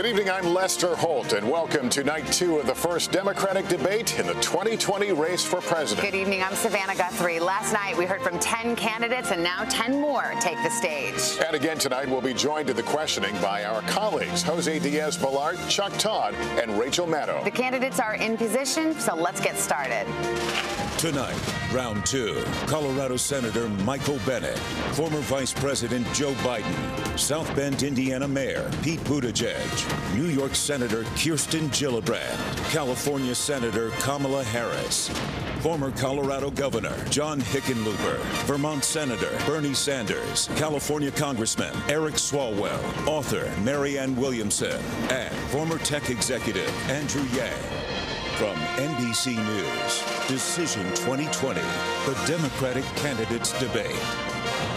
Good 0.00 0.08
evening. 0.08 0.30
I'm 0.30 0.54
Lester 0.54 0.96
Holt, 0.96 1.34
and 1.34 1.46
welcome 1.46 1.90
to 1.90 2.02
night 2.02 2.26
two 2.32 2.56
of 2.56 2.66
the 2.66 2.74
first 2.74 3.12
Democratic 3.12 3.68
debate 3.68 4.18
in 4.18 4.26
the 4.26 4.32
2020 4.32 5.12
race 5.12 5.44
for 5.44 5.60
president. 5.60 6.10
Good 6.10 6.16
evening. 6.16 6.42
I'm 6.42 6.54
Savannah 6.54 6.94
Guthrie. 6.94 7.38
Last 7.38 7.74
night 7.74 7.98
we 7.98 8.06
heard 8.06 8.22
from 8.22 8.38
10 8.38 8.76
candidates, 8.76 9.30
and 9.30 9.42
now 9.42 9.64
10 9.64 10.00
more 10.00 10.32
take 10.40 10.56
the 10.62 10.70
stage. 10.70 11.38
And 11.46 11.54
again 11.54 11.76
tonight, 11.76 12.08
we'll 12.08 12.22
be 12.22 12.32
joined 12.32 12.68
to 12.68 12.72
the 12.72 12.82
questioning 12.82 13.38
by 13.42 13.64
our 13.64 13.82
colleagues 13.82 14.42
Jose 14.42 14.78
Diaz 14.78 15.18
Balart, 15.18 15.68
Chuck 15.68 15.92
Todd, 15.98 16.32
and 16.58 16.78
Rachel 16.78 17.06
Maddow. 17.06 17.44
The 17.44 17.50
candidates 17.50 18.00
are 18.00 18.14
in 18.14 18.38
position, 18.38 18.98
so 18.98 19.14
let's 19.14 19.42
get 19.42 19.58
started. 19.58 20.06
Tonight, 21.00 21.40
round 21.72 22.04
two, 22.04 22.44
Colorado 22.66 23.16
Senator 23.16 23.70
Michael 23.70 24.18
Bennet, 24.26 24.58
former 24.92 25.20
Vice 25.20 25.50
President 25.50 26.06
Joe 26.12 26.34
Biden, 26.44 27.18
South 27.18 27.56
Bend, 27.56 27.82
Indiana 27.82 28.28
Mayor 28.28 28.70
Pete 28.82 29.00
Buttigieg, 29.04 30.14
New 30.14 30.26
York 30.26 30.54
Senator 30.54 31.04
Kirsten 31.16 31.70
Gillibrand, 31.70 32.36
California 32.70 33.34
Senator 33.34 33.88
Kamala 33.92 34.44
Harris, 34.44 35.08
former 35.60 35.90
Colorado 35.92 36.50
Governor 36.50 36.94
John 37.08 37.40
Hickenlooper, 37.40 38.18
Vermont 38.44 38.84
Senator 38.84 39.30
Bernie 39.46 39.72
Sanders, 39.72 40.50
California 40.56 41.10
Congressman 41.10 41.74
Eric 41.88 42.16
Swalwell, 42.16 43.06
author 43.06 43.50
Marianne 43.62 44.14
Williamson, 44.16 44.78
and 45.08 45.34
former 45.48 45.78
tech 45.78 46.10
executive 46.10 46.68
Andrew 46.90 47.24
Yang. 47.34 47.79
From 48.40 48.56
NBC 48.78 49.36
News, 49.36 50.26
Decision 50.26 50.84
2020, 50.94 51.60
the 51.60 52.24
Democratic 52.26 52.84
Candidates 52.96 53.52
Debate. 53.60 53.94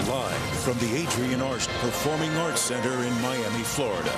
Live 0.09 0.37
from 0.59 0.77
the 0.79 1.01
Adrienne 1.01 1.39
Arsht 1.39 1.69
Performing 1.79 2.35
Arts 2.39 2.59
Center 2.59 2.91
in 2.91 3.21
Miami, 3.21 3.63
Florida. 3.63 4.11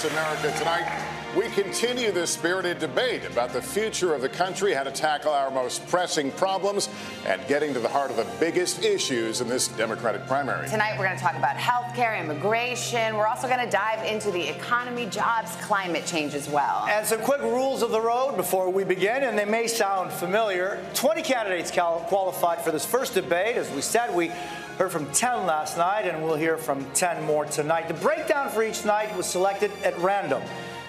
Across 0.00 0.12
America 0.12 0.58
tonight. 0.58 1.06
We 1.36 1.48
continue 1.50 2.10
this 2.10 2.30
spirited 2.30 2.80
debate 2.80 3.24
about 3.24 3.52
the 3.52 3.62
future 3.62 4.14
of 4.14 4.20
the 4.20 4.28
country, 4.28 4.74
how 4.74 4.82
to 4.82 4.90
tackle 4.90 5.30
our 5.30 5.48
most 5.48 5.86
pressing 5.86 6.32
problems, 6.32 6.88
and 7.24 7.40
getting 7.46 7.72
to 7.74 7.78
the 7.78 7.88
heart 7.88 8.10
of 8.10 8.16
the 8.16 8.26
biggest 8.40 8.84
issues 8.84 9.40
in 9.40 9.46
this 9.46 9.68
Democratic 9.68 10.26
primary. 10.26 10.68
Tonight 10.68 10.98
we're 10.98 11.04
going 11.04 11.16
to 11.16 11.22
talk 11.22 11.36
about 11.36 11.56
health 11.56 11.94
care, 11.94 12.16
immigration. 12.16 13.16
We're 13.16 13.28
also 13.28 13.46
going 13.46 13.64
to 13.64 13.70
dive 13.70 14.04
into 14.04 14.32
the 14.32 14.42
economy, 14.42 15.06
jobs, 15.06 15.54
climate 15.56 16.04
change 16.04 16.34
as 16.34 16.48
well. 16.48 16.86
And 16.88 17.06
some 17.06 17.20
quick 17.20 17.42
rules 17.42 17.82
of 17.82 17.92
the 17.92 18.00
road 18.00 18.36
before 18.36 18.70
we 18.70 18.82
begin, 18.82 19.22
and 19.22 19.38
they 19.38 19.44
may 19.44 19.68
sound 19.68 20.12
familiar. 20.12 20.84
20 20.94 21.22
candidates 21.22 21.70
cal- 21.70 22.00
qualified 22.08 22.60
for 22.62 22.72
this 22.72 22.84
first 22.84 23.14
debate. 23.14 23.56
As 23.56 23.70
we 23.70 23.82
said, 23.82 24.12
we 24.12 24.32
heard 24.80 24.90
from 24.90 25.12
10 25.12 25.44
last 25.44 25.76
night, 25.76 26.06
and 26.06 26.22
we'll 26.22 26.36
hear 26.36 26.56
from 26.56 26.82
10 26.92 27.22
more 27.24 27.44
tonight. 27.44 27.86
The 27.86 27.92
breakdown 27.92 28.48
for 28.48 28.62
each 28.62 28.82
night 28.86 29.14
was 29.14 29.26
selected 29.26 29.70
at 29.84 29.94
random. 29.98 30.42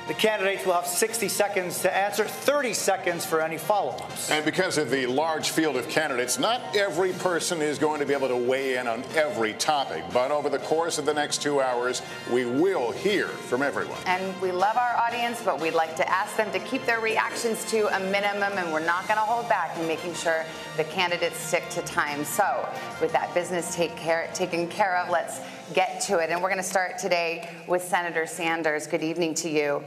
The 0.07 0.13
candidates 0.15 0.65
will 0.65 0.73
have 0.73 0.87
60 0.87 1.27
seconds 1.27 1.81
to 1.83 1.95
answer, 1.95 2.25
30 2.25 2.73
seconds 2.73 3.25
for 3.25 3.39
any 3.39 3.57
follow 3.57 3.91
ups. 3.91 4.31
And 4.31 4.43
because 4.43 4.77
of 4.77 4.89
the 4.89 5.05
large 5.05 5.51
field 5.51 5.77
of 5.77 5.87
candidates, 5.89 6.39
not 6.39 6.75
every 6.75 7.13
person 7.13 7.61
is 7.61 7.77
going 7.77 7.99
to 7.99 8.05
be 8.05 8.13
able 8.13 8.27
to 8.27 8.35
weigh 8.35 8.77
in 8.77 8.87
on 8.87 9.03
every 9.15 9.53
topic. 9.53 10.03
But 10.11 10.31
over 10.31 10.49
the 10.49 10.59
course 10.59 10.97
of 10.97 11.05
the 11.05 11.13
next 11.13 11.41
two 11.41 11.61
hours, 11.61 12.01
we 12.31 12.45
will 12.45 12.91
hear 12.91 13.27
from 13.27 13.61
everyone. 13.61 13.97
And 14.05 14.39
we 14.41 14.51
love 14.51 14.75
our 14.75 14.97
audience, 14.97 15.41
but 15.43 15.61
we'd 15.61 15.75
like 15.75 15.95
to 15.97 16.09
ask 16.09 16.35
them 16.35 16.51
to 16.51 16.59
keep 16.59 16.85
their 16.85 16.99
reactions 16.99 17.63
to 17.71 17.95
a 17.95 17.99
minimum, 17.99 18.57
and 18.57 18.73
we're 18.73 18.85
not 18.85 19.07
going 19.07 19.17
to 19.17 19.23
hold 19.23 19.47
back 19.49 19.77
in 19.77 19.87
making 19.87 20.15
sure 20.15 20.45
the 20.77 20.83
candidates 20.85 21.37
stick 21.37 21.69
to 21.69 21.81
time. 21.83 22.25
So, 22.25 22.67
with 22.99 23.11
that 23.13 23.33
business 23.33 23.75
take 23.75 23.95
care, 23.95 24.29
taken 24.33 24.67
care 24.67 24.97
of, 24.97 25.09
let's 25.09 25.41
get 25.73 26.01
to 26.01 26.19
it. 26.19 26.29
And 26.29 26.41
we're 26.41 26.49
going 26.49 26.61
to 26.61 26.67
start 26.67 26.97
today 26.97 27.49
with 27.67 27.83
Senator 27.83 28.25
Sanders. 28.25 28.87
Good 28.87 29.03
evening 29.03 29.33
to 29.35 29.49
you. 29.49 29.83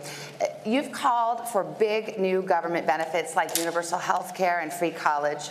You've 0.64 0.92
called 0.92 1.48
for 1.48 1.64
big 1.64 2.18
new 2.18 2.42
government 2.42 2.86
benefits 2.86 3.36
like 3.36 3.56
universal 3.58 3.98
health 3.98 4.34
care 4.34 4.60
and 4.60 4.72
free 4.72 4.90
college. 4.90 5.50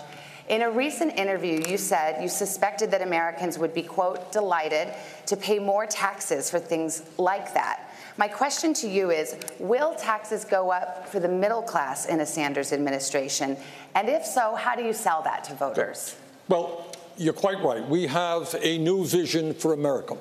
In 0.49 0.61
a 0.61 0.69
recent 0.69 1.17
interview, 1.17 1.63
you 1.67 1.77
said 1.77 2.21
you 2.21 2.27
suspected 2.27 2.91
that 2.91 3.01
Americans 3.01 3.57
would 3.57 3.73
be, 3.73 3.81
quote, 3.81 4.31
delighted 4.31 4.93
to 5.27 5.37
pay 5.37 5.57
more 5.57 5.85
taxes 5.85 6.49
for 6.49 6.59
things 6.59 7.03
like 7.17 7.53
that. 7.53 7.89
My 8.17 8.27
question 8.27 8.73
to 8.75 8.87
you 8.87 9.09
is 9.09 9.37
Will 9.59 9.95
taxes 9.95 10.43
go 10.43 10.71
up 10.71 11.07
for 11.07 11.19
the 11.19 11.29
middle 11.29 11.61
class 11.61 12.07
in 12.07 12.19
a 12.19 12.25
Sanders 12.25 12.73
administration? 12.73 13.55
And 13.95 14.09
if 14.09 14.25
so, 14.25 14.55
how 14.55 14.75
do 14.75 14.83
you 14.83 14.93
sell 14.93 15.21
that 15.23 15.45
to 15.45 15.53
voters? 15.53 16.17
Well, 16.49 16.92
you're 17.17 17.33
quite 17.33 17.63
right. 17.63 17.87
We 17.87 18.07
have 18.07 18.55
a 18.61 18.77
new 18.77 19.05
vision 19.05 19.53
for 19.53 19.73
America. 19.73 20.17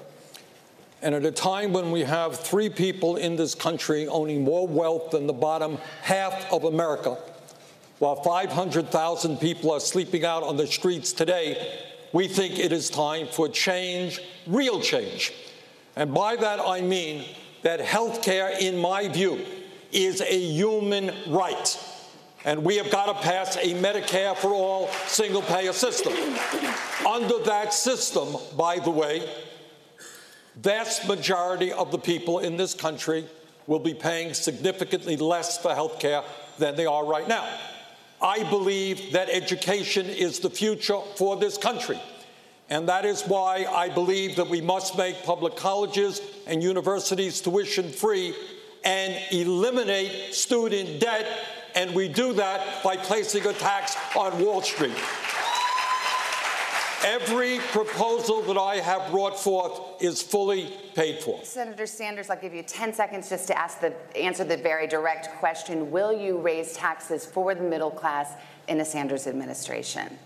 And 1.00 1.14
at 1.14 1.24
a 1.24 1.32
time 1.32 1.72
when 1.72 1.90
we 1.90 2.02
have 2.02 2.38
three 2.38 2.68
people 2.68 3.16
in 3.16 3.36
this 3.36 3.54
country 3.54 4.06
owning 4.06 4.44
more 4.44 4.68
wealth 4.68 5.10
than 5.10 5.26
the 5.26 5.32
bottom 5.32 5.78
half 6.02 6.52
of 6.52 6.64
America, 6.64 7.18
while 7.98 8.16
500,000 8.16 9.38
people 9.38 9.72
are 9.72 9.80
sleeping 9.80 10.24
out 10.24 10.42
on 10.42 10.56
the 10.56 10.66
streets 10.66 11.12
today, 11.12 11.80
we 12.12 12.28
think 12.28 12.58
it 12.58 12.72
is 12.72 12.88
time 12.88 13.26
for 13.26 13.48
change, 13.48 14.20
real 14.46 14.80
change. 14.80 15.32
And 15.96 16.14
by 16.14 16.36
that 16.36 16.60
I 16.60 16.80
mean 16.80 17.24
that 17.62 17.80
health 17.80 18.22
care, 18.22 18.50
in 18.58 18.78
my 18.78 19.08
view, 19.08 19.44
is 19.92 20.20
a 20.20 20.38
human 20.38 21.12
right. 21.28 21.78
And 22.44 22.64
we 22.64 22.76
have 22.76 22.90
got 22.90 23.06
to 23.06 23.14
pass 23.14 23.56
a 23.56 23.74
Medicare 23.74 24.36
for 24.36 24.52
all 24.52 24.88
single 25.06 25.42
payer 25.42 25.72
system. 25.72 26.12
Under 27.08 27.38
that 27.44 27.72
system, 27.72 28.36
by 28.56 28.78
the 28.78 28.90
way, 28.90 29.28
vast 30.56 31.06
majority 31.06 31.72
of 31.72 31.92
the 31.92 31.98
people 31.98 32.40
in 32.40 32.56
this 32.56 32.74
country 32.74 33.26
will 33.66 33.78
be 33.78 33.94
paying 33.94 34.34
significantly 34.34 35.16
less 35.16 35.58
for 35.58 35.74
health 35.74 36.00
care 36.00 36.22
than 36.58 36.74
they 36.74 36.86
are 36.86 37.04
right 37.04 37.28
now. 37.28 37.48
I 38.20 38.42
believe 38.50 39.12
that 39.12 39.28
education 39.30 40.06
is 40.06 40.40
the 40.40 40.50
future 40.50 41.00
for 41.16 41.36
this 41.36 41.56
country. 41.58 42.00
And 42.70 42.88
that 42.88 43.04
is 43.04 43.22
why 43.22 43.66
I 43.70 43.88
believe 43.88 44.36
that 44.36 44.48
we 44.48 44.60
must 44.60 44.96
make 44.96 45.24
public 45.24 45.56
colleges 45.56 46.20
and 46.46 46.62
universities 46.62 47.40
tuition 47.40 47.90
free 47.90 48.34
and 48.84 49.14
eliminate 49.30 50.34
student 50.34 51.00
debt. 51.00 51.26
And 51.74 51.94
we 51.94 52.08
do 52.08 52.32
that 52.34 52.82
by 52.82 52.96
placing 52.96 53.46
a 53.46 53.52
tax 53.52 53.96
on 54.16 54.38
Wall 54.42 54.62
Street. 54.62 54.96
Every 57.04 57.58
proposal 57.58 58.42
that 58.42 58.56
I 58.56 58.76
have 58.76 59.10
brought 59.10 59.36
forth 59.36 60.00
is 60.00 60.22
fully 60.22 60.72
paid 60.94 61.18
for. 61.18 61.42
Senator 61.42 61.84
Sanders, 61.84 62.30
I'll 62.30 62.40
give 62.40 62.54
you 62.54 62.62
10 62.62 62.94
seconds 62.94 63.28
just 63.28 63.48
to 63.48 63.58
ask 63.58 63.80
the, 63.80 63.92
answer 64.16 64.44
the 64.44 64.56
very 64.56 64.86
direct 64.86 65.28
question 65.40 65.90
Will 65.90 66.12
you 66.12 66.38
raise 66.38 66.74
taxes 66.74 67.26
for 67.26 67.56
the 67.56 67.62
middle 67.62 67.90
class 67.90 68.34
in 68.68 68.80
a 68.80 68.84
Sanders 68.84 69.26
administration? 69.26 70.16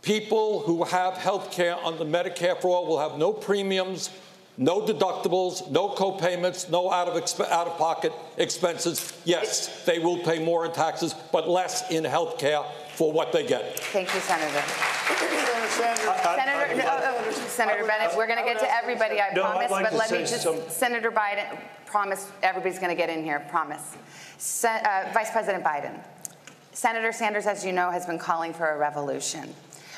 People 0.00 0.60
who 0.60 0.84
have 0.84 1.18
health 1.18 1.50
care 1.50 1.76
under 1.76 2.04
Medicare 2.04 2.58
for 2.58 2.68
all 2.68 2.86
will 2.86 2.98
have 2.98 3.18
no 3.18 3.32
premiums, 3.32 4.08
no 4.56 4.80
deductibles, 4.80 5.68
no 5.70 5.88
co-payments, 5.88 6.68
no 6.68 6.90
out 6.92 7.08
of, 7.08 7.14
exp- 7.22 7.48
out 7.50 7.66
of 7.66 7.76
pocket 7.76 8.12
expenses. 8.36 9.12
Yes, 9.24 9.84
they 9.84 9.98
will 9.98 10.18
pay 10.18 10.38
more 10.44 10.64
in 10.64 10.72
taxes, 10.72 11.14
but 11.32 11.48
less 11.48 11.90
in 11.90 12.04
health 12.04 12.38
care 12.38 12.62
for 12.94 13.12
what 13.12 13.32
they 13.32 13.44
get. 13.46 13.78
Thank 13.80 14.14
you, 14.14 14.20
Senator. 14.20 14.62
Senator, 15.74 16.76
no, 16.76 16.84
oh, 16.86 17.30
Senator 17.48 17.84
Bennet, 17.84 18.16
we're 18.16 18.26
going 18.26 18.38
to 18.38 18.44
get 18.44 18.60
to 18.60 18.72
everybody, 18.72 19.20
I 19.20 19.32
No, 19.34 19.42
promise, 19.42 19.70
like 19.70 19.84
but 19.90 19.94
let 19.94 20.10
me 20.12 20.18
just, 20.18 20.42
some- 20.42 20.60
Senator 20.68 21.10
Biden, 21.10 21.58
promise, 21.86 22.30
everybody's 22.42 22.78
going 22.78 22.90
to 22.90 22.96
get 22.96 23.10
in 23.10 23.24
here, 23.24 23.40
promise. 23.50 23.82
Se- 24.38 24.82
uh, 24.84 25.10
Vice 25.12 25.30
President 25.30 25.64
Biden, 25.64 25.98
Senator 26.72 27.12
Sanders, 27.12 27.46
as 27.46 27.64
you 27.64 27.72
know, 27.72 27.90
has 27.90 28.06
been 28.06 28.18
calling 28.18 28.52
for 28.52 28.68
a 28.68 28.78
revolution. 28.78 29.52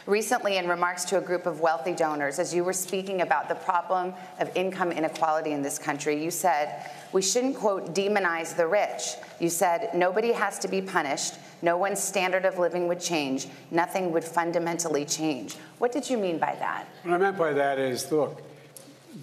Recently, 0.07 0.57
in 0.57 0.69
remarks 0.69 1.05
to 1.07 1.19
a 1.19 1.21
group 1.21 1.47
of 1.47 1.61
wealthy 1.61 1.93
donors, 1.93 2.39
as 2.39 2.55
you 2.55 2.63
were 2.63 2.73
speaking 2.73 3.23
about 3.23 3.49
the 3.49 3.57
problem 3.57 4.15
of 4.39 4.55
income 4.57 4.93
inequality 4.93 5.51
in 5.51 5.63
this 5.63 5.81
country, 5.81 6.23
you 6.23 6.31
said, 6.31 6.89
we 7.13 7.21
shouldn't, 7.21 7.57
quote, 7.57 7.93
demonize 7.93 8.57
the 8.57 8.69
rich. 8.69 9.15
You 9.41 9.49
said, 9.49 9.91
nobody 9.95 10.31
has 10.31 10.61
to 10.61 10.69
be 10.69 10.81
punished. 10.81 11.35
No 11.61 11.77
one's 11.77 12.01
standard 12.01 12.45
of 12.45 12.57
living 12.57 12.87
would 12.87 13.01
change. 13.01 13.49
Nothing 13.73 14.13
would 14.13 14.23
fundamentally 14.23 15.05
change. 15.05 15.57
What 15.79 15.91
did 15.91 16.09
you 16.09 16.19
mean 16.19 16.39
by 16.39 16.55
that? 16.61 16.87
What 17.03 17.15
I 17.15 17.19
meant 17.19 17.37
by 17.37 17.53
that 17.55 17.81
is, 17.81 18.13
look, 18.13 18.41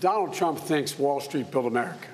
Donald 0.01 0.33
Trump 0.33 0.59
thinks 0.59 0.99
Wall 0.99 1.21
Street 1.21 1.49
built 1.49 1.65
America. 1.65 2.07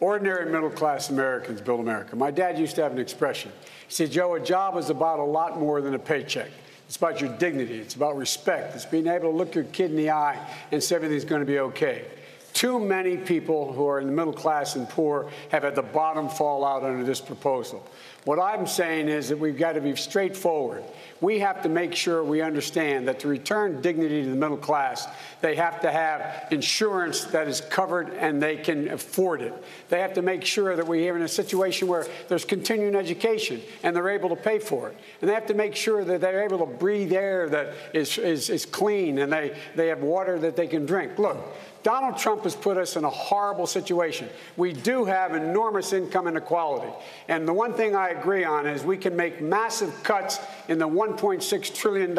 Ordinary 0.00 0.50
middle 0.50 0.70
class 0.70 1.10
Americans 1.10 1.60
build 1.60 1.78
America. 1.78 2.16
My 2.16 2.32
dad 2.32 2.58
used 2.58 2.74
to 2.74 2.82
have 2.82 2.90
an 2.90 2.98
expression. 2.98 3.52
He 3.86 3.94
said, 3.94 4.10
Joe, 4.10 4.34
a 4.34 4.40
job 4.40 4.76
is 4.78 4.90
about 4.90 5.20
a 5.20 5.24
lot 5.24 5.60
more 5.60 5.80
than 5.80 5.94
a 5.94 5.98
paycheck. 5.98 6.50
It's 6.90 6.96
about 6.96 7.20
your 7.20 7.30
dignity. 7.36 7.78
It's 7.78 7.94
about 7.94 8.16
respect. 8.16 8.74
It's 8.74 8.84
being 8.84 9.06
able 9.06 9.30
to 9.30 9.36
look 9.36 9.54
your 9.54 9.62
kid 9.62 9.92
in 9.92 9.96
the 9.96 10.10
eye 10.10 10.36
and 10.72 10.82
say 10.82 10.96
everything's 10.96 11.24
going 11.24 11.38
to 11.38 11.46
be 11.46 11.60
okay. 11.60 12.04
Too 12.52 12.80
many 12.80 13.16
people 13.16 13.72
who 13.72 13.86
are 13.86 14.00
in 14.00 14.08
the 14.08 14.12
middle 14.12 14.32
class 14.32 14.74
and 14.74 14.88
poor 14.88 15.30
have 15.50 15.62
had 15.62 15.76
the 15.76 15.82
bottom 15.82 16.28
fall 16.28 16.64
out 16.64 16.82
under 16.82 17.04
this 17.04 17.20
proposal. 17.20 17.86
What 18.24 18.38
I'm 18.38 18.66
saying 18.66 19.08
is 19.08 19.30
that 19.30 19.38
we've 19.38 19.56
got 19.56 19.72
to 19.72 19.80
be 19.80 19.96
straightforward. 19.96 20.84
We 21.22 21.38
have 21.38 21.62
to 21.62 21.70
make 21.70 21.94
sure 21.94 22.22
we 22.22 22.42
understand 22.42 23.08
that 23.08 23.20
to 23.20 23.28
return 23.28 23.80
dignity 23.80 24.22
to 24.22 24.28
the 24.28 24.36
middle 24.36 24.58
class, 24.58 25.06
they 25.40 25.54
have 25.56 25.80
to 25.80 25.90
have 25.90 26.48
insurance 26.50 27.24
that 27.26 27.48
is 27.48 27.62
covered 27.62 28.10
and 28.10 28.42
they 28.42 28.56
can 28.56 28.88
afford 28.88 29.40
it. 29.40 29.54
They 29.88 30.00
have 30.00 30.12
to 30.14 30.22
make 30.22 30.44
sure 30.44 30.76
that 30.76 30.86
we 30.86 31.08
are 31.08 31.16
in 31.16 31.22
a 31.22 31.28
situation 31.28 31.88
where 31.88 32.06
there's 32.28 32.44
continuing 32.44 32.94
education 32.94 33.62
and 33.82 33.96
they're 33.96 34.10
able 34.10 34.28
to 34.30 34.36
pay 34.36 34.58
for 34.58 34.88
it. 34.88 34.96
And 35.22 35.30
they 35.30 35.34
have 35.34 35.46
to 35.46 35.54
make 35.54 35.74
sure 35.74 36.04
that 36.04 36.20
they're 36.20 36.44
able 36.44 36.58
to 36.58 36.66
breathe 36.66 37.12
air 37.12 37.48
that 37.48 37.74
is, 37.94 38.18
is, 38.18 38.50
is 38.50 38.66
clean 38.66 39.18
and 39.18 39.32
they, 39.32 39.56
they 39.76 39.88
have 39.88 40.00
water 40.00 40.38
that 40.40 40.56
they 40.56 40.66
can 40.66 40.84
drink. 40.84 41.18
Look, 41.18 41.38
Donald 41.82 42.18
Trump 42.18 42.44
has 42.44 42.54
put 42.54 42.76
us 42.76 42.96
in 42.96 43.04
a 43.04 43.10
horrible 43.10 43.66
situation. 43.66 44.28
We 44.56 44.72
do 44.72 45.04
have 45.04 45.34
enormous 45.34 45.92
income 45.92 46.28
inequality. 46.28 46.92
And 47.28 47.48
the 47.48 47.52
one 47.52 47.72
thing 47.74 47.96
I 47.96 48.10
agree 48.10 48.44
on 48.44 48.66
is 48.66 48.84
we 48.84 48.96
can 48.96 49.16
make 49.16 49.40
massive 49.40 50.02
cuts 50.02 50.38
in 50.68 50.78
the 50.78 50.88
$1.6 50.88 51.74
trillion 51.74 52.10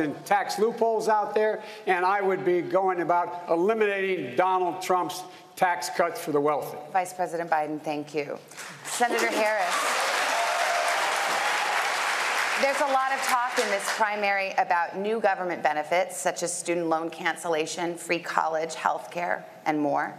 in 0.00 0.14
tax 0.24 0.58
loopholes 0.58 1.08
out 1.08 1.34
there. 1.34 1.62
And 1.86 2.04
I 2.04 2.20
would 2.20 2.44
be 2.44 2.60
going 2.60 3.00
about 3.00 3.44
eliminating 3.50 4.36
Donald 4.36 4.82
Trump's 4.82 5.22
tax 5.56 5.90
cuts 5.90 6.24
for 6.24 6.30
the 6.30 6.40
wealthy. 6.40 6.78
Vice 6.92 7.12
President 7.12 7.50
Biden, 7.50 7.80
thank 7.82 8.14
you. 8.14 8.38
Senator 8.84 9.26
Harris. 9.26 10.08
There's 12.60 12.80
a 12.80 12.86
lot 12.86 13.12
of 13.12 13.20
talk 13.20 13.56
in 13.56 13.70
this 13.70 13.84
primary 13.94 14.50
about 14.58 14.98
new 14.98 15.20
government 15.20 15.62
benefits, 15.62 16.16
such 16.16 16.42
as 16.42 16.52
student 16.52 16.88
loan 16.88 17.08
cancellation, 17.08 17.94
free 17.94 18.18
college, 18.18 18.74
health 18.74 19.12
care, 19.12 19.46
and 19.64 19.78
more. 19.78 20.18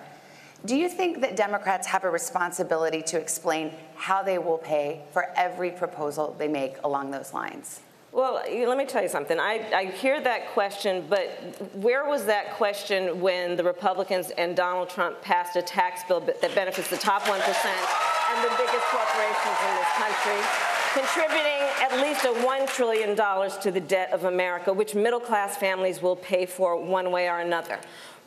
Do 0.63 0.77
you 0.77 0.87
think 0.87 1.19
that 1.19 1.35
Democrats 1.35 1.85
have 1.87 2.05
a 2.05 2.09
responsibility 2.09 3.01
to 3.01 3.17
explain 3.19 3.73
how 3.95 4.23
they 4.23 4.37
will 4.37 4.57
pay 4.57 5.01
for 5.11 5.33
every 5.35 5.69
proposal 5.69 6.33
they 6.39 6.47
make 6.47 6.81
along 6.85 7.11
those 7.11 7.33
lines? 7.33 7.81
Well, 8.11 8.41
let 8.67 8.77
me 8.77 8.85
tell 8.85 9.03
you 9.03 9.09
something. 9.09 9.39
I, 9.39 9.69
I, 9.73 9.85
hear 9.85 10.19
that 10.21 10.49
question, 10.49 11.05
but 11.07 11.29
where 11.75 12.05
was 12.05 12.25
that 12.25 12.55
question 12.55 13.21
when 13.21 13.55
the 13.55 13.63
Republicans 13.63 14.31
and 14.31 14.55
Donald 14.55 14.89
Trump 14.89 15.21
passed 15.21 15.55
a 15.55 15.61
tax 15.61 16.01
bill 16.07 16.19
that 16.19 16.55
benefits 16.55 16.89
the 16.89 16.97
top 16.97 17.21
1% 17.23 17.35
and 17.35 18.43
the 18.43 18.55
biggest 18.57 18.85
corporations 18.87 19.57
in 19.67 19.75
this 19.75 19.91
country? 19.97 20.69
contributing 20.93 21.61
at 21.81 22.01
least 22.01 22.25
a 22.25 22.29
$1 22.29 22.67
trillion 22.67 23.15
to 23.61 23.71
the 23.71 23.79
debt 23.79 24.11
of 24.11 24.23
America, 24.23 24.73
which 24.73 24.95
middle 24.95 25.19
class 25.19 25.55
families 25.55 26.01
will 26.01 26.15
pay 26.15 26.45
for 26.45 26.75
one 26.81 27.11
way 27.11 27.29
or 27.29 27.39
another. 27.39 27.79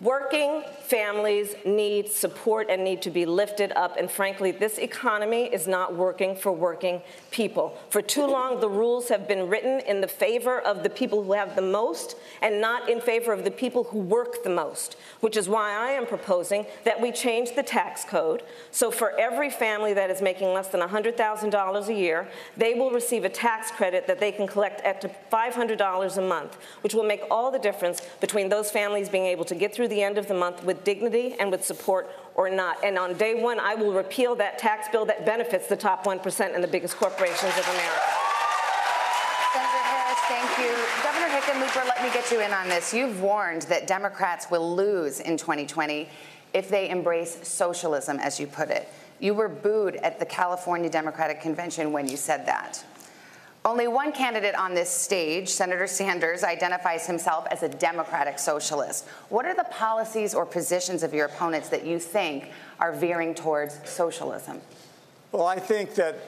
Working 0.02 0.64
families 0.80 1.54
need 1.64 2.08
support 2.08 2.66
and 2.68 2.82
need 2.82 3.02
to 3.02 3.10
be 3.10 3.24
lifted 3.24 3.70
up. 3.76 3.96
And 3.96 4.10
frankly, 4.10 4.50
this 4.50 4.78
economy 4.78 5.44
is 5.44 5.68
not 5.68 5.94
working 5.94 6.34
for 6.34 6.50
working 6.50 7.02
people. 7.30 7.78
For 7.88 8.02
too 8.02 8.26
long, 8.26 8.58
the 8.58 8.68
rules 8.68 9.10
have 9.10 9.28
been 9.28 9.48
written 9.48 9.78
in 9.86 10.00
the 10.00 10.08
favor 10.08 10.60
of 10.60 10.82
the 10.82 10.90
people 10.90 11.22
who 11.22 11.34
have 11.34 11.54
the 11.54 11.62
most 11.62 12.16
and 12.40 12.60
not 12.60 12.88
in 12.88 13.00
favor 13.00 13.32
of 13.32 13.44
the 13.44 13.52
people 13.52 13.84
who 13.84 14.00
work 14.00 14.42
the 14.42 14.50
most, 14.50 14.96
which 15.20 15.36
is 15.36 15.48
why 15.48 15.70
I 15.70 15.92
am 15.92 16.06
proposing 16.06 16.66
that 16.82 17.00
we 17.00 17.12
change 17.12 17.54
the 17.54 17.62
tax 17.62 18.04
code. 18.04 18.42
So 18.72 18.90
for 18.90 19.16
every 19.20 19.50
family 19.50 19.94
that 19.94 20.10
is 20.10 20.20
making 20.20 20.52
less 20.52 20.66
than 20.66 20.80
$100,000 20.80 21.88
a 21.88 21.94
year, 21.94 22.28
they 22.56 22.74
will 22.74 22.90
receive 22.90 23.24
a 23.24 23.28
tax 23.28 23.70
credit 23.70 24.08
that 24.08 24.18
they 24.18 24.32
can 24.32 24.48
collect 24.48 24.84
up 24.84 25.00
to 25.02 25.10
$500 25.32 26.16
a 26.16 26.20
month, 26.22 26.58
which 26.80 26.92
will 26.92 27.04
make 27.04 27.22
all 27.30 27.52
the 27.52 27.60
difference 27.60 28.02
between 28.20 28.48
those 28.48 28.68
families 28.68 29.08
being 29.08 29.26
able 29.26 29.44
to 29.44 29.54
get 29.54 29.72
through 29.72 29.91
the 29.92 30.02
end 30.02 30.16
of 30.16 30.26
the 30.26 30.34
month 30.34 30.64
with 30.64 30.84
dignity 30.84 31.36
and 31.38 31.50
with 31.50 31.64
support 31.64 32.10
or 32.34 32.48
not. 32.48 32.82
And 32.82 32.98
on 32.98 33.14
day 33.14 33.34
one, 33.34 33.60
I 33.60 33.74
will 33.74 33.92
repeal 33.92 34.34
that 34.36 34.58
tax 34.58 34.88
bill 34.88 35.04
that 35.04 35.26
benefits 35.26 35.66
the 35.66 35.76
top 35.76 36.04
1% 36.04 36.54
and 36.54 36.64
the 36.64 36.68
biggest 36.68 36.96
corporations 36.96 37.52
of 37.58 37.68
America. 37.68 38.10
Senator 39.52 39.84
Harris, 39.84 40.18
thank 40.32 40.50
you. 40.58 40.72
Governor 41.04 41.28
Hickenlooper, 41.28 41.86
let 41.86 42.02
me 42.02 42.10
get 42.14 42.30
you 42.30 42.40
in 42.40 42.52
on 42.52 42.68
this. 42.68 42.94
You've 42.94 43.20
warned 43.20 43.62
that 43.62 43.86
Democrats 43.86 44.50
will 44.50 44.74
lose 44.74 45.20
in 45.20 45.36
2020 45.36 46.08
if 46.54 46.70
they 46.70 46.88
embrace 46.88 47.46
socialism, 47.46 48.18
as 48.18 48.40
you 48.40 48.46
put 48.46 48.70
it. 48.70 48.88
You 49.20 49.34
were 49.34 49.48
booed 49.48 49.96
at 49.96 50.18
the 50.18 50.26
California 50.26 50.88
Democratic 50.88 51.40
Convention 51.42 51.92
when 51.92 52.08
you 52.08 52.16
said 52.16 52.46
that. 52.46 52.82
Only 53.64 53.86
one 53.86 54.10
candidate 54.10 54.56
on 54.56 54.74
this 54.74 54.90
stage, 54.90 55.48
Senator 55.48 55.86
Sanders, 55.86 56.42
identifies 56.42 57.06
himself 57.06 57.46
as 57.48 57.62
a 57.62 57.68
democratic 57.68 58.40
socialist. 58.40 59.06
What 59.28 59.46
are 59.46 59.54
the 59.54 59.64
policies 59.64 60.34
or 60.34 60.44
positions 60.44 61.04
of 61.04 61.14
your 61.14 61.26
opponents 61.26 61.68
that 61.68 61.86
you 61.86 62.00
think 62.00 62.50
are 62.80 62.92
veering 62.92 63.36
towards 63.36 63.78
socialism? 63.88 64.60
Well, 65.30 65.46
I 65.46 65.60
think 65.60 65.94
that 65.94 66.18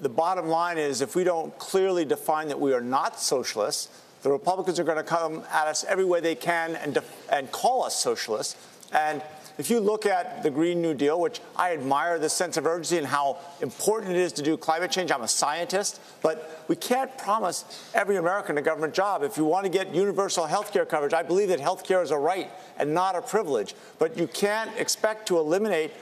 the 0.00 0.10
bottom 0.10 0.48
line 0.48 0.76
is 0.76 1.00
if 1.00 1.16
we 1.16 1.24
don't 1.24 1.56
clearly 1.58 2.04
define 2.04 2.48
that 2.48 2.60
we 2.60 2.74
are 2.74 2.82
not 2.82 3.18
socialists, 3.18 3.88
the 4.22 4.30
Republicans 4.30 4.78
are 4.78 4.84
going 4.84 4.98
to 4.98 5.02
come 5.02 5.42
at 5.50 5.66
us 5.66 5.84
every 5.84 6.04
way 6.04 6.20
they 6.20 6.34
can 6.34 6.76
and, 6.76 6.98
and 7.32 7.50
call 7.50 7.82
us 7.82 7.98
socialists. 7.98 8.56
And 8.92 9.22
if 9.56 9.70
you 9.70 9.78
look 9.78 10.04
at 10.04 10.42
the 10.42 10.50
Green 10.50 10.82
New 10.82 10.94
Deal, 10.94 11.20
which 11.20 11.40
I 11.54 11.72
admire 11.72 12.18
the 12.18 12.28
sense 12.28 12.56
of 12.56 12.66
urgency 12.66 12.98
and 12.98 13.06
how 13.06 13.38
important 13.60 14.12
it 14.12 14.18
is 14.18 14.32
to 14.34 14.42
do 14.42 14.56
climate 14.56 14.90
change, 14.90 15.12
I'm 15.12 15.22
a 15.22 15.28
scientist, 15.28 16.00
but 16.22 16.64
we 16.66 16.76
can't 16.76 17.16
promise 17.18 17.90
every 17.94 18.16
American 18.16 18.58
a 18.58 18.62
government 18.62 18.94
job. 18.94 19.22
If 19.22 19.36
you 19.36 19.44
want 19.44 19.64
to 19.64 19.70
get 19.70 19.94
universal 19.94 20.46
health 20.46 20.72
care 20.72 20.84
coverage, 20.84 21.12
I 21.12 21.22
believe 21.22 21.48
that 21.48 21.60
health 21.60 21.84
care 21.84 22.02
is 22.02 22.10
a 22.10 22.18
right 22.18 22.50
and 22.78 22.92
not 22.92 23.14
a 23.14 23.22
privilege. 23.22 23.74
But 23.98 24.16
you 24.16 24.26
can't 24.26 24.70
expect 24.76 25.28
to 25.28 25.38
eliminate 25.38 25.92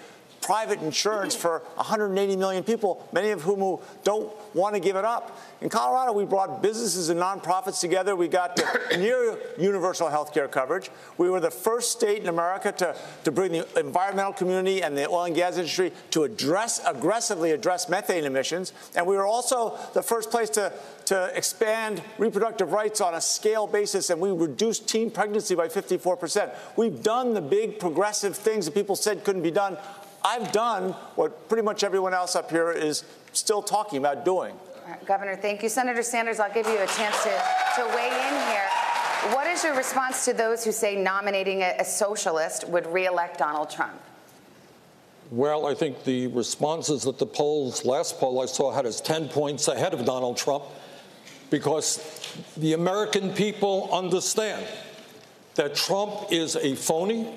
private 0.42 0.82
insurance 0.82 1.34
for 1.34 1.60
180 1.76 2.36
million 2.36 2.64
people, 2.64 3.08
many 3.12 3.30
of 3.30 3.42
whom 3.42 3.78
don't 4.02 4.32
want 4.54 4.74
to 4.74 4.80
give 4.80 4.96
it 4.96 5.04
up. 5.04 5.38
In 5.60 5.68
Colorado, 5.68 6.12
we 6.12 6.24
brought 6.24 6.60
businesses 6.60 7.08
and 7.08 7.20
nonprofits 7.20 7.80
together. 7.80 8.16
We 8.16 8.26
got 8.26 8.60
near 8.98 9.38
universal 9.58 10.08
health 10.08 10.34
care 10.34 10.48
coverage. 10.48 10.90
We 11.16 11.30
were 11.30 11.38
the 11.38 11.52
first 11.52 11.92
state 11.92 12.20
in 12.20 12.28
America 12.28 12.72
to, 12.72 12.96
to 13.22 13.30
bring 13.30 13.52
the 13.52 13.78
environmental 13.78 14.32
community 14.32 14.82
and 14.82 14.98
the 14.98 15.08
oil 15.08 15.24
and 15.24 15.34
gas 15.34 15.56
industry 15.56 15.92
to 16.10 16.24
address, 16.24 16.80
aggressively 16.84 17.52
address 17.52 17.88
methane 17.88 18.24
emissions. 18.24 18.72
And 18.96 19.06
we 19.06 19.16
were 19.16 19.26
also 19.26 19.78
the 19.94 20.02
first 20.02 20.32
place 20.32 20.50
to, 20.50 20.72
to 21.06 21.30
expand 21.36 22.02
reproductive 22.18 22.72
rights 22.72 23.00
on 23.00 23.14
a 23.14 23.20
scale 23.20 23.68
basis, 23.68 24.10
and 24.10 24.20
we 24.20 24.32
reduced 24.32 24.88
teen 24.88 25.10
pregnancy 25.10 25.54
by 25.54 25.68
54%. 25.68 26.52
We've 26.76 27.02
done 27.02 27.34
the 27.34 27.40
big 27.40 27.78
progressive 27.78 28.36
things 28.36 28.66
that 28.66 28.74
people 28.74 28.96
said 28.96 29.22
couldn't 29.22 29.42
be 29.42 29.50
done. 29.52 29.76
I've 30.24 30.52
done 30.52 30.92
what 31.16 31.48
pretty 31.48 31.62
much 31.62 31.82
everyone 31.84 32.14
else 32.14 32.36
up 32.36 32.50
here 32.50 32.70
is 32.70 33.04
still 33.32 33.62
talking 33.62 33.98
about 33.98 34.24
doing. 34.24 34.54
Right, 34.86 35.04
Governor, 35.06 35.36
thank 35.36 35.62
you. 35.62 35.68
Senator 35.68 36.02
Sanders, 36.02 36.40
I'll 36.40 36.52
give 36.52 36.66
you 36.66 36.80
a 36.80 36.86
chance 36.86 37.22
to, 37.24 37.42
to 37.76 37.86
weigh 37.94 38.08
in 38.08 38.34
here. 38.50 38.68
What 39.34 39.46
is 39.46 39.62
your 39.62 39.76
response 39.76 40.24
to 40.24 40.32
those 40.32 40.64
who 40.64 40.72
say 40.72 40.96
nominating 40.96 41.62
a, 41.62 41.76
a 41.78 41.84
socialist 41.84 42.68
would 42.68 42.86
reelect 42.86 43.38
Donald 43.38 43.70
Trump? 43.70 44.00
Well, 45.30 45.66
I 45.66 45.74
think 45.74 46.04
the 46.04 46.26
responses 46.26 47.04
that 47.04 47.18
the 47.18 47.26
polls, 47.26 47.84
last 47.84 48.18
poll 48.18 48.42
I 48.42 48.46
saw, 48.46 48.72
had 48.72 48.84
us 48.84 49.00
10 49.00 49.28
points 49.28 49.68
ahead 49.68 49.94
of 49.94 50.04
Donald 50.04 50.36
Trump 50.36 50.64
because 51.48 52.36
the 52.56 52.74
American 52.74 53.32
people 53.32 53.88
understand 53.92 54.66
that 55.54 55.74
Trump 55.74 56.32
is 56.32 56.56
a 56.56 56.74
phony, 56.74 57.32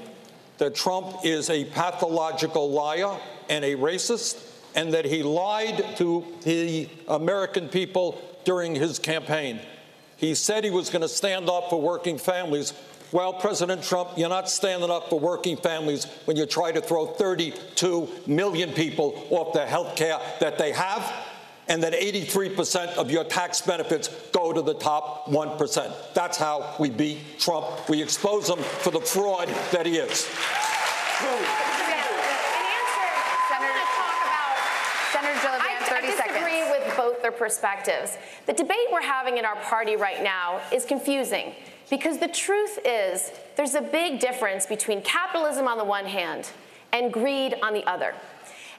that 0.57 0.75
Trump 0.75 1.17
is 1.23 1.49
a 1.49 1.65
pathological 1.65 2.71
liar 2.71 3.17
and 3.49 3.63
a 3.63 3.75
racist, 3.75 4.41
and 4.75 4.93
that 4.93 5.05
he 5.05 5.23
lied 5.23 5.85
to 5.97 6.25
the 6.43 6.89
American 7.07 7.69
people 7.69 8.21
during 8.43 8.75
his 8.75 8.99
campaign. 8.99 9.59
He 10.17 10.35
said 10.35 10.63
he 10.63 10.69
was 10.69 10.89
going 10.89 11.01
to 11.01 11.09
stand 11.09 11.49
up 11.49 11.69
for 11.69 11.81
working 11.81 12.17
families. 12.17 12.73
Well, 13.11 13.33
President 13.33 13.83
Trump, 13.83 14.11
you're 14.17 14.29
not 14.29 14.49
standing 14.49 14.89
up 14.89 15.09
for 15.09 15.19
working 15.19 15.57
families 15.57 16.05
when 16.25 16.35
you 16.37 16.45
try 16.45 16.71
to 16.71 16.81
throw 16.81 17.05
32 17.05 18.09
million 18.27 18.71
people 18.71 19.25
off 19.29 19.53
the 19.53 19.65
health 19.65 19.95
care 19.95 20.19
that 20.39 20.57
they 20.57 20.71
have 20.71 21.24
and 21.67 21.81
that 21.83 21.93
83% 21.93 22.95
of 22.95 23.09
your 23.09 23.23
tax 23.23 23.61
benefits 23.61 24.09
go 24.31 24.53
to 24.53 24.61
the 24.61 24.75
top 24.75 25.27
1%. 25.27 26.13
That's 26.13 26.37
how 26.37 26.75
we 26.79 26.89
beat 26.89 27.39
Trump. 27.39 27.89
We 27.89 28.01
expose 28.01 28.49
him 28.49 28.59
for 28.59 28.91
the 28.91 29.01
fraud 29.01 29.47
that 29.71 29.85
he 29.85 29.97
is. 29.97 30.27
I 35.87 36.37
agree 36.37 36.63
with 36.69 36.97
both 36.97 37.21
their 37.21 37.31
perspectives. 37.31 38.17
The 38.45 38.53
debate 38.53 38.87
we're 38.91 39.01
having 39.01 39.37
in 39.37 39.45
our 39.45 39.55
party 39.55 39.95
right 39.95 40.23
now 40.23 40.61
is 40.71 40.85
confusing 40.85 41.53
because 41.89 42.19
the 42.19 42.27
truth 42.27 42.79
is 42.83 43.31
there's 43.55 43.75
a 43.75 43.81
big 43.81 44.19
difference 44.19 44.65
between 44.65 45.01
capitalism 45.01 45.67
on 45.67 45.77
the 45.77 45.83
one 45.83 46.05
hand 46.05 46.49
and 46.93 47.11
greed 47.11 47.55
on 47.61 47.73
the 47.73 47.83
other. 47.85 48.13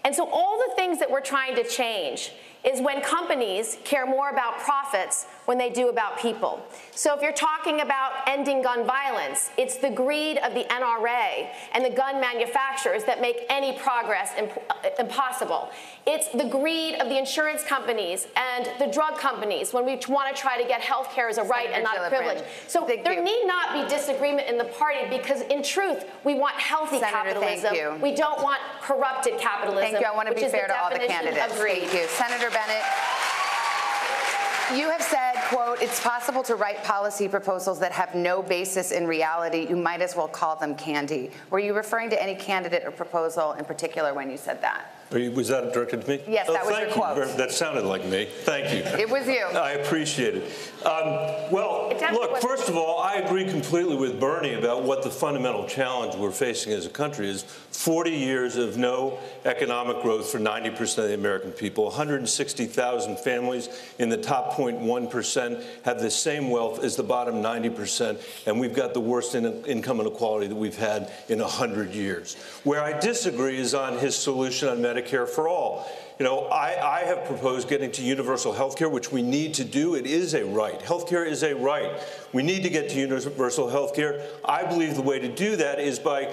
And 0.04 0.14
so 0.14 0.28
all 0.30 0.58
the 0.68 0.74
things 0.76 0.98
that 1.00 1.10
we're 1.10 1.20
trying 1.20 1.56
to 1.56 1.64
change 1.64 2.32
is 2.64 2.80
when 2.80 3.00
companies 3.00 3.78
care 3.84 4.06
more 4.06 4.30
about 4.30 4.58
profits 4.58 5.26
when 5.44 5.56
they 5.58 5.70
do 5.70 5.88
about 5.88 6.18
people. 6.18 6.64
So 6.92 7.14
if 7.14 7.22
you're 7.22 7.32
talking 7.32 7.80
about 7.80 8.12
ending 8.26 8.62
gun 8.62 8.84
violence, 8.84 9.50
it's 9.56 9.76
the 9.76 9.90
greed 9.90 10.38
of 10.38 10.54
the 10.54 10.64
NRA 10.64 11.48
and 11.72 11.84
the 11.84 11.90
gun 11.90 12.20
manufacturers 12.20 13.04
that 13.04 13.20
make 13.20 13.46
any 13.48 13.78
progress 13.78 14.32
imp- 14.36 14.58
uh, 14.70 14.88
impossible. 14.98 15.70
It's 16.06 16.28
the 16.28 16.44
greed 16.44 16.96
of 16.96 17.08
the 17.08 17.18
insurance 17.18 17.62
companies 17.62 18.26
and 18.36 18.68
the 18.78 18.86
drug 18.92 19.16
companies 19.16 19.72
when 19.72 19.84
we 19.86 20.00
want 20.08 20.34
to 20.34 20.40
try 20.40 20.60
to 20.60 20.66
get 20.66 20.80
health 20.80 21.10
care 21.12 21.28
as 21.28 21.38
a 21.38 21.44
right 21.44 21.68
Senator 21.68 21.74
and 21.74 21.84
not 21.84 21.96
a 21.98 22.08
privilege. 22.08 22.44
So 22.66 22.84
thank 22.86 23.04
there 23.04 23.14
you. 23.14 23.22
need 23.22 23.44
not 23.46 23.72
be 23.72 23.88
disagreement 23.88 24.48
in 24.48 24.58
the 24.58 24.64
party 24.64 25.08
because 25.08 25.42
in 25.42 25.62
truth, 25.62 26.04
we 26.24 26.34
want 26.34 26.56
healthy 26.56 26.98
Senator, 26.98 27.40
thank 27.40 27.62
capitalism. 27.62 27.74
you. 27.74 28.02
We 28.02 28.14
don't 28.14 28.42
want 28.42 28.60
corrupted 28.82 29.38
capitalism. 29.38 29.90
Thank 29.92 30.00
you. 30.00 30.06
I 30.06 30.14
want 30.14 30.28
to 30.28 30.34
be 30.34 30.44
fair 30.48 30.66
to 30.66 30.76
all 30.76 30.90
the 30.90 30.98
candidates. 30.98 31.54
Thank 31.54 31.92
you. 31.92 32.06
Senator 32.08 32.45
Bennet. 32.50 32.82
You 34.74 34.90
have 34.90 35.00
said, 35.02 35.34
quote, 35.44 35.80
it's 35.80 36.00
possible 36.00 36.42
to 36.42 36.56
write 36.56 36.82
policy 36.82 37.28
proposals 37.28 37.78
that 37.78 37.92
have 37.92 38.16
no 38.16 38.42
basis 38.42 38.90
in 38.90 39.06
reality. 39.06 39.64
You 39.68 39.76
might 39.76 40.00
as 40.02 40.16
well 40.16 40.26
call 40.26 40.56
them 40.56 40.74
candy. 40.74 41.30
Were 41.50 41.60
you 41.60 41.72
referring 41.72 42.10
to 42.10 42.20
any 42.20 42.34
candidate 42.34 42.82
or 42.84 42.90
proposal 42.90 43.52
in 43.52 43.64
particular 43.64 44.12
when 44.12 44.28
you 44.28 44.36
said 44.36 44.60
that? 44.62 44.92
You- 45.12 45.30
Was 45.30 45.46
that 45.48 45.72
directed 45.72 46.02
to 46.02 46.08
me? 46.08 46.20
Yes, 46.26 46.46
Oh, 46.48 46.52
that 46.54 46.66
was 46.66 46.76
your 46.78 46.88
you. 46.88 46.94
quote. 46.94 47.36
That 47.36 47.52
sounded 47.52 47.84
like 47.84 48.04
me. 48.06 48.24
Thank 48.42 48.72
you. 48.74 48.82
It 48.98 49.08
was 49.08 49.28
you. 49.28 49.44
I 49.46 49.70
appreciate 49.72 50.34
it. 50.34 50.50
Um, 50.86 51.50
well, 51.50 51.92
look, 52.12 52.40
first 52.40 52.68
of 52.68 52.76
all, 52.76 53.00
I 53.00 53.14
agree 53.14 53.44
completely 53.44 53.96
with 53.96 54.20
Bernie 54.20 54.54
about 54.54 54.84
what 54.84 55.02
the 55.02 55.10
fundamental 55.10 55.66
challenge 55.66 56.14
we're 56.14 56.30
facing 56.30 56.72
as 56.72 56.86
a 56.86 56.88
country 56.88 57.28
is 57.28 57.42
40 57.42 58.12
years 58.12 58.54
of 58.54 58.76
no 58.76 59.18
economic 59.44 60.00
growth 60.02 60.30
for 60.30 60.38
90% 60.38 60.98
of 60.98 61.08
the 61.08 61.14
American 61.14 61.50
people. 61.50 61.86
160,000 61.86 63.18
families 63.18 63.68
in 63.98 64.10
the 64.10 64.16
top 64.16 64.52
0.1% 64.52 65.64
have 65.84 66.00
the 66.00 66.10
same 66.10 66.50
wealth 66.50 66.84
as 66.84 66.94
the 66.94 67.02
bottom 67.02 67.42
90%, 67.42 68.20
and 68.46 68.60
we've 68.60 68.74
got 68.74 68.94
the 68.94 69.00
worst 69.00 69.34
in- 69.34 69.64
income 69.64 70.00
inequality 70.00 70.46
that 70.46 70.54
we've 70.54 70.78
had 70.78 71.10
in 71.28 71.40
100 71.40 71.94
years. 71.94 72.36
Where 72.62 72.80
I 72.80 72.96
disagree 72.96 73.58
is 73.58 73.74
on 73.74 73.98
his 73.98 74.14
solution 74.14 74.68
on 74.68 74.78
Medicare 74.78 75.28
for 75.28 75.48
all. 75.48 75.90
You 76.18 76.24
know, 76.24 76.46
I, 76.46 77.00
I 77.00 77.04
have 77.04 77.26
proposed 77.26 77.68
getting 77.68 77.92
to 77.92 78.02
universal 78.02 78.54
health 78.54 78.76
care, 78.76 78.88
which 78.88 79.12
we 79.12 79.20
need 79.20 79.52
to 79.54 79.64
do. 79.64 79.94
It 79.96 80.06
is 80.06 80.32
a 80.32 80.46
right. 80.46 80.80
Health 80.80 81.06
care 81.06 81.26
is 81.26 81.42
a 81.42 81.54
right. 81.54 81.92
We 82.32 82.42
need 82.42 82.62
to 82.62 82.70
get 82.70 82.88
to 82.90 82.98
universal 82.98 83.68
health 83.68 83.94
care. 83.94 84.22
I 84.42 84.64
believe 84.64 84.94
the 84.94 85.02
way 85.02 85.18
to 85.18 85.28
do 85.28 85.56
that 85.56 85.78
is 85.78 85.98
by 85.98 86.32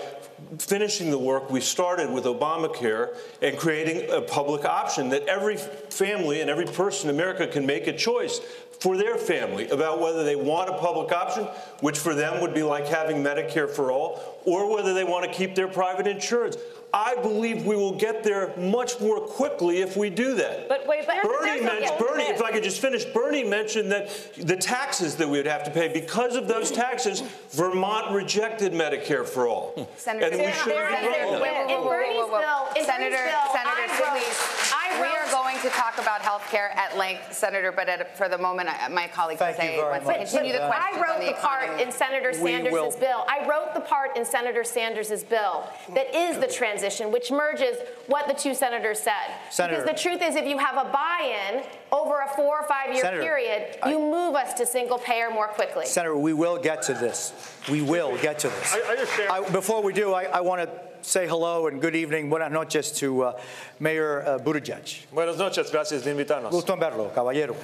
finishing 0.58 1.12
the 1.12 1.20
work 1.20 1.50
we 1.52 1.60
started 1.60 2.10
with 2.12 2.24
Obamacare 2.24 3.18
and 3.42 3.58
creating 3.58 4.10
a 4.10 4.22
public 4.22 4.64
option 4.64 5.10
that 5.10 5.28
every 5.28 5.58
family 5.58 6.40
and 6.40 6.50
every 6.50 6.66
person 6.66 7.10
in 7.10 7.16
America 7.16 7.46
can 7.46 7.66
make 7.66 7.88
a 7.88 7.96
choice 7.96 8.40
for 8.80 8.96
their 8.98 9.18
family 9.18 9.70
about 9.70 10.00
whether 10.00 10.24
they 10.24 10.36
want 10.36 10.70
a 10.70 10.78
public 10.78 11.12
option, 11.12 11.44
which 11.82 11.98
for 11.98 12.16
them 12.16 12.42
would 12.42 12.54
be 12.54 12.64
like 12.64 12.88
having 12.88 13.18
Medicare 13.24 13.70
for 13.70 13.92
all, 13.92 14.40
or 14.46 14.74
whether 14.74 14.94
they 14.94 15.04
want 15.04 15.26
to 15.26 15.32
keep 15.32 15.56
their 15.56 15.68
private 15.68 16.08
insurance. 16.08 16.58
I 16.96 17.16
believe 17.16 17.66
we 17.66 17.76
will 17.76 17.98
get 17.98 18.24
there 18.24 18.54
much 18.56 19.00
more 19.00 19.20
quickly 19.20 19.82
if 19.82 19.98
we 19.98 20.12
do 20.12 20.36
that. 20.36 20.70
But 20.70 20.86
wait, 20.88 21.08
but 21.08 21.24
Bernie 21.24 21.40
there's 21.50 21.62
a 21.62 21.64
mentioned, 21.66 21.98
Bernie, 22.00 22.24
if 22.26 22.40
I 22.42 22.52
could 22.52 22.62
just 22.64 22.80
finish, 22.80 23.04
Bernie 23.06 23.44
mentioned 23.44 23.92
that 23.92 24.10
the 24.38 24.56
taxes 24.56 25.16
that 25.16 25.28
we 25.28 25.38
would 25.40 25.48
have 25.48 25.64
to 25.64 25.72
pay 25.72 25.88
because 25.92 26.36
of 26.36 26.48
those 26.48 26.70
taxes, 26.70 27.22
Vermont 27.50 28.12
rejected 28.14 28.74
Medicare 28.74 29.26
for 29.28 29.48
all. 29.48 29.90
Senator, 29.98 30.28
and 30.28 30.38
we 30.38 30.52
should 30.54 30.72
there 30.72 30.86
have 30.88 31.04
is 31.04 31.10
done 31.10 31.14
a- 31.14 31.32
that. 31.32 31.42
Wait, 31.42 31.42
wait, 31.42 31.66
wait, 31.68 31.74
In 31.74 31.82
wait, 31.82 31.90
Bernie's 31.90 32.22
wait, 32.22 32.32
wait. 32.32 32.42
bill- 32.46 32.68
in 32.78 32.86
Senator, 32.86 33.18
Bernie's 33.18 33.34
bill, 33.34 33.54
Senator, 33.54 33.74
I 33.74 34.00
wrote- 34.14 34.22
please. 34.22 34.40
I 34.70 34.73
we 35.02 35.08
are 35.08 35.30
going 35.32 35.60
to 35.62 35.70
talk 35.70 35.98
about 35.98 36.22
health 36.22 36.44
care 36.50 36.70
at 36.78 36.98
length, 36.98 37.34
Senator, 37.34 37.72
but 37.72 37.88
at, 37.90 38.18
for 38.18 38.28
the 38.30 38.38
moment, 38.38 38.70
I- 38.70 38.88
my 38.90 39.08
colleague 39.08 39.38
Thank 39.40 39.58
you 39.58 39.64
Jose 39.64 39.76
very 39.78 39.90
wants 39.92 40.06
much. 40.06 40.16
to 40.16 40.24
continue 40.26 40.54
the 40.54 40.64
uh, 40.64 40.68
question. 40.72 40.98
I 40.98 41.02
wrote 41.02 41.26
the 41.26 41.42
part 41.42 41.80
in 41.82 41.92
Senator 41.92 42.34
Sanders' 42.34 42.96
bill. 42.96 43.26
I 43.28 43.46
wrote 43.48 43.74
the 43.74 43.82
part 43.82 44.16
in 44.18 44.26
Senator 44.26 44.64
Sanders' 44.64 45.24
bill 45.24 45.64
that 45.96 46.14
is 46.16 46.40
the 46.40 46.48
transition, 46.48 47.12
which 47.12 47.32
merges 47.32 47.78
what 48.08 48.28
the 48.28 48.34
two 48.34 48.54
senators 48.54 49.00
said. 49.00 49.14
Senator- 49.50 49.82
because 49.84 49.96
the 49.96 50.02
truth 50.10 50.22
is, 50.22 50.36
if 50.36 50.46
you 50.46 50.58
have 50.58 50.76
a 50.76 50.90
buy-in 50.92 51.64
over 51.92 52.22
a 52.22 52.28
four 52.36 52.60
or 52.62 52.68
five-year 52.68 53.02
Senator, 53.02 53.22
period, 53.24 53.78
I- 53.82 53.92
you 53.92 54.00
move 54.00 54.36
us 54.36 54.54
to 54.56 54.66
single 54.66 54.98
payer 54.98 55.30
more 55.30 55.48
quickly. 55.48 55.86
Senator, 55.86 56.18
we 56.18 56.34
will 56.34 56.58
get 56.58 56.82
to 56.84 56.94
this. 56.94 57.34
We 57.70 57.82
will 57.82 58.18
get 58.18 58.40
to 58.40 58.50
this. 58.50 58.74
I- 58.74 58.80
I 58.80 58.92
understand. 58.92 59.30
I- 59.30 59.50
before 59.50 59.82
we 59.82 59.94
do, 59.94 60.14
I, 60.14 60.24
I 60.26 60.42
want 60.42 60.62
to 60.62 60.70
say 61.04 61.28
hello 61.28 61.68
and 61.68 61.82
good 61.82 61.96
evening, 61.96 62.30
buenas 62.30 62.52
noches 62.52 62.92
to 62.94 63.24
uh, 63.24 63.40
Mayor 63.80 64.22
uh, 64.22 64.40
Buttigieg. 64.40 65.06
Buenas 65.12 65.38
noches, 65.38 65.70
gracias 65.70 66.04
de 66.04 66.14
invitarnos. 66.14 66.50
Gusto 66.50 66.74
en 66.74 66.80
verlo, 66.80 67.14
caballero. 67.14 67.56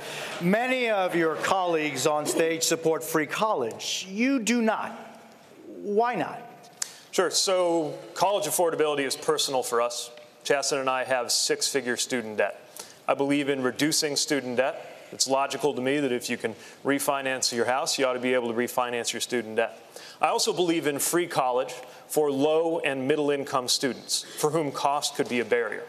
Many 0.42 0.90
of 0.90 1.16
your 1.16 1.36
colleagues 1.36 2.06
on 2.06 2.26
stage 2.26 2.64
support 2.64 3.04
free 3.04 3.26
college. 3.26 4.06
You 4.10 4.40
do 4.40 4.62
not. 4.62 4.92
Why 5.82 6.16
not? 6.16 6.42
Sure. 7.12 7.32
So, 7.32 7.98
college 8.14 8.46
affordability 8.46 9.06
is 9.06 9.16
personal 9.16 9.64
for 9.64 9.82
us. 9.82 10.12
Chasten 10.44 10.80
and 10.80 10.90
I 10.90 11.06
have 11.06 11.32
six 11.32 11.68
figure 11.68 11.98
student 11.98 12.38
debt. 12.38 12.60
I 13.08 13.14
believe 13.14 13.50
in 13.50 13.64
reducing 13.64 14.16
student 14.16 14.58
debt. 14.58 14.86
It's 15.12 15.28
logical 15.28 15.74
to 15.74 15.82
me 15.82 16.00
that 16.02 16.12
if 16.12 16.30
you 16.30 16.38
can 16.38 16.54
refinance 16.86 17.52
your 17.52 17.66
house, 17.66 17.98
you 17.98 18.06
ought 18.06 18.14
to 18.14 18.20
be 18.20 18.36
able 18.36 18.50
to 18.50 18.54
refinance 18.54 19.12
your 19.12 19.22
student 19.22 19.56
debt. 19.56 19.80
I 20.22 20.28
also 20.28 20.54
believe 20.54 20.86
in 20.86 21.00
free 21.00 21.26
college 21.26 21.74
for 22.10 22.32
low 22.32 22.80
and 22.80 23.08
middle 23.08 23.32
income 23.32 23.68
students 23.68 24.24
for 24.24 24.50
whom 24.52 24.72
cost 24.72 25.16
could 25.16 25.30
be 25.30 25.40
a 25.40 25.46
barrier. 25.46 25.84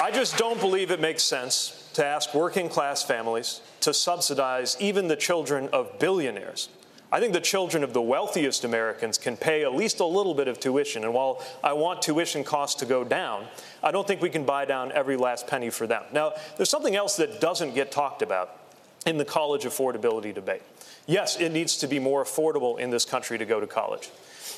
I 0.00 0.10
just 0.12 0.38
don't 0.38 0.60
believe 0.60 0.90
it 0.90 1.00
makes 1.00 1.24
sense 1.24 1.90
to 1.94 2.04
ask 2.06 2.32
working 2.32 2.68
class 2.68 3.02
families 3.02 3.60
to 3.80 3.92
subsidize 3.92 4.76
even 4.80 5.08
the 5.08 5.16
children 5.16 5.68
of 5.72 5.98
billionaires. 5.98 6.68
I 7.10 7.20
think 7.20 7.32
the 7.32 7.40
children 7.40 7.82
of 7.82 7.94
the 7.94 8.02
wealthiest 8.02 8.64
Americans 8.64 9.18
can 9.18 9.36
pay 9.36 9.64
at 9.64 9.74
least 9.74 9.98
a 10.00 10.04
little 10.04 10.34
bit 10.34 10.46
of 10.46 10.60
tuition. 10.60 11.04
And 11.04 11.14
while 11.14 11.42
I 11.64 11.72
want 11.72 12.02
tuition 12.02 12.44
costs 12.44 12.78
to 12.80 12.86
go 12.86 13.02
down, 13.02 13.46
I 13.82 13.90
don't 13.90 14.06
think 14.06 14.20
we 14.20 14.28
can 14.28 14.44
buy 14.44 14.66
down 14.66 14.92
every 14.92 15.16
last 15.16 15.46
penny 15.46 15.70
for 15.70 15.86
them. 15.86 16.04
Now, 16.12 16.34
there's 16.56 16.70
something 16.70 16.96
else 16.96 17.16
that 17.16 17.40
doesn't 17.40 17.74
get 17.74 17.90
talked 17.90 18.20
about 18.20 18.60
in 19.06 19.16
the 19.16 19.24
college 19.24 19.64
affordability 19.64 20.34
debate. 20.34 20.62
Yes, 21.08 21.40
it 21.40 21.52
needs 21.52 21.78
to 21.78 21.86
be 21.86 21.98
more 21.98 22.22
affordable 22.22 22.78
in 22.78 22.90
this 22.90 23.06
country 23.06 23.38
to 23.38 23.46
go 23.46 23.60
to 23.60 23.66
college. 23.66 24.10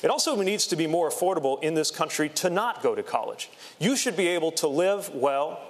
It 0.03 0.09
also 0.09 0.39
needs 0.41 0.67
to 0.67 0.75
be 0.75 0.85
more 0.85 1.09
affordable 1.09 1.63
in 1.63 1.75
this 1.75 1.91
country 1.91 2.27
to 2.27 2.49
not 2.49 2.83
go 2.83 2.93
to 2.93 3.01
college. 3.01 3.49
You 3.79 3.95
should 3.95 4.17
be 4.17 4.27
able 4.27 4.51
to 4.53 4.67
live 4.67 5.09
well, 5.15 5.61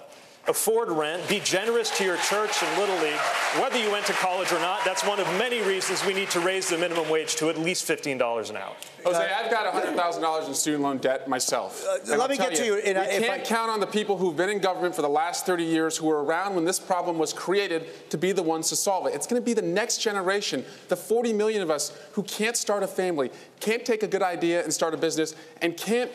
afford 0.47 0.89
rent, 0.89 1.27
be 1.29 1.39
generous 1.39 1.95
to 1.97 2.03
your 2.03 2.17
church 2.17 2.63
and 2.63 2.79
Little 2.79 2.95
League, 2.97 3.13
whether 3.61 3.77
you 3.77 3.91
went 3.91 4.05
to 4.07 4.13
college 4.13 4.51
or 4.51 4.59
not. 4.59 4.83
That's 4.83 5.05
one 5.05 5.19
of 5.19 5.27
many 5.37 5.61
reasons 5.61 6.03
we 6.05 6.13
need 6.13 6.29
to 6.31 6.39
raise 6.39 6.67
the 6.69 6.77
minimum 6.77 7.09
wage 7.09 7.35
to 7.37 7.49
at 7.49 7.59
least 7.59 7.87
$15 7.87 8.49
an 8.49 8.57
hour. 8.57 8.73
Jose, 9.05 9.17
I've 9.31 9.51
got 9.51 9.71
$100,000 9.71 10.47
in 10.47 10.53
student 10.53 10.83
loan 10.83 10.97
debt 10.97 11.27
myself. 11.27 11.85
Uh, 11.87 11.97
and 11.99 12.09
let 12.09 12.21
I'll 12.21 12.27
me 12.27 12.37
tell 12.37 12.49
get 12.49 12.57
to 12.57 12.65
you, 12.65 12.75
and 12.77 12.97
we 12.97 13.03
I- 13.03 13.19
can't 13.19 13.29
I- 13.29 13.45
count 13.45 13.69
on 13.71 13.79
the 13.79 13.87
people 13.87 14.17
who've 14.17 14.35
been 14.35 14.49
in 14.49 14.59
government 14.59 14.95
for 14.95 15.01
the 15.03 15.09
last 15.09 15.45
30 15.45 15.63
years 15.63 15.97
who 15.97 16.07
were 16.07 16.23
around 16.23 16.55
when 16.55 16.65
this 16.65 16.79
problem 16.79 17.17
was 17.19 17.33
created 17.33 17.87
to 18.09 18.17
be 18.17 18.31
the 18.31 18.43
ones 18.43 18.69
to 18.69 18.75
solve 18.75 19.05
it. 19.07 19.13
It's 19.13 19.27
going 19.27 19.41
to 19.41 19.45
be 19.45 19.53
the 19.53 19.61
next 19.61 19.99
generation, 19.99 20.65
the 20.87 20.95
40 20.97 21.33
million 21.33 21.61
of 21.61 21.69
us 21.69 21.91
who 22.13 22.23
can't 22.23 22.57
start 22.57 22.81
a 22.83 22.87
family, 22.87 23.31
can't 23.59 23.85
take 23.85 24.01
a 24.03 24.07
good 24.07 24.23
idea 24.23 24.63
and 24.63 24.73
start 24.73 24.93
a 24.93 24.97
business, 24.97 25.35
and 25.61 25.77
can't 25.77 26.11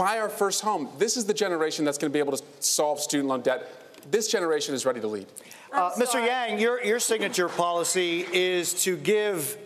buy 0.00 0.18
our 0.18 0.30
first 0.30 0.62
home. 0.62 0.88
This 0.96 1.18
is 1.18 1.26
the 1.26 1.34
generation 1.34 1.84
that's 1.84 1.98
going 1.98 2.10
to 2.10 2.12
be 2.12 2.20
able 2.20 2.34
to 2.34 2.42
solve 2.60 3.00
student 3.00 3.28
loan 3.28 3.42
debt. 3.42 3.70
This 4.10 4.28
generation 4.28 4.74
is 4.74 4.86
ready 4.86 4.98
to 5.00 5.06
lead. 5.06 5.26
Uh, 5.70 5.90
Mr. 5.92 6.14
Yang, 6.24 6.58
your, 6.58 6.82
your 6.82 6.98
signature 6.98 7.50
policy 7.50 8.26
is 8.32 8.82
to 8.84 8.96
give 8.96 9.58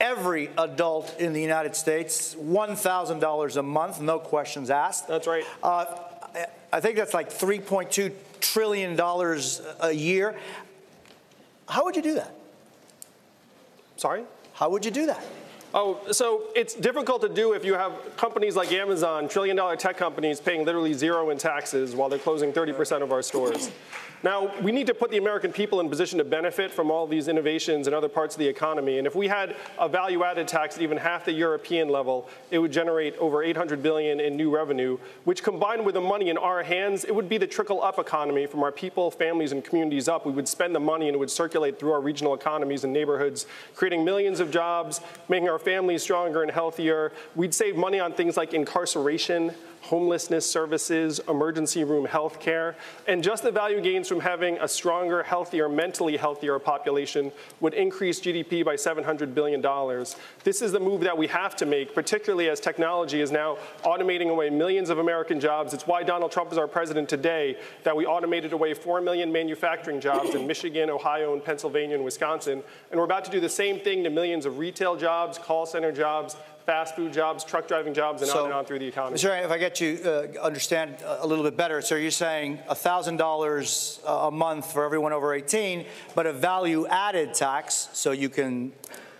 every 0.00 0.50
adult 0.58 1.14
in 1.20 1.32
the 1.32 1.40
United 1.40 1.76
States 1.76 2.34
$1,000 2.34 3.56
a 3.56 3.62
month, 3.62 4.00
no 4.00 4.18
questions 4.18 4.68
asked. 4.68 5.06
That's 5.06 5.28
right. 5.28 5.44
Uh, 5.62 5.86
I- 6.34 6.46
I 6.74 6.80
think 6.80 6.96
that's 6.96 7.12
like 7.12 7.28
$3.2 7.28 8.12
trillion 8.40 8.98
a 8.98 9.92
year. 9.92 10.34
How 11.68 11.84
would 11.84 11.94
you 11.96 12.02
do 12.02 12.14
that? 12.14 12.34
Sorry? 13.98 14.24
How 14.54 14.70
would 14.70 14.82
you 14.86 14.90
do 14.90 15.04
that? 15.06 15.22
Oh, 15.74 15.98
so 16.10 16.42
it's 16.54 16.74
difficult 16.74 17.22
to 17.22 17.30
do 17.30 17.54
if 17.54 17.64
you 17.64 17.74
have 17.74 17.92
companies 18.16 18.56
like 18.56 18.72
Amazon, 18.72 19.26
trillion 19.26 19.56
dollar 19.56 19.74
tech 19.74 19.96
companies 19.96 20.38
paying 20.38 20.66
literally 20.66 20.92
zero 20.92 21.30
in 21.30 21.38
taxes 21.38 21.94
while 21.94 22.10
they're 22.10 22.18
closing 22.18 22.52
30% 22.52 23.02
of 23.02 23.10
our 23.10 23.22
stores. 23.22 23.70
Now, 24.24 24.52
we 24.60 24.70
need 24.70 24.86
to 24.86 24.94
put 24.94 25.10
the 25.10 25.16
American 25.16 25.52
people 25.52 25.80
in 25.80 25.88
position 25.88 26.18
to 26.18 26.24
benefit 26.24 26.70
from 26.70 26.92
all 26.92 27.08
these 27.08 27.26
innovations 27.26 27.88
in 27.88 27.94
other 27.94 28.08
parts 28.08 28.36
of 28.36 28.38
the 28.38 28.46
economy. 28.46 28.98
And 28.98 29.06
if 29.06 29.16
we 29.16 29.26
had 29.26 29.56
a 29.78 29.88
value 29.88 30.22
added 30.22 30.46
tax 30.46 30.76
at 30.76 30.82
even 30.82 30.96
half 30.96 31.24
the 31.24 31.32
European 31.32 31.88
level, 31.88 32.28
it 32.52 32.60
would 32.60 32.70
generate 32.70 33.16
over 33.18 33.42
800 33.42 33.82
billion 33.82 34.20
in 34.20 34.36
new 34.36 34.54
revenue, 34.54 34.96
which 35.24 35.42
combined 35.42 35.84
with 35.84 35.94
the 35.94 36.00
money 36.00 36.30
in 36.30 36.38
our 36.38 36.62
hands, 36.62 37.04
it 37.04 37.12
would 37.12 37.28
be 37.28 37.36
the 37.36 37.48
trickle 37.48 37.82
up 37.82 37.98
economy 37.98 38.46
from 38.46 38.62
our 38.62 38.70
people, 38.70 39.10
families, 39.10 39.50
and 39.50 39.64
communities 39.64 40.06
up. 40.06 40.24
We 40.24 40.32
would 40.32 40.46
spend 40.46 40.72
the 40.72 40.80
money 40.80 41.08
and 41.08 41.16
it 41.16 41.18
would 41.18 41.30
circulate 41.30 41.80
through 41.80 41.92
our 41.92 42.00
regional 42.00 42.34
economies 42.34 42.84
and 42.84 42.92
neighborhoods, 42.92 43.46
creating 43.74 44.04
millions 44.04 44.38
of 44.38 44.52
jobs, 44.52 45.00
making 45.28 45.48
our 45.48 45.58
families 45.58 46.02
stronger 46.04 46.42
and 46.42 46.50
healthier. 46.50 47.12
We'd 47.34 47.54
save 47.54 47.76
money 47.76 47.98
on 47.98 48.12
things 48.12 48.36
like 48.36 48.54
incarceration, 48.54 49.52
homelessness 49.82 50.48
services, 50.48 51.20
emergency 51.28 51.82
room 51.84 52.04
health 52.04 52.38
care, 52.38 52.76
and 53.08 53.22
just 53.22 53.42
the 53.42 53.50
value 53.50 53.80
gains 53.80 54.11
from 54.12 54.20
having 54.20 54.58
a 54.58 54.68
stronger, 54.68 55.22
healthier, 55.22 55.70
mentally 55.70 56.18
healthier 56.18 56.58
population 56.58 57.32
would 57.60 57.72
increase 57.72 58.20
GDP 58.20 58.62
by 58.62 58.74
$700 58.74 59.32
billion. 59.32 59.62
This 60.44 60.60
is 60.60 60.70
the 60.70 60.80
move 60.80 61.00
that 61.00 61.16
we 61.16 61.26
have 61.28 61.56
to 61.56 61.64
make, 61.64 61.94
particularly 61.94 62.50
as 62.50 62.60
technology 62.60 63.22
is 63.22 63.32
now 63.32 63.56
automating 63.84 64.28
away 64.28 64.50
millions 64.50 64.90
of 64.90 64.98
American 64.98 65.40
jobs. 65.40 65.72
It's 65.72 65.86
why 65.86 66.02
Donald 66.02 66.30
Trump 66.30 66.52
is 66.52 66.58
our 66.58 66.68
president 66.68 67.08
today, 67.08 67.56
that 67.84 67.96
we 67.96 68.04
automated 68.04 68.52
away 68.52 68.74
4 68.74 69.00
million 69.00 69.32
manufacturing 69.32 69.98
jobs 69.98 70.34
in 70.34 70.46
Michigan, 70.46 70.90
Ohio, 70.90 71.32
and 71.32 71.42
Pennsylvania 71.42 71.96
and 71.96 72.04
Wisconsin. 72.04 72.62
And 72.90 73.00
we're 73.00 73.06
about 73.06 73.24
to 73.24 73.30
do 73.30 73.40
the 73.40 73.48
same 73.48 73.80
thing 73.80 74.04
to 74.04 74.10
millions 74.10 74.44
of 74.44 74.58
retail 74.58 74.94
jobs, 74.94 75.38
call 75.38 75.64
center 75.64 75.90
jobs, 75.90 76.36
fast 76.66 76.96
food 76.96 77.12
jobs, 77.12 77.44
truck 77.44 77.66
driving 77.66 77.94
jobs, 77.94 78.22
and 78.22 78.30
So, 78.30 78.40
on 78.40 78.44
and 78.46 78.54
on 78.54 78.64
through 78.64 78.78
the 78.78 78.86
economy. 78.86 79.18
Yang, 79.18 79.44
if 79.44 79.50
I 79.50 79.58
get 79.58 79.80
you 79.80 79.98
uh, 80.04 80.40
understand 80.40 80.96
a 81.06 81.26
little 81.26 81.44
bit 81.44 81.56
better, 81.56 81.80
so 81.82 81.96
you're 81.96 82.10
saying 82.10 82.58
$1,000 82.70 84.26
a 84.26 84.30
month 84.30 84.72
for 84.72 84.84
everyone 84.84 85.12
over 85.12 85.34
18, 85.34 85.86
but 86.14 86.26
a 86.26 86.32
value 86.32 86.86
added 86.86 87.34
tax, 87.34 87.88
so 87.92 88.12
you 88.12 88.28
can 88.28 88.72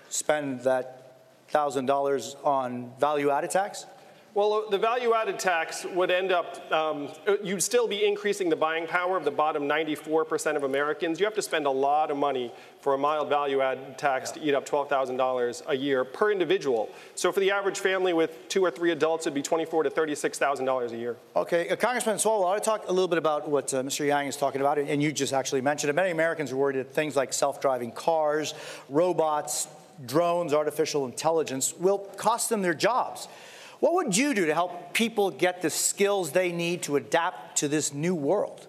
spend 0.09 0.61
that 0.63 1.17
$1,000 1.53 2.37
on 2.45 2.93
value 2.99 3.31
added 3.31 3.51
tax? 3.51 3.87
Well, 4.35 4.65
the 4.71 4.79
value 4.79 5.12
added 5.12 5.39
tax 5.39 5.85
would 5.85 6.11
end 6.11 6.33
up, 6.33 6.73
um, 6.73 7.11
you'd 7.45 7.62
still 7.62 7.87
be 7.87 8.07
increasing 8.07 8.49
the 8.49 8.57
buying 8.57 8.87
power 8.87 9.19
of 9.19 9.27
the 9.27 9.31
bottom 9.31 9.65
94% 9.65 10.57
of 10.57 10.62
Americans. 10.62 11.21
You 11.21 11.27
have 11.27 11.35
to 11.35 11.43
spend 11.43 11.67
a 11.67 11.71
lot 11.71 12.11
of 12.11 12.17
money 12.17 12.51
for 12.81 12.95
a 12.95 12.99
mild 12.99 13.29
value 13.29 13.61
added 13.61 13.99
tax 13.99 14.31
to 14.31 14.41
eat 14.41 14.55
up 14.55 14.67
$12,000 14.67 15.62
a 15.69 15.77
year 15.77 16.07
per 16.07 16.33
individual. 16.33 16.89
So 17.15 17.31
for 17.31 17.41
the 17.41 17.51
average 17.51 17.81
family 17.81 18.15
with 18.15 18.49
two 18.49 18.65
or 18.65 18.71
three 18.71 18.91
adults, 18.93 19.27
it'd 19.27 19.35
be 19.35 19.43
$24,000 19.43 19.85
to 19.85 19.91
$36,000 19.91 20.93
a 20.93 20.97
year. 20.97 21.17
Okay, 21.37 21.69
uh, 21.69 21.77
Congressman 21.77 22.17
Swalwell, 22.17 22.47
I 22.47 22.53
want 22.53 22.65
to 22.65 22.71
talk 22.71 22.89
a 22.89 22.93
little 22.93 23.09
bit 23.09 23.19
about 23.19 23.51
what 23.51 23.75
uh, 23.75 23.83
Mr. 23.83 24.07
Yang 24.07 24.29
is 24.29 24.37
talking 24.39 24.62
about, 24.62 24.79
and 24.79 25.03
you 25.03 25.12
just 25.12 25.35
actually 25.35 25.61
mentioned 25.61 25.91
it. 25.91 25.93
Many 25.93 26.11
Americans 26.11 26.53
are 26.53 26.57
worried 26.57 26.77
that 26.77 26.95
things 26.95 27.17
like 27.17 27.35
self-driving 27.35 27.93
cars, 27.93 28.55
robots, 28.89 29.69
drones, 30.07 30.55
artificial 30.55 31.05
intelligence 31.05 31.75
will 31.77 31.99
cost 31.99 32.49
them 32.49 32.62
their 32.62 32.73
jobs. 32.73 33.29
What 33.83 33.95
would 33.95 34.17
you 34.17 34.33
do 34.33 34.47
to 34.47 34.55
help 34.55 34.93
people 34.93 35.33
get 35.33 35.61
the 35.61 35.69
skills 35.69 36.31
they 36.31 36.53
need 36.53 36.83
to 36.83 36.95
adapt 36.95 37.59
to 37.59 37.67
this 37.67 37.93
new 37.93 38.15
world? 38.15 38.69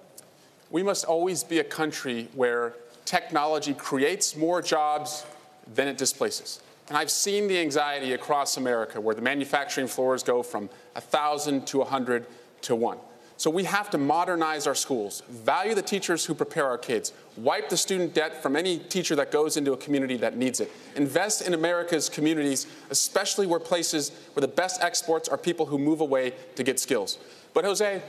We 0.72 0.82
must 0.82 1.06
always 1.06 1.44
be 1.44 1.60
a 1.60 1.64
country 1.64 2.30
where 2.34 2.74
technology 3.06 3.76
creates 3.76 4.36
more 4.36 4.60
jobs 4.60 5.24
than 5.72 5.88
it 5.88 6.00
displaces. 6.00 6.64
And 6.88 6.98
I've 6.98 7.12
seen 7.12 7.48
the 7.48 7.60
anxiety 7.60 8.14
across 8.14 8.58
America 8.58 9.00
where 9.00 9.14
the 9.14 9.22
manufacturing 9.22 9.86
floors 9.86 10.24
go 10.24 10.42
from 10.42 10.68
1,000 10.94 11.68
to 11.68 11.78
100 11.78 12.26
to 12.62 12.76
1. 12.76 12.98
So 13.38 13.50
we 13.50 13.64
have 13.64 13.90
to 13.90 13.98
modernize 13.98 14.68
our 14.68 14.76
schools, 14.76 15.24
value 15.30 15.74
the 15.74 15.82
teachers 15.82 16.24
who 16.26 16.34
prepare 16.34 16.66
our 16.66 16.78
kids, 16.78 17.14
wipe 17.36 17.68
the 17.68 17.78
student 17.78 18.14
debt 18.14 18.42
from 18.42 18.56
any 18.56 18.78
teacher 18.78 19.16
that 19.16 19.32
goes 19.32 19.58
into 19.58 19.74
a 19.74 19.78
community 19.78 20.18
that 20.18 20.38
needs 20.38 20.60
it, 20.60 20.72
invest 20.96 21.42
in 21.42 21.54
America's 21.54 22.10
communities, 22.10 22.68
especially 22.90 23.48
where 23.48 23.60
places 23.60 24.12
where 24.34 24.42
the 24.42 24.48
best 24.48 24.82
exports 24.84 25.28
are 25.28 25.38
people 25.38 25.66
who 25.66 25.78
move 25.80 26.00
away 26.00 26.34
to 26.56 26.64
get 26.64 26.80
skills. 26.80 27.18
But 27.54 27.66
Jose, 27.66 28.02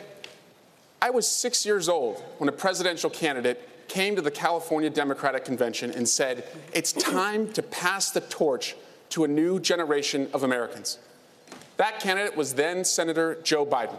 I 1.00 1.10
was 1.10 1.26
six 1.26 1.66
years 1.66 1.88
old 1.88 2.22
when 2.38 2.48
a 2.48 2.52
presidential 2.52 3.10
candidate 3.10 3.88
came 3.88 4.16
to 4.16 4.22
the 4.22 4.30
California 4.30 4.90
Democratic 4.90 5.44
Convention 5.44 5.90
and 5.90 6.08
said, 6.08 6.44
It's 6.72 6.92
time 6.92 7.52
to 7.52 7.62
pass 7.62 8.10
the 8.10 8.20
torch 8.22 8.76
to 9.10 9.24
a 9.24 9.28
new 9.28 9.60
generation 9.60 10.28
of 10.32 10.42
Americans. 10.42 10.98
That 11.76 12.00
candidate 12.00 12.36
was 12.36 12.54
then 12.54 12.84
Senator 12.84 13.38
Joe 13.42 13.66
Biden. 13.66 13.96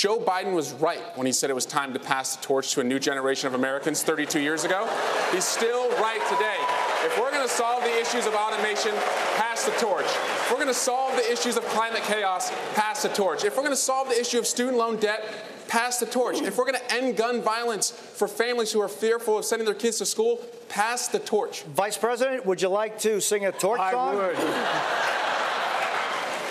Joe 0.00 0.18
Biden 0.18 0.54
was 0.54 0.72
right 0.72 1.02
when 1.14 1.26
he 1.26 1.32
said 1.34 1.50
it 1.50 1.52
was 1.52 1.66
time 1.66 1.92
to 1.92 1.98
pass 1.98 2.34
the 2.34 2.42
torch 2.42 2.72
to 2.72 2.80
a 2.80 2.84
new 2.84 2.98
generation 2.98 3.48
of 3.48 3.52
Americans 3.52 4.02
32 4.02 4.40
years 4.40 4.64
ago. 4.64 4.88
He's 5.30 5.44
still 5.44 5.90
right 6.00 6.22
today. 6.26 6.56
If 7.04 7.18
we're 7.20 7.30
going 7.30 7.46
to 7.46 7.52
solve 7.52 7.82
the 7.82 8.00
issues 8.00 8.24
of 8.24 8.32
automation, 8.32 8.92
pass 9.36 9.66
the 9.66 9.72
torch. 9.72 10.06
If 10.06 10.50
we're 10.50 10.56
going 10.56 10.68
to 10.68 10.72
solve 10.72 11.16
the 11.16 11.30
issues 11.30 11.58
of 11.58 11.66
climate 11.66 12.00
chaos, 12.04 12.50
pass 12.74 13.02
the 13.02 13.10
torch. 13.10 13.44
If 13.44 13.58
we're 13.58 13.62
going 13.62 13.76
to 13.76 13.76
solve 13.76 14.08
the 14.08 14.18
issue 14.18 14.38
of 14.38 14.46
student 14.46 14.78
loan 14.78 14.96
debt, 14.96 15.22
pass 15.68 16.00
the 16.00 16.06
torch. 16.06 16.40
If 16.40 16.56
we're 16.56 16.64
going 16.64 16.78
to 16.78 16.94
end 16.94 17.18
gun 17.18 17.42
violence 17.42 17.90
for 17.90 18.26
families 18.26 18.72
who 18.72 18.80
are 18.80 18.88
fearful 18.88 19.36
of 19.36 19.44
sending 19.44 19.66
their 19.66 19.74
kids 19.74 19.98
to 19.98 20.06
school, 20.06 20.40
pass 20.70 21.08
the 21.08 21.18
torch. 21.18 21.64
Vice 21.64 21.98
President, 21.98 22.46
would 22.46 22.62
you 22.62 22.70
like 22.70 22.98
to 23.00 23.20
sing 23.20 23.44
a 23.44 23.52
torch 23.52 23.80
I 23.80 23.90
song? 23.90 24.16
would. 24.16 24.34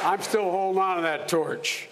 I'm 0.06 0.22
still 0.22 0.52
holding 0.52 0.80
on 0.80 0.98
to 0.98 1.02
that 1.02 1.28
torch. 1.28 1.90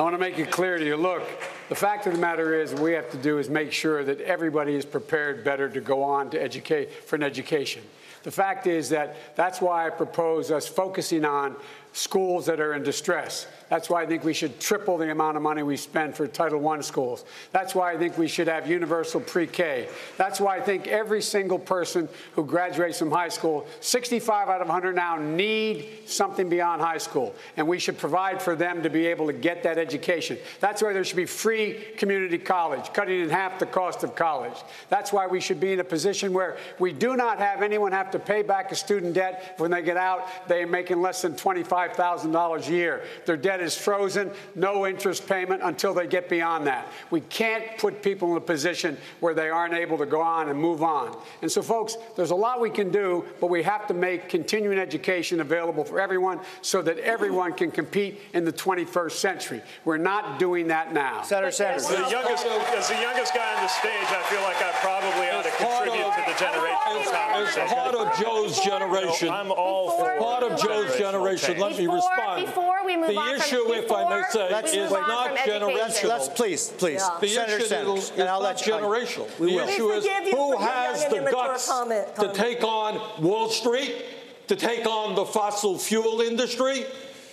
I 0.00 0.02
want 0.02 0.14
to 0.14 0.18
make 0.18 0.38
it 0.38 0.50
clear 0.50 0.78
to 0.78 0.84
you 0.86 0.96
look, 0.96 1.22
the 1.68 1.74
fact 1.74 2.06
of 2.06 2.14
the 2.14 2.18
matter 2.18 2.58
is, 2.58 2.72
what 2.72 2.82
we 2.84 2.92
have 2.92 3.10
to 3.10 3.18
do 3.18 3.36
is 3.36 3.50
make 3.50 3.70
sure 3.70 4.02
that 4.02 4.18
everybody 4.22 4.74
is 4.74 4.86
prepared 4.86 5.44
better 5.44 5.68
to 5.68 5.78
go 5.78 6.02
on 6.02 6.30
to 6.30 6.42
educate 6.42 6.90
for 7.04 7.16
an 7.16 7.22
education. 7.22 7.82
The 8.22 8.30
fact 8.30 8.66
is 8.66 8.88
that 8.88 9.36
that's 9.36 9.60
why 9.60 9.86
I 9.86 9.90
propose 9.90 10.50
us 10.50 10.66
focusing 10.66 11.26
on 11.26 11.54
schools 11.92 12.46
that 12.46 12.60
are 12.60 12.72
in 12.72 12.82
distress. 12.82 13.46
That's 13.70 13.88
why 13.88 14.02
I 14.02 14.06
think 14.06 14.24
we 14.24 14.34
should 14.34 14.58
triple 14.58 14.98
the 14.98 15.10
amount 15.10 15.36
of 15.36 15.44
money 15.44 15.62
we 15.62 15.76
spend 15.76 16.16
for 16.16 16.26
Title 16.26 16.68
I 16.68 16.80
schools. 16.80 17.24
That's 17.52 17.72
why 17.72 17.92
I 17.92 17.96
think 17.96 18.18
we 18.18 18.26
should 18.26 18.48
have 18.48 18.68
universal 18.68 19.20
pre 19.20 19.46
K. 19.46 19.88
That's 20.16 20.40
why 20.40 20.56
I 20.56 20.60
think 20.60 20.88
every 20.88 21.22
single 21.22 21.58
person 21.58 22.08
who 22.34 22.44
graduates 22.44 22.98
from 22.98 23.12
high 23.12 23.28
school, 23.28 23.66
65 23.78 24.48
out 24.48 24.60
of 24.60 24.66
100 24.66 24.96
now, 24.96 25.16
need 25.16 25.88
something 26.06 26.48
beyond 26.48 26.82
high 26.82 26.98
school. 26.98 27.32
And 27.56 27.68
we 27.68 27.78
should 27.78 27.96
provide 27.96 28.42
for 28.42 28.56
them 28.56 28.82
to 28.82 28.90
be 28.90 29.06
able 29.06 29.28
to 29.28 29.32
get 29.32 29.62
that 29.62 29.78
education. 29.78 30.36
That's 30.58 30.82
why 30.82 30.92
there 30.92 31.04
should 31.04 31.16
be 31.16 31.26
free 31.26 31.74
community 31.96 32.38
college, 32.38 32.92
cutting 32.92 33.20
in 33.20 33.30
half 33.30 33.60
the 33.60 33.66
cost 33.66 34.02
of 34.02 34.16
college. 34.16 34.58
That's 34.88 35.12
why 35.12 35.28
we 35.28 35.40
should 35.40 35.60
be 35.60 35.72
in 35.72 35.78
a 35.78 35.84
position 35.84 36.32
where 36.32 36.56
we 36.80 36.92
do 36.92 37.16
not 37.16 37.38
have 37.38 37.62
anyone 37.62 37.92
have 37.92 38.10
to 38.10 38.18
pay 38.18 38.42
back 38.42 38.72
a 38.72 38.74
student 38.74 39.14
debt 39.14 39.54
when 39.58 39.70
they 39.70 39.82
get 39.82 39.96
out. 39.96 40.26
They 40.48 40.64
are 40.64 40.66
making 40.66 41.00
less 41.00 41.22
than 41.22 41.34
$25,000 41.34 42.68
a 42.68 42.72
year. 42.72 43.04
Their 43.26 43.36
debt 43.36 43.59
is 43.62 43.76
frozen, 43.76 44.30
no 44.54 44.86
interest 44.86 45.26
payment 45.26 45.62
until 45.62 45.94
they 45.94 46.06
get 46.06 46.28
beyond 46.28 46.66
that. 46.66 46.88
We 47.10 47.20
can't 47.22 47.76
put 47.78 48.02
people 48.02 48.30
in 48.32 48.36
a 48.36 48.40
position 48.40 48.96
where 49.20 49.34
they 49.34 49.48
aren't 49.48 49.74
able 49.74 49.98
to 49.98 50.06
go 50.06 50.20
on 50.20 50.48
and 50.48 50.58
move 50.58 50.82
on. 50.82 51.16
And 51.42 51.50
so, 51.50 51.62
folks, 51.62 51.96
there's 52.16 52.30
a 52.30 52.34
lot 52.36 52.60
we 52.60 52.70
can 52.70 52.90
do, 52.90 53.24
but 53.40 53.48
we 53.48 53.62
have 53.62 53.86
to 53.88 53.94
make 53.94 54.28
continuing 54.28 54.78
education 54.78 55.40
available 55.40 55.84
for 55.84 56.00
everyone 56.00 56.40
so 56.62 56.82
that 56.82 56.98
everyone 56.98 57.52
can 57.52 57.70
compete 57.70 58.20
in 58.34 58.44
the 58.44 58.52
21st 58.52 59.12
century. 59.12 59.62
We're 59.84 59.96
not 59.98 60.38
doing 60.38 60.68
that 60.68 60.92
now. 60.92 61.22
Senator 61.22 61.50
Sanders. 61.50 61.84
As 61.84 61.88
the 61.90 62.10
youngest, 62.10 62.46
as 62.46 62.88
the 62.88 62.94
youngest 63.00 63.34
guy 63.34 63.54
on 63.56 63.62
the 63.62 63.68
stage, 63.68 63.90
I 64.08 64.22
feel 64.30 64.42
like 64.42 64.56
I 64.56 64.70
probably 64.80 65.28
ought 65.30 65.44
to 65.44 65.50
contribute 65.50 66.04
to 66.04 66.22
the 66.26 66.36
generational 66.36 67.00
As 67.00 67.10
conversation. 67.10 67.68
part 67.68 67.94
of 67.94 68.18
Joe's 68.20 68.60
generation, 68.60 69.28
I'm 69.28 69.50
all 69.52 69.98
for 69.98 70.16
part 70.18 70.42
of 70.42 70.60
Joe's 70.60 70.96
generation, 70.98 71.58
let 71.58 71.76
me 71.76 71.86
respond. 71.86 72.46
before 72.46 72.84
we 72.84 72.96
move 72.96 73.08
the 73.08 73.16
on 73.18 73.28
from- 73.38 73.48
issue, 73.52 73.72
if 73.72 73.92
I 73.92 74.04
may 74.08 74.16
before 74.20 74.30
say, 74.32 74.62
we 74.62 74.78
is 74.78 74.90
move 74.90 74.92
on 75.00 75.08
not 75.08 75.26
from 75.28 75.36
education. 75.38 75.60
generational. 75.62 76.08
Let's, 76.08 76.28
please, 76.28 76.68
please. 76.78 77.02
The 77.20 77.28
Senator 77.28 77.56
issue 77.56 77.66
Sanders, 77.66 78.04
is 78.04 78.10
and 78.12 78.22
I'll 78.28 78.40
not 78.40 78.56
let 78.56 78.66
you. 78.66 78.72
generational. 78.74 79.38
We 79.38 79.50
the 79.50 79.56
will. 79.56 79.68
issue 79.68 79.90
is 79.90 80.04
you 80.04 80.36
who 80.36 80.56
has 80.58 81.04
the 81.06 81.28
guts 81.30 81.68
comment, 81.68 82.14
to 82.16 82.32
take 82.32 82.62
on 82.62 83.22
Wall 83.22 83.48
Street, 83.48 84.04
to 84.48 84.56
take 84.56 84.86
on 84.86 85.14
the 85.14 85.24
fossil 85.24 85.78
fuel 85.78 86.20
industry, 86.20 86.84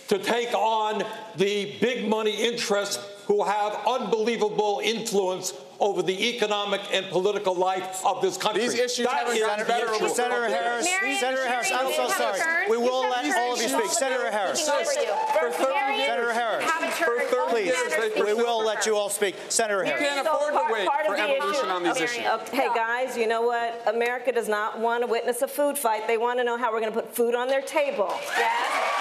to 0.08 0.18
take 0.18 0.52
on 0.54 1.02
the 1.36 1.76
big 1.80 2.08
money 2.08 2.34
interests 2.34 2.98
who 3.26 3.44
have 3.44 3.78
unbelievable 3.86 4.80
influence 4.82 5.52
over 5.80 6.02
the 6.02 6.28
economic 6.34 6.80
and 6.92 7.06
political 7.06 7.54
life 7.54 8.04
of 8.04 8.20
this 8.20 8.36
country. 8.36 8.62
These 8.62 8.74
issues 8.74 9.06
That 9.06 9.26
haven't 9.26 9.38
gotten 9.38 9.66
better 9.66 9.92
issue. 9.94 10.08
Senator 10.08 10.48
Harris, 10.48 10.84
Marianne, 10.84 11.20
Senator 11.20 11.46
Harris, 11.46 11.70
I'm 11.70 11.76
Marianne, 11.84 11.94
so 11.96 12.02
you 12.02 12.10
sorry. 12.14 12.38
turn. 12.40 12.70
We 12.70 12.76
will 12.78 13.02
let 13.02 13.22
turn. 13.24 13.34
all 13.38 13.54
of 13.54 13.62
you 13.62 13.68
speak. 13.68 13.90
Senator 13.90 14.30
Harris. 14.30 14.60
speaking. 14.64 15.14
For 15.40 15.50
30 15.50 15.72
Marianne, 15.74 16.06
Senator 16.08 16.32
Harris. 16.32 16.64
you 16.64 16.70
have 16.70 16.82
a. 16.82 16.90
For 16.92 17.38
All 17.40 17.48
30 17.50 17.54
the 17.54 17.64
years, 17.64 18.26
We 18.26 18.34
will 18.34 18.64
let 18.64 18.86
you 18.86 18.96
all 18.96 19.08
speak. 19.08 19.36
Senator 19.48 19.84
Harris. 19.84 20.00
We 20.00 20.06
can't 20.08 20.26
afford 20.26 20.52
to 20.52 20.72
wait 20.72 20.88
for 21.06 21.14
of 21.14 21.20
evolution 21.20 21.68
on 21.70 21.82
these 21.84 21.92
Okay, 21.92 22.04
issues. 22.04 22.48
Hey, 22.50 22.68
guys, 22.74 23.16
you 23.16 23.26
know 23.28 23.42
what? 23.42 23.80
America 23.86 24.32
does 24.32 24.48
not 24.48 24.80
want 24.80 25.02
to 25.04 25.06
witness 25.06 25.42
a 25.42 25.48
food 25.48 25.78
fight. 25.78 26.06
They 26.08 26.18
want 26.18 26.38
to 26.40 26.44
know 26.44 26.56
how 26.56 26.72
we're 26.72 26.80
going 26.80 26.92
to 26.92 27.00
put 27.00 27.14
food 27.14 27.34
on 27.36 27.46
their 27.48 27.62
table. 27.62 28.12
Yes. 28.36 28.94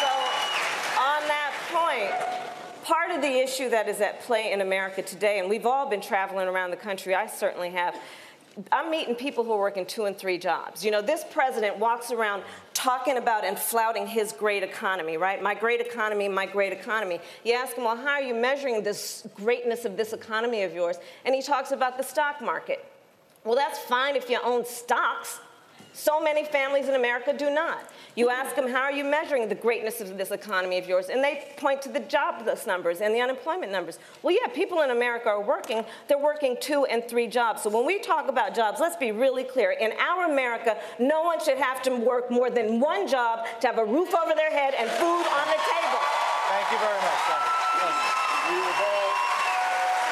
So, 0.00 0.06
on 1.00 1.20
that 1.26 1.52
point, 1.74 2.14
part 2.84 3.10
of 3.10 3.17
the 3.28 3.38
issue 3.38 3.68
that 3.68 3.88
is 3.88 4.00
at 4.00 4.20
play 4.22 4.52
in 4.52 4.60
America 4.62 5.02
today, 5.02 5.38
and 5.38 5.50
we've 5.50 5.66
all 5.66 5.88
been 5.88 6.00
traveling 6.00 6.48
around 6.48 6.70
the 6.70 6.76
country, 6.76 7.14
I 7.14 7.26
certainly 7.26 7.70
have, 7.70 7.94
I'm 8.72 8.90
meeting 8.90 9.14
people 9.14 9.44
who 9.44 9.52
are 9.52 9.58
working 9.58 9.84
two 9.84 10.06
and 10.06 10.16
three 10.16 10.38
jobs. 10.38 10.82
You 10.84 10.90
know, 10.90 11.02
this 11.02 11.24
president 11.30 11.78
walks 11.78 12.10
around 12.10 12.42
talking 12.72 13.18
about 13.18 13.44
and 13.44 13.58
flouting 13.58 14.06
his 14.06 14.32
great 14.32 14.62
economy, 14.62 15.18
right? 15.18 15.42
My 15.42 15.54
great 15.54 15.80
economy, 15.80 16.28
my 16.28 16.46
great 16.46 16.72
economy. 16.72 17.20
You 17.44 17.52
ask 17.52 17.76
him, 17.76 17.84
well, 17.84 17.96
how 17.96 18.12
are 18.12 18.22
you 18.22 18.34
measuring 18.34 18.82
this 18.82 19.26
greatness 19.34 19.84
of 19.84 19.96
this 19.96 20.12
economy 20.14 20.62
of 20.62 20.72
yours? 20.72 20.96
And 21.26 21.34
he 21.34 21.42
talks 21.42 21.70
about 21.70 21.98
the 21.98 22.04
stock 22.04 22.40
market. 22.40 22.84
Well, 23.44 23.56
that's 23.56 23.78
fine 23.78 24.16
if 24.16 24.30
you 24.30 24.38
own 24.42 24.64
stocks. 24.64 25.40
So 25.92 26.20
many 26.20 26.44
families 26.44 26.88
in 26.88 26.94
America 26.94 27.34
do 27.36 27.50
not. 27.50 27.90
You 28.14 28.30
ask 28.30 28.54
them, 28.54 28.68
how 28.68 28.82
are 28.82 28.92
you 28.92 29.04
measuring 29.04 29.48
the 29.48 29.54
greatness 29.54 30.00
of 30.00 30.16
this 30.16 30.30
economy 30.30 30.78
of 30.78 30.86
yours? 30.86 31.08
And 31.08 31.22
they 31.22 31.52
point 31.56 31.82
to 31.82 31.88
the 31.88 32.00
jobless 32.00 32.66
numbers 32.66 33.00
and 33.00 33.14
the 33.14 33.20
unemployment 33.20 33.72
numbers. 33.72 33.98
Well, 34.22 34.34
yeah, 34.34 34.48
people 34.52 34.82
in 34.82 34.90
America 34.90 35.28
are 35.28 35.42
working. 35.42 35.84
They're 36.06 36.18
working 36.18 36.56
two 36.60 36.84
and 36.86 37.02
three 37.08 37.26
jobs. 37.26 37.62
So 37.62 37.70
when 37.70 37.84
we 37.84 37.98
talk 37.98 38.28
about 38.28 38.54
jobs, 38.54 38.80
let's 38.80 38.96
be 38.96 39.12
really 39.12 39.44
clear. 39.44 39.72
In 39.72 39.92
our 39.98 40.30
America, 40.30 40.76
no 40.98 41.22
one 41.22 41.42
should 41.44 41.58
have 41.58 41.82
to 41.82 41.94
work 41.94 42.30
more 42.30 42.50
than 42.50 42.80
one 42.80 43.06
job 43.08 43.46
to 43.60 43.66
have 43.66 43.78
a 43.78 43.84
roof 43.84 44.14
over 44.14 44.34
their 44.34 44.50
head 44.50 44.74
and 44.74 44.88
food 44.90 45.24
on 45.26 45.46
the 45.46 45.58
table. 45.58 46.02
Thank 46.48 46.72
you 46.72 46.78
very 46.78 47.00
much, 47.02 47.20
Senator. 47.26 47.54
You've 48.48 48.80
all, 48.80 49.10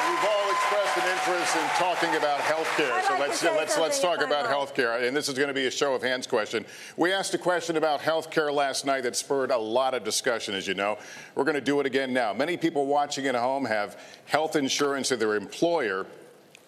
you've 0.05 0.25
all 0.25 0.47
expressed 0.51 0.97
an 1.01 1.06
interest 1.17 1.55
in 1.55 1.67
talking 1.77 2.15
about 2.15 2.39
health 2.41 2.67
care. 2.77 2.93
I'd 2.93 3.03
So 3.05 3.13
like 3.13 3.21
to 3.21 3.27
let's 3.27 3.43
let's 3.43 3.77
let's 3.77 3.99
talk 3.99 4.17
about 4.19 4.43
might. 4.43 4.49
health 4.49 4.75
care. 4.75 4.97
And 5.03 5.15
this 5.15 5.27
is 5.27 5.35
going 5.35 5.47
to 5.47 5.53
be 5.53 5.65
a 5.65 5.71
show 5.71 5.93
of 5.93 6.01
hands 6.01 6.27
question. 6.27 6.65
We 6.95 7.11
asked 7.11 7.33
a 7.33 7.37
question 7.37 7.77
about 7.77 8.01
health 8.01 8.29
care 8.29 8.51
last 8.51 8.85
night 8.85 9.01
that 9.03 9.15
spurred 9.15 9.51
a 9.51 9.57
lot 9.57 9.93
of 9.93 10.03
discussion, 10.03 10.53
as 10.53 10.67
you 10.67 10.73
know. 10.73 10.97
We're 11.35 11.43
going 11.43 11.55
to 11.55 11.61
do 11.61 11.79
it 11.79 11.85
again 11.85 12.13
now. 12.13 12.33
Many 12.33 12.57
people 12.57 12.85
watching 12.85 13.27
at 13.27 13.35
home 13.35 13.65
have 13.65 13.99
health 14.25 14.55
insurance 14.55 15.11
of 15.11 15.19
their 15.19 15.35
employer. 15.35 16.05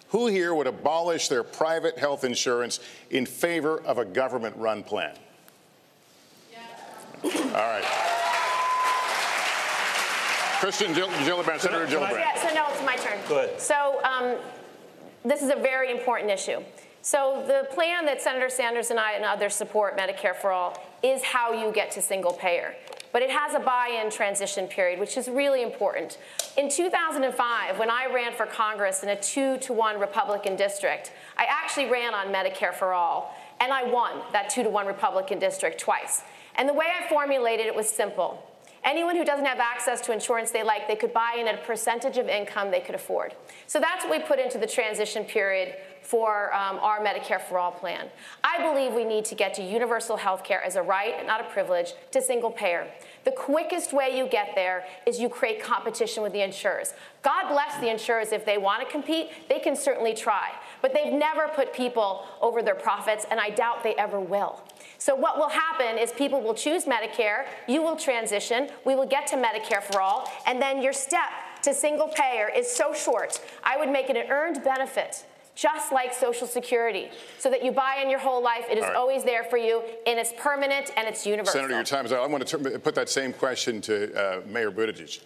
Who 0.08 0.26
here 0.26 0.54
would 0.54 0.66
abolish 0.66 1.28
their 1.28 1.44
private 1.44 1.96
health 1.96 2.24
insurance 2.24 2.80
in 3.10 3.26
favor 3.26 3.80
of 3.82 3.98
a 3.98 4.04
government 4.04 4.56
run 4.56 4.82
plan? 4.82 5.14
All 7.22 7.30
right. 7.30 8.39
Kirsten 10.60 10.92
Gill- 10.92 11.08
Gillibrand, 11.08 11.58
Senator 11.58 11.86
Gillibrand. 11.86 12.18
Yeah, 12.18 12.36
so 12.36 12.54
no, 12.54 12.66
it's 12.68 12.84
my 12.84 12.94
turn. 12.96 13.18
Go 13.26 13.38
ahead. 13.38 13.58
So 13.58 13.98
um, 14.04 14.36
this 15.24 15.40
is 15.40 15.48
a 15.48 15.56
very 15.56 15.90
important 15.90 16.30
issue. 16.30 16.60
So 17.00 17.42
the 17.46 17.66
plan 17.74 18.04
that 18.04 18.20
Senator 18.20 18.50
Sanders 18.50 18.90
and 18.90 19.00
I 19.00 19.12
and 19.12 19.24
others 19.24 19.54
support, 19.54 19.96
Medicare 19.96 20.36
for 20.36 20.52
All, 20.52 20.78
is 21.02 21.22
how 21.22 21.54
you 21.54 21.72
get 21.72 21.90
to 21.92 22.02
single 22.02 22.34
payer. 22.34 22.74
But 23.10 23.22
it 23.22 23.30
has 23.30 23.54
a 23.54 23.58
buy-in 23.58 24.10
transition 24.10 24.66
period, 24.66 25.00
which 25.00 25.16
is 25.16 25.28
really 25.30 25.62
important. 25.62 26.18
In 26.58 26.68
2005, 26.68 27.78
when 27.78 27.90
I 27.90 28.06
ran 28.12 28.34
for 28.34 28.44
Congress 28.44 29.02
in 29.02 29.08
a 29.08 29.16
two 29.16 29.56
to 29.60 29.72
one 29.72 29.98
Republican 29.98 30.56
district, 30.56 31.10
I 31.38 31.46
actually 31.48 31.90
ran 31.90 32.12
on 32.12 32.26
Medicare 32.26 32.74
for 32.74 32.92
All, 32.92 33.34
and 33.60 33.72
I 33.72 33.84
won 33.84 34.20
that 34.32 34.50
two 34.50 34.62
to 34.62 34.68
one 34.68 34.86
Republican 34.86 35.38
district 35.38 35.80
twice. 35.80 36.22
And 36.56 36.68
the 36.68 36.74
way 36.74 36.88
I 36.94 37.08
formulated 37.08 37.64
it 37.64 37.74
was 37.74 37.88
simple. 37.88 38.46
Anyone 38.82 39.14
who 39.14 39.24
doesn't 39.24 39.44
have 39.44 39.58
access 39.58 40.00
to 40.02 40.12
insurance 40.12 40.50
they 40.50 40.62
like, 40.62 40.88
they 40.88 40.96
could 40.96 41.12
buy 41.12 41.36
in 41.38 41.46
at 41.46 41.54
a 41.54 41.62
percentage 41.66 42.16
of 42.16 42.28
income 42.28 42.70
they 42.70 42.80
could 42.80 42.94
afford. 42.94 43.34
So 43.66 43.78
that's 43.78 44.04
what 44.04 44.18
we 44.18 44.26
put 44.26 44.38
into 44.38 44.58
the 44.58 44.66
transition 44.66 45.24
period 45.24 45.74
for 46.02 46.52
um, 46.54 46.78
our 46.80 46.98
Medicare 47.00 47.40
for 47.40 47.58
All 47.58 47.70
plan. 47.70 48.08
I 48.42 48.60
believe 48.62 48.94
we 48.94 49.04
need 49.04 49.24
to 49.26 49.34
get 49.34 49.54
to 49.54 49.62
universal 49.62 50.16
health 50.16 50.42
care 50.44 50.64
as 50.64 50.76
a 50.76 50.82
right 50.82 51.24
not 51.26 51.40
a 51.40 51.44
privilege 51.44 51.92
to 52.10 52.20
single 52.20 52.50
payer. 52.50 52.86
The 53.24 53.30
quickest 53.32 53.92
way 53.92 54.16
you 54.16 54.26
get 54.26 54.52
there 54.54 54.84
is 55.06 55.20
you 55.20 55.28
create 55.28 55.62
competition 55.62 56.22
with 56.22 56.32
the 56.32 56.40
insurers. 56.40 56.94
God 57.22 57.48
bless 57.48 57.76
the 57.80 57.88
insurers 57.88 58.32
if 58.32 58.44
they 58.44 58.58
want 58.58 58.82
to 58.82 58.90
compete, 58.90 59.28
they 59.48 59.58
can 59.58 59.76
certainly 59.76 60.14
try. 60.14 60.50
But 60.82 60.94
they've 60.94 61.12
never 61.12 61.48
put 61.48 61.72
people 61.72 62.26
over 62.40 62.62
their 62.62 62.74
profits, 62.74 63.26
and 63.30 63.38
I 63.38 63.50
doubt 63.50 63.84
they 63.84 63.94
ever 63.94 64.18
will. 64.18 64.60
So 65.00 65.14
what 65.14 65.38
will 65.38 65.48
happen 65.48 65.96
is 65.96 66.12
people 66.12 66.42
will 66.42 66.54
choose 66.54 66.84
Medicare, 66.84 67.46
you 67.66 67.82
will 67.82 67.96
transition, 67.96 68.68
we 68.84 68.94
will 68.94 69.06
get 69.06 69.26
to 69.28 69.36
Medicare 69.36 69.82
for 69.82 70.02
all, 70.02 70.30
and 70.46 70.60
then 70.60 70.82
your 70.82 70.92
step 70.92 71.30
to 71.62 71.72
single 71.72 72.08
payer 72.08 72.50
is 72.54 72.70
so 72.70 72.92
short. 72.92 73.40
I 73.64 73.78
would 73.78 73.88
make 73.88 74.10
it 74.10 74.16
an 74.16 74.30
earned 74.30 74.62
benefit. 74.62 75.24
Just 75.56 75.90
like 75.90 76.14
Social 76.14 76.46
Security, 76.46 77.10
so 77.38 77.50
that 77.50 77.62
you 77.64 77.72
buy 77.72 78.00
in 78.02 78.08
your 78.08 78.20
whole 78.20 78.42
life, 78.42 78.64
it 78.70 78.78
is 78.78 78.84
All 78.84 78.90
right. 78.90 78.96
always 78.96 79.24
there 79.24 79.44
for 79.44 79.58
you, 79.58 79.82
and 80.06 80.18
it's 80.18 80.32
permanent 80.38 80.90
and 80.96 81.08
it's 81.08 81.26
universal. 81.26 81.60
Senator, 81.60 81.74
your 81.74 81.84
time 81.84 82.06
is 82.06 82.12
up. 82.12 82.20
I 82.20 82.26
want 82.26 82.46
to 82.46 82.78
put 82.78 82.94
that 82.94 83.10
same 83.10 83.32
question 83.32 83.80
to 83.82 84.14
uh, 84.14 84.40
Mayor 84.46 84.70
Buttigieg. 84.70 85.20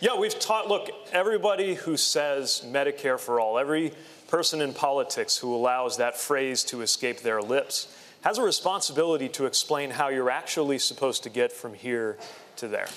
Yeah, 0.00 0.16
we've 0.18 0.36
taught, 0.40 0.68
look, 0.68 0.90
everybody 1.12 1.74
who 1.74 1.96
says 1.96 2.64
Medicare 2.66 3.20
for 3.20 3.38
all, 3.38 3.56
every 3.56 3.92
person 4.26 4.60
in 4.62 4.72
politics 4.72 5.36
who 5.36 5.54
allows 5.54 5.96
that 5.98 6.16
phrase 6.16 6.64
to 6.64 6.80
escape 6.80 7.20
their 7.20 7.40
lips, 7.40 7.94
has 8.22 8.38
a 8.38 8.42
responsibility 8.42 9.28
to 9.28 9.46
explain 9.46 9.90
how 9.90 10.08
you're 10.08 10.30
actually 10.30 10.78
supposed 10.78 11.22
to 11.24 11.30
get 11.30 11.52
from 11.52 11.74
here 11.74 12.16
to 12.56 12.68
there. 12.68 12.88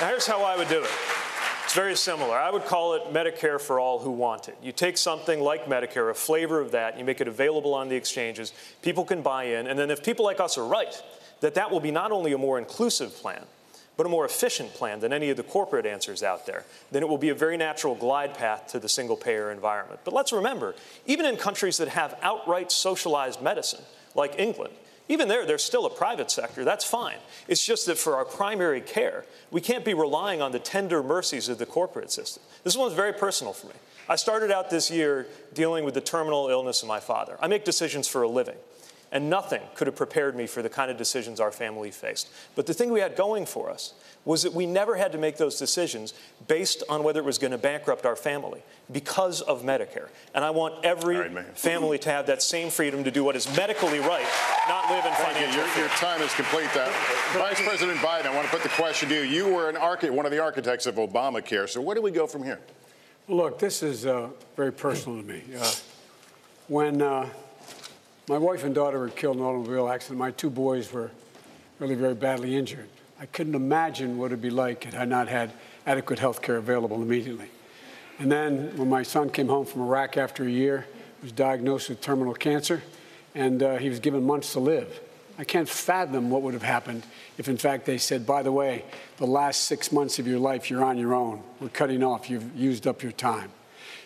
Now, 0.00 0.08
here's 0.08 0.26
how 0.26 0.44
I 0.44 0.56
would 0.56 0.68
do 0.68 0.82
it. 0.82 0.90
It's 1.64 1.74
very 1.74 1.96
similar. 1.96 2.34
I 2.34 2.50
would 2.50 2.64
call 2.64 2.94
it 2.94 3.12
Medicare 3.12 3.60
for 3.60 3.78
all 3.78 3.98
who 3.98 4.10
want 4.10 4.48
it. 4.48 4.56
You 4.62 4.72
take 4.72 4.96
something 4.96 5.40
like 5.40 5.66
Medicare, 5.66 6.10
a 6.10 6.14
flavor 6.14 6.60
of 6.60 6.70
that, 6.70 6.98
you 6.98 7.04
make 7.04 7.20
it 7.20 7.28
available 7.28 7.74
on 7.74 7.88
the 7.88 7.96
exchanges, 7.96 8.54
people 8.80 9.04
can 9.04 9.20
buy 9.20 9.44
in, 9.44 9.66
and 9.66 9.78
then 9.78 9.90
if 9.90 10.02
people 10.02 10.24
like 10.24 10.40
us 10.40 10.56
are 10.56 10.64
right, 10.64 11.02
that 11.40 11.54
that 11.56 11.70
will 11.70 11.80
be 11.80 11.90
not 11.90 12.10
only 12.10 12.32
a 12.32 12.38
more 12.38 12.58
inclusive 12.58 13.14
plan, 13.16 13.44
but 13.98 14.06
a 14.06 14.08
more 14.08 14.24
efficient 14.24 14.72
plan 14.74 15.00
than 15.00 15.12
any 15.12 15.28
of 15.28 15.36
the 15.36 15.42
corporate 15.42 15.84
answers 15.84 16.22
out 16.22 16.46
there, 16.46 16.64
then 16.92 17.02
it 17.02 17.08
will 17.08 17.18
be 17.18 17.30
a 17.30 17.34
very 17.34 17.56
natural 17.56 17.96
glide 17.96 18.32
path 18.32 18.68
to 18.68 18.78
the 18.78 18.88
single 18.88 19.16
payer 19.16 19.50
environment. 19.50 20.00
But 20.04 20.14
let's 20.14 20.32
remember, 20.32 20.76
even 21.04 21.26
in 21.26 21.36
countries 21.36 21.78
that 21.78 21.88
have 21.88 22.16
outright 22.22 22.70
socialized 22.70 23.42
medicine, 23.42 23.82
like 24.14 24.38
England, 24.38 24.72
even 25.08 25.26
there, 25.26 25.44
there's 25.44 25.64
still 25.64 25.84
a 25.84 25.90
private 25.90 26.30
sector. 26.30 26.64
That's 26.64 26.84
fine. 26.84 27.16
It's 27.48 27.64
just 27.64 27.86
that 27.86 27.98
for 27.98 28.14
our 28.14 28.24
primary 28.24 28.80
care, 28.80 29.24
we 29.50 29.60
can't 29.60 29.84
be 29.84 29.94
relying 29.94 30.40
on 30.40 30.52
the 30.52 30.58
tender 30.60 31.02
mercies 31.02 31.48
of 31.48 31.58
the 31.58 31.66
corporate 31.66 32.12
system. 32.12 32.42
This 32.62 32.76
one's 32.76 32.94
very 32.94 33.12
personal 33.12 33.52
for 33.52 33.66
me. 33.66 33.72
I 34.08 34.14
started 34.16 34.52
out 34.52 34.70
this 34.70 34.90
year 34.92 35.26
dealing 35.54 35.84
with 35.84 35.94
the 35.94 36.00
terminal 36.00 36.48
illness 36.48 36.82
of 36.82 36.88
my 36.88 37.00
father. 37.00 37.36
I 37.40 37.48
make 37.48 37.64
decisions 37.64 38.06
for 38.06 38.22
a 38.22 38.28
living, 38.28 38.56
and 39.10 39.30
nothing 39.30 39.62
could 39.74 39.86
have 39.86 39.96
prepared 39.96 40.36
me 40.36 40.46
for 40.46 40.62
the 40.62 40.68
kind 40.68 40.90
of 40.90 40.96
decisions 40.96 41.40
our 41.40 41.50
family 41.52 41.90
faced. 41.90 42.28
But 42.54 42.66
the 42.66 42.74
thing 42.74 42.90
we 42.92 43.00
had 43.00 43.16
going 43.16 43.46
for 43.46 43.70
us 43.70 43.94
was 44.24 44.42
that 44.42 44.52
we 44.52 44.66
never 44.66 44.96
had 44.96 45.12
to 45.12 45.18
make 45.18 45.38
those 45.38 45.58
decisions 45.58 46.12
based 46.48 46.82
on 46.90 47.02
whether 47.02 47.18
it 47.20 47.24
was 47.24 47.38
going 47.38 47.52
to 47.52 47.56
bankrupt 47.58 48.04
our 48.04 48.16
family 48.16 48.62
because 48.92 49.40
of 49.40 49.62
Medicare. 49.62 50.08
And 50.34 50.44
I 50.44 50.50
want 50.50 50.84
every 50.84 51.30
family 51.54 51.98
to 52.00 52.10
have 52.10 52.26
that 52.26 52.42
same 52.42 52.68
freedom 52.68 53.04
to 53.04 53.10
do 53.10 53.24
what 53.24 53.36
is 53.36 53.46
medically 53.56 54.00
right, 54.00 54.26
not 54.68 54.90
live 54.90 55.06
in 55.06 55.12
Thank 55.12 55.28
you. 55.28 55.34
financial 55.34 55.60
Your, 55.60 55.68
fear. 55.70 55.84
your 55.84 55.92
time 55.94 56.20
is 56.20 56.34
complete. 56.34 56.68
That 56.74 56.90
Vice 57.34 57.62
President 57.66 57.98
Biden, 58.00 58.26
I 58.26 58.34
want 58.34 58.46
to 58.46 58.52
put 58.52 58.62
the 58.62 58.68
question 58.70 59.08
to 59.08 59.14
you. 59.14 59.22
You 59.22 59.54
were 59.54 59.70
an 59.70 59.76
archi- 59.78 60.10
one 60.10 60.26
of 60.26 60.32
the 60.32 60.40
architects 60.42 60.84
of 60.84 60.96
Obamacare. 60.96 61.66
So 61.68 61.80
where 61.80 61.94
do 61.94 62.02
we 62.02 62.10
go 62.10 62.26
from 62.26 62.42
here? 62.42 62.60
Look, 63.28 63.58
this 63.58 63.82
is 63.82 64.04
uh, 64.04 64.28
very 64.56 64.72
personal 64.72 65.22
to 65.22 65.26
me. 65.26 65.42
Uh, 65.58 65.70
when 66.68 67.00
uh, 67.00 67.28
my 68.28 68.38
wife 68.38 68.64
and 68.64 68.74
daughter 68.74 68.98
were 68.98 69.08
killed 69.08 69.36
in 69.36 69.42
an 69.42 69.48
automobile 69.48 69.88
accident, 69.88 70.18
my 70.18 70.30
two 70.30 70.50
boys 70.50 70.92
were 70.92 71.10
really 71.78 71.94
very 71.94 72.14
badly 72.14 72.56
injured. 72.56 72.88
I 73.20 73.26
couldn't 73.26 73.54
imagine 73.54 74.18
what 74.18 74.26
it'd 74.26 74.42
be 74.42 74.50
like 74.50 74.84
had 74.84 74.94
I 74.94 75.04
not 75.04 75.28
had 75.28 75.52
adequate 75.86 76.18
health 76.18 76.42
care 76.42 76.56
available 76.56 77.02
immediately. 77.02 77.50
And 78.18 78.30
then 78.30 78.76
when 78.76 78.88
my 78.88 79.02
son 79.02 79.30
came 79.30 79.48
home 79.48 79.64
from 79.64 79.82
Iraq 79.82 80.16
after 80.16 80.44
a 80.44 80.50
year, 80.50 80.86
he 81.20 81.26
was 81.26 81.32
diagnosed 81.32 81.88
with 81.88 82.00
terminal 82.00 82.34
cancer, 82.34 82.82
and 83.34 83.62
uh, 83.62 83.76
he 83.76 83.88
was 83.88 83.98
given 83.98 84.24
months 84.24 84.52
to 84.52 84.60
live. 84.60 85.00
I 85.38 85.44
can't 85.44 85.68
fathom 85.68 86.30
what 86.30 86.42
would 86.42 86.54
have 86.54 86.62
happened 86.62 87.04
if, 87.38 87.48
in 87.48 87.56
fact, 87.56 87.86
they 87.86 87.98
said, 87.98 88.26
by 88.26 88.42
the 88.42 88.50
way, 88.52 88.84
the 89.18 89.26
last 89.26 89.64
six 89.64 89.92
months 89.92 90.18
of 90.18 90.26
your 90.26 90.40
life, 90.40 90.68
you're 90.68 90.84
on 90.84 90.98
your 90.98 91.14
own. 91.14 91.42
We're 91.60 91.68
cutting 91.68 92.02
off. 92.02 92.28
You've 92.28 92.56
used 92.56 92.88
up 92.88 93.02
your 93.02 93.12
time. 93.12 93.50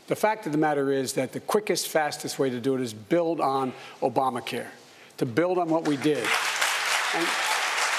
The 0.09 0.17
fact 0.17 0.47
of 0.47 0.53
the 0.53 0.59
matter 0.59 0.93
is 0.93 1.13
that 1.15 1.33
the 1.33 1.41
quickest, 1.41 1.89
fastest 1.89 2.39
way 2.39 2.51
to 2.51 2.61
do 2.61 2.75
it 2.75 2.81
is 2.81 2.93
build 2.93 3.41
on 3.41 3.73
Obamacare, 4.01 4.67
to 5.19 5.27
build 5.27 5.59
on 5.59 5.69
what 5.69 5.87
we 5.87 5.97
did. 5.97 6.27
And, 7.15 7.27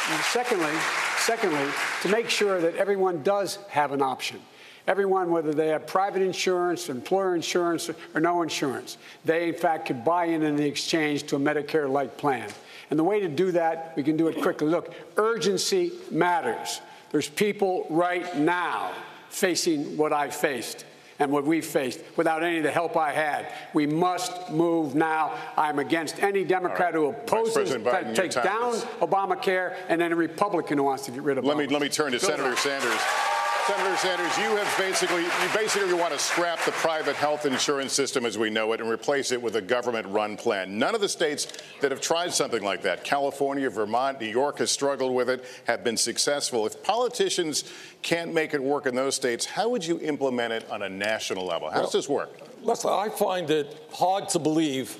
and 0.10 0.24
secondly, 0.26 0.74
secondly, 1.18 1.66
to 2.02 2.10
make 2.10 2.30
sure 2.30 2.60
that 2.60 2.76
everyone 2.76 3.24
does 3.24 3.58
have 3.70 3.94
an 3.94 4.02
option. 4.02 4.40
Everyone, 4.86 5.32
whether 5.32 5.54
they 5.54 5.70
have 5.70 5.88
private 5.88 6.22
insurance, 6.22 6.90
employer 6.90 7.36
insurance, 7.36 7.90
or 8.14 8.20
no 8.20 8.42
insurance, 8.42 8.98
they 9.24 9.48
in 9.48 9.56
fact 9.56 9.86
could 9.86 10.04
buy 10.04 10.26
in 10.26 10.44
in 10.44 10.58
the 10.58 10.66
exchange 10.66 11.24
to 11.24 11.38
a 11.38 11.40
Medicare 11.40 11.90
like 11.90 12.18
plan. 12.18 12.50
And 12.90 13.00
the 13.00 13.04
way 13.04 13.22
to 13.22 13.30
do 13.30 13.54
that, 13.54 13.94
we 13.96 14.04
can 14.04 14.18
do 14.18 14.28
it 14.28 14.42
quickly. 14.42 14.68
Look, 14.68 14.94
urgency 15.16 15.94
matters. 16.12 16.82
There's 17.12 17.30
people 17.30 17.88
right 17.90 18.38
now 18.38 18.92
facing 19.30 19.96
what 19.96 20.12
I 20.12 20.30
faced 20.30 20.84
and 21.24 21.32
what 21.32 21.46
we 21.46 21.62
faced 21.62 22.02
without 22.18 22.44
any 22.44 22.58
of 22.58 22.64
the 22.64 22.72
help 22.72 22.98
I 22.98 23.12
had. 23.12 23.48
We 23.74 23.88
must 23.88 24.52
move 24.52 24.94
now. 24.94 25.34
I'm 25.56 25.80
against 25.80 26.22
any 26.22 26.44
Democrat 26.44 26.94
who 26.94 27.06
opposes, 27.08 27.72
Biden, 27.72 28.14
takes 28.14 28.36
down 28.36 28.76
is- 28.76 28.84
Obamacare, 29.02 29.76
and 29.88 30.02
any 30.02 30.14
Republican 30.14 30.78
who 30.78 30.84
wants 30.84 31.06
to 31.06 31.12
get 31.12 31.24
rid 31.24 31.38
of 31.38 31.46
Let 31.46 31.58
me 31.58 31.66
let 31.68 31.82
me 31.82 31.90
turn 31.90 32.12
to 32.12 32.20
Go 32.20 32.28
Senator 32.28 32.50
on. 32.50 32.58
Sanders. 32.58 33.33
Senator 33.68 33.96
Sanders, 33.96 34.38
you 34.38 34.58
have 34.58 34.78
basically 34.78 35.24
you 35.24 35.30
basically 35.54 35.94
want 35.94 36.12
to 36.12 36.20
scrap 36.20 36.60
the 36.66 36.74
private 36.74 37.16
health 37.16 37.46
insurance 37.46 37.94
system 37.94 38.26
as 38.26 38.38
we 38.38 38.50
know 38.50 38.74
it 38.74 38.82
and 38.82 38.90
replace 38.90 39.32
it 39.32 39.42
with 39.42 39.56
a 39.56 39.62
government-run 39.62 40.36
plan. 40.36 40.78
None 40.78 40.94
of 40.94 41.00
the 41.00 41.08
states 41.08 41.48
that 41.80 41.90
have 41.90 42.02
tried 42.02 42.34
something 42.34 42.62
like 42.62 42.82
that, 42.82 43.06
California, 43.06 43.70
Vermont, 43.70 44.20
New 44.20 44.28
York, 44.28 44.58
has 44.58 44.70
struggled 44.70 45.16
with 45.16 45.30
it, 45.30 45.46
have 45.64 45.82
been 45.82 45.96
successful. 45.96 46.66
If 46.66 46.84
politicians 46.84 47.64
can't 48.02 48.34
make 48.34 48.54
it 48.54 48.62
work 48.62 48.86
in 48.86 48.96
those 48.96 49.16
states, 49.16 49.46
how 49.46 49.70
would 49.70 49.86
you 49.86 49.98
implement 50.02 50.52
it 50.52 50.70
on 50.70 50.82
a 50.82 50.90
national 50.90 51.46
level? 51.46 51.70
How 51.70 51.76
Well, 51.76 51.84
does 51.86 51.94
this 51.94 52.10
work? 52.10 52.38
Listen, 52.64 52.90
I 52.92 53.08
find 53.08 53.50
it 53.50 53.88
hard 53.94 54.28
to 54.30 54.40
believe 54.40 54.98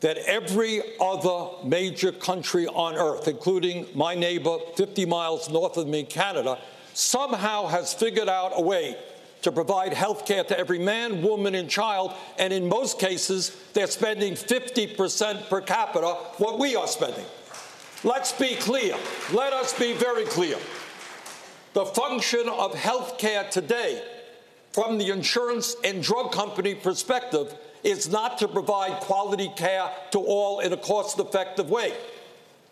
that 0.00 0.16
every 0.26 0.80
other 0.98 1.50
major 1.64 2.12
country 2.12 2.66
on 2.66 2.94
earth, 2.96 3.28
including 3.28 3.86
my 3.94 4.14
neighbor 4.14 4.56
50 4.74 5.04
miles 5.04 5.50
north 5.50 5.76
of 5.76 5.86
me, 5.86 6.04
Canada, 6.04 6.58
somehow 6.94 7.66
has 7.66 7.94
figured 7.94 8.28
out 8.28 8.52
a 8.54 8.60
way 8.60 8.96
to 9.42 9.52
provide 9.52 9.92
health 9.92 10.26
care 10.26 10.44
to 10.44 10.58
every 10.58 10.78
man, 10.78 11.22
woman, 11.22 11.54
and 11.54 11.68
child. 11.68 12.12
And 12.38 12.52
in 12.52 12.68
most 12.68 12.98
cases, 12.98 13.56
they're 13.72 13.86
spending 13.86 14.34
50% 14.34 15.48
per 15.48 15.60
capita 15.60 16.14
what 16.38 16.58
we 16.58 16.76
are 16.76 16.86
spending. 16.86 17.24
Let's 18.04 18.32
be 18.32 18.56
clear. 18.56 18.96
Let 19.32 19.52
us 19.52 19.78
be 19.78 19.92
very 19.92 20.24
clear. 20.24 20.56
The 21.72 21.86
function 21.86 22.48
of 22.48 22.74
health 22.74 23.18
care 23.18 23.44
today, 23.50 24.02
from 24.72 24.98
the 24.98 25.10
insurance 25.10 25.76
and 25.84 26.02
drug 26.02 26.32
company 26.32 26.74
perspective, 26.74 27.54
is 27.84 28.08
not 28.08 28.38
to 28.38 28.48
provide 28.48 29.00
quality 29.00 29.50
care 29.56 29.90
to 30.10 30.18
all 30.18 30.60
in 30.60 30.72
a 30.72 30.76
cost 30.76 31.18
effective 31.18 31.70
way. 31.70 31.94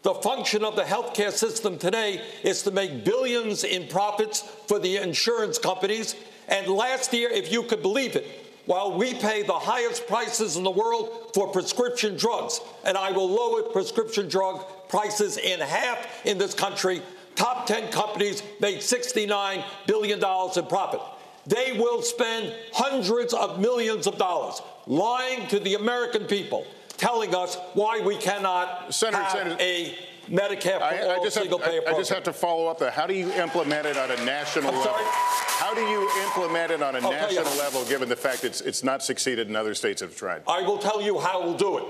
The 0.03 0.15
function 0.15 0.65
of 0.65 0.77
the 0.77 0.85
healthcare 0.85 1.33
system 1.33 1.77
today 1.77 2.23
is 2.45 2.63
to 2.63 2.71
make 2.71 3.05
billions 3.05 3.65
in 3.65 3.89
profits 3.89 4.43
for 4.67 4.79
the 4.79 4.99
insurance 4.99 5.59
companies. 5.59 6.15
And 6.49 6.69
last 6.69 7.13
year, 7.13 7.31
if 7.31 7.53
you 7.53 7.65
could 7.65 7.83
believe 7.83 8.15
it, 8.15 8.27
while 8.67 8.97
we 8.97 9.15
pay 9.15 9.43
the 9.43 9.55
highest 9.55 10.07
prices 10.07 10.57
in 10.57 10.63
the 10.63 10.71
world 10.71 11.31
for 11.35 11.49
prescription 11.49 12.17
drugs, 12.17 12.61
and 12.85 12.97
I 12.97 13.11
will 13.11 13.29
lower 13.29 13.63
prescription 13.63 14.29
drug 14.29 14.63
prices 14.89 15.37
in 15.37 15.59
half 15.59 16.07
in 16.25 16.39
this 16.39 16.55
country, 16.55 17.03
top 17.35 17.67
10 17.67 17.91
companies 17.91 18.43
made 18.61 18.79
$69 18.79 19.65
billion 19.87 20.19
in 20.19 20.67
profit. 20.67 21.01
They 21.47 21.73
will 21.79 22.03
spend 22.03 22.55
hundreds 22.75 23.33
of 23.33 23.59
millions 23.59 24.07
of 24.07 24.19
dollars 24.19 24.61
lying 24.87 25.49
to 25.49 25.59
the 25.59 25.75
American 25.75 26.27
people, 26.27 26.67
telling 26.99 27.35
us 27.35 27.57
why 27.75 28.01
we 28.01 28.17
cannot 28.17 28.93
Senator 28.93 29.23
have 29.23 29.33
Sanders, 29.33 29.57
a 29.61 29.95
Medicare 30.29 30.79
for 30.79 30.85
I, 30.85 30.99
I 30.99 31.15
all 31.15 31.25
just 31.25 31.37
have, 31.37 31.45
single 31.45 31.59
payer 31.59 31.81
I, 31.87 31.93
I 31.93 31.95
just 31.95 32.11
have 32.13 32.25
to 32.25 32.33
follow 32.33 32.67
up 32.67 32.79
there. 32.79 32.91
How 32.91 33.07
do 33.07 33.15
you 33.15 33.33
implement 33.33 33.87
it 33.87 33.97
on 33.97 34.11
a 34.11 34.25
national 34.25 34.73
level? 34.73 34.93
How 34.95 35.73
do 35.75 35.81
you 35.81 36.11
implement 36.25 36.73
it 36.73 36.83
on 36.83 36.97
a 36.97 37.01
I'll 37.01 37.11
national 37.11 37.57
level, 37.57 37.85
given 37.87 38.09
the 38.09 38.17
fact 38.17 38.45
it's 38.45 38.61
it's 38.61 38.85
not 38.85 39.03
succeeded 39.03 39.47
and 39.47 39.57
other 39.57 39.75
states 39.75 40.03
have 40.03 40.15
tried? 40.15 40.43
I 40.47 40.63
will 40.63 40.79
tell 40.79 41.01
you 41.01 41.19
how 41.19 41.43
we'll 41.43 41.57
do 41.57 41.79
it. 41.79 41.85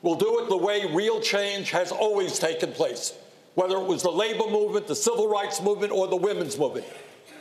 We'll 0.00 0.16
do 0.16 0.40
it 0.40 0.48
the 0.48 0.56
way 0.56 0.86
real 0.92 1.20
change 1.20 1.70
has 1.72 1.92
always 1.92 2.38
taken 2.38 2.72
place, 2.72 3.14
whether 3.54 3.76
it 3.76 3.84
was 3.84 4.02
the 4.02 4.10
labor 4.10 4.48
movement, 4.48 4.86
the 4.86 4.96
civil 4.96 5.28
rights 5.28 5.60
movement, 5.60 5.92
or 5.92 6.06
the 6.06 6.16
women's 6.16 6.56
movement. 6.56 6.86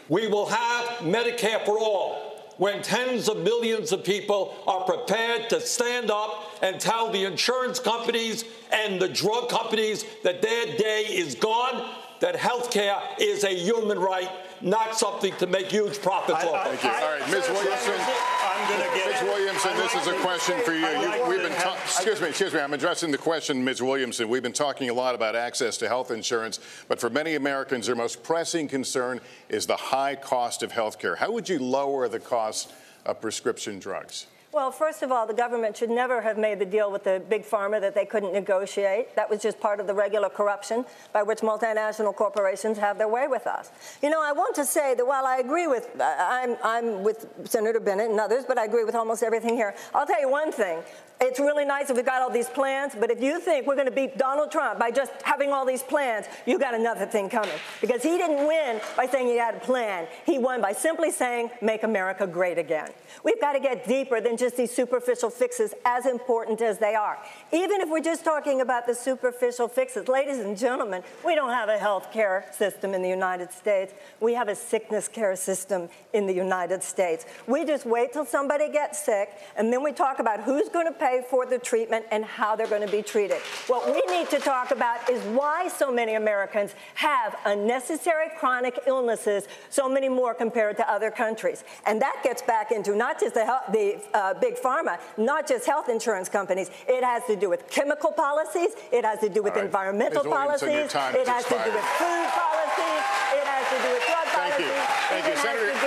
We 0.09 0.27
will 0.27 0.47
have 0.47 0.85
Medicare 0.99 1.63
for 1.65 1.77
all 1.77 2.26
when 2.57 2.81
tens 2.81 3.29
of 3.29 3.37
millions 3.37 3.91
of 3.91 4.03
people 4.03 4.55
are 4.67 4.83
prepared 4.83 5.49
to 5.49 5.61
stand 5.61 6.09
up 6.09 6.51
and 6.61 6.79
tell 6.79 7.11
the 7.11 7.23
insurance 7.23 7.79
companies 7.79 8.45
and 8.71 8.99
the 8.99 9.07
drug 9.09 9.49
companies 9.49 10.05
that 10.23 10.41
their 10.41 10.65
day 10.77 11.05
is 11.09 11.35
gone, 11.35 11.89
that 12.19 12.35
health 12.35 12.71
care 12.71 12.97
is 13.19 13.43
a 13.43 13.53
human 13.53 13.99
right, 13.99 14.29
not 14.61 14.97
something 14.97 15.33
to 15.37 15.45
make 15.45 15.67
huge 15.67 16.01
profits 16.01 16.43
off 16.43 16.67
of. 16.67 16.79
Thank 16.79 16.83
you. 16.83 16.89
All 16.89 17.19
right, 17.19 17.31
Ms. 17.31 17.47
Williamson. 17.49 18.36
I'm 18.59 18.67
going 18.69 18.89
to 18.89 18.95
get 18.97 19.07
Ms. 19.11 19.21
Williamson, 19.23 19.75
this 19.77 19.93
is 19.95 20.07
a 20.07 20.13
question 20.21 20.59
for 20.61 20.73
you. 20.73 20.87
You- 20.87 21.27
We've 21.29 21.41
been 21.41 21.51
have- 21.51 21.77
excuse 21.83 22.19
me, 22.21 22.29
excuse 22.29 22.53
me. 22.53 22.59
I'm 22.59 22.73
addressing 22.73 23.11
the 23.11 23.17
question, 23.17 23.63
Ms. 23.63 23.81
Williamson. 23.83 24.29
We've 24.29 24.41
been 24.43 24.51
talking 24.53 24.89
a 24.89 24.93
lot 24.93 25.13
about 25.15 25.35
access 25.35 25.77
to 25.77 25.87
health 25.87 26.09
insurance, 26.11 26.59
but 26.87 26.99
for 26.99 27.09
many 27.09 27.35
Americans, 27.35 27.85
their 27.85 27.95
most 27.95 28.23
pressing 28.23 28.67
concern 28.67 29.21
is 29.49 29.65
the 29.67 29.75
high 29.75 30.15
cost 30.15 30.63
of 30.63 30.71
health 30.71 30.97
care. 30.99 31.15
How 31.15 31.31
would 31.31 31.47
you 31.49 31.59
lower 31.59 32.07
the 32.07 32.19
cost 32.19 32.73
of 33.05 33.21
prescription 33.21 33.77
drugs? 33.79 34.25
Well, 34.53 34.71
first 34.71 35.03
of 35.03 35.11
all, 35.11 35.27
the 35.27 35.33
government 35.33 35.75
should 35.75 35.89
never 35.89 36.21
have 36.21 36.37
made 36.37 36.59
the 36.59 36.65
deal 36.65 36.89
with 36.89 37.03
the 37.03 37.21
big 37.29 37.43
pharma 37.43 37.81
that 37.81 37.93
they 37.93 38.05
couldn't 38.05 38.31
negotiate. 38.31 39.13
That 39.15 39.29
was 39.29 39.41
just 39.41 39.59
part 39.59 39.81
of 39.81 39.87
the 39.87 39.93
regular 39.93 40.29
corruption 40.29 40.85
by 41.11 41.21
which 41.21 41.39
multinational 41.39 42.15
corporations 42.15 42.77
have 42.77 42.97
their 42.97 43.09
way 43.09 43.27
with 43.27 43.45
us. 43.45 43.71
You 44.01 44.09
know, 44.09 44.23
I 44.23 44.31
want 44.31 44.55
to 44.55 44.65
say 44.65 44.95
that 44.95 45.05
while 45.05 45.25
I 45.25 45.39
agree 45.39 45.67
with, 45.67 45.89
uh, 45.99 46.15
I'm, 46.17 46.55
I'm 46.63 47.03
with 47.03 47.27
Senator 47.43 47.81
Bennet 47.81 48.09
and 48.09 48.19
others, 48.19 48.45
but 48.47 48.57
I 48.57 48.65
agree 48.65 48.85
with 48.85 48.95
almost 48.95 49.21
everything 49.21 49.55
here. 49.55 49.75
I'll 49.93 50.07
tell 50.07 50.21
you 50.21 50.29
one 50.29 50.51
thing. 50.53 50.79
It's 51.19 51.39
really 51.39 51.65
nice 51.65 51.89
if 51.89 51.95
we've 51.95 52.05
got 52.05 52.21
all 52.21 52.29
these 52.29 52.47
plans, 52.47 52.93
but 52.93 53.09
if 53.09 53.21
you 53.21 53.39
think 53.39 53.65
we're 53.65 53.75
going 53.75 53.87
to 53.87 53.91
beat 53.91 54.19
Donald 54.19 54.51
Trump 54.51 54.79
by 54.79 54.91
just 54.91 55.11
having 55.23 55.51
all 55.51 55.65
these 55.65 55.81
plans, 55.81 56.27
you 56.45 56.59
got 56.59 56.75
another 56.75 57.07
thing 57.07 57.27
coming. 57.27 57.57
Because 57.81 58.03
he 58.03 58.17
didn't 58.17 58.47
win 58.47 58.79
by 58.95 59.07
saying 59.07 59.25
he 59.25 59.37
had 59.37 59.55
a 59.55 59.59
plan. 59.59 60.07
He 60.27 60.37
won 60.37 60.61
by 60.61 60.73
simply 60.73 61.09
saying, 61.09 61.49
make 61.59 61.81
America 61.81 62.27
great 62.27 62.59
again. 62.59 62.91
We've 63.23 63.41
got 63.41 63.53
to 63.53 63.59
get 63.59 63.87
deeper 63.87 64.21
than 64.21 64.37
just 64.37 64.57
these 64.57 64.69
superficial 64.71 65.31
fixes, 65.31 65.73
as 65.85 66.05
important 66.05 66.61
as 66.61 66.77
they 66.77 66.93
are. 66.93 67.17
Even 67.51 67.81
if 67.81 67.89
we're 67.89 67.99
just 67.99 68.23
talking 68.23 68.61
about 68.61 68.85
the 68.85 68.93
superficial 68.93 69.67
fixes, 69.67 70.07
ladies 70.07 70.37
and 70.37 70.55
gentlemen, 70.55 71.01
we 71.25 71.33
don't 71.33 71.49
have 71.49 71.67
a 71.67 71.79
health 71.79 72.11
care 72.13 72.45
system 72.51 72.93
in 72.93 73.01
the 73.01 73.09
United 73.09 73.51
States. 73.51 73.91
We 74.19 74.35
have 74.35 74.49
a 74.49 74.55
sickness 74.55 75.07
care 75.07 75.35
system 75.35 75.89
in 76.13 76.27
the 76.27 76.33
United 76.33 76.83
States. 76.83 77.25
We 77.47 77.65
just 77.65 77.87
wait 77.87 78.13
till 78.13 78.25
somebody 78.25 78.69
gets 78.69 79.03
sick, 79.03 79.29
and 79.55 79.73
then 79.73 79.83
we 79.83 79.93
talk 79.93 80.19
about 80.19 80.41
who's 80.41 80.69
going 80.69 80.85
to 80.85 80.93
pay 80.93 81.06
for 81.29 81.45
the 81.45 81.57
treatment 81.57 82.05
and 82.11 82.25
how 82.25 82.55
they're 82.55 82.67
going 82.67 82.85
to 82.85 82.91
be 82.91 83.01
treated. 83.01 83.37
What 83.67 83.85
we 83.85 84.01
need 84.13 84.29
to 84.29 84.39
talk 84.39 84.71
about 84.71 85.09
is 85.09 85.21
why 85.35 85.67
so 85.67 85.91
many 85.91 86.15
Americans 86.15 86.75
have 86.95 87.35
unnecessary 87.45 88.27
chronic 88.37 88.79
illnesses, 88.87 89.47
so 89.69 89.87
many 89.87 90.09
more 90.09 90.33
compared 90.33 90.77
to 90.77 90.91
other 90.91 91.11
countries. 91.11 91.63
And 91.85 92.01
that 92.01 92.21
gets 92.23 92.41
back 92.41 92.71
into 92.71 92.95
not 92.95 93.19
just 93.19 93.33
the, 93.33 93.45
health, 93.45 93.63
the 93.71 94.01
uh, 94.13 94.33
big 94.35 94.55
pharma, 94.55 94.99
not 95.17 95.47
just 95.47 95.65
health 95.65 95.89
insurance 95.89 96.29
companies. 96.29 96.69
It 96.87 97.03
has 97.03 97.23
to 97.25 97.35
do 97.35 97.49
with 97.49 97.69
chemical 97.69 98.11
policies. 98.11 98.71
It 98.91 99.05
has 99.05 99.19
to 99.19 99.29
do 99.29 99.41
with 99.41 99.55
right. 99.55 99.65
environmental 99.65 100.23
Ms. 100.23 100.33
Policies. 100.33 100.69
It 100.69 101.27
has 101.27 101.37
has 101.37 101.45
to 101.45 101.69
do 101.69 101.71
with 101.77 101.87
food 102.01 102.29
policies. 102.33 103.03
It 103.37 103.45
has 103.45 103.65
to 103.69 103.77
do 103.85 103.89
with 103.93 104.03
drug 104.09 104.27
Thank 104.37 104.59
you. 104.59 104.73
Thank 105.09 105.25
it 105.25 105.29
you. 105.31 105.37
Senator- 105.37 105.77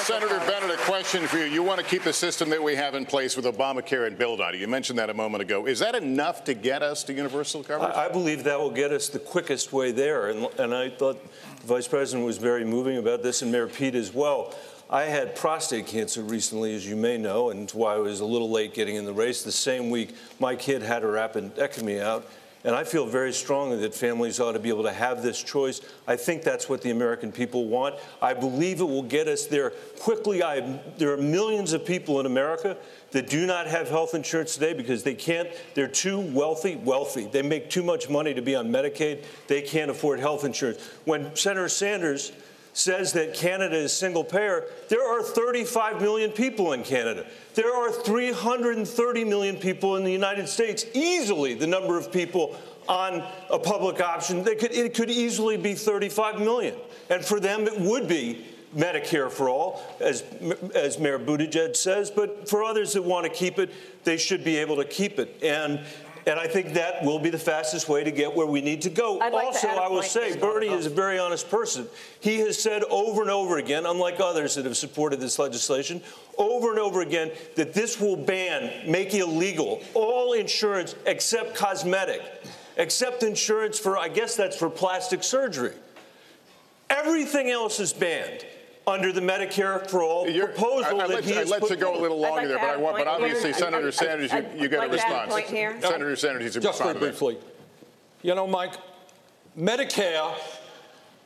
Senator. 0.00 0.38
Bennet, 0.40 0.70
a 0.70 0.76
question 0.78 1.26
for 1.26 1.38
you. 1.38 1.44
You 1.44 1.62
want 1.62 1.78
to 1.78 1.84
keep 1.84 2.02
the 2.02 2.12
system 2.12 2.48
that 2.50 2.62
we 2.62 2.74
have 2.74 2.94
in 2.94 3.04
place 3.04 3.36
with 3.36 3.44
Obamacare 3.44 4.06
and 4.06 4.16
build 4.16 4.40
on 4.40 4.54
it. 4.54 4.60
You 4.60 4.66
mentioned 4.66 4.98
that 4.98 5.10
a 5.10 5.14
moment 5.14 5.42
ago. 5.42 5.66
Is 5.66 5.78
that 5.80 5.94
enough 5.94 6.44
to 6.44 6.54
get 6.54 6.82
us 6.82 7.04
to 7.04 7.12
universal 7.12 7.62
coverage? 7.62 7.92
I 7.94 8.06
I 8.06 8.08
believe 8.08 8.44
that 8.44 8.58
will 8.58 8.70
get 8.70 8.92
us 8.92 9.08
the 9.08 9.18
quickest 9.18 9.72
way 9.72 9.92
there. 9.92 10.30
And, 10.30 10.48
and 10.58 10.74
I 10.74 10.88
thought 10.88 11.22
the 11.60 11.66
Vice 11.66 11.86
President 11.86 12.26
was 12.26 12.38
very 12.38 12.64
moving 12.64 12.96
about 12.96 13.22
this, 13.22 13.42
and 13.42 13.52
Mayor 13.52 13.68
Pete 13.68 13.94
as 13.94 14.12
well. 14.12 14.54
I 14.88 15.04
had 15.04 15.36
prostate 15.36 15.86
cancer 15.86 16.22
recently, 16.22 16.74
as 16.74 16.84
you 16.88 16.96
may 16.96 17.16
know, 17.16 17.50
and 17.50 17.70
why 17.70 17.94
I 17.94 17.98
was 17.98 18.20
a 18.20 18.24
little 18.24 18.50
late 18.50 18.74
getting 18.74 18.96
in 18.96 19.04
the 19.04 19.12
race. 19.12 19.42
The 19.44 19.52
same 19.52 19.90
week, 19.90 20.16
my 20.40 20.56
kid 20.56 20.82
had 20.82 21.02
her 21.02 21.12
appendectomy 21.12 22.00
out. 22.00 22.26
And 22.62 22.74
I 22.74 22.84
feel 22.84 23.06
very 23.06 23.32
strongly 23.32 23.78
that 23.78 23.94
families 23.94 24.38
ought 24.38 24.52
to 24.52 24.58
be 24.58 24.68
able 24.68 24.82
to 24.82 24.92
have 24.92 25.22
this 25.22 25.42
choice. 25.42 25.80
I 26.06 26.16
think 26.16 26.42
that's 26.42 26.68
what 26.68 26.82
the 26.82 26.90
American 26.90 27.32
people 27.32 27.66
want. 27.66 27.94
I 28.20 28.34
believe 28.34 28.80
it 28.80 28.84
will 28.84 29.02
get 29.02 29.28
us 29.28 29.46
there 29.46 29.70
quickly. 29.98 30.42
I, 30.42 30.78
there 30.98 31.12
are 31.12 31.16
millions 31.16 31.72
of 31.72 31.86
people 31.86 32.20
in 32.20 32.26
America 32.26 32.76
that 33.12 33.30
do 33.30 33.46
not 33.46 33.66
have 33.66 33.88
health 33.88 34.14
insurance 34.14 34.54
today 34.54 34.74
because 34.74 35.02
they 35.02 35.14
can't, 35.14 35.48
they're 35.74 35.88
too 35.88 36.20
wealthy, 36.20 36.76
wealthy. 36.76 37.26
They 37.26 37.42
make 37.42 37.70
too 37.70 37.82
much 37.82 38.10
money 38.10 38.34
to 38.34 38.42
be 38.42 38.54
on 38.54 38.68
Medicaid. 38.68 39.24
They 39.46 39.62
can't 39.62 39.90
afford 39.90 40.20
health 40.20 40.44
insurance. 40.44 40.86
When 41.06 41.34
Senator 41.34 41.68
Sanders 41.70 42.30
says 42.80 43.12
that 43.12 43.34
Canada 43.34 43.76
is 43.76 43.92
single 43.92 44.24
payer, 44.24 44.64
there 44.88 45.06
are 45.06 45.22
35 45.22 46.00
million 46.00 46.30
people 46.30 46.72
in 46.72 46.82
Canada. 46.82 47.26
There 47.54 47.74
are 47.74 47.92
330 47.92 49.24
million 49.24 49.56
people 49.56 49.96
in 49.96 50.04
the 50.04 50.12
United 50.12 50.48
States, 50.48 50.86
easily 50.94 51.54
the 51.54 51.66
number 51.66 51.98
of 51.98 52.10
people 52.10 52.56
on 52.88 53.22
a 53.50 53.58
public 53.58 54.00
option. 54.00 54.44
Could, 54.44 54.72
it 54.72 54.94
could 54.94 55.10
easily 55.10 55.56
be 55.56 55.74
35 55.74 56.40
million. 56.40 56.74
And 57.08 57.24
for 57.24 57.38
them, 57.38 57.66
it 57.66 57.78
would 57.78 58.08
be 58.08 58.46
Medicare 58.76 59.30
for 59.30 59.48
all, 59.48 59.82
as, 60.00 60.22
as 60.74 60.98
Mayor 60.98 61.18
Buttigieg 61.18 61.76
says. 61.76 62.10
But 62.10 62.48
for 62.48 62.62
others 62.62 62.92
that 62.94 63.02
want 63.02 63.26
to 63.26 63.30
keep 63.30 63.58
it, 63.58 63.70
they 64.04 64.16
should 64.16 64.44
be 64.44 64.56
able 64.56 64.76
to 64.76 64.84
keep 64.84 65.18
it. 65.18 65.36
And 65.42 65.80
and 66.26 66.38
I 66.38 66.46
think 66.46 66.74
that 66.74 67.02
will 67.02 67.18
be 67.18 67.30
the 67.30 67.38
fastest 67.38 67.88
way 67.88 68.04
to 68.04 68.10
get 68.10 68.34
where 68.34 68.46
we 68.46 68.60
need 68.60 68.82
to 68.82 68.90
go. 68.90 69.20
I'd 69.20 69.32
like 69.32 69.52
to 69.60 69.68
also, 69.68 69.68
I 69.68 69.88
will 69.88 70.02
say, 70.02 70.36
Bernie 70.36 70.68
is 70.68 70.86
a 70.86 70.90
very 70.90 71.18
honest 71.18 71.50
person. 71.50 71.86
He 72.20 72.38
has 72.40 72.60
said 72.60 72.82
over 72.90 73.22
and 73.22 73.30
over 73.30 73.58
again, 73.58 73.86
unlike 73.86 74.20
others 74.20 74.54
that 74.54 74.64
have 74.64 74.76
supported 74.76 75.20
this 75.20 75.38
legislation, 75.38 76.02
over 76.38 76.70
and 76.70 76.78
over 76.78 77.00
again 77.00 77.32
that 77.56 77.74
this 77.74 78.00
will 78.00 78.16
ban, 78.16 78.90
make 78.90 79.14
illegal 79.14 79.82
all 79.94 80.32
insurance 80.34 80.94
except 81.06 81.54
cosmetic, 81.54 82.22
except 82.76 83.22
insurance 83.22 83.78
for, 83.78 83.98
I 83.98 84.08
guess 84.08 84.36
that's 84.36 84.56
for 84.56 84.70
plastic 84.70 85.22
surgery. 85.22 85.74
Everything 86.88 87.50
else 87.50 87.80
is 87.80 87.92
banned 87.92 88.44
under 88.90 89.12
the 89.12 89.20
Medicare 89.20 89.88
for 89.88 90.02
All 90.02 90.28
You're- 90.28 90.46
proposal 90.52 91.00
I, 91.00 91.04
I 91.04 91.06
that 91.08 91.14
let, 91.16 91.24
he 91.24 91.34
I 91.38 91.42
let 91.44 91.70
you 91.70 91.76
go 91.76 91.92
a 91.92 92.00
little 92.00 92.18
forward. 92.18 92.30
longer 92.42 92.48
there, 92.48 92.58
but 92.58 92.68
I 92.70 92.76
want. 92.76 92.98
But 92.98 93.06
obviously, 93.06 93.52
Senator 93.52 93.90
Sanders, 93.92 94.32
you, 94.32 94.44
you 94.56 94.68
get 94.68 94.78
a 94.78 94.82
like 94.82 94.90
a 94.90 94.92
response. 94.94 95.32
point 95.32 95.46
here. 95.46 95.80
Senator 95.80 96.16
Sanders, 96.16 96.54
you 96.54 96.60
Just 96.60 96.78
very 96.78 96.92
respond 96.94 96.94
to 96.94 96.98
briefly. 97.00 97.38
You 98.22 98.34
know, 98.34 98.46
Mike, 98.46 98.74
Medicare 99.58 100.34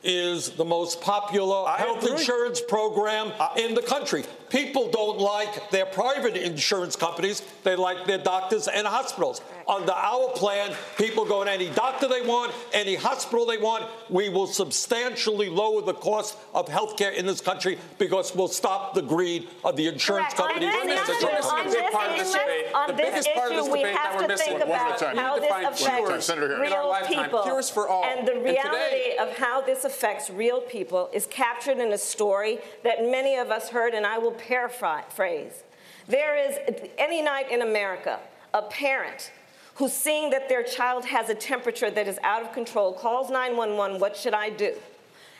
is 0.03 0.51
the 0.51 0.63
most 0.65 1.01
popular 1.01 1.67
I 1.67 1.77
health 1.77 2.03
agree. 2.03 2.11
insurance 2.11 2.61
program 2.61 3.31
in 3.57 3.73
the 3.73 3.81
country. 3.81 4.23
People 4.49 4.89
don't 4.91 5.17
like 5.19 5.71
their 5.71 5.85
private 5.87 6.37
insurance 6.37 6.95
companies, 6.95 7.41
they 7.63 7.75
like 7.75 8.05
their 8.05 8.19
doctors 8.19 8.67
and 8.67 8.85
hospitals. 8.85 9.41
Under 9.67 9.91
our 9.93 10.29
plan, 10.29 10.75
people 10.97 11.25
go 11.25 11.43
to 11.43 11.51
any 11.51 11.69
doctor 11.69 12.07
they 12.07 12.21
want, 12.21 12.53
any 12.71 12.95
hospital 12.95 13.45
they 13.45 13.57
want. 13.57 13.85
We 14.09 14.29
will 14.29 14.45
substantially 14.47 15.49
lower 15.49 15.81
the 15.81 15.93
cost 15.95 16.37
of 16.53 16.67
health 16.67 16.97
care 16.97 17.11
in 17.11 17.25
this 17.25 17.41
country 17.41 17.79
because 17.97 18.35
we'll 18.35 18.47
stop 18.47 18.93
the 18.93 19.01
greed 19.01 19.47
of 19.63 19.75
the 19.75 19.87
insurance 19.87 20.33
Correct. 20.33 20.53
companies. 20.53 20.69
And 20.73 20.89
and 20.91 20.91
this 20.91 21.07
the 21.19 21.27
on 21.51 21.65
this 21.65 21.91
part 21.91 22.11
of 22.11 22.17
this 22.17 22.29
issue- 22.35 22.39
debate. 22.39 22.73
on 22.75 22.87
this 22.95 22.97
biggest 23.09 23.29
part 23.33 23.51
of 23.53 23.57
issue, 23.65 23.71
we 23.71 23.81
have 23.81 24.27
to 24.27 24.37
think 24.37 24.51
one 24.53 24.61
at 24.61 25.01
a 25.01 25.09
about 25.09 25.17
how 25.17 25.39
this 25.39 25.51
affects 25.51 25.83
cures. 25.85 26.25
Senator 26.25 26.55
Harris. 26.57 26.71
In 26.71 26.77
our 26.77 26.99
real 27.01 27.23
people. 27.23 27.43
cures 27.43 27.69
for 27.69 27.87
all. 27.89 28.03
And 28.05 28.27
the 28.27 28.33
And 28.33 28.43
reality 28.43 28.63
today- 28.69 29.17
of 29.19 29.37
how 29.37 29.61
this 29.61 29.83
affects 29.83 30.29
real 30.29 30.61
people 30.61 31.09
is 31.11 31.25
captured 31.25 31.79
in 31.79 31.91
a 31.91 31.97
story 31.97 32.59
that 32.83 33.03
many 33.03 33.35
of 33.35 33.49
us 33.49 33.69
heard, 33.69 33.93
and 33.95 34.05
I 34.05 34.19
will 34.19 34.31
paraphrase. 34.33 35.63
There 36.07 36.35
is, 36.37 36.59
any 36.99 37.21
night 37.23 37.49
in 37.49 37.61
America, 37.63 38.19
a 38.53 38.61
parent 38.61 39.31
who's 39.75 39.93
seeing 39.93 40.29
that 40.31 40.49
their 40.49 40.63
child 40.63 41.05
has 41.05 41.29
a 41.29 41.35
temperature 41.35 41.91
that 41.91 42.07
is 42.07 42.19
out 42.23 42.41
of 42.41 42.51
control 42.53 42.93
calls 42.93 43.29
911, 43.29 43.99
what 43.99 44.17
should 44.17 44.33
I 44.33 44.49
do? 44.49 44.73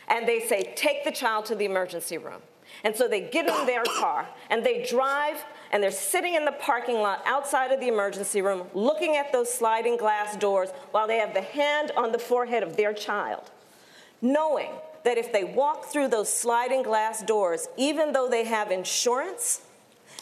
And 0.08 0.26
they 0.28 0.40
say, 0.40 0.72
take 0.76 1.04
the 1.04 1.10
child 1.10 1.46
to 1.46 1.54
the 1.54 1.64
emergency 1.64 2.18
room. 2.18 2.40
And 2.84 2.94
so 2.94 3.08
they 3.08 3.22
get 3.22 3.48
in 3.48 3.66
their 3.66 3.84
car 3.84 4.28
and 4.50 4.64
they 4.64 4.84
drive 4.84 5.42
and 5.72 5.82
they're 5.82 5.90
sitting 5.90 6.34
in 6.34 6.44
the 6.44 6.52
parking 6.52 6.96
lot 6.96 7.22
outside 7.24 7.72
of 7.72 7.80
the 7.80 7.88
emergency 7.88 8.42
room 8.42 8.66
looking 8.74 9.16
at 9.16 9.32
those 9.32 9.52
sliding 9.52 9.96
glass 9.96 10.36
doors 10.36 10.70
while 10.90 11.06
they 11.06 11.16
have 11.18 11.34
the 11.34 11.40
hand 11.40 11.90
on 11.96 12.12
the 12.12 12.18
forehead 12.18 12.62
of 12.62 12.76
their 12.76 12.92
child, 12.92 13.50
knowing 14.20 14.70
that 15.04 15.16
if 15.16 15.32
they 15.32 15.44
walk 15.44 15.86
through 15.86 16.08
those 16.08 16.32
sliding 16.32 16.82
glass 16.82 17.22
doors, 17.22 17.68
even 17.76 18.12
though 18.12 18.28
they 18.28 18.44
have 18.44 18.70
insurance, 18.70 19.62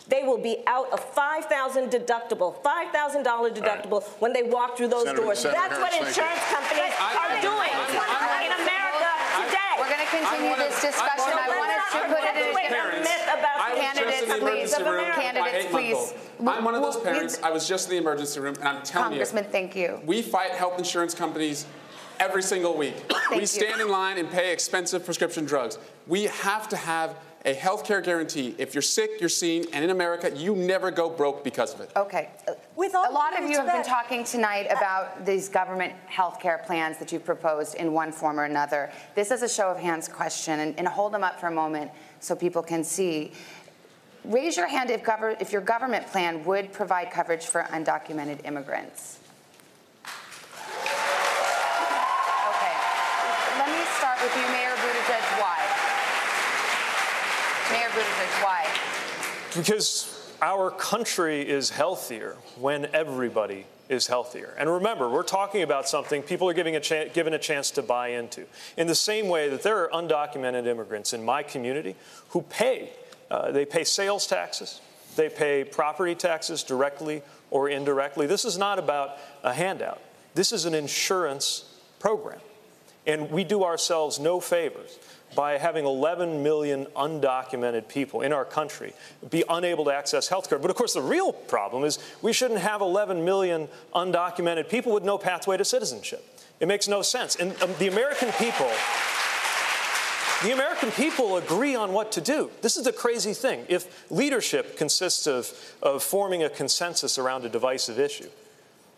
they 0.09 0.23
will 0.23 0.39
be 0.39 0.59
out 0.67 0.89
a 0.93 0.97
5,000 0.99 1.91
deductible, 1.91 2.55
$5,000 2.63 3.25
deductible 3.57 4.03
when 4.21 4.33
they 4.33 4.43
walk 4.43 4.77
through 4.77 4.89
those 4.89 5.05
Senator- 5.05 5.23
doors. 5.23 5.39
Senator 5.41 5.61
That's 5.61 5.79
what 5.81 5.93
Harris, 5.93 6.15
thank 6.15 6.17
you. 6.17 6.23
insurance 6.23 6.45
companies 6.53 6.93
I- 7.01 7.15
are 7.15 7.31
I- 7.33 7.41
doing 7.41 7.73
I- 7.73 8.45
in 8.45 8.53
America 8.53 9.11
today. 9.49 9.73
We're 9.79 9.89
going 9.89 10.05
to 10.05 10.13
continue 10.13 10.51
one 10.51 10.61
of- 10.61 10.69
this 10.69 10.81
discussion. 10.83 11.19
one 11.25 11.33
of 11.33 11.39
I 11.39 11.47
those- 11.49 11.57
want 11.57 11.71
us 11.73 11.91
to 11.93 11.97
I'm 11.97 12.03
put 12.05 12.19
one 12.19 12.25
it 12.25 12.29
of 12.29 12.35
those 12.37 12.63
in. 12.65 12.69
parents. 12.69 13.09
myth 13.09 13.25
about 13.33 13.57
I 13.61 13.75
Candidates, 13.75 14.21
please. 14.21 14.41
emergency 14.41 14.83
room 14.85 15.05
Candidates, 15.15 15.57
eight-month-old. 15.65 16.09
please. 16.09 16.49
I'm 16.49 16.65
one 16.65 16.75
of 16.75 16.83
those 16.83 16.97
parents. 16.99 17.39
I 17.43 17.51
was 17.51 17.67
just 17.69 17.87
in 17.89 17.91
the 17.93 17.97
emergency 17.99 18.41
room, 18.41 18.55
and 18.61 18.69
I'm 18.69 18.83
telling 18.83 19.09
Congressman, 19.11 19.45
you, 19.45 19.51
thank 19.51 19.75
you. 19.77 20.01
we 20.05 20.21
fight 20.23 20.51
health 20.53 20.77
insurance 20.79 21.15
companies 21.15 21.65
every 22.21 22.43
single 22.43 22.75
week. 22.77 22.95
we 23.31 23.41
you. 23.41 23.47
stand 23.47 23.81
in 23.81 23.89
line 23.89 24.19
and 24.19 24.31
pay 24.31 24.53
expensive 24.53 25.05
prescription 25.05 25.45
drugs. 25.47 25.79
We 26.07 26.25
have 26.25 26.69
to 26.69 26.77
have 26.77 27.17
a 27.45 27.53
health 27.53 27.85
care 27.85 28.01
guarantee. 28.01 28.55
If 28.57 28.75
you're 28.75 28.83
sick, 28.83 29.21
you're 29.21 29.29
seen, 29.29 29.67
and 29.73 29.85
in 29.85 29.91
America, 29.91 30.35
you 30.35 30.57
never 30.57 30.91
go 30.91 31.11
broke 31.11 31.45
because 31.45 31.75
of 31.75 31.81
it. 31.81 31.91
Okay. 31.95 32.31
With 32.75 32.95
all 32.95 33.11
a 33.11 33.13
lot 33.13 33.39
of 33.39 33.49
you 33.49 33.59
have 33.59 33.67
been 33.67 33.85
talking 33.85 34.25
tonight 34.25 34.67
uh, 34.71 34.77
about 34.77 35.27
these 35.27 35.51
government 35.51 35.93
health 36.07 36.41
care 36.41 36.63
plans 36.67 36.99
that 36.99 37.13
you've 37.13 37.25
proposed 37.25 37.75
in 37.75 37.93
one 37.93 38.13
form 38.13 38.41
or 38.41 38.45
another. 38.45 38.91
This 39.15 39.31
is 39.31 39.43
a 39.43 39.49
show 39.49 39.69
of 39.71 39.79
hands 39.79 40.09
question, 40.09 40.61
and, 40.61 40.79
and 40.79 40.89
hold 40.89 41.13
them 41.13 41.23
up 41.23 41.39
for 41.39 41.49
a 41.49 41.53
moment 41.53 41.91
so 42.21 42.35
people 42.35 42.63
can 42.63 42.83
see. 42.83 43.33
Raise 44.25 44.57
your 44.57 44.67
hand 44.67 44.89
if, 44.89 45.03
gover- 45.03 45.37
if 45.39 45.53
your 45.53 45.61
government 45.61 46.07
plan 46.07 46.43
would 46.47 46.73
provide 46.73 47.11
coverage 47.11 47.45
for 47.45 47.65
undocumented 47.65 48.43
immigrants. 48.47 49.19
Okay. 50.03 50.11
Let 53.61 53.69
me 53.69 53.85
start 53.99 54.17
with 54.23 54.35
you, 54.35 54.49
Mayor 54.49 54.73
Buttigieg. 54.81 55.21
Why? 55.39 55.61
Mayor 57.71 57.89
Buttigieg, 57.89 58.43
why? 58.43 58.65
Because 59.55 60.35
our 60.43 60.71
country 60.71 61.49
is 61.49 61.71
healthier 61.71 62.37
when 62.59 62.87
everybody 62.93 63.67
is 63.89 64.07
healthier. 64.07 64.55
And 64.59 64.69
remember, 64.69 65.09
we're 65.09 65.23
talking 65.23 65.63
about 65.63 65.89
something 65.89 66.23
people 66.23 66.49
are 66.49 66.55
giving 66.55 66.77
a 66.77 66.81
cha- 66.81 67.07
given 67.07 67.35
a 67.35 67.39
chance 67.39 67.71
to 67.73 67.83
buy 67.83 68.09
into. 68.09 68.47
In 68.77 68.87
the 68.87 68.95
same 68.95 69.29
way 69.29 69.49
that 69.51 69.63
there 69.63 69.85
are 69.85 69.89
undocumented 69.91 70.67
immigrants 70.67 71.13
in 71.13 71.25
my 71.25 71.43
community 71.43 71.95
who 72.31 72.43
pay, 72.43 72.91
uh, 73.31 73.53
they 73.53 73.65
pay 73.65 73.85
sales 73.85 74.27
taxes, 74.27 74.81
they 75.17 75.29
pay 75.29 75.65
property 75.65 76.15
taxes 76.15 76.63
directly 76.63 77.23
or 77.51 77.69
indirectly. 77.69 78.27
This 78.27 78.45
is 78.45 78.59
not 78.59 78.79
about 78.79 79.17
a 79.43 79.53
handout. 79.53 80.01
This 80.35 80.51
is 80.53 80.65
an 80.65 80.75
insurance 80.75 81.65
program. 82.01 82.41
And 83.07 83.31
we 83.31 83.45
do 83.45 83.65
ourselves 83.65 84.19
no 84.19 84.41
favors 84.41 84.99
by 85.35 85.59
having 85.59 85.85
11 85.85 86.43
million 86.43 86.87
undocumented 86.97 87.89
people 87.89 88.21
in 88.21 88.33
our 88.33 88.45
country 88.45 88.93
be 89.31 89.45
unable 89.49 89.85
to 89.85 89.93
access 89.93 90.29
health 90.29 90.49
care. 90.49 90.59
But 90.59 90.71
of 90.71 90.77
course, 90.77 90.95
the 90.95 91.03
real 91.03 91.33
problem 91.33 91.85
is 91.85 91.99
we 92.23 92.33
shouldn't 92.33 92.61
have 92.61 92.81
11 92.81 93.25
million 93.25 93.69
undocumented 93.95 94.69
people 94.69 94.93
with 94.93 95.05
no 95.05 95.19
pathway 95.19 95.57
to 95.57 95.65
citizenship. 95.65 96.25
It 96.61 96.69
makes 96.69 96.89
no 96.89 97.03
sense. 97.03 97.37
And 97.37 97.61
um, 97.63 97.71
the 97.79 97.89
American 97.89 98.31
people. 98.33 98.71
The 100.43 100.53
American 100.53 100.91
people 100.91 101.39
agree 101.39 101.75
on 101.75 101.95
what 101.95 102.13
to 102.13 102.21
do. 102.21 102.51
This 102.61 102.77
is 102.77 102.85
the 102.85 102.93
crazy 102.93 103.33
thing. 103.33 103.65
If 103.69 104.11
leadership 104.11 104.77
consists 104.77 105.27
of, 105.27 105.51
of 105.83 106.03
forming 106.03 106.43
a 106.43 106.51
consensus 106.51 107.19
around 107.19 107.47
a 107.47 107.49
divisive 107.49 107.99
issue, 107.99 108.29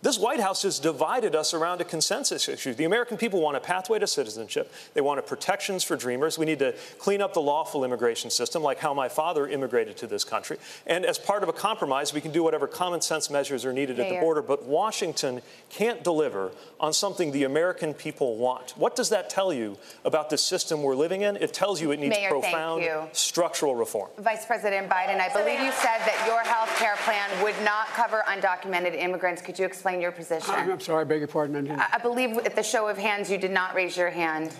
this 0.02 0.18
White 0.18 0.40
House 0.40 0.62
has 0.62 0.78
divided 0.78 1.34
us 1.34 1.54
around 1.54 1.80
a 1.80 1.84
consensus 1.84 2.48
issue. 2.48 2.74
The 2.74 2.84
American 2.84 3.16
people 3.16 3.40
want 3.40 3.56
a 3.56 3.60
pathway 3.60 3.98
to 3.98 4.06
citizenship. 4.06 4.72
They 4.94 5.00
want 5.00 5.24
protections 5.26 5.82
for 5.82 5.96
dreamers. 5.96 6.38
We 6.38 6.46
need 6.46 6.58
to 6.60 6.74
clean 6.98 7.22
up 7.22 7.34
the 7.34 7.40
lawful 7.40 7.84
immigration 7.84 8.30
system, 8.30 8.62
like 8.62 8.78
how 8.78 8.94
my 8.94 9.08
father 9.08 9.48
immigrated 9.48 9.96
to 9.98 10.06
this 10.06 10.22
country. 10.22 10.58
And 10.86 11.04
as 11.04 11.18
part 11.18 11.42
of 11.42 11.48
a 11.48 11.52
compromise, 11.52 12.12
we 12.12 12.20
can 12.20 12.30
do 12.30 12.42
whatever 12.42 12.66
common 12.66 13.00
sense 13.00 13.30
measures 13.30 13.64
are 13.64 13.72
needed 13.72 13.98
at 13.98 14.08
the 14.08 14.20
border. 14.20 14.42
But 14.42 14.64
Washington 14.64 15.40
can't 15.70 16.04
deliver 16.04 16.52
on 16.78 16.92
something 16.92 17.32
the 17.32 17.44
American 17.44 17.94
people 17.94 18.36
want. 18.36 18.72
What 18.76 18.94
does 18.94 19.08
that 19.08 19.30
tell 19.30 19.52
you 19.52 19.78
about 20.04 20.30
the 20.30 20.38
system 20.38 20.82
we're 20.82 20.94
living 20.94 21.22
in? 21.22 21.36
It 21.36 21.52
tells 21.52 21.80
you 21.80 21.90
it 21.90 21.98
needs 21.98 22.14
Mayor, 22.14 22.30
profound 22.30 22.84
structural 23.12 23.74
reform. 23.74 24.10
Vice 24.18 24.44
President 24.44 24.88
Biden, 24.88 25.20
I 25.20 25.32
believe 25.32 25.60
you 25.60 25.72
said 25.72 25.98
that 26.04 26.24
your 26.26 26.40
health 26.40 26.68
care 26.78 26.96
plan 26.98 27.42
would 27.42 27.56
not 27.64 27.88
cover 27.88 28.22
undocumented 28.28 28.94
immigrants. 28.94 29.40
Could 29.40 29.58
you 29.58 29.64
explain 29.64 29.85
your 29.94 30.12
position? 30.12 30.54
I'm, 30.54 30.72
I'm 30.72 30.80
sorry, 30.80 31.02
I 31.02 31.04
beg 31.04 31.20
your 31.20 31.28
pardon. 31.28 31.70
I 31.70 31.98
believe 31.98 32.36
at 32.38 32.56
the 32.56 32.62
show 32.62 32.88
of 32.88 32.98
hands, 32.98 33.30
you 33.30 33.38
did 33.38 33.52
not 33.52 33.74
raise 33.74 33.96
your 33.96 34.10
hand. 34.10 34.52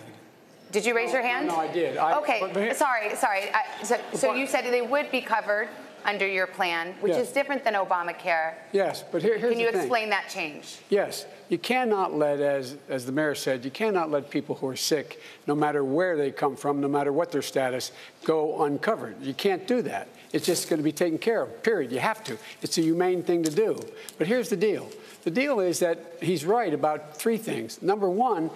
Did 0.71 0.85
you 0.85 0.95
raise 0.95 1.13
your 1.13 1.21
hand? 1.21 1.47
no, 1.47 1.55
I 1.57 1.71
did. 1.71 1.97
I- 1.97 2.17
okay, 2.19 2.39
but- 2.41 2.53
but- 2.53 2.75
sorry, 2.75 3.15
sorry. 3.15 3.43
I, 3.53 3.83
so, 3.83 3.97
so 4.13 4.33
you 4.33 4.47
said 4.47 4.65
they 4.65 4.81
would 4.81 5.11
be 5.11 5.21
covered 5.21 5.69
under 6.05 6.27
your 6.27 6.47
plan, 6.47 6.93
which 7.01 7.13
Yes. 7.13 7.27
is 7.27 7.33
different 7.33 7.63
than 7.63 7.73
Obamacare. 7.73 8.53
Yes, 8.71 9.03
but 9.11 9.21
here, 9.21 9.37
here's 9.37 9.51
Can 9.51 9.59
you 9.59 9.67
explain 9.67 10.09
that 10.09 10.29
change? 10.29 10.77
Yes, 10.89 11.25
you 11.49 11.57
cannot 11.57 12.13
let, 12.13 12.39
as, 12.39 12.75
as 12.89 13.05
the 13.05 13.11
mayor 13.11 13.35
said, 13.35 13.63
you 13.63 13.71
cannot 13.71 14.11
let 14.11 14.29
people 14.29 14.55
who 14.55 14.67
are 14.67 14.75
sick, 14.75 15.21
no 15.45 15.55
matter 15.55 15.83
where 15.83 16.17
they 16.17 16.31
come 16.31 16.55
from, 16.55 16.81
no 16.81 16.87
matter 16.87 17.13
what 17.13 17.31
their 17.31 17.41
status, 17.41 17.91
go 18.23 18.63
uncovered. 18.63 19.21
You 19.21 19.33
can't 19.33 19.67
do 19.67 19.81
that. 19.83 20.09
It's 20.33 20.45
just 20.45 20.69
going 20.69 20.79
to 20.79 20.83
be 20.83 20.91
taken 20.91 21.17
care 21.17 21.43
of, 21.43 21.63
period. 21.63 21.91
You 21.91 21.99
have 21.99 22.23
to. 22.25 22.37
It's 22.61 22.77
a 22.77 22.81
humane 22.81 23.23
thing 23.23 23.43
to 23.43 23.51
do. 23.51 23.79
But 24.17 24.27
here's 24.27 24.49
the 24.49 24.57
deal 24.57 24.89
the 25.23 25.31
deal 25.31 25.59
is 25.59 25.79
that 25.79 25.99
he's 26.21 26.45
right 26.45 26.73
about 26.73 27.17
three 27.17 27.37
things. 27.37 27.81
Number 27.81 28.09
one, 28.09 28.49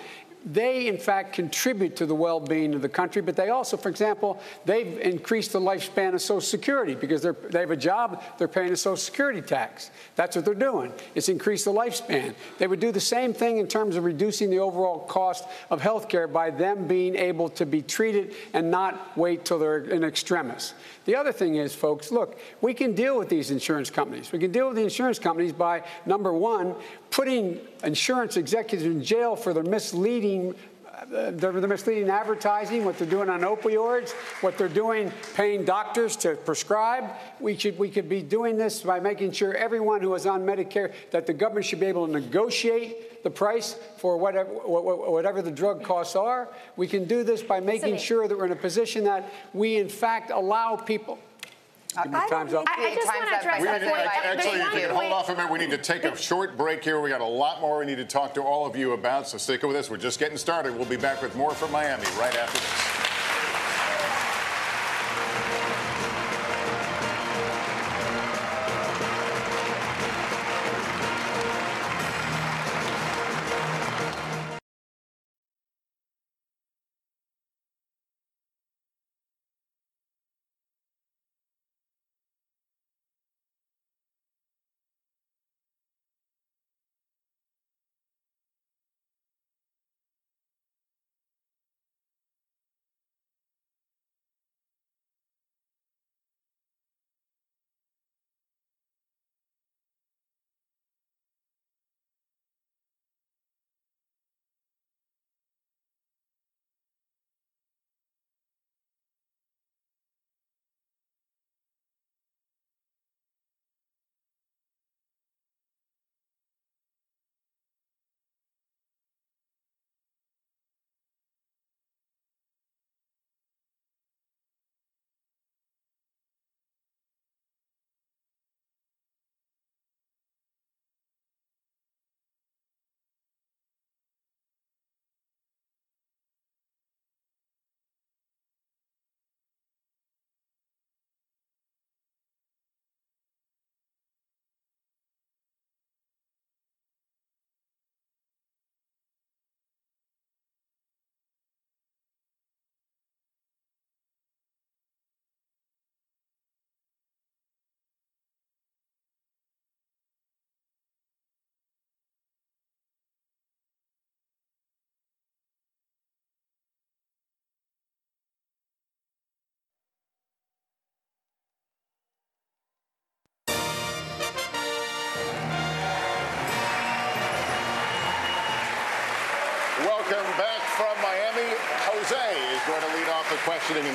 they, 0.46 0.88
in 0.88 0.98
fact, 0.98 1.34
contribute 1.34 1.96
to 1.98 2.06
the 2.06 2.16
well 2.16 2.40
being 2.40 2.74
of 2.74 2.82
the 2.82 2.90
country, 2.90 3.22
but 3.22 3.36
they 3.36 3.50
also, 3.50 3.78
for 3.78 3.90
example, 3.90 4.42
they've 4.66 4.98
increased 5.00 5.54
the 5.54 5.60
lifespan 5.60 6.14
of 6.14 6.22
Social 6.22 6.42
Security 6.42 6.96
because 6.96 7.22
they 7.22 7.60
have 7.60 7.72
a 7.72 7.78
job, 7.78 8.24
they're 8.38 8.48
paying 8.48 8.72
a 8.72 8.76
Social 8.76 8.98
Security 8.98 9.42
tax. 9.42 9.92
That's 10.16 10.36
what 10.36 10.46
they're 10.46 10.54
doing. 10.56 10.92
It's 11.14 11.30
increased 11.30 11.66
the 11.66 11.74
lifespan. 11.74 12.34
They 12.58 12.68
would 12.68 12.80
do 12.80 12.92
the 12.92 13.00
same 13.00 13.34
thing 13.34 13.58
in 13.58 13.68
terms 13.68 13.96
of 13.96 14.04
reducing 14.04 14.50
the 14.50 14.60
overall 14.60 15.02
cost 15.02 15.46
of 15.70 15.82
health 15.82 16.10
care 16.10 16.28
by 16.28 16.50
them 16.50 16.88
being 16.88 17.16
able 17.16 17.50
to 17.50 17.66
be 17.66 17.82
treated 17.82 18.34
and 18.54 18.72
not 18.72 19.16
wait 19.18 19.46
till 19.46 19.60
they're 19.60 19.80
in 19.86 20.04
extremis. 20.04 20.74
The 21.06 21.16
other 21.16 21.32
thing 21.32 21.56
is, 21.56 21.74
folks, 21.74 22.12
look, 22.12 22.40
we 22.62 22.74
can 22.74 22.94
deal 22.94 23.18
with 23.18 23.30
these 23.30 23.52
insurance 23.52 23.90
companies. 23.90 24.32
We 24.32 24.40
can 24.40 24.52
deal 24.52 24.68
with 24.68 24.78
the 24.78 24.84
insurance 24.84 25.20
companies 25.20 25.54
by, 25.54 25.84
number 26.06 26.34
one, 26.34 26.76
putting 27.12 27.60
insurance 27.84 28.38
executives 28.38 28.86
in 28.86 29.04
jail 29.04 29.36
for 29.36 29.54
their 29.54 29.64
misleading 29.64 30.56
uh, 31.02 31.32
misleading 31.68 32.10
advertising, 32.10 32.86
what 32.86 32.98
they're 32.98 33.10
doing 33.10 33.28
on 33.28 33.42
opioids, 33.42 34.12
what 34.42 34.56
they're 34.56 34.70
doing 34.70 35.12
paying 35.34 35.66
doctors 35.66 36.16
to 36.16 36.36
prescribe. 36.36 37.10
We 37.40 37.58
should 37.58 37.78
we 37.80 37.90
could 37.90 38.08
be 38.08 38.22
doing 38.22 38.56
this 38.56 38.82
by 38.82 39.00
making 39.00 39.32
sure 39.32 39.56
everyone 39.56 40.02
who 40.02 40.14
is 40.14 40.28
on 40.28 40.44
Medicare 40.44 40.94
that 41.10 41.26
the 41.26 41.34
government 41.34 41.66
should 41.66 41.80
be 41.80 41.88
able 41.88 42.06
to 42.06 42.14
negotiate 42.14 43.24
the 43.24 43.32
price 43.32 43.76
for 43.98 44.18
whatever 44.18 44.52
whatever 44.52 45.42
the 45.42 45.52
drug 45.52 45.84
costs 45.84 46.16
are. 46.16 46.50
We 46.76 46.88
can 46.88 47.06
do 47.06 47.24
this 47.24 47.42
by 47.42 47.60
making 47.60 47.98
sure 47.98 48.28
that 48.28 48.38
we're 48.38 48.46
in 48.46 48.52
a 48.52 48.56
position 48.56 49.04
that 49.06 49.32
we 49.54 49.78
in 49.78 49.90
fact 49.90 50.30
allow 50.30 50.76
people 50.76 51.18
I, 51.98 52.28
time's 52.30 52.54
up. 52.54 52.66
I, 52.68 52.92
I 52.92 52.96
just 52.96 53.08
want 53.08 53.30
to 53.30 53.40
address 53.40 53.64
that 53.64 53.82
point. 53.82 54.08
Actually, 54.24 54.62
if 54.62 54.74
you 54.74 54.88
can 54.88 54.96
hold 54.96 55.12
off 55.12 55.30
a 55.30 55.36
minute, 55.36 55.52
we 55.52 55.60
need 55.60 55.72
to 55.72 55.78
take 55.78 56.04
a 56.04 56.16
short 56.16 56.58
break 56.58 56.84
here. 56.84 57.02
We 57.02 57.10
got 57.10 57.22
a 57.22 57.26
lot 57.26 57.62
more 57.62 57.80
we 57.80 57.86
need 57.86 57.98
to 57.98 58.06
talk 58.06 58.34
to 58.36 58.42
all 58.42 58.66
of 58.66 58.76
you 58.76 58.94
about, 58.94 59.28
so 59.28 59.38
stick 59.38 59.64
with 59.64 59.76
us. 59.76 59.90
We're 59.90 59.98
just 59.98 60.20
getting 60.20 60.38
started. 60.38 60.76
We'll 60.76 60.86
be 60.86 60.98
back 60.98 61.22
with 61.22 61.36
more 61.36 61.54
from 61.54 61.72
Miami 61.72 62.06
right 62.18 62.36
after 62.36 62.60
this. 62.60 63.11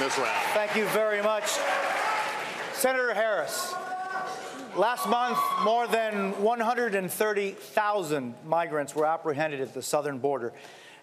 This 0.06 0.18
round. 0.18 0.30
Thank 0.54 0.76
you 0.76 0.84
very 0.86 1.20
much. 1.20 1.58
Senator 2.74 3.12
Harris, 3.12 3.74
last 4.76 5.08
month, 5.08 5.36
more 5.64 5.88
than 5.88 6.40
130,000 6.40 8.34
migrants 8.44 8.94
were 8.94 9.04
apprehended 9.04 9.60
at 9.60 9.74
the 9.74 9.82
southern 9.82 10.18
border. 10.18 10.52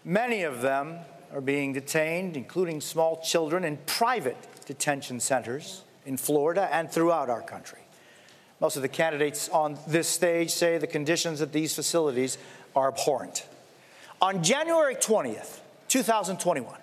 Many 0.05 0.43
of 0.43 0.61
them 0.61 0.99
are 1.33 1.41
being 1.41 1.73
detained, 1.73 2.37
including 2.37 2.79
small 2.79 3.19
children, 3.21 3.65
in 3.65 3.75
private 3.85 4.37
detention 4.65 5.19
centers 5.19 5.83
in 6.05 6.15
Florida 6.15 6.69
and 6.71 6.89
throughout 6.89 7.29
our 7.29 7.41
country. 7.41 7.79
Most 8.61 8.77
of 8.77 8.83
the 8.83 8.87
candidates 8.87 9.49
on 9.49 9.77
this 9.85 10.07
stage 10.07 10.49
say 10.49 10.77
the 10.77 10.87
conditions 10.87 11.41
at 11.41 11.51
these 11.51 11.75
facilities 11.75 12.37
are 12.73 12.87
abhorrent. 12.87 13.45
On 14.21 14.41
January 14.41 14.95
20th, 14.95 15.59
2021, 15.89 16.79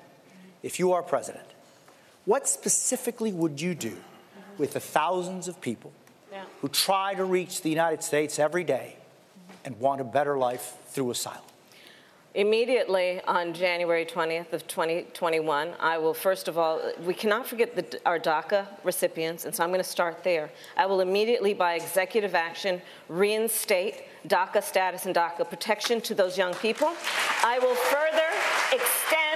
if 0.62 0.78
you 0.78 0.92
are 0.92 1.02
president, 1.02 1.49
what 2.30 2.48
specifically 2.48 3.32
would 3.32 3.60
you 3.60 3.74
do 3.74 3.96
with 4.56 4.72
the 4.74 4.78
thousands 4.78 5.48
of 5.48 5.60
people 5.60 5.90
yeah. 6.30 6.44
who 6.60 6.68
try 6.68 7.12
to 7.12 7.24
reach 7.24 7.62
the 7.62 7.68
United 7.68 8.04
States 8.04 8.38
every 8.38 8.62
day 8.62 8.94
and 9.64 9.76
want 9.80 10.00
a 10.00 10.04
better 10.04 10.38
life 10.38 10.76
through 10.90 11.10
asylum? 11.10 11.40
Immediately 12.36 13.20
on 13.26 13.52
January 13.52 14.06
20th 14.06 14.52
of 14.52 14.64
2021, 14.68 15.72
I 15.80 15.98
will 15.98 16.14
first 16.14 16.46
of 16.46 16.56
all, 16.56 16.80
we 17.04 17.14
cannot 17.14 17.48
forget 17.48 17.74
the, 17.74 18.00
our 18.06 18.20
DACA 18.20 18.64
recipients, 18.84 19.44
and 19.44 19.52
so 19.52 19.64
I'm 19.64 19.70
going 19.70 19.80
to 19.80 19.94
start 19.98 20.22
there. 20.22 20.52
I 20.76 20.86
will 20.86 21.00
immediately, 21.00 21.52
by 21.52 21.74
executive 21.74 22.36
action, 22.36 22.80
reinstate 23.08 24.04
DACA 24.28 24.62
status 24.62 25.04
and 25.04 25.16
DACA 25.16 25.50
protection 25.50 26.00
to 26.02 26.14
those 26.14 26.38
young 26.38 26.54
people. 26.54 26.92
I 27.42 27.58
will 27.58 27.74
further 27.74 28.28
extend 28.72 29.29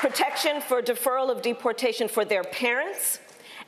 protection 0.00 0.60
for 0.60 0.80
deferral 0.80 1.30
of 1.30 1.42
deportation 1.42 2.08
for 2.08 2.24
their 2.24 2.44
parents 2.44 3.18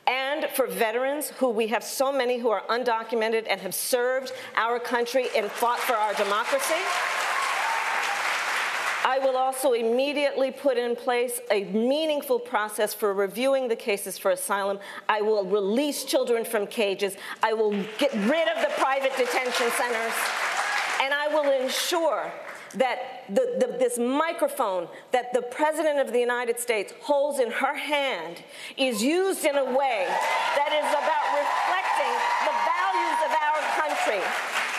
and 0.07 0.45
for 0.51 0.65
veterans 0.65 1.29
who 1.31 1.49
we 1.49 1.67
have 1.67 1.83
so 1.83 2.11
many 2.11 2.39
who 2.39 2.49
are 2.49 2.63
undocumented 2.69 3.45
and 3.49 3.59
have 3.61 3.75
served 3.75 4.31
our 4.55 4.79
country 4.79 5.27
and 5.35 5.51
fought 5.51 5.79
for 5.79 5.93
our 5.93 6.13
democracy. 6.13 6.81
I 9.03 9.19
will 9.19 9.35
also 9.35 9.73
immediately 9.73 10.51
put 10.51 10.77
in 10.77 10.95
place 10.95 11.41
a 11.49 11.65
meaningful 11.65 12.39
process 12.39 12.93
for 12.93 13.13
reviewing 13.13 13.67
the 13.67 13.75
cases 13.75 14.17
for 14.17 14.31
asylum. 14.31 14.79
I 15.09 15.21
will 15.21 15.43
release 15.43 16.05
children 16.05 16.45
from 16.45 16.67
cages. 16.67 17.17
I 17.43 17.53
will 17.53 17.71
get 17.97 18.13
rid 18.13 18.47
of 18.47 18.61
the 18.61 18.71
private 18.77 19.11
detention 19.17 19.69
centers. 19.71 20.13
And 21.01 21.13
I 21.13 21.27
will 21.29 21.51
ensure 21.51 22.31
that 22.73 23.23
the, 23.29 23.55
the, 23.59 23.77
this 23.77 23.97
microphone 23.97 24.87
that 25.11 25.33
the 25.33 25.41
President 25.41 25.99
of 25.99 26.13
the 26.13 26.19
United 26.19 26.59
States 26.59 26.93
holds 27.01 27.39
in 27.39 27.51
her 27.51 27.75
hand 27.75 28.43
is 28.77 29.03
used 29.03 29.45
in 29.45 29.55
a 29.55 29.65
way 29.65 30.05
that 30.07 30.71
is 30.71 30.89
about 30.91 31.25
reflecting 31.35 32.13
the 32.47 32.55
values 32.67 33.19
of 33.25 33.31
our 33.31 33.61
country 33.79 34.21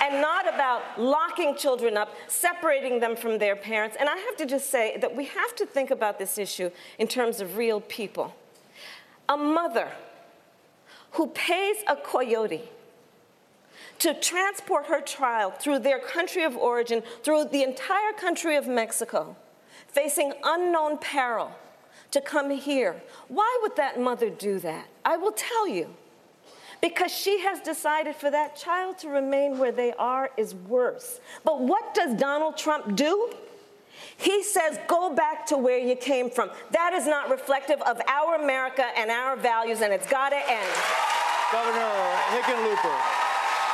and 0.03 0.21
not 0.21 0.53
about 0.53 0.83
locking 1.01 1.57
children 1.57 1.97
up, 1.97 2.15
separating 2.29 2.99
them 3.01 3.15
from 3.15 3.39
their 3.39 3.55
parents. 3.55 3.97
And 3.99 4.09
I 4.09 4.17
have 4.17 4.37
to 4.39 4.47
just 4.47 4.71
say 4.71 4.97
that 4.99 5.15
we 5.15 5.27
have 5.27 5.55
to 5.57 5.67
think 5.67 5.91
about 5.91 6.19
this 6.19 6.39
issue 6.39 6.71
in 6.99 7.07
terms 7.07 7.41
of 7.41 7.57
real 7.57 7.81
people. 7.81 8.35
A 9.29 9.37
mother 9.37 9.89
who 11.13 11.29
pays 11.29 11.77
a 11.89 11.97
coyote 11.97 12.69
to 14.03 14.15
transport 14.15 14.87
her 14.87 15.01
child 15.01 15.55
through 15.61 15.79
their 15.79 16.01
country 16.01 16.43
of 16.43 16.57
origin, 16.57 17.05
through 17.23 17.45
the 17.45 17.63
entire 17.63 18.13
country 18.13 18.57
of 18.57 18.67
Mexico, 18.67 19.37
facing 19.87 20.33
unknown 20.43 20.99
peril 20.99 21.53
to 22.11 22.21
come 22.21 22.51
here. 22.51 23.01
Why 23.29 23.61
would 23.63 23.77
that 23.77 24.01
mother 24.01 24.29
do 24.29 24.59
that? 24.59 24.89
I 25.05 25.17
will 25.17 25.31
tell 25.31 25.69
you 25.69 25.95
because 26.81 27.13
she 27.13 27.39
has 27.43 27.61
decided 27.61 28.17
for 28.17 28.29
that 28.29 28.57
child 28.57 28.99
to 28.99 29.09
remain 29.09 29.57
where 29.57 29.71
they 29.71 29.93
are 29.93 30.31
is 30.37 30.53
worse. 30.53 31.21
But 31.45 31.61
what 31.61 31.95
does 31.95 32.19
Donald 32.19 32.57
Trump 32.57 32.97
do? 32.97 33.33
He 34.17 34.43
says, 34.43 34.81
go 34.89 35.15
back 35.15 35.47
to 35.47 35.57
where 35.57 35.79
you 35.79 35.95
came 35.95 36.29
from. 36.29 36.51
That 36.73 36.93
is 36.93 37.07
not 37.07 37.31
reflective 37.31 37.81
of 37.83 38.01
our 38.09 38.35
America 38.35 38.85
and 38.97 39.13
our 39.13 39.37
values, 39.37 39.81
and 39.81 39.93
it's 39.93 40.09
got 40.09 40.31
to 40.31 40.51
end. 40.51 40.71
Governor 41.53 41.93
Hickenlooper, 42.35 43.23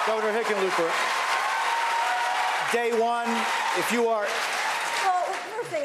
Governor 0.08 0.32
Hickenlooper, 0.42 0.90
day 2.72 2.98
one, 2.98 3.28
if 3.76 3.92
you 3.92 4.08
are 4.08 4.26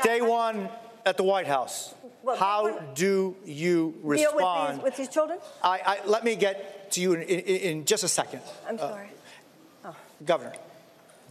Day 0.01 0.21
one 0.21 0.69
at 1.05 1.17
the 1.17 1.23
White 1.23 1.45
House. 1.45 1.93
Well, 2.23 2.37
How 2.37 2.79
do 2.95 3.35
you 3.45 3.93
Deal 3.93 3.93
with 4.01 4.19
these, 4.19 4.27
respond? 4.33 4.81
with 4.81 4.95
these 4.95 5.09
children? 5.09 5.39
I, 5.61 5.79
I, 5.85 6.05
let 6.05 6.23
me 6.23 6.37
get 6.37 6.89
to 6.93 7.01
you 7.01 7.13
in, 7.15 7.21
in, 7.23 7.39
in 7.79 7.85
just 7.85 8.05
a 8.05 8.07
second. 8.07 8.39
I'm 8.65 8.75
Uh, 8.75 8.89
sorry. 8.89 9.07
Governor, 10.25 10.53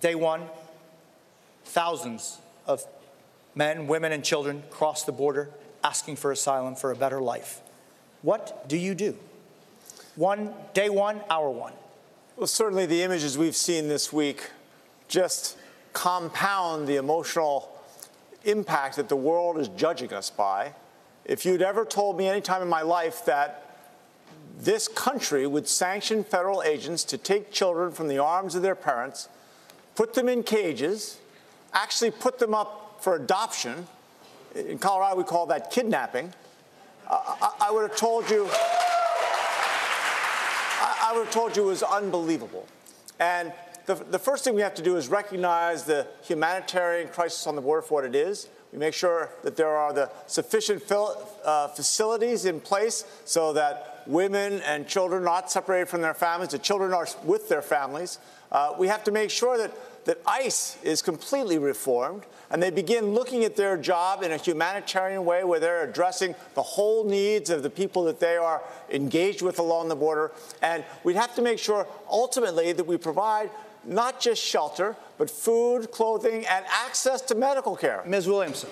day 0.01 0.14
one, 0.14 0.43
thousands 1.64 2.38
of 2.66 2.84
men, 3.55 3.86
women, 3.86 4.12
and 4.12 4.22
children 4.22 4.62
cross 4.68 5.05
the 5.05 5.12
border 5.12 5.49
asking 5.82 6.16
for 6.16 6.30
asylum 6.30 6.74
for 6.74 6.90
a 6.90 6.97
better 6.97 7.22
life. 7.22 7.62
What 8.20 8.68
do 8.68 8.76
you 8.76 8.95
do? 8.95 9.16
One, 10.14 10.53
day 10.74 10.90
one, 10.90 11.22
hour 11.30 11.49
one. 11.49 11.72
Well, 12.35 12.47
certainly 12.47 12.87
the 12.87 13.03
images 13.03 13.37
we've 13.37 13.55
seen 13.55 13.89
this 13.89 14.11
week 14.11 14.51
just 15.07 15.59
compound 15.93 16.89
the 16.89 16.97
emotional 16.97 17.70
impact 18.45 18.97
that 18.97 19.11
the 19.11 19.16
world 19.16 19.59
is 19.59 19.68
judging 19.68 20.14
us 20.14 20.30
by. 20.30 20.72
If 21.26 21.45
you'd 21.45 21.61
ever 21.61 21.85
told 21.85 22.16
me 22.16 22.28
any 22.28 22.41
time 22.41 22.62
in 22.62 22.68
my 22.68 22.80
life 22.80 23.26
that 23.26 23.76
this 24.59 24.89
country 24.89 25.47
would 25.47 25.68
sanction 25.68 26.24
federal 26.24 26.62
agents 26.62 27.05
to 27.05 27.18
take 27.18 27.53
children 27.53 27.93
from 27.93 28.09
the 28.09 28.16
arms 28.16 28.55
of 28.55 28.62
their 28.62 28.74
parents, 28.74 29.28
put 29.95 30.14
them 30.14 30.26
in 30.26 30.43
cages, 30.43 31.18
actually 31.74 32.12
put 32.12 32.39
them 32.39 32.55
up 32.55 32.97
for 33.01 33.14
adoption, 33.14 33.87
in 34.55 34.78
Colorado 34.78 35.16
we 35.16 35.24
call 35.24 35.45
that 35.47 35.70
kidnapping, 35.70 36.33
I, 37.11 37.53
I, 37.61 37.70
would 37.70 37.91
have 37.91 37.99
told 37.99 38.30
you. 38.30 38.49
I, 41.12 41.16
would 41.16 41.24
have 41.26 41.34
told 41.34 41.56
you 41.58 41.64
was 41.64 41.82
unbelievable. 41.82 42.66
And 43.20 43.52
the, 43.84 43.96
the 43.96 44.18
first 44.18 44.44
thing 44.44 44.54
we 44.54 44.62
have 44.62 44.74
to 44.76 44.82
do 44.82 44.96
is 44.96 45.08
recognize 45.08 45.84
the 45.84 46.06
humanitarian 46.22 47.08
crisis 47.08 47.46
on 47.46 47.54
the 47.54 47.60
border 47.60 47.82
for 47.82 47.94
what 47.94 48.04
it 48.06 48.14
is. 48.14 48.48
We 48.72 48.78
make 48.78 48.94
sure 48.94 49.28
that 49.42 49.54
there 49.54 49.76
are 49.76 49.92
the 49.92 50.10
sufficient 50.26 50.90
uh, 50.90 51.68
facilities 51.68 52.46
in 52.46 52.60
place 52.60 53.04
so 53.26 53.52
that 53.52 54.04
women 54.06 54.62
and 54.62 54.88
children 54.88 55.20
are 55.22 55.26
not 55.26 55.50
separated 55.50 55.90
from 55.90 56.00
their 56.00 56.14
families, 56.14 56.50
the 56.50 56.58
children 56.58 56.94
are 56.94 57.06
with 57.24 57.46
their 57.50 57.60
families. 57.60 58.18
Uh, 58.50 58.72
we 58.78 58.88
have 58.88 59.04
to 59.04 59.10
make 59.10 59.28
sure 59.28 59.58
that, 59.58 59.70
that 60.05 60.18
ICE 60.26 60.78
is 60.82 61.03
completely 61.03 61.59
reformed 61.59 62.24
and 62.50 62.62
they 62.62 62.70
begin 62.70 63.14
looking 63.14 63.44
at 63.44 63.57
their 63.57 63.76
job 63.76 64.22
in 64.22 64.32
a 64.32 64.36
humanitarian 64.36 65.24
way 65.24 65.42
where 65.44 65.59
they're 65.59 65.88
addressing 65.88 66.34
the 66.55 66.62
whole 66.62 67.05
needs 67.05 67.50
of 67.50 67.62
the 67.62 67.70
people 67.70 68.05
that 68.05 68.20
they 68.20 68.36
are 68.36 68.62
engaged 68.90 69.42
with 69.42 69.59
along 69.59 69.88
the 69.88 69.96
border. 69.96 70.32
And 70.61 70.84
we'd 71.03 71.16
have 71.16 71.34
to 71.36 71.42
make 71.42 71.59
sure 71.59 71.86
ultimately 72.11 72.72
that 72.72 72.84
we 72.84 72.98
provide 72.98 73.50
not 73.84 74.20
just 74.20 74.42
shelter, 74.42 74.96
but 75.18 75.30
food, 75.30 75.90
clothing, 75.90 76.46
and 76.46 76.64
access 76.68 77.20
to 77.22 77.34
medical 77.34 77.76
care. 77.76 78.03
Ms. 78.07 78.28
Williamson. 78.28 78.70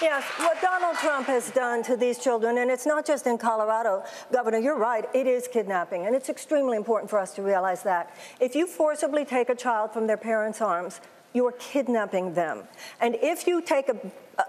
Yes, 0.00 0.24
what 0.38 0.60
Donald 0.62 0.96
Trump 0.98 1.26
has 1.26 1.50
done 1.50 1.82
to 1.82 1.96
these 1.96 2.18
children, 2.18 2.58
and 2.58 2.70
it's 2.70 2.86
not 2.86 3.04
just 3.04 3.26
in 3.26 3.36
Colorado, 3.36 4.04
Governor, 4.32 4.58
you're 4.58 4.78
right, 4.78 5.04
it 5.12 5.26
is 5.26 5.48
kidnapping, 5.48 6.06
and 6.06 6.14
it's 6.14 6.28
extremely 6.28 6.76
important 6.76 7.10
for 7.10 7.18
us 7.18 7.34
to 7.34 7.42
realize 7.42 7.82
that. 7.82 8.14
If 8.38 8.54
you 8.54 8.68
forcibly 8.68 9.24
take 9.24 9.48
a 9.48 9.56
child 9.56 9.92
from 9.92 10.06
their 10.06 10.16
parents' 10.16 10.60
arms, 10.60 11.00
you 11.32 11.46
are 11.46 11.52
kidnapping 11.52 12.34
them. 12.34 12.64
And 13.00 13.16
if 13.20 13.46
you 13.46 13.60
take 13.60 13.88
a, 13.88 13.96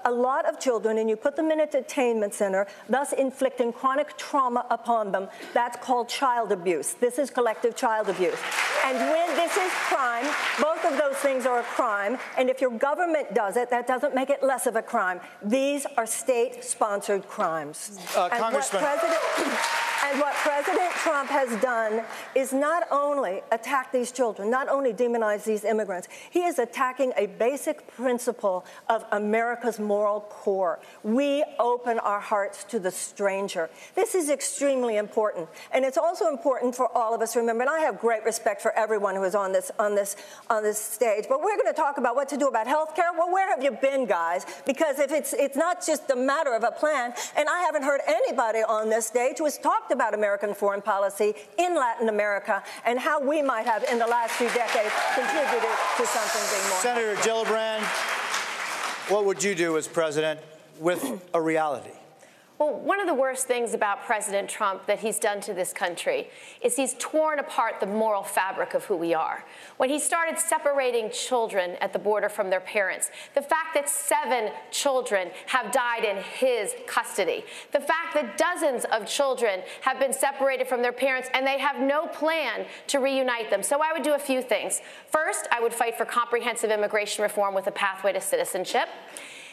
a 0.05 0.11
lot 0.11 0.45
of 0.45 0.59
children 0.59 0.97
and 0.97 1.09
you 1.09 1.15
put 1.15 1.35
them 1.35 1.51
in 1.51 1.59
a 1.59 1.67
detainment 1.67 2.33
center, 2.33 2.67
thus 2.87 3.13
inflicting 3.13 3.73
chronic 3.73 4.17
trauma 4.17 4.65
upon 4.69 5.11
them, 5.11 5.27
that's 5.53 5.77
called 5.83 6.07
child 6.07 6.51
abuse. 6.51 6.93
This 6.93 7.19
is 7.19 7.29
collective 7.29 7.75
child 7.75 8.09
abuse. 8.09 8.37
And 8.85 8.97
when 8.97 9.35
this 9.35 9.57
is 9.57 9.71
crime, 9.73 10.25
both 10.61 10.83
of 10.85 10.97
those 10.97 11.15
things 11.17 11.45
are 11.45 11.59
a 11.59 11.63
crime. 11.63 12.17
And 12.37 12.49
if 12.49 12.61
your 12.61 12.71
government 12.71 13.33
does 13.33 13.57
it, 13.57 13.69
that 13.69 13.87
doesn't 13.87 14.15
make 14.15 14.29
it 14.29 14.41
less 14.41 14.65
of 14.65 14.75
a 14.75 14.81
crime. 14.81 15.19
These 15.43 15.85
are 15.97 16.05
state 16.05 16.63
sponsored 16.63 17.27
crimes. 17.27 17.99
Uh, 18.15 18.29
and 18.31 18.41
Congressman. 18.41 18.81
What 18.81 18.99
President, 18.99 19.21
and 20.05 20.19
what 20.19 20.28
President 20.33 20.91
Trump 20.91 21.29
has 21.29 21.61
done 21.61 22.03
is 22.35 22.53
not 22.53 22.83
only 22.91 23.41
attack 23.51 23.91
these 23.91 24.11
children, 24.11 24.49
not 24.49 24.67
only 24.69 24.93
demonize 24.93 25.43
these 25.43 25.63
immigrants, 25.63 26.07
he 26.29 26.41
is 26.41 26.59
attacking 26.59 27.13
a 27.17 27.27
basic 27.27 27.87
principle 27.87 28.65
of 28.87 29.05
America's 29.11 29.79
moral 29.79 30.21
core. 30.21 30.79
We 31.03 31.43
open 31.59 31.99
our 31.99 32.19
hearts 32.19 32.63
to 32.65 32.79
the 32.79 32.91
stranger. 32.91 33.69
This 33.95 34.15
is 34.15 34.29
extremely 34.29 34.97
important. 34.97 35.49
And 35.71 35.85
it's 35.85 35.97
also 35.97 36.27
important 36.27 36.75
for 36.75 36.95
all 36.95 37.15
of 37.15 37.21
us 37.21 37.33
to 37.33 37.39
remember, 37.39 37.63
and 37.63 37.69
I 37.69 37.79
have 37.79 37.99
great 37.99 38.23
respect 38.23 38.61
for 38.61 38.71
everyone 38.73 39.15
who 39.15 39.23
is 39.23 39.35
on 39.35 39.51
this, 39.51 39.71
on 39.79 39.95
this, 39.95 40.15
on 40.49 40.63
this 40.63 40.77
stage, 40.77 41.25
but 41.29 41.41
we're 41.41 41.57
going 41.57 41.73
to 41.73 41.73
talk 41.73 41.97
about 41.97 42.15
what 42.15 42.29
to 42.29 42.37
do 42.37 42.47
about 42.47 42.67
health 42.67 42.95
care. 42.95 43.11
Well, 43.17 43.31
where 43.31 43.49
have 43.49 43.63
you 43.63 43.71
been, 43.71 44.05
guys? 44.05 44.45
Because 44.65 44.99
if 44.99 45.11
it's, 45.11 45.33
it's 45.33 45.57
not 45.57 45.85
just 45.85 46.09
a 46.09 46.15
matter 46.15 46.53
of 46.53 46.63
a 46.63 46.71
plan, 46.71 47.13
and 47.35 47.47
I 47.49 47.59
haven't 47.61 47.83
heard 47.83 48.01
anybody 48.07 48.59
on 48.59 48.89
this 48.89 49.07
stage 49.07 49.37
who 49.37 49.45
has 49.45 49.57
talked 49.57 49.91
about 49.91 50.13
American 50.19 50.53
foreign 50.53 50.81
policy 50.81 51.33
in 51.57 51.75
Latin 51.75 52.09
America 52.09 52.61
and 52.85 52.99
how 52.99 53.19
we 53.19 53.41
might 53.41 53.65
have, 53.65 53.83
in 53.85 53.97
the 53.97 54.05
last 54.05 54.33
few 54.33 54.49
decades, 54.49 54.93
contributed 55.15 55.69
to 55.97 56.05
something 56.05 56.43
being 56.51 56.69
more. 56.69 56.79
Senator 56.81 57.15
Gillibrand, 57.27 57.83
what 59.09 59.23
would 59.25 59.41
you 59.41 59.55
do 59.55 59.77
as 59.77 59.87
president 59.87 60.39
with 60.79 61.01
a 61.33 61.41
reality? 61.41 61.98
Well, 62.59 62.73
one 62.73 62.99
of 62.99 63.07
the 63.07 63.13
worst 63.13 63.47
things 63.47 63.73
about 63.73 64.03
President 64.03 64.49
Trump 64.49 64.85
that 64.87 64.99
he's 64.99 65.17
done 65.17 65.39
to 65.41 65.53
this 65.53 65.71
country 65.71 66.29
is 66.61 66.75
he's 66.75 66.93
torn 66.99 67.39
apart 67.39 67.79
the 67.79 67.85
moral 67.85 68.21
fabric 68.21 68.73
of 68.73 68.83
who 68.83 68.97
we 68.97 69.13
are. 69.13 69.45
When 69.77 69.89
he 69.89 69.97
started 69.97 70.37
separating 70.37 71.09
children 71.09 71.77
at 71.79 71.93
the 71.93 71.99
border 71.99 72.27
from 72.27 72.49
their 72.49 72.59
parents, 72.59 73.11
the 73.33 73.41
fact 73.41 73.75
that 73.75 73.87
seven 73.87 74.51
children 74.71 75.29
have 75.45 75.71
died 75.71 76.03
in 76.03 76.17
his 76.17 76.75
custody, 76.85 77.45
the 77.71 77.79
fact 77.79 78.13
that 78.15 78.37
dozens 78.37 78.83
of 78.91 79.07
children 79.07 79.61
have 79.79 79.97
been 79.97 80.11
separated 80.11 80.67
from 80.67 80.81
their 80.81 80.91
parents 80.91 81.29
and 81.33 81.47
they 81.47 81.59
have 81.59 81.79
no 81.79 82.07
plan 82.07 82.65
to 82.87 82.99
reunite 82.99 83.49
them. 83.49 83.63
So 83.63 83.79
I 83.81 83.93
would 83.93 84.03
do 84.03 84.15
a 84.15 84.19
few 84.19 84.41
things. 84.41 84.81
First, 85.09 85.47
I 85.49 85.61
would 85.61 85.73
fight 85.73 85.97
for 85.97 86.03
comprehensive 86.03 86.71
immigration 86.71 87.23
reform 87.23 87.53
with 87.55 87.67
a 87.67 87.71
pathway 87.71 88.11
to 88.11 88.19
citizenship. 88.19 88.89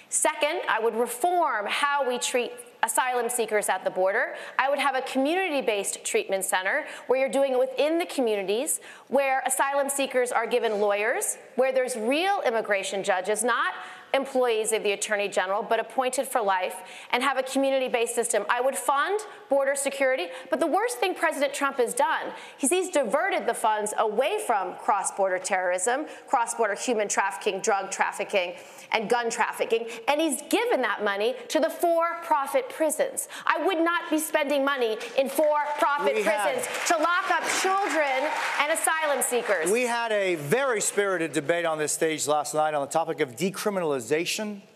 Second, 0.08 0.60
I 0.68 0.80
would 0.80 0.94
reform 0.94 1.66
how 1.68 2.08
we 2.08 2.18
treat 2.18 2.52
asylum 2.86 3.28
seekers 3.28 3.68
at 3.68 3.84
the 3.84 3.90
border. 3.90 4.36
I 4.58 4.70
would 4.70 4.78
have 4.78 4.94
a 4.94 5.02
community 5.02 5.60
based 5.60 6.04
treatment 6.04 6.44
center 6.44 6.86
where 7.08 7.18
you're 7.18 7.28
doing 7.28 7.52
it 7.52 7.58
within 7.58 7.98
the 7.98 8.06
communities, 8.06 8.80
where 9.08 9.42
asylum 9.44 9.90
seekers 9.90 10.32
are 10.32 10.46
given 10.46 10.80
lawyers, 10.80 11.36
where 11.56 11.72
there's 11.72 11.96
real 11.96 12.40
immigration 12.46 13.02
judges, 13.02 13.42
not 13.44 13.74
employees 14.16 14.72
of 14.72 14.82
the 14.82 14.92
Attorney 14.92 15.28
General, 15.28 15.62
but 15.62 15.78
appointed 15.78 16.26
for 16.26 16.42
life, 16.42 16.76
and 17.12 17.22
have 17.22 17.38
a 17.38 17.42
community 17.42 17.88
based 17.88 18.14
system. 18.14 18.44
I 18.48 18.60
would 18.60 18.74
fund 18.74 19.20
border 19.48 19.74
security, 19.76 20.26
but 20.50 20.58
the 20.58 20.66
worst 20.66 20.98
thing 20.98 21.14
President 21.14 21.54
Trump 21.54 21.76
has 21.76 21.94
done 21.94 22.32
is 22.60 22.70
he's 22.70 22.90
diverted 22.90 23.46
the 23.46 23.54
funds 23.54 23.94
away 23.98 24.38
from 24.46 24.74
cross 24.76 25.12
border 25.12 25.38
terrorism, 25.38 26.06
cross 26.26 26.54
border 26.54 26.74
human 26.74 27.06
trafficking, 27.08 27.60
drug 27.60 27.90
trafficking, 27.90 28.54
and 28.92 29.08
gun 29.08 29.30
trafficking, 29.30 29.86
and 30.08 30.20
he's 30.20 30.42
given 30.48 30.80
that 30.82 31.04
money 31.04 31.34
to 31.48 31.60
the 31.60 31.70
for 31.70 32.16
profit 32.22 32.68
prisons. 32.70 33.28
I 33.44 33.64
would 33.64 33.78
not 33.78 34.10
be 34.10 34.18
spending 34.18 34.64
money 34.64 34.96
in 35.18 35.28
for 35.28 35.58
profit 35.78 36.14
We 36.14 36.22
have- 36.22 36.54
prisons 36.54 36.66
to 36.88 36.96
lock 36.96 37.30
up 37.30 37.42
children 37.60 38.30
and 38.60 38.72
asylum 38.72 39.22
seekers. 39.22 39.70
We 39.70 39.82
had 39.82 40.12
a 40.12 40.36
very 40.36 40.80
spirited 40.80 41.32
debate 41.32 41.64
on 41.66 41.78
this 41.78 41.92
stage 41.92 42.26
last 42.26 42.54
night 42.54 42.72
on 42.74 42.80
the 42.80 42.92
topic 42.92 43.20
of 43.20 43.36
decriminalization 43.36 44.05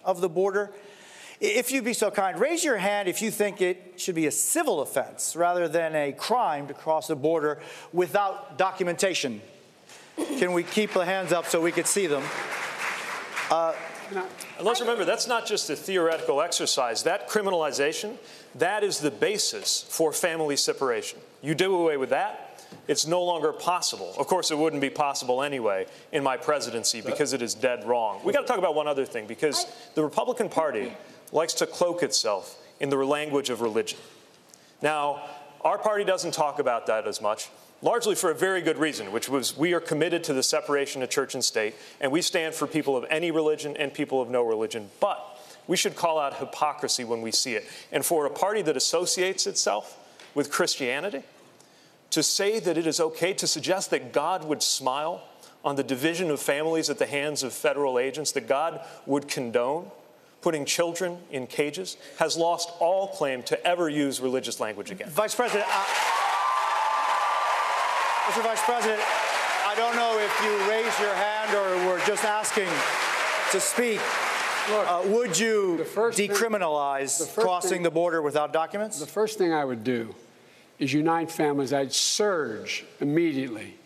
of 0.04 0.20
the 0.20 0.28
border. 0.28 0.70
If 1.40 1.72
you'd 1.72 1.84
be 1.84 1.94
so 1.94 2.10
kind, 2.10 2.38
raise 2.38 2.62
your 2.62 2.76
hand 2.76 3.08
if 3.08 3.22
you 3.22 3.30
think 3.30 3.62
it 3.62 3.94
should 3.96 4.14
be 4.14 4.26
a 4.26 4.30
civil 4.30 4.82
offense 4.82 5.34
rather 5.34 5.68
than 5.68 5.94
a 5.94 6.12
crime 6.12 6.68
to 6.68 6.74
cross 6.74 7.06
the 7.06 7.16
border 7.16 7.60
without 7.92 8.58
documentation. 8.58 9.40
Can 10.16 10.52
we 10.52 10.62
keep 10.62 10.92
the 10.92 11.04
hands 11.04 11.32
up 11.32 11.46
so 11.46 11.60
we 11.62 11.72
could 11.72 11.86
see 11.86 12.06
them? 12.06 12.22
Uh, 13.50 13.72
let's 14.60 14.80
remember, 14.80 15.04
that's 15.04 15.26
not 15.26 15.46
just 15.46 15.70
a 15.70 15.76
theoretical 15.76 16.42
exercise. 16.42 17.04
That 17.04 17.28
criminalization, 17.28 18.16
that 18.56 18.84
is 18.84 18.98
the 18.98 19.10
basis 19.10 19.82
for 19.88 20.12
family 20.12 20.56
separation. 20.56 21.18
You 21.40 21.54
do 21.54 21.74
away 21.74 21.96
with 21.96 22.10
that, 22.10 22.49
it's 22.90 23.06
no 23.06 23.22
longer 23.22 23.52
possible. 23.52 24.12
Of 24.18 24.26
course, 24.26 24.50
it 24.50 24.58
wouldn't 24.58 24.82
be 24.82 24.90
possible 24.90 25.44
anyway 25.44 25.86
in 26.10 26.24
my 26.24 26.36
presidency 26.36 27.00
because 27.00 27.32
it 27.32 27.40
is 27.40 27.54
dead 27.54 27.86
wrong. 27.86 28.20
We 28.24 28.32
got 28.32 28.40
to 28.40 28.46
talk 28.48 28.58
about 28.58 28.74
one 28.74 28.88
other 28.88 29.06
thing 29.06 29.28
because 29.28 29.64
the 29.94 30.02
Republican 30.02 30.48
Party 30.48 30.92
likes 31.30 31.54
to 31.54 31.66
cloak 31.66 32.02
itself 32.02 32.60
in 32.80 32.88
the 32.88 32.96
language 32.96 33.48
of 33.48 33.60
religion. 33.60 33.96
Now, 34.82 35.22
our 35.60 35.78
party 35.78 36.02
doesn't 36.02 36.34
talk 36.34 36.58
about 36.58 36.88
that 36.88 37.06
as 37.06 37.20
much, 37.22 37.48
largely 37.80 38.16
for 38.16 38.32
a 38.32 38.34
very 38.34 38.60
good 38.60 38.76
reason, 38.76 39.12
which 39.12 39.28
was 39.28 39.56
we 39.56 39.72
are 39.72 39.78
committed 39.78 40.24
to 40.24 40.32
the 40.32 40.42
separation 40.42 41.00
of 41.00 41.10
church 41.10 41.34
and 41.34 41.44
state, 41.44 41.76
and 42.00 42.10
we 42.10 42.20
stand 42.20 42.56
for 42.56 42.66
people 42.66 42.96
of 42.96 43.04
any 43.08 43.30
religion 43.30 43.76
and 43.76 43.94
people 43.94 44.20
of 44.20 44.30
no 44.30 44.42
religion. 44.42 44.90
But 44.98 45.24
we 45.68 45.76
should 45.76 45.94
call 45.94 46.18
out 46.18 46.38
hypocrisy 46.38 47.04
when 47.04 47.22
we 47.22 47.30
see 47.30 47.54
it. 47.54 47.68
And 47.92 48.04
for 48.04 48.26
a 48.26 48.30
party 48.30 48.62
that 48.62 48.76
associates 48.76 49.46
itself 49.46 49.96
with 50.34 50.50
Christianity, 50.50 51.22
to 52.10 52.22
say 52.22 52.58
that 52.60 52.76
it 52.76 52.86
is 52.86 53.00
okay 53.00 53.32
to 53.34 53.46
suggest 53.46 53.90
that 53.90 54.12
God 54.12 54.44
would 54.44 54.62
smile 54.62 55.22
on 55.64 55.76
the 55.76 55.82
division 55.82 56.30
of 56.30 56.40
families 56.40 56.90
at 56.90 56.98
the 56.98 57.06
hands 57.06 57.42
of 57.42 57.52
federal 57.52 57.98
agents, 57.98 58.32
that 58.32 58.48
God 58.48 58.80
would 59.06 59.28
condone 59.28 59.90
putting 60.40 60.64
children 60.64 61.18
in 61.30 61.46
cages, 61.46 61.96
has 62.18 62.36
lost 62.36 62.70
all 62.80 63.08
claim 63.08 63.42
to 63.42 63.66
ever 63.66 63.88
use 63.88 64.20
religious 64.20 64.58
language 64.58 64.90
again. 64.90 65.08
Vice 65.10 65.34
President, 65.34 65.68
uh, 65.68 65.84
Mr. 68.26 68.42
Vice 68.42 68.62
President, 68.62 69.00
I 69.66 69.74
don't 69.76 69.96
know 69.96 70.18
if 70.18 70.42
you 70.42 70.70
raised 70.70 70.98
your 70.98 71.14
hand 71.14 71.54
or 71.54 71.92
were 71.92 72.00
just 72.06 72.24
asking 72.24 72.68
to 73.52 73.60
speak. 73.60 74.00
Look, 74.70 74.86
uh, 74.88 75.02
would 75.06 75.38
you 75.38 75.84
decriminalize 75.94 77.18
thing, 77.18 77.26
the 77.26 77.42
crossing 77.42 77.70
thing, 77.70 77.82
the 77.82 77.90
border 77.90 78.22
without 78.22 78.52
documents? 78.52 78.98
The 78.98 79.06
first 79.06 79.36
thing 79.36 79.52
I 79.52 79.64
would 79.64 79.84
do 79.84 80.14
is 80.80 80.92
unite 80.92 81.30
families. 81.30 81.72
I'd 81.72 81.92
surge 81.92 82.84
immediately 83.00 83.76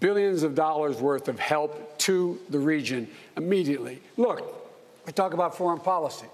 billions 0.00 0.42
of 0.42 0.54
dollars 0.54 0.96
worth 0.96 1.28
of 1.28 1.38
help 1.38 1.98
to 1.98 2.40
the 2.48 2.58
region 2.58 3.06
immediately. 3.36 4.00
Look, 4.16 4.42
we 5.06 5.12
talk 5.12 5.34
about 5.34 5.56
foreign 5.56 5.80
policy. 5.80 6.26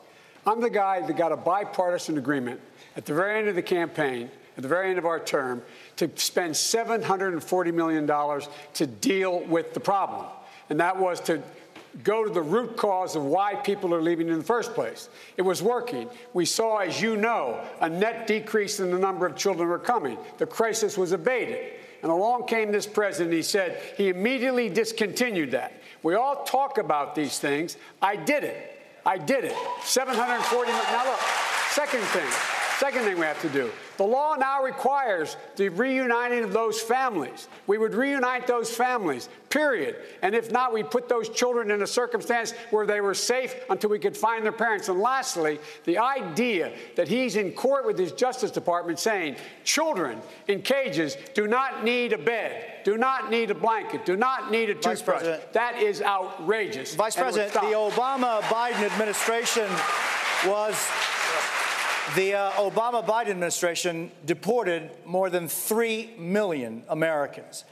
I'm 0.47 0.61
the 0.61 0.71
guy 0.71 1.05
that 1.05 1.17
got 1.17 1.33
a 1.33 1.37
bipartisan 1.37 2.19
agreement 2.19 2.61
at 2.97 3.05
the 3.05 3.13
very 3.15 3.39
end 3.39 3.49
of 3.49 3.57
the 3.57 3.63
campaign, 3.63 4.31
at 4.57 4.63
the 4.63 4.69
very 4.69 4.91
end 4.91 4.99
of 4.99 5.05
our 5.05 5.19
term, 5.19 5.63
to 5.97 6.09
spend 6.15 6.55
$740 6.55 7.75
million 7.75 8.07
to 8.75 8.87
deal 8.87 9.41
with 9.41 9.75
the 9.75 9.81
problem. 9.81 10.27
And 10.71 10.79
that 10.81 10.97
was 10.97 11.21
to 11.23 11.43
go 12.03 12.25
to 12.25 12.33
the 12.33 12.43
root 12.43 12.77
cause 12.77 13.17
of 13.17 13.25
why 13.25 13.55
people 13.55 13.95
are 13.95 14.03
leaving 14.03 14.29
in 14.29 14.39
the 14.39 14.45
first 14.45 14.75
place. 14.75 15.09
It 15.37 15.43
was 15.43 15.63
working. 15.63 16.09
We 16.33 16.45
saw, 16.45 16.79
as 16.79 17.01
you 17.01 17.17
know, 17.17 17.61
a 17.81 17.89
net 17.89 18.27
decrease 18.27 18.81
in 18.81 18.91
the 18.91 18.99
number 18.99 19.27
of 19.27 19.37
children 19.37 19.69
were 19.69 19.79
coming. 19.79 20.19
The 20.39 20.47
crisis 20.47 20.97
was 20.99 21.13
abated. 21.13 21.73
And 22.03 22.13
along 22.13 22.47
came 22.47 22.71
this 22.71 22.87
president. 22.87 23.35
He 23.35 23.43
said 23.43 23.81
he 23.97 24.09
immediately 24.09 24.69
discontinued 24.69 25.53
that. 25.53 25.73
We 26.03 26.15
all 26.15 26.45
talk 26.45 26.79
about 26.79 27.15
these 27.15 27.39
things. 27.39 27.77
I 28.03 28.17
did 28.17 28.45
it. 28.45 28.81
I 29.05 29.19
did 29.19 29.45
it. 29.45 29.57
740. 29.83 30.71
Now 30.71 31.11
look, 31.11 31.21
second 31.71 32.03
thing. 32.03 32.31
Second 32.79 33.03
thing 33.05 33.19
we 33.19 33.25
have 33.25 33.41
to 33.43 33.49
do 33.49 33.71
the 33.97 34.05
law 34.05 34.35
now 34.35 34.63
requires 34.63 35.37
the 35.57 35.69
reuniting 35.69 36.45
of 36.45 36.53
those 36.53 36.81
families. 36.81 37.49
We 37.67 37.79
would 37.79 37.95
reunite 37.95 38.47
those 38.47 38.71
families, 38.71 39.29
period. 39.49 39.97
And 40.23 40.35
if 40.35 40.51
not, 40.51 40.73
we 40.73 40.83
put 40.83 41.09
those 41.09 41.29
children 41.29 41.71
in 41.71 41.83
a 41.83 41.87
circumstance 41.87 42.53
where 42.71 42.87
they 42.87 43.01
were 43.01 43.15
safe 43.15 43.55
until 43.71 43.91
we 43.91 43.99
could 43.99 44.17
find 44.17 44.45
their 44.45 44.53
parents. 44.53 44.89
And 44.89 45.01
lastly, 45.01 45.59
the 45.85 45.99
idea 45.99 46.73
that 46.97 47.09
he's 47.09 47.37
in 47.37 47.53
court 47.53 47.87
with 47.87 47.99
his 47.99 48.13
Justice 48.13 48.51
Department 48.51 48.99
saying 48.99 49.37
children 49.65 50.21
in 50.49 50.63
cages 50.63 51.17
do 51.35 51.47
not 51.47 51.85
need 51.85 52.13
a 52.13 52.19
bed, 52.19 52.85
do 52.85 52.97
not 52.97 53.31
need 53.31 53.51
a 53.51 53.55
blanket, 53.55 54.05
do 54.05 54.17
not 54.17 54.51
need 54.51 54.71
a 54.71 54.75
toothbrush. 54.75 55.23
That 55.53 55.81
is 55.81 56.03
outrageous. 56.03 56.95
Vice 56.95 57.17
President, 57.17 57.53
the 57.53 57.61
Obama 57.61 58.41
Biden 58.43 58.83
administration 58.83 59.69
was 60.47 60.77
the 62.15 62.35
uh, 62.35 62.51
Obama 62.53 63.05
Biden 63.05 63.31
administration 63.31 64.13
deported 64.25 64.91
more 65.05 65.29
than 65.29 65.49
3 65.49 66.15
million 66.19 66.85
Americans. 66.89 67.65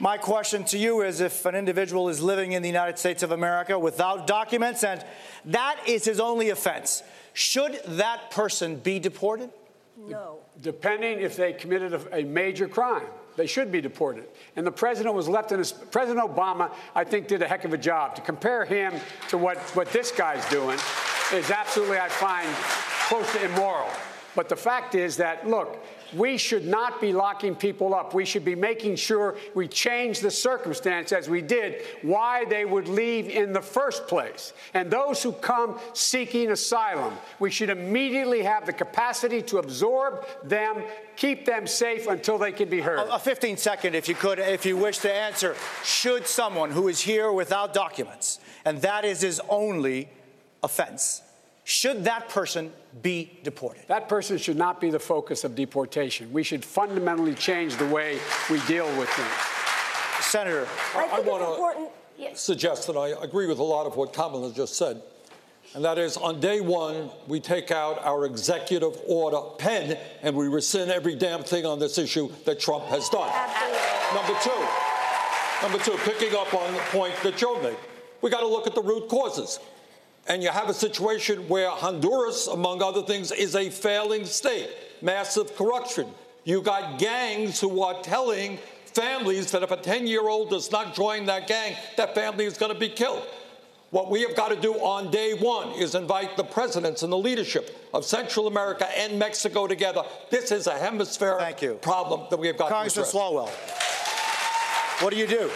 My 0.00 0.16
question 0.16 0.64
to 0.64 0.78
you 0.78 1.02
is 1.02 1.20
if 1.20 1.44
an 1.46 1.54
individual 1.54 2.08
is 2.08 2.22
living 2.22 2.52
in 2.52 2.62
the 2.62 2.68
United 2.68 2.98
States 2.98 3.22
of 3.22 3.32
America 3.32 3.78
without 3.78 4.26
documents 4.26 4.82
and 4.82 5.04
that 5.46 5.80
is 5.86 6.04
his 6.04 6.20
only 6.20 6.50
offense, 6.50 7.02
should 7.34 7.80
that 7.86 8.30
person 8.30 8.76
be 8.76 8.98
deported? 8.98 9.50
No. 9.96 10.38
Depending 10.60 11.20
if 11.20 11.36
they 11.36 11.52
committed 11.52 11.92
a, 11.92 12.20
a 12.20 12.24
major 12.24 12.68
crime. 12.68 13.06
They 13.36 13.46
should 13.46 13.70
be 13.70 13.82
deported. 13.82 14.24
And 14.56 14.66
the 14.66 14.72
president 14.72 15.14
was 15.14 15.28
left 15.28 15.52
in 15.52 15.58
his. 15.58 15.70
President 15.70 16.26
Obama, 16.26 16.72
I 16.94 17.04
think, 17.04 17.28
did 17.28 17.42
a 17.42 17.48
heck 17.48 17.64
of 17.64 17.74
a 17.74 17.78
job. 17.78 18.14
To 18.14 18.22
compare 18.22 18.64
him 18.64 18.94
to 19.28 19.36
what, 19.36 19.58
what 19.76 19.88
this 19.92 20.10
guy's 20.10 20.48
doing 20.48 20.78
is 21.32 21.50
absolutely, 21.50 21.98
I 21.98 22.08
find, 22.08 22.48
close 23.08 23.30
to 23.32 23.44
immoral. 23.44 23.90
But 24.36 24.50
the 24.50 24.56
fact 24.56 24.94
is 24.94 25.16
that, 25.16 25.48
look, 25.48 25.82
we 26.14 26.36
should 26.36 26.66
not 26.66 27.00
be 27.00 27.12
locking 27.14 27.56
people 27.56 27.94
up. 27.94 28.12
We 28.12 28.26
should 28.26 28.44
be 28.44 28.54
making 28.54 28.96
sure 28.96 29.36
we 29.54 29.66
change 29.66 30.20
the 30.20 30.30
circumstance 30.30 31.10
as 31.10 31.28
we 31.28 31.40
did, 31.40 31.82
why 32.02 32.44
they 32.44 32.66
would 32.66 32.86
leave 32.86 33.28
in 33.30 33.54
the 33.54 33.62
first 33.62 34.06
place. 34.06 34.52
And 34.74 34.90
those 34.90 35.22
who 35.22 35.32
come 35.32 35.80
seeking 35.94 36.50
asylum, 36.50 37.14
we 37.40 37.50
should 37.50 37.70
immediately 37.70 38.42
have 38.42 38.66
the 38.66 38.74
capacity 38.74 39.40
to 39.42 39.58
absorb 39.58 40.26
them, 40.44 40.82
keep 41.16 41.46
them 41.46 41.66
safe 41.66 42.06
until 42.06 42.36
they 42.36 42.52
can 42.52 42.68
be 42.68 42.82
heard. 42.82 42.98
A, 42.98 43.14
a 43.14 43.18
15 43.18 43.56
second, 43.56 43.94
if 43.94 44.06
you 44.06 44.14
could, 44.14 44.38
if 44.38 44.66
you 44.66 44.76
wish 44.76 44.98
to 44.98 45.12
answer. 45.12 45.56
Should 45.82 46.26
someone 46.26 46.70
who 46.70 46.88
is 46.88 47.00
here 47.00 47.32
without 47.32 47.72
documents, 47.72 48.38
and 48.66 48.82
that 48.82 49.06
is 49.06 49.22
his 49.22 49.40
only 49.48 50.10
offense, 50.62 51.22
should 51.64 52.04
that 52.04 52.28
person 52.28 52.72
be 53.02 53.38
deported? 53.42 53.88
That 53.88 54.08
person 54.08 54.38
should 54.38 54.56
not 54.56 54.80
be 54.80 54.90
the 54.90 55.00
focus 55.00 55.42
of 55.42 55.56
deportation. 55.56 56.32
We 56.32 56.44
should 56.44 56.64
fundamentally 56.64 57.34
change 57.34 57.76
the 57.76 57.88
way 57.88 58.20
we 58.48 58.60
deal 58.66 58.86
with 58.96 59.14
them. 59.16 59.28
Senator, 60.20 60.68
I, 60.94 61.08
I 61.14 61.20
want 61.20 61.90
to 62.18 62.36
suggest 62.36 62.86
that 62.86 62.96
I 62.96 63.08
agree 63.22 63.48
with 63.48 63.58
a 63.58 63.64
lot 63.64 63.86
of 63.86 63.96
what 63.96 64.12
Kamala 64.12 64.52
just 64.52 64.76
said. 64.76 65.02
And 65.74 65.84
that 65.84 65.98
is, 65.98 66.16
on 66.16 66.38
day 66.38 66.60
one, 66.60 67.10
we 67.26 67.40
take 67.40 67.72
out 67.72 67.98
our 68.04 68.26
executive 68.26 68.96
order 69.06 69.40
pen 69.58 69.98
and 70.22 70.36
we 70.36 70.46
rescind 70.46 70.92
every 70.92 71.16
damn 71.16 71.42
thing 71.42 71.66
on 71.66 71.80
this 71.80 71.98
issue 71.98 72.30
that 72.44 72.60
Trump 72.60 72.84
has 72.84 73.08
done. 73.08 73.30
Number 74.14 74.38
two, 74.40 74.66
number 75.62 75.78
two, 75.78 75.96
picking 76.08 76.34
up 76.38 76.54
on 76.54 76.72
the 76.72 76.80
point 76.90 77.14
that 77.24 77.36
Joe 77.36 77.60
made, 77.60 77.76
we 78.22 78.30
got 78.30 78.40
to 78.40 78.46
look 78.46 78.68
at 78.68 78.74
the 78.76 78.82
root 78.82 79.08
causes 79.08 79.58
and 80.28 80.42
you 80.42 80.48
have 80.50 80.68
a 80.68 80.74
situation 80.74 81.48
where 81.48 81.70
Honduras, 81.70 82.46
among 82.46 82.82
other 82.82 83.02
things, 83.02 83.30
is 83.30 83.54
a 83.54 83.70
failing 83.70 84.24
state, 84.24 84.70
massive 85.00 85.54
corruption. 85.56 86.08
You 86.44 86.62
got 86.62 86.98
gangs 86.98 87.60
who 87.60 87.82
are 87.82 88.00
telling 88.02 88.58
families 88.86 89.50
that 89.52 89.62
if 89.62 89.70
a 89.70 89.76
10 89.76 90.06
year 90.06 90.28
old 90.28 90.50
does 90.50 90.70
not 90.72 90.94
join 90.94 91.26
that 91.26 91.46
gang, 91.46 91.76
that 91.96 92.14
family 92.14 92.44
is 92.44 92.56
going 92.56 92.72
to 92.72 92.78
be 92.78 92.88
killed. 92.88 93.22
What 93.90 94.10
we 94.10 94.22
have 94.22 94.34
got 94.34 94.48
to 94.48 94.56
do 94.56 94.74
on 94.74 95.10
day 95.10 95.34
one 95.34 95.68
is 95.70 95.94
invite 95.94 96.36
the 96.36 96.44
presidents 96.44 97.02
and 97.02 97.12
the 97.12 97.16
leadership 97.16 97.76
of 97.94 98.04
Central 98.04 98.48
America 98.48 98.86
and 98.98 99.18
Mexico 99.18 99.66
together. 99.66 100.02
This 100.30 100.50
is 100.50 100.66
a 100.66 100.76
hemispheric 100.76 101.80
problem 101.82 102.26
that 102.30 102.38
we 102.38 102.48
have 102.48 102.58
got 102.58 102.68
Congressman 102.68 103.04
to 103.04 103.10
address. 103.10 103.22
Congressman 103.22 103.46
Swalwell, 103.46 105.02
what 105.02 105.12
do 105.12 105.18
you 105.18 105.26
do? 105.26 105.50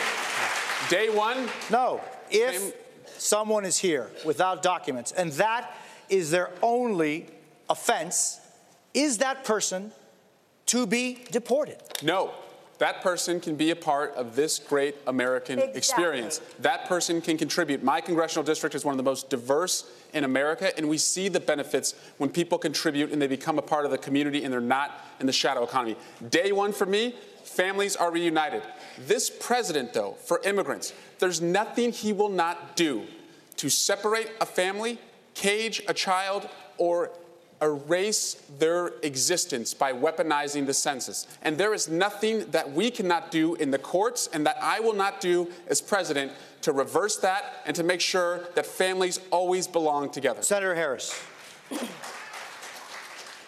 Day 0.88 1.08
one? 1.10 1.48
No. 1.70 2.00
If 2.30 2.74
someone 3.20 3.64
is 3.64 3.78
here 3.78 4.10
without 4.24 4.62
documents 4.62 5.12
and 5.12 5.32
that 5.32 5.76
is 6.08 6.30
their 6.30 6.50
only 6.62 7.26
offense, 7.68 8.40
is 8.94 9.18
that 9.18 9.44
person 9.44 9.92
to 10.66 10.86
be 10.86 11.24
deported? 11.30 11.78
No. 12.02 12.32
That 12.78 13.02
person 13.02 13.40
can 13.40 13.56
be 13.56 13.72
a 13.72 13.76
part 13.76 14.14
of 14.14 14.34
this 14.36 14.58
great 14.58 14.96
American 15.06 15.58
Exactly. 15.58 15.78
experience. 15.78 16.40
That 16.60 16.86
person 16.86 17.20
can 17.20 17.36
contribute. 17.36 17.82
My 17.82 18.00
congressional 18.00 18.42
district 18.42 18.74
is 18.74 18.86
one 18.86 18.94
of 18.94 18.96
the 18.96 19.02
most 19.02 19.28
diverse 19.28 19.84
in 20.14 20.24
America, 20.24 20.74
and 20.78 20.88
we 20.88 20.96
see 20.96 21.28
the 21.28 21.40
benefits 21.40 21.94
when 22.16 22.30
people 22.30 22.56
contribute 22.56 23.12
and 23.12 23.20
they 23.20 23.26
become 23.26 23.58
a 23.58 23.62
part 23.62 23.84
of 23.84 23.90
the 23.90 23.98
community 23.98 24.44
and 24.44 24.52
they're 24.52 24.62
not 24.62 24.98
in 25.20 25.26
the 25.26 25.32
shadow 25.32 25.62
economy. 25.62 25.94
Day 26.30 26.52
one 26.52 26.72
for 26.72 26.86
me, 26.86 27.14
families 27.50 27.96
are 27.96 28.10
reunited. 28.10 28.62
This 28.98 29.30
president, 29.30 29.92
though, 29.92 30.12
for 30.24 30.40
immigrants, 30.44 30.92
there's 31.18 31.40
nothing 31.40 31.92
he 31.92 32.12
will 32.12 32.28
not 32.28 32.76
do 32.76 33.06
to 33.56 33.68
separate 33.68 34.30
a 34.40 34.46
family, 34.46 34.98
cage 35.34 35.82
a 35.88 35.94
child, 35.94 36.48
or 36.78 37.10
erase 37.62 38.34
their 38.58 38.92
existence 39.02 39.74
by 39.74 39.92
weaponizing 39.92 40.64
the 40.64 40.72
census. 40.72 41.26
And 41.42 41.58
there 41.58 41.74
is 41.74 41.88
nothing 41.88 42.50
that 42.52 42.72
we 42.72 42.90
cannot 42.90 43.30
do 43.30 43.54
in 43.56 43.70
the 43.70 43.78
courts 43.78 44.28
and 44.32 44.46
that 44.46 44.56
I 44.62 44.80
will 44.80 44.94
not 44.94 45.20
do 45.20 45.50
as 45.66 45.82
president 45.82 46.32
to 46.62 46.72
reverse 46.72 47.18
that 47.18 47.56
and 47.66 47.76
to 47.76 47.82
make 47.82 48.00
sure 48.00 48.48
that 48.54 48.64
families 48.64 49.20
always 49.30 49.66
belong 49.66 50.10
together. 50.10 50.42
Senator 50.42 50.74
Harris. 50.74 51.20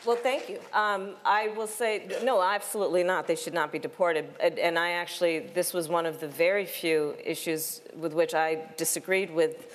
Well, 0.04 0.16
thank 0.16 0.48
you. 0.48 0.58
Um, 0.72 1.14
I 1.24 1.48
will 1.56 1.68
say, 1.68 2.08
no, 2.24 2.42
absolutely 2.42 3.04
not. 3.04 3.28
They 3.28 3.36
should 3.36 3.54
not 3.54 3.70
be 3.70 3.78
deported. 3.78 4.26
And, 4.40 4.58
and 4.58 4.76
I 4.76 4.90
actually, 4.90 5.38
this 5.54 5.72
was 5.72 5.88
one 5.88 6.06
of 6.06 6.18
the 6.18 6.26
very 6.26 6.66
few 6.66 7.14
issues 7.24 7.82
with 7.96 8.12
which 8.12 8.34
I 8.34 8.64
disagreed 8.76 9.32
with 9.32 9.72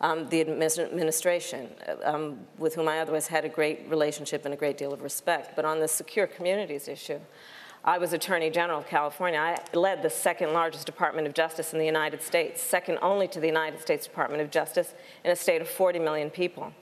um, 0.00 0.28
the 0.28 0.42
administration, 0.42 1.68
um, 2.04 2.38
with 2.56 2.76
whom 2.76 2.86
I 2.86 3.00
otherwise 3.00 3.26
had 3.26 3.44
a 3.44 3.48
great 3.48 3.88
relationship 3.88 4.44
and 4.44 4.54
a 4.54 4.56
great 4.56 4.78
deal 4.78 4.92
of 4.92 5.02
respect. 5.02 5.56
But 5.56 5.64
on 5.64 5.80
the 5.80 5.88
secure 5.88 6.28
communities 6.28 6.86
issue, 6.86 7.18
I 7.84 7.98
was 7.98 8.12
Attorney 8.12 8.50
General 8.50 8.78
of 8.78 8.86
California. 8.86 9.40
I 9.40 9.58
led 9.76 10.02
the 10.02 10.10
second 10.10 10.52
largest 10.52 10.86
Department 10.86 11.26
of 11.26 11.34
Justice 11.34 11.72
in 11.72 11.80
the 11.80 11.84
United 11.84 12.22
States, 12.22 12.62
second 12.62 12.98
only 13.02 13.26
to 13.28 13.40
the 13.40 13.48
United 13.48 13.80
States 13.80 14.06
Department 14.06 14.40
of 14.40 14.52
Justice 14.52 14.94
in 15.24 15.32
a 15.32 15.36
state 15.36 15.60
of 15.60 15.68
40 15.68 15.98
million 15.98 16.30
people. 16.30 16.72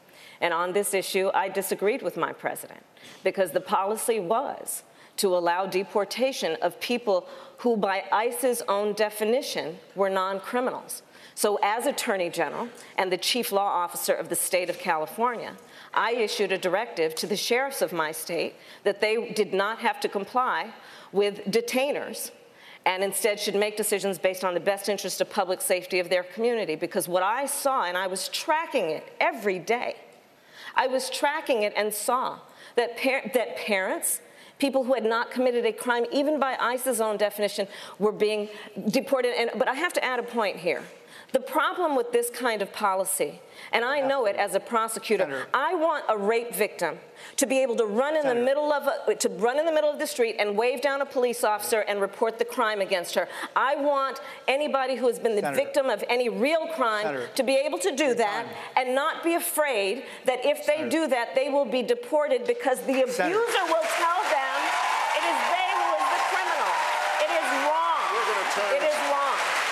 And 0.43 0.53
on 0.53 0.73
this 0.73 0.93
issue, 0.93 1.31
I 1.33 1.49
disagreed 1.49 2.03
with 2.03 2.17
my 2.17 2.33
president 2.33 2.83
because 3.23 3.53
the 3.53 3.61
policy 3.61 4.19
was 4.19 4.83
to 5.19 5.37
allow 5.37 5.67
deportation 5.67 6.57
of 6.61 6.81
people 6.81 7.29
who, 7.59 7.77
by 7.77 8.05
ICE's 8.11 8.61
own 8.67 8.93
definition, 8.95 9.79
were 9.95 10.11
non 10.11 10.41
criminals. 10.41 11.03
So, 11.37 11.61
as 11.63 11.87
Attorney 11.87 12.29
General 12.29 12.69
and 12.99 13.13
the 13.13 13.17
Chief 13.17 13.53
Law 13.53 13.69
Officer 13.69 14.15
of 14.15 14.29
the 14.29 14.35
state 14.35 14.69
of 14.69 14.79
California, 14.79 15.57
I 15.95 16.13
issued 16.13 16.51
a 16.51 16.59
directive 16.59 17.15
to 17.17 17.27
the 17.29 17.37
sheriffs 17.37 17.81
of 17.81 17.93
my 17.93 18.11
state 18.11 18.57
that 18.83 19.01
they 19.01 19.31
did 19.31 19.55
not 19.55 19.79
have 19.79 20.01
to 20.01 20.09
comply 20.09 20.75
with 21.13 21.45
detainers 21.47 22.33
and 22.85 23.05
instead 23.05 23.39
should 23.39 23.55
make 23.55 23.77
decisions 23.77 24.19
based 24.19 24.45
on 24.45 24.55
the 24.55 24.61
best 24.61 24.89
interest 24.89 25.21
of 25.21 25.31
public 25.31 25.61
safety 25.61 26.01
of 26.01 26.09
their 26.09 26.25
community. 26.25 26.75
Because 26.75 27.07
what 27.07 27.23
I 27.23 27.47
saw, 27.47 27.85
and 27.85 27.97
I 27.97 28.09
was 28.09 28.29
tracking 28.29 28.91
it 28.91 29.13
every 29.21 29.61
day, 29.61 29.97
I 30.75 30.87
was 30.87 31.11
tracking 31.11 31.63
it 31.63 31.73
and 31.77 31.93
saw 31.93 32.39
that, 32.77 32.97
par- 32.97 33.31
that 33.35 33.57
parents, 33.57 34.21
people 34.59 34.85
who 34.85 34.95
had 34.95 35.05
not 35.05 35.31
committed 35.31 35.67
a 35.67 35.73
crime, 35.73 36.07
even 36.13 36.39
by 36.39 36.57
ICE's 36.59 37.01
own 37.01 37.17
definition, 37.17 37.67
were 37.99 38.13
being 38.13 38.49
deported. 38.89 39.35
And, 39.39 39.51
but 39.57 39.69
I 39.69 39.75
have 39.75 39.93
to 39.95 40.05
add 40.05 40.19
a 40.19 40.23
point 40.23 40.57
here. 40.57 40.83
The 41.33 41.41
problem 41.41 41.97
with 41.97 42.13
this 42.13 42.29
kind 42.29 42.61
of 42.61 42.73
policy, 42.75 43.41
and 43.73 43.87
I 43.87 44.01
know 44.01 44.27
it 44.27 44.37
as 44.37 44.55
a 44.55 44.61
prosecutor, 44.61 45.25
Senator. 45.25 45.47
I 45.55 45.75
want 45.75 46.05
a 46.11 46.17
rape 46.19 46.55
victim 46.55 46.99
to 47.37 47.47
be 47.47 47.63
able 47.63 47.75
to 47.77 47.87
run 47.87 48.17
in 48.17 48.23
Senator. 48.23 48.39
the 48.41 48.45
middle 48.45 48.71
of 48.71 48.87
a, 49.09 49.15
to 49.15 49.29
run 49.31 49.59
in 49.59 49.65
the 49.65 49.73
middle 49.73 49.89
of 49.91 49.99
the 49.99 50.07
street 50.07 50.37
and 50.39 50.59
wave 50.59 50.83
down 50.83 51.01
a 51.01 51.07
police 51.07 51.43
officer 51.43 51.81
and 51.89 52.03
report 52.03 52.39
the 52.39 52.45
crime 52.45 52.83
against 52.83 53.15
her. 53.15 53.29
I 53.57 53.77
want 53.77 54.21
anybody 54.47 54.95
who 54.97 55.07
has 55.07 55.19
been 55.19 55.35
the 55.35 55.41
Senator. 55.41 55.65
victim 55.65 55.89
of 55.89 56.05
any 56.11 56.29
real 56.29 56.67
crime 56.77 57.21
to 57.35 57.43
be 57.43 57.55
able 57.57 57.79
to 57.79 57.97
do 57.97 58.07
Your 58.13 58.15
that 58.17 58.45
time. 58.45 58.55
and 58.77 58.95
not 58.95 59.25
be 59.25 59.33
afraid 59.35 60.05
that 60.27 60.45
if 60.45 60.67
they 60.67 60.87
do 60.91 61.07
that, 61.09 61.35
they 61.35 61.49
will 61.49 61.65
be 61.65 61.81
deported 61.83 62.47
because 62.47 62.79
the 62.81 63.01
abuser 63.01 63.25
will 63.73 63.89
tell 63.97 64.21
them 64.29 64.59
it 65.17 65.25
is 65.25 65.39
they 65.49 65.71
who 65.81 65.89
is 65.97 66.09
the 66.13 66.23
criminal. 66.29 66.73
It 67.25 67.31
is 67.41 67.49
wrong. 67.65 68.05
It 68.77 68.83
is 68.85 68.97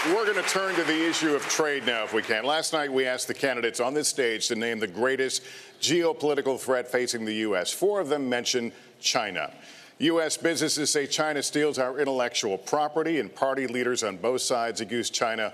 we're 0.07 0.24
going 0.24 0.42
to 0.42 0.48
turn 0.48 0.74
to 0.76 0.84
the 0.84 1.09
issue 1.09 1.34
of 1.34 1.42
trade 1.42 1.84
now, 1.84 2.05
if 2.05 2.14
we 2.14 2.22
can. 2.22 2.44
Last 2.44 2.72
night, 2.72 2.90
we 2.90 3.07
asked 3.07 3.28
the 3.28 3.34
candidates 3.34 3.80
on 3.80 3.92
this 3.92 4.09
stage 4.09 4.48
to 4.48 4.55
name 4.55 4.78
the 4.78 4.86
greatest 4.86 5.42
geopolitical 5.80 6.59
threat 6.59 6.88
facing 6.88 7.26
the 7.26 7.34
U.S. 7.34 7.70
Four 7.70 8.01
of 8.01 8.09
them 8.09 8.26
mentioned 8.26 8.72
China. 8.98 9.53
U.S. 9.98 10.38
businesses 10.38 10.90
say 10.90 11.07
China 11.07 11.42
steals 11.42 11.78
our 11.78 11.98
intellectual 11.98 12.57
property, 12.57 13.20
and 13.20 13.34
party 13.34 13.66
leaders 13.66 14.03
on 14.03 14.16
both 14.16 14.40
sides 14.40 14.80
accuse 14.80 15.11
China 15.11 15.53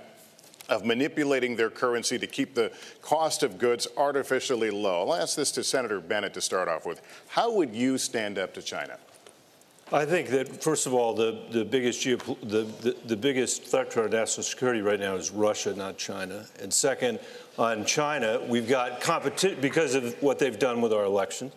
of 0.69 0.85
manipulating 0.85 1.57
their 1.57 1.71
currency 1.71 2.17
to 2.17 2.27
keep 2.29 2.55
the 2.55 2.71
cost 3.03 3.43
of 3.43 3.59
goods 3.59 3.89
artificially 3.97 4.71
low. 4.71 5.03
I'll 5.03 5.15
ask 5.15 5.37
this 5.37 5.51
to 5.53 5.65
Senator 5.65 6.01
Bennet 6.01 6.35
to 6.35 6.41
start 6.41 6.69
off 6.69 6.87
with. 6.87 7.03
How 7.29 7.53
would 7.53 7.75
you 7.75 7.99
stand 7.99 8.39
up 8.39 8.55
to 8.55 8.63
China? 8.63 8.97
I 9.93 10.05
think 10.05 10.31
that 10.31 10.65
first 10.65 10.87
of 10.87 10.95
all, 10.95 11.15
the, 11.15 11.39
the 11.53 11.65
biggest 11.65 12.03
the, 12.03 12.17
the, 12.43 12.97
the, 13.07 13.17
biggest 13.17 13.63
threat 13.63 13.93
to 13.93 14.03
our 14.03 14.09
national 14.09 14.43
security 14.43 14.81
right 14.81 14.99
now 14.99 15.15
is 15.15 15.31
Russia, 15.31 15.75
not 15.77 15.97
China. 15.97 16.45
And 16.61 16.75
second, 16.75 17.21
on 17.57 17.85
China, 17.85 18.41
we've 18.49 18.69
got 18.69 19.01
competition 19.01 19.61
because 19.61 19.95
of 19.95 20.21
what 20.21 20.41
they've 20.41 20.59
done 20.59 20.81
with 20.81 20.93
our 20.93 21.05
election. 21.05 21.53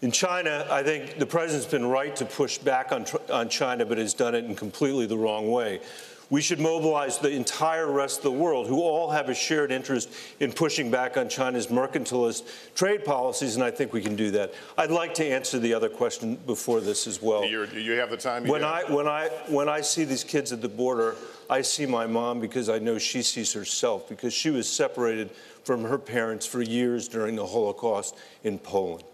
In 0.00 0.12
China, 0.12 0.64
I 0.70 0.84
think 0.84 1.18
the 1.18 1.26
president's 1.26 1.66
been 1.66 1.86
right 1.86 2.14
to 2.16 2.24
push 2.24 2.56
back 2.58 2.92
on, 2.92 3.04
on 3.32 3.48
China, 3.48 3.84
but 3.84 3.98
has 3.98 4.14
done 4.14 4.36
it 4.36 4.44
in 4.44 4.54
completely 4.54 5.06
the 5.06 5.18
wrong 5.18 5.50
way. 5.50 5.80
We 6.28 6.42
should 6.42 6.58
mobilize 6.58 7.18
the 7.18 7.30
entire 7.30 7.90
rest 7.90 8.18
of 8.18 8.24
the 8.24 8.32
world 8.32 8.66
who 8.66 8.80
all 8.80 9.10
have 9.10 9.28
a 9.28 9.34
shared 9.34 9.70
interest 9.70 10.10
in 10.40 10.52
pushing 10.52 10.90
back 10.90 11.16
on 11.16 11.28
China's 11.28 11.68
mercantilist 11.68 12.44
trade 12.74 13.04
policies, 13.04 13.54
and 13.54 13.64
I 13.64 13.70
think 13.70 13.92
we 13.92 14.02
can 14.02 14.16
do 14.16 14.32
that. 14.32 14.52
I'd 14.76 14.90
like 14.90 15.14
to 15.14 15.24
answer 15.24 15.60
the 15.60 15.72
other 15.72 15.88
question 15.88 16.34
before 16.34 16.80
this 16.80 17.06
as 17.06 17.22
well. 17.22 17.44
You're, 17.44 17.66
you 17.66 17.92
have 17.92 18.10
the 18.10 18.16
time? 18.16 18.46
When 18.48 18.64
I, 18.64 18.82
when, 18.92 19.06
I, 19.06 19.28
when 19.48 19.68
I 19.68 19.82
see 19.82 20.04
these 20.04 20.24
kids 20.24 20.52
at 20.52 20.60
the 20.60 20.68
border, 20.68 21.14
I 21.48 21.62
see 21.62 21.86
my 21.86 22.08
mom 22.08 22.40
because 22.40 22.68
I 22.68 22.80
know 22.80 22.98
she 22.98 23.22
sees 23.22 23.52
herself, 23.52 24.08
because 24.08 24.34
she 24.34 24.50
was 24.50 24.68
separated 24.68 25.30
from 25.62 25.84
her 25.84 25.98
parents 25.98 26.44
for 26.44 26.60
years 26.60 27.06
during 27.06 27.36
the 27.36 27.46
Holocaust 27.46 28.16
in 28.42 28.58
Poland. 28.58 29.04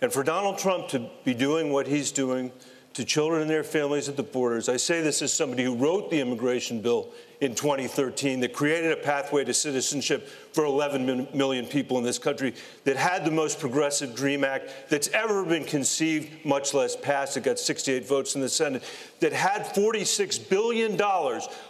And 0.00 0.12
for 0.12 0.22
Donald 0.22 0.58
Trump 0.58 0.88
to 0.88 1.10
be 1.24 1.34
doing 1.34 1.72
what 1.72 1.86
he's 1.86 2.10
doing, 2.10 2.52
to 2.96 3.04
children 3.04 3.42
and 3.42 3.50
their 3.50 3.62
families 3.62 4.08
at 4.08 4.16
the 4.16 4.22
borders. 4.22 4.70
I 4.70 4.78
say 4.78 5.02
this 5.02 5.20
as 5.20 5.30
somebody 5.30 5.62
who 5.62 5.74
wrote 5.74 6.10
the 6.10 6.18
immigration 6.18 6.80
bill 6.80 7.10
in 7.42 7.54
2013 7.54 8.40
that 8.40 8.54
created 8.54 8.90
a 8.90 8.96
pathway 8.96 9.44
to 9.44 9.52
citizenship 9.52 10.26
for 10.56 10.64
11 10.64 11.28
million 11.34 11.66
people 11.66 11.98
in 11.98 12.02
this 12.02 12.18
country, 12.18 12.54
that 12.84 12.96
had 12.96 13.26
the 13.26 13.30
most 13.30 13.60
progressive 13.60 14.16
DREAM 14.16 14.42
Act 14.42 14.70
that's 14.88 15.08
ever 15.08 15.44
been 15.44 15.66
conceived, 15.66 16.46
much 16.46 16.72
less 16.72 16.96
passed. 16.96 17.36
It 17.36 17.42
got 17.42 17.58
68 17.58 18.08
votes 18.08 18.34
in 18.34 18.40
the 18.40 18.48
Senate, 18.48 18.82
that 19.20 19.34
had 19.34 19.66
$46 19.66 20.48
billion 20.48 20.98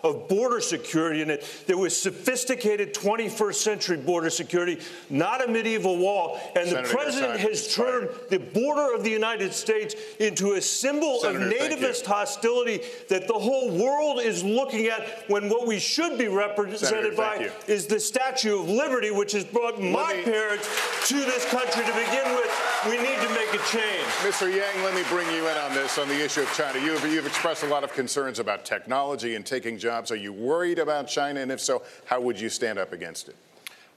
of 0.05 0.28
border 0.28 0.61
security 0.61 1.20
in 1.20 1.30
it, 1.30 1.64
that 1.66 1.76
was 1.76 2.01
sophisticated 2.01 2.95
21st 2.95 3.55
century 3.55 3.97
border 3.97 4.30
security, 4.30 4.78
not 5.11 5.45
a 5.45 5.51
medieval 5.51 5.99
wall. 5.99 6.39
And 6.55 6.68
Senator, 6.68 6.87
the 6.87 6.95
president 6.95 7.41
has 7.41 7.74
turned 7.74 8.09
the 8.30 8.39
border 8.39 8.95
of 8.95 9.03
the 9.03 9.11
United 9.11 9.53
States 9.53 9.97
into 10.20 10.53
a 10.53 10.61
symbol 10.61 11.18
Senator, 11.18 11.45
of 11.45 11.53
nativist 11.53 12.07
hostility 12.07 12.82
that 13.09 13.26
the 13.26 13.34
whole 13.34 13.76
world 13.76 14.20
is 14.20 14.45
looking 14.45 14.87
at 14.87 15.24
when 15.28 15.49
what 15.49 15.66
we 15.66 15.80
should 15.80 16.16
be 16.16 16.28
represented 16.28 17.16
Senator, 17.16 17.16
by 17.16 17.51
is 17.66 17.89
the 17.89 17.99
Statue 17.99 18.61
of 18.61 18.76
Liberty, 18.77 19.11
which 19.11 19.33
has 19.33 19.45
brought 19.45 19.81
my 19.81 20.14
me, 20.14 20.22
parents 20.22 20.68
to 21.09 21.14
this 21.14 21.45
country 21.47 21.83
to 21.85 21.93
begin 21.93 22.35
with. 22.35 22.83
We 22.85 22.99
need 22.99 23.16
to 23.16 23.29
make 23.31 23.49
a 23.55 23.64
change. 23.72 24.07
Mr. 24.20 24.55
Yang, 24.55 24.85
let 24.85 24.95
me 24.95 25.03
bring 25.09 25.27
you 25.35 25.49
in 25.49 25.57
on 25.57 25.74
this, 25.74 25.99
on 25.99 26.09
the 26.09 26.24
issue 26.24 26.43
of 26.43 26.53
China. 26.53 26.79
You've, 26.79 27.03
you've 27.07 27.27
expressed 27.27 27.62
a 27.62 27.68
lot 27.68 27.85
of 27.85 27.93
concerns 27.95 28.39
about 28.39 28.64
technology 28.64 29.35
and 29.35 29.47
taking 29.47 29.79
jobs. 29.79 30.11
Are 30.11 30.16
you 30.16 30.33
worried 30.33 30.79
about 30.79 31.09
China? 31.09 31.41
And 31.41 31.51
if 31.51 31.61
so, 31.61 31.83
how 32.05 32.20
would 32.20 32.39
you 32.39 32.51
stand 32.51 32.79
up 32.79 32.93
against 32.93 33.29
it? 33.29 33.37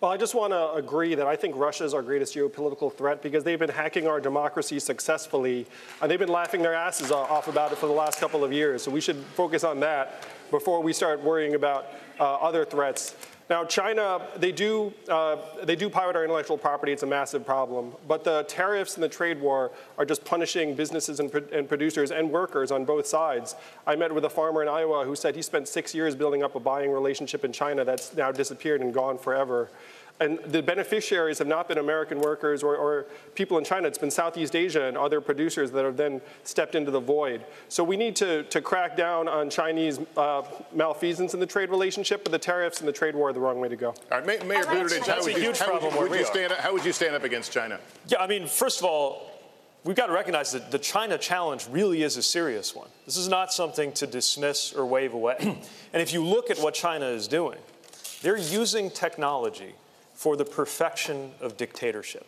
Well, 0.01 0.11
I 0.11 0.15
just 0.15 0.33
want 0.33 0.53
to 0.53 0.71
agree 0.75 1.13
that 1.15 1.27
I 1.27 1.35
think 1.35 1.57
Russia 1.57 1.83
is 1.83 1.93
our 1.93 2.01
greatest 2.01 2.33
geopolitical 2.33 2.93
threat 2.93 3.21
because 3.21 3.43
they've 3.43 3.59
been 3.59 3.69
hacking 3.69 4.07
our 4.07 4.21
democracy 4.21 4.79
successfully, 4.79 5.67
and 6.01 6.09
they've 6.09 6.17
been 6.17 6.29
laughing 6.29 6.61
their 6.61 6.73
asses 6.73 7.11
off 7.11 7.49
about 7.49 7.73
it 7.73 7.77
for 7.77 7.87
the 7.87 7.91
last 7.91 8.17
couple 8.17 8.45
of 8.45 8.53
years. 8.53 8.81
So 8.81 8.91
we 8.91 9.01
should 9.01 9.17
focus 9.35 9.65
on 9.65 9.81
that 9.81 10.25
before 10.51 10.81
we 10.81 10.93
start 10.93 11.21
worrying 11.21 11.55
about 11.55 11.87
uh, 12.17 12.35
other 12.35 12.63
threats. 12.63 13.13
Now, 13.49 13.65
China, 13.65 14.21
they 14.37 14.51
do, 14.51 14.93
uh, 15.07 15.37
they 15.63 15.75
do 15.75 15.89
pirate 15.89 16.15
our 16.15 16.23
intellectual 16.23 16.57
property. 16.57 16.91
It's 16.91 17.01
a 17.01 17.07
massive 17.07 17.47
problem. 17.47 17.93
But 18.07 18.23
the 18.23 18.43
tariffs 18.43 18.93
and 18.93 19.03
the 19.03 19.09
trade 19.09 19.41
war 19.41 19.71
are 19.97 20.05
just 20.05 20.23
punishing 20.23 20.75
businesses 20.75 21.19
and, 21.19 21.33
and, 21.51 21.67
producers 21.67 22.11
and 22.11 22.29
workers 22.29 22.71
on 22.71 22.85
both 22.85 23.07
sides. 23.07 23.55
I 23.87 23.95
met 23.95 24.13
with 24.13 24.25
a 24.25 24.29
farmer 24.29 24.61
in 24.61 24.67
Iowa 24.67 25.03
who 25.03 25.15
said 25.15 25.35
he 25.35 25.41
spent 25.41 25.67
six 25.67 25.95
years 25.95 26.15
building 26.15 26.43
up 26.43 26.53
a 26.53 26.59
buying 26.59 26.91
relationship 26.91 27.43
in 27.43 27.51
China 27.51 27.83
that's 27.83 28.15
now 28.15 28.31
disappeared 28.31 28.81
and 28.81 28.93
gone 28.93 29.17
forever. 29.17 29.71
And 30.21 30.39
the 30.39 30.61
beneficiaries 30.61 31.37
have 31.37 31.47
not 31.47 31.69
been 31.69 31.77
American 31.77 32.19
workers 32.19 32.61
or, 32.61 32.75
or, 32.75 33.05
people 33.35 33.57
in 33.57 33.63
China. 33.63 33.87
It's 33.87 33.97
been 33.97 34.11
Southeast 34.11 34.53
Asia 34.53 34.83
and 34.83 34.97
other 34.97 35.21
producers 35.21 35.71
that 35.71 35.85
have 35.85 35.95
then 35.95 36.19
stepped 36.43 36.75
into 36.75 36.91
the 36.91 36.99
void. 36.99 37.45
So 37.69 37.85
we 37.85 37.95
need 37.95 38.17
to, 38.17 38.43
to 38.43 38.61
crack 38.61 38.97
down 38.97 39.29
on 39.29 39.49
Chinese 39.49 39.97
uh, 40.17 40.41
malfeasance 40.73 41.33
in 41.33 41.39
the 41.39 41.45
trade 41.45 41.69
relationship, 41.69 42.23
but 42.23 42.33
the 42.33 42.39
tariffs 42.39 42.79
and 42.79 42.87
the 42.87 42.91
trade 42.91 43.15
war 43.15 43.29
are 43.29 43.33
the 43.33 43.39
wrong 43.39 43.61
way 43.61 43.69
to 43.69 43.77
go. 43.77 43.93
All 44.11 44.19
right, 44.21 44.25
Mayor 44.25 44.63
Buttigieg, 44.63 45.07
how 45.07 45.23
would, 45.23 45.37
you, 45.37 45.53
how, 45.53 45.79
would, 45.79 46.09
would 46.09 46.19
you 46.19 46.25
stand, 46.25 46.51
how 46.51 46.73
would 46.73 46.83
you 46.83 46.91
stand 46.91 47.15
up 47.15 47.23
against 47.23 47.53
China? 47.53 47.79
Yeah, 48.07 48.19
I 48.19 48.27
mean, 48.27 48.45
first 48.45 48.79
of 48.79 48.85
all, 48.85 49.31
we've 49.85 49.95
got 49.95 50.07
to 50.07 50.13
recognize 50.13 50.51
that 50.51 50.69
the 50.69 50.79
China 50.79 51.17
challenge 51.17 51.67
really 51.71 52.03
is 52.03 52.17
a 52.17 52.23
serious 52.23 52.75
one. 52.75 52.89
This 53.05 53.15
is 53.15 53.29
not 53.29 53.53
something 53.53 53.93
to 53.93 54.07
dismiss 54.07 54.73
or 54.73 54.85
wave 54.85 55.13
away. 55.13 55.37
and 55.93 56.01
if 56.01 56.11
you 56.11 56.25
look 56.25 56.49
at 56.49 56.59
what 56.59 56.73
China 56.73 57.05
is 57.05 57.27
doing, 57.27 57.57
they're 58.21 58.37
using 58.37 58.91
technology 58.91 59.75
for 60.19 60.35
the 60.35 60.43
perfection 60.43 61.31
of 61.39 61.55
dictatorship. 61.55 62.27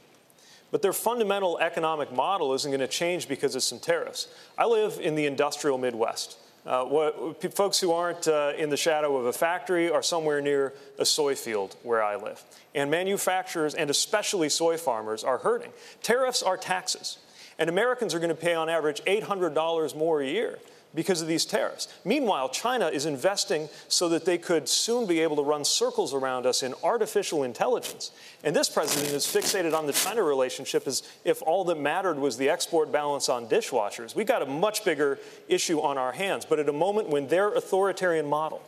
But 0.72 0.82
their 0.82 0.94
fundamental 0.94 1.60
economic 1.60 2.10
model 2.14 2.54
isn't 2.54 2.72
going 2.72 2.80
to 2.80 2.88
change 2.88 3.28
because 3.28 3.54
of 3.54 3.64
some 3.64 3.80
tariffs. 3.80 4.30
I 4.58 4.66
live 4.66 4.98
in 5.02 5.16
the 5.16 5.26
industrial 5.26 5.78
Midwest. 5.78 6.38
Uh, 6.66 6.86
what, 6.86 7.54
folks 7.54 7.82
who 7.82 7.92
aren't 7.92 8.30
uh, 8.30 8.54
in 8.58 8.70
the 8.70 8.78
shadow 8.78 9.18
of 9.18 9.26
a 9.26 9.34
factory 9.34 9.92
are 9.92 10.02
somewhere 10.02 10.40
near 10.40 10.72
a 11.00 11.06
soy 11.06 11.36
field 11.36 11.76
where 11.84 12.02
I 12.02 12.16
live. 12.16 12.42
And 12.74 12.90
manufacturers, 12.90 13.76
and 13.76 13.90
especially 13.90 14.48
soy 14.48 14.78
farmers, 14.78 15.26
are 15.26 15.40
hurting. 15.40 15.74
Tariffs 16.02 16.42
are 16.42 16.56
taxes. 16.56 17.18
And 17.60 17.70
Americans 17.70 18.16
are 18.16 18.20
going 18.20 18.30
to 18.30 18.36
pay 18.36 18.54
on 18.54 18.70
average 18.70 19.04
$800 19.04 19.98
more 19.98 20.22
a 20.22 20.26
year 20.26 20.60
because 20.94 21.22
of 21.22 21.28
these 21.28 21.46
tariffs. 21.46 21.88
Meanwhile, 22.04 22.50
China 22.50 22.88
is 22.88 23.06
investing 23.06 23.70
so 23.88 24.10
that 24.10 24.26
they 24.26 24.38
could 24.38 24.68
soon 24.68 25.06
be 25.06 25.22
able 25.22 25.38
to 25.38 25.42
run 25.42 25.64
circles 25.64 26.14
around 26.14 26.46
us 26.46 26.64
in 26.64 26.74
artificial 26.84 27.44
intelligence. 27.44 28.12
And 28.44 28.56
this 28.56 28.70
president 28.70 29.14
is 29.14 29.26
fixated 29.26 29.78
on 29.78 29.88
the 29.88 29.94
China 29.94 30.24
relationship 30.24 30.88
as 30.88 31.04
if 31.24 31.42
all 31.44 31.64
that 31.66 31.80
mattered 31.80 32.18
was 32.18 32.38
the 32.38 32.50
export 32.50 32.92
balance 32.92 33.30
on 33.30 33.48
dishwashers. 33.48 34.16
We've 34.16 34.28
got 34.28 34.42
a 34.42 34.46
much 34.46 34.84
bigger 34.84 35.20
issue 35.48 35.80
on 35.80 35.98
our 35.98 36.12
hands, 36.12 36.46
but 36.46 36.60
at 36.60 36.68
a 36.68 36.74
moment 36.74 37.10
when 37.10 37.28
their 37.28 37.50
authoritarian 37.50 38.26
model 38.26 38.62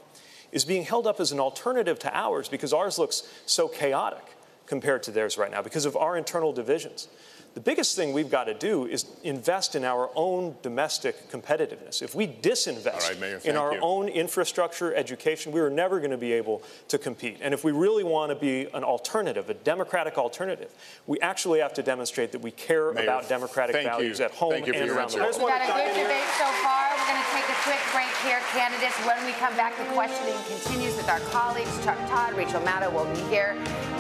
is 0.52 0.64
being 0.64 0.84
held 0.84 1.08
up 1.08 1.20
as 1.20 1.32
an 1.32 1.40
alternative 1.40 2.00
to 2.00 2.18
ours 2.18 2.48
because 2.48 2.74
ours 2.74 2.98
looks 2.98 3.24
so 3.46 3.68
chaotic. 3.68 4.24
compared 4.66 5.04
to 5.04 5.12
theirs 5.12 5.38
right 5.38 5.52
now 5.52 5.62
because 5.62 5.86
of 5.86 5.96
our 5.96 6.18
internal 6.18 6.54
divisions. 6.54 7.08
The 7.54 7.60
biggest 7.60 7.96
thing 7.96 8.14
we've 8.14 8.32
got 8.32 8.46
to 8.46 8.56
do 8.56 8.88
is 8.88 9.06
invest 9.24 9.76
in 9.76 9.86
our 9.86 10.10
own 10.16 10.56
domestic 10.64 11.30
competitiveness. 11.30 12.02
If 12.02 12.16
we 12.16 12.26
disinvest 12.28 13.10
right, 13.10 13.20
Mayor, 13.20 13.40
in 13.44 13.56
our 13.58 13.76
you. 13.76 13.80
own 13.80 14.08
infrastructure, 14.08 14.94
education, 14.96 15.52
we 15.52 15.60
are 15.60 15.70
never 15.70 16.00
going 16.00 16.12
to 16.12 16.18
be 16.18 16.34
able 16.34 16.64
to 16.88 16.98
compete. 16.98 17.38
And 17.42 17.54
if 17.54 17.64
we 17.64 17.72
really 17.72 18.04
want 18.04 18.32
to 18.32 18.36
be 18.36 18.68
an 18.74 18.84
alternative, 18.84 19.52
a 19.52 19.54
democratic 19.54 20.18
alternative, 20.18 20.72
we 21.06 21.20
actually 21.20 21.60
have 21.60 21.74
to 21.76 21.84
demonstrate 21.84 22.32
that 22.32 22.42
we 22.42 22.50
care 22.50 22.92
Mayor, 22.92 23.04
about 23.04 23.30
democratic 23.30 23.76
values 23.84 24.18
you. 24.18 24.26
at 24.26 24.32
home 24.32 24.54
Thank 24.54 24.66
you 24.66 24.74
and 24.74 24.88
your 24.88 24.96
around 24.96 25.12
the 25.12 25.18
world. 25.18 25.36
We've 25.38 25.48
got 25.48 25.62
a 25.62 25.68
good 25.68 25.94
debate 25.94 26.30
so 26.40 26.50
far. 26.66 26.90
We're 26.98 27.06
going 27.06 27.22
to 27.22 27.32
take 27.38 27.46
a 27.46 27.60
quick 27.70 27.82
break 27.94 28.10
here, 28.26 28.42
candidates. 28.50 28.98
When 29.06 29.24
we 29.28 29.32
come 29.34 29.56
back, 29.56 29.78
the 29.78 29.86
questioning 29.94 30.34
continues 30.50 30.98
with 30.98 31.08
our 31.08 31.20
colleagues. 31.30 31.70
Chuck 31.86 32.00
Todd, 32.10 32.34
Rachel 32.34 32.62
Maddow 32.62 32.92
will 32.92 33.06
be 33.14 33.22
here. 33.30 33.54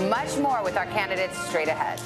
Much 0.09 0.37
more 0.37 0.63
with 0.63 0.75
our 0.75 0.87
candidates 0.87 1.37
straight 1.47 1.67
ahead. 1.67 2.01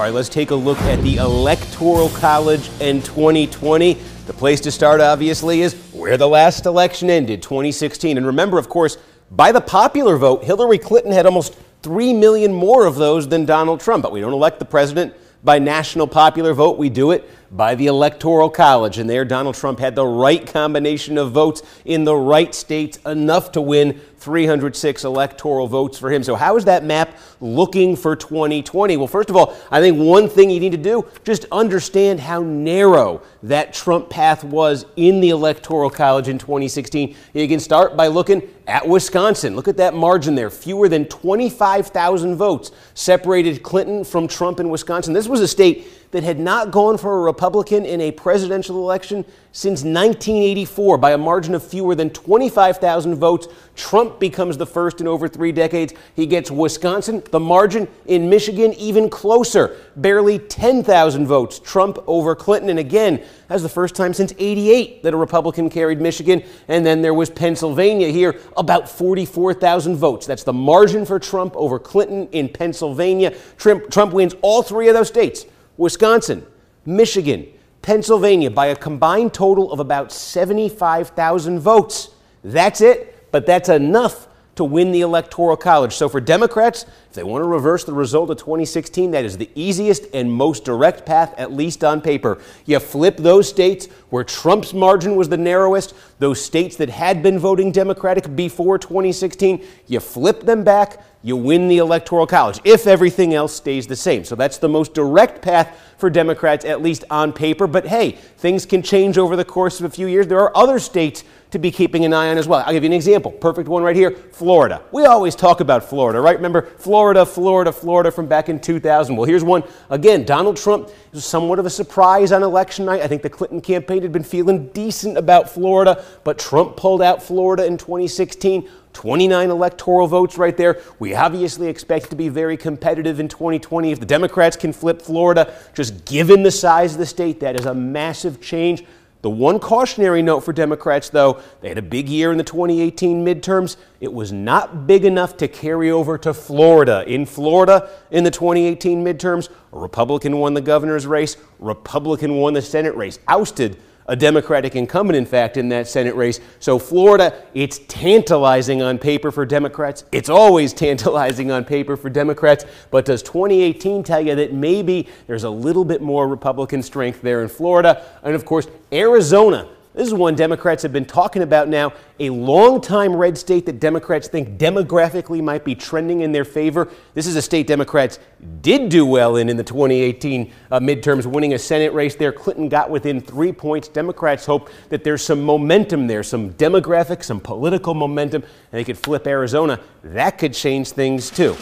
All 0.00 0.06
right, 0.06 0.14
let's 0.14 0.30
take 0.30 0.50
a 0.50 0.54
look 0.54 0.78
at 0.78 1.02
the 1.02 1.16
Electoral 1.16 2.08
College 2.08 2.70
in 2.80 3.02
2020. 3.02 3.92
The 4.24 4.32
place 4.32 4.58
to 4.62 4.70
start, 4.70 5.02
obviously, 5.02 5.60
is 5.60 5.74
where 5.92 6.16
the 6.16 6.26
last 6.26 6.64
election 6.64 7.10
ended, 7.10 7.42
2016. 7.42 8.16
And 8.16 8.24
remember, 8.24 8.56
of 8.56 8.70
course, 8.70 8.96
by 9.30 9.52
the 9.52 9.60
popular 9.60 10.16
vote, 10.16 10.42
Hillary 10.42 10.78
Clinton 10.78 11.12
had 11.12 11.26
almost 11.26 11.54
3 11.82 12.14
million 12.14 12.50
more 12.50 12.86
of 12.86 12.94
those 12.94 13.28
than 13.28 13.44
Donald 13.44 13.80
Trump. 13.80 14.02
But 14.02 14.10
we 14.12 14.22
don't 14.22 14.32
elect 14.32 14.58
the 14.58 14.64
president 14.64 15.12
by 15.44 15.58
national 15.58 16.06
popular 16.06 16.54
vote, 16.54 16.78
we 16.78 16.88
do 16.88 17.10
it 17.10 17.28
by 17.50 17.74
the 17.74 17.86
Electoral 17.86 18.48
College. 18.48 18.98
And 18.98 19.08
there, 19.08 19.24
Donald 19.24 19.54
Trump 19.54 19.78
had 19.78 19.94
the 19.94 20.06
right 20.06 20.46
combination 20.46 21.18
of 21.18 21.32
votes 21.32 21.62
in 21.84 22.04
the 22.04 22.14
right 22.16 22.54
states, 22.54 22.98
enough 23.06 23.52
to 23.52 23.60
win 23.60 24.00
306 24.18 25.04
electoral 25.04 25.66
votes 25.66 25.98
for 25.98 26.12
him. 26.12 26.22
So, 26.22 26.34
how 26.34 26.56
is 26.56 26.66
that 26.66 26.84
map 26.84 27.16
looking 27.40 27.96
for 27.96 28.14
2020? 28.14 28.96
Well, 28.98 29.06
first 29.06 29.30
of 29.30 29.36
all, 29.36 29.56
I 29.70 29.80
think 29.80 29.98
one 29.98 30.28
thing 30.28 30.50
you 30.50 30.60
need 30.60 30.72
to 30.72 30.78
do 30.78 31.06
just 31.24 31.46
understand 31.50 32.20
how 32.20 32.42
narrow 32.42 33.22
that 33.42 33.72
Trump 33.72 34.10
path 34.10 34.44
was 34.44 34.84
in 34.96 35.20
the 35.20 35.30
Electoral 35.30 35.90
College 35.90 36.28
in 36.28 36.38
2016. 36.38 37.16
You 37.32 37.48
can 37.48 37.60
start 37.60 37.96
by 37.96 38.08
looking 38.08 38.42
at 38.66 38.86
Wisconsin. 38.86 39.56
Look 39.56 39.68
at 39.68 39.78
that 39.78 39.94
margin 39.94 40.34
there. 40.34 40.50
Fewer 40.50 40.88
than 40.88 41.06
25,000 41.06 42.36
votes 42.36 42.72
separated 42.94 43.62
Clinton 43.62 44.04
from 44.04 44.28
Trump 44.28 44.60
in 44.60 44.68
Wisconsin. 44.68 45.14
This 45.14 45.28
was 45.28 45.40
a 45.40 45.48
state 45.48 45.88
that 46.10 46.24
had 46.24 46.40
not 46.40 46.70
gone 46.70 46.98
for 46.98 47.18
a 47.18 47.22
Republican 47.22 47.84
in 47.84 48.00
a 48.00 48.10
presidential 48.10 48.76
election 48.76 49.24
since 49.52 49.80
1984 49.80 50.98
by 50.98 51.12
a 51.12 51.18
margin 51.18 51.54
of 51.54 51.62
fewer 51.62 51.94
than 51.94 52.10
25,000 52.10 53.14
votes. 53.16 53.48
Trump 53.76 54.20
becomes 54.20 54.56
the 54.56 54.66
first 54.66 55.00
in 55.00 55.08
over 55.08 55.28
three 55.28 55.52
decades. 55.52 55.92
He 56.14 56.26
gets 56.26 56.50
Wisconsin, 56.50 57.22
the 57.30 57.40
margin 57.40 57.88
in 58.06 58.28
Michigan 58.28 58.72
even 58.74 59.08
closer, 59.08 59.76
barely 59.96 60.38
10,000 60.38 61.26
votes. 61.26 61.58
Trump 61.58 61.98
over 62.06 62.34
Clinton. 62.34 62.70
And 62.70 62.78
again, 62.78 63.24
that's 63.48 63.62
the 63.62 63.68
first 63.68 63.94
time 63.94 64.14
since 64.14 64.32
88 64.38 65.02
that 65.02 65.14
a 65.14 65.16
Republican 65.16 65.70
carried 65.70 66.00
Michigan. 66.00 66.42
And 66.68 66.84
then 66.84 67.02
there 67.02 67.14
was 67.14 67.30
Pennsylvania 67.30 68.08
here, 68.08 68.38
about 68.56 68.88
44,000 68.88 69.96
votes. 69.96 70.26
That's 70.26 70.44
the 70.44 70.52
margin 70.52 71.04
for 71.04 71.18
Trump 71.18 71.56
over 71.56 71.78
Clinton 71.78 72.28
in 72.32 72.48
Pennsylvania. 72.48 73.34
Trump, 73.56 73.90
Trump 73.90 74.12
wins 74.12 74.34
all 74.42 74.62
three 74.62 74.88
of 74.88 74.94
those 74.94 75.08
states 75.08 75.44
Wisconsin, 75.80 76.46
Michigan, 76.84 77.46
Pennsylvania 77.80 78.50
by 78.50 78.66
a 78.66 78.76
combined 78.76 79.32
total 79.32 79.72
of 79.72 79.80
about 79.80 80.12
75,000 80.12 81.58
votes. 81.58 82.10
That's 82.44 82.82
it, 82.82 83.30
but 83.32 83.46
that's 83.46 83.70
enough 83.70 84.28
to 84.56 84.64
win 84.64 84.92
the 84.92 85.00
Electoral 85.00 85.56
College. 85.56 85.94
So 85.94 86.06
for 86.06 86.20
Democrats, 86.20 86.84
if 87.10 87.16
they 87.16 87.24
want 87.24 87.42
to 87.42 87.48
reverse 87.48 87.82
the 87.82 87.92
result 87.92 88.30
of 88.30 88.36
2016, 88.36 89.10
that 89.10 89.24
is 89.24 89.36
the 89.36 89.50
easiest 89.56 90.06
and 90.14 90.30
most 90.30 90.64
direct 90.64 91.04
path, 91.04 91.34
at 91.36 91.50
least 91.50 91.82
on 91.82 92.00
paper. 92.00 92.40
You 92.66 92.78
flip 92.78 93.16
those 93.16 93.48
states 93.48 93.86
where 94.10 94.22
Trump's 94.22 94.72
margin 94.72 95.16
was 95.16 95.28
the 95.28 95.36
narrowest, 95.36 95.92
those 96.20 96.40
states 96.40 96.76
that 96.76 96.88
had 96.88 97.20
been 97.20 97.36
voting 97.36 97.72
Democratic 97.72 98.36
before 98.36 98.78
2016, 98.78 99.66
you 99.88 99.98
flip 99.98 100.42
them 100.42 100.62
back, 100.62 101.04
you 101.22 101.36
win 101.36 101.66
the 101.66 101.78
Electoral 101.78 102.28
College, 102.28 102.60
if 102.62 102.86
everything 102.86 103.34
else 103.34 103.56
stays 103.56 103.88
the 103.88 103.96
same. 103.96 104.22
So 104.22 104.36
that's 104.36 104.58
the 104.58 104.68
most 104.68 104.94
direct 104.94 105.42
path 105.42 105.76
for 105.98 106.10
Democrats, 106.10 106.64
at 106.64 106.80
least 106.80 107.02
on 107.10 107.32
paper. 107.32 107.66
But 107.66 107.86
hey, 107.86 108.12
things 108.12 108.64
can 108.64 108.82
change 108.82 109.18
over 109.18 109.34
the 109.34 109.44
course 109.44 109.80
of 109.80 109.86
a 109.86 109.90
few 109.90 110.06
years. 110.06 110.28
There 110.28 110.40
are 110.40 110.56
other 110.56 110.78
states 110.78 111.24
to 111.50 111.58
be 111.58 111.70
keeping 111.70 112.04
an 112.04 112.12
eye 112.12 112.30
on 112.30 112.38
as 112.38 112.46
well. 112.46 112.62
I'll 112.64 112.72
give 112.72 112.84
you 112.84 112.88
an 112.88 112.94
example. 112.94 113.32
Perfect 113.32 113.68
one 113.68 113.82
right 113.82 113.96
here 113.96 114.12
Florida. 114.12 114.82
We 114.92 115.04
always 115.04 115.34
talk 115.34 115.60
about 115.60 115.84
Florida, 115.84 116.20
right? 116.20 116.36
Remember 116.36 116.62
Florida, 116.62 116.99
Florida, 117.00 117.24
Florida 117.24 117.72
Florida 117.72 118.10
from 118.10 118.26
back 118.26 118.50
in 118.50 118.60
2000. 118.60 119.16
Well, 119.16 119.24
here's 119.24 119.42
one. 119.42 119.64
Again, 119.88 120.26
Donald 120.26 120.58
Trump 120.58 120.90
was 121.12 121.24
somewhat 121.24 121.58
of 121.58 121.64
a 121.64 121.70
surprise 121.70 122.30
on 122.30 122.42
election 122.42 122.84
night. 122.84 123.00
I 123.00 123.08
think 123.08 123.22
the 123.22 123.30
Clinton 123.30 123.62
campaign 123.62 124.02
had 124.02 124.12
been 124.12 124.22
feeling 124.22 124.68
decent 124.68 125.16
about 125.16 125.48
Florida, 125.48 126.04
but 126.24 126.38
Trump 126.38 126.76
pulled 126.76 127.00
out 127.00 127.22
Florida 127.22 127.64
in 127.64 127.78
2016. 127.78 128.68
29 128.92 129.48
electoral 129.48 130.08
votes 130.08 130.36
right 130.36 130.58
there. 130.58 130.82
We 130.98 131.14
obviously 131.14 131.68
expect 131.68 132.10
to 132.10 132.16
be 132.16 132.28
very 132.28 132.58
competitive 132.58 133.18
in 133.18 133.28
2020. 133.28 133.92
If 133.92 134.00
the 134.00 134.04
Democrats 134.04 134.56
can 134.56 134.74
flip 134.74 135.00
Florida, 135.00 135.54
just 135.72 136.04
given 136.04 136.42
the 136.42 136.50
size 136.50 136.92
of 136.92 136.98
the 136.98 137.06
state, 137.06 137.40
that 137.40 137.58
is 137.58 137.64
a 137.64 137.72
massive 137.74 138.42
change. 138.42 138.84
The 139.22 139.30
one 139.30 139.58
cautionary 139.58 140.22
note 140.22 140.40
for 140.40 140.52
Democrats, 140.52 141.10
though, 141.10 141.40
they 141.60 141.68
had 141.68 141.76
a 141.76 141.82
big 141.82 142.08
year 142.08 142.32
in 142.32 142.38
the 142.38 142.44
2018 142.44 143.24
midterms. 143.24 143.76
It 144.00 144.12
was 144.12 144.32
not 144.32 144.86
big 144.86 145.04
enough 145.04 145.36
to 145.38 145.48
carry 145.48 145.90
over 145.90 146.16
to 146.18 146.32
Florida. 146.32 147.04
In 147.06 147.26
Florida, 147.26 147.90
in 148.10 148.24
the 148.24 148.30
2018 148.30 149.04
midterms, 149.04 149.50
a 149.72 149.78
Republican 149.78 150.38
won 150.38 150.54
the 150.54 150.62
governor's 150.62 151.06
race, 151.06 151.36
Republican 151.58 152.36
won 152.36 152.54
the 152.54 152.62
Senate 152.62 152.96
race, 152.96 153.18
ousted 153.28 153.76
a 154.10 154.16
Democratic 154.16 154.74
incumbent, 154.74 155.16
in 155.16 155.24
fact, 155.24 155.56
in 155.56 155.68
that 155.68 155.86
Senate 155.86 156.16
race. 156.16 156.40
So, 156.58 156.80
Florida, 156.80 157.44
it's 157.54 157.78
tantalizing 157.86 158.82
on 158.82 158.98
paper 158.98 159.30
for 159.30 159.46
Democrats. 159.46 160.04
It's 160.10 160.28
always 160.28 160.72
tantalizing 160.84 161.52
on 161.52 161.64
paper 161.64 161.96
for 161.96 162.10
Democrats. 162.10 162.64
But 162.90 163.04
does 163.04 163.22
2018 163.22 164.02
tell 164.02 164.20
you 164.20 164.34
that 164.34 164.52
maybe 164.52 165.06
there's 165.28 165.44
a 165.44 165.50
little 165.50 165.84
bit 165.84 166.02
more 166.02 166.26
Republican 166.26 166.82
strength 166.82 167.22
there 167.22 167.40
in 167.40 167.48
Florida? 167.48 168.04
And 168.24 168.34
of 168.34 168.44
course, 168.44 168.66
Arizona. 168.92 169.68
This 169.92 170.06
is 170.06 170.14
one 170.14 170.36
Democrats 170.36 170.84
have 170.84 170.92
been 170.92 171.04
talking 171.04 171.42
about 171.42 171.66
now, 171.68 171.92
a 172.20 172.30
long-time 172.30 173.14
red 173.14 173.36
state 173.36 173.66
that 173.66 173.80
Democrats 173.80 174.28
think 174.28 174.56
demographically 174.56 175.42
might 175.42 175.64
be 175.64 175.74
trending 175.74 176.20
in 176.20 176.30
their 176.30 176.44
favor. 176.44 176.88
This 177.14 177.26
is 177.26 177.34
a 177.34 177.42
state 177.42 177.66
Democrats 177.66 178.20
did 178.62 178.88
do 178.88 179.04
well 179.04 179.34
in 179.34 179.48
in 179.48 179.56
the 179.56 179.64
2018 179.64 180.52
uh, 180.70 180.78
midterms, 180.78 181.26
winning 181.26 181.54
a 181.54 181.58
Senate 181.58 181.92
race 181.92 182.14
there. 182.14 182.30
Clinton 182.30 182.68
got 182.68 182.88
within 182.88 183.20
three 183.20 183.50
points. 183.50 183.88
Democrats 183.88 184.46
hope 184.46 184.70
that 184.90 185.02
there's 185.02 185.24
some 185.24 185.42
momentum 185.42 186.06
there, 186.06 186.22
some 186.22 186.52
demographic, 186.54 187.24
some 187.24 187.40
political 187.40 187.92
momentum, 187.92 188.42
and 188.42 188.78
they 188.78 188.84
could 188.84 188.98
flip 188.98 189.26
Arizona. 189.26 189.80
That 190.04 190.38
could 190.38 190.54
change 190.54 190.90
things 190.90 191.30
too. 191.30 191.56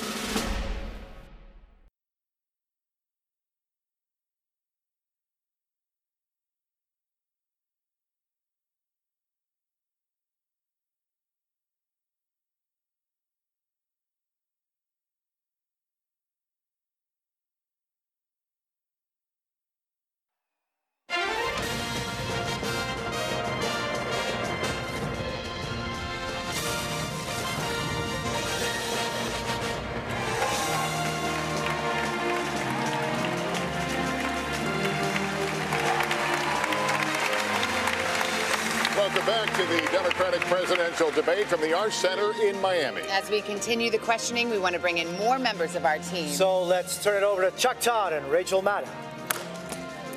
Debate 41.79 41.93
from 41.93 42.17
the 42.17 42.23
Arsht 42.23 42.33
Center 42.33 42.47
in 42.47 42.61
Miami. 42.61 43.03
As 43.11 43.31
we 43.31 43.41
continue 43.41 43.91
the 43.91 43.99
questioning, 43.99 44.51
we 44.51 44.59
want 44.59 44.75
to 44.75 44.81
bring 44.81 44.99
in 44.99 45.17
more 45.19 45.39
members 45.39 45.75
of 45.75 45.85
our 45.85 45.99
team. 45.99 46.29
So 46.29 46.63
let's 46.63 47.03
turn 47.03 47.17
it 47.23 47.27
over 47.27 47.49
to 47.49 47.57
Chuck 47.57 47.81
Todd 47.81 48.13
and 48.13 48.27
Rachel 48.31 48.63
Maddow. 48.63 48.89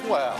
Well, 0.07 0.33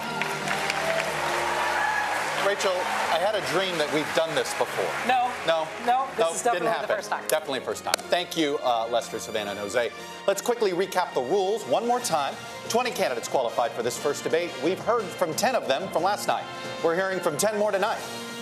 Rachel, 2.46 2.72
I 3.12 3.20
had 3.20 3.36
a 3.36 3.42
dream 3.52 3.78
that 3.78 3.92
we've 3.94 4.12
done 4.16 4.34
this 4.34 4.52
before. 4.56 4.90
No. 5.08 5.30
No. 5.46 5.68
No, 5.86 6.08
this 6.18 6.20
no, 6.20 6.34
is 6.34 6.42
definitely 6.42 6.52
didn't 6.52 6.64
the 6.64 6.72
happen. 6.72 6.96
first 6.96 7.10
time. 7.10 7.24
Definitely 7.28 7.60
first 7.60 7.84
time. 7.84 7.96
Thank 8.10 8.36
you, 8.36 8.58
uh, 8.64 8.88
Lester, 8.90 9.20
Savannah, 9.20 9.52
and 9.52 9.60
Jose. 9.60 9.92
Let's 10.28 10.42
quickly 10.42 10.72
recap 10.72 11.14
the 11.14 11.22
rules 11.22 11.64
one 11.64 11.88
more 11.88 12.00
time. 12.00 12.34
20 12.70 12.92
candidates 12.92 13.28
qualified 13.28 13.72
for 13.72 13.84
this 13.84 13.98
first 13.98 14.24
debate. 14.24 14.52
We've 14.64 14.80
heard 14.80 15.04
from 15.04 15.34
10 15.34 15.56
of 15.56 15.68
them 15.68 15.88
from 15.90 16.04
last 16.04 16.28
night. 16.28 16.46
We're 16.84 16.96
hearing 16.96 17.20
from 17.20 17.38
10 17.38 17.58
more 17.58 17.72
tonight. 17.72 18.00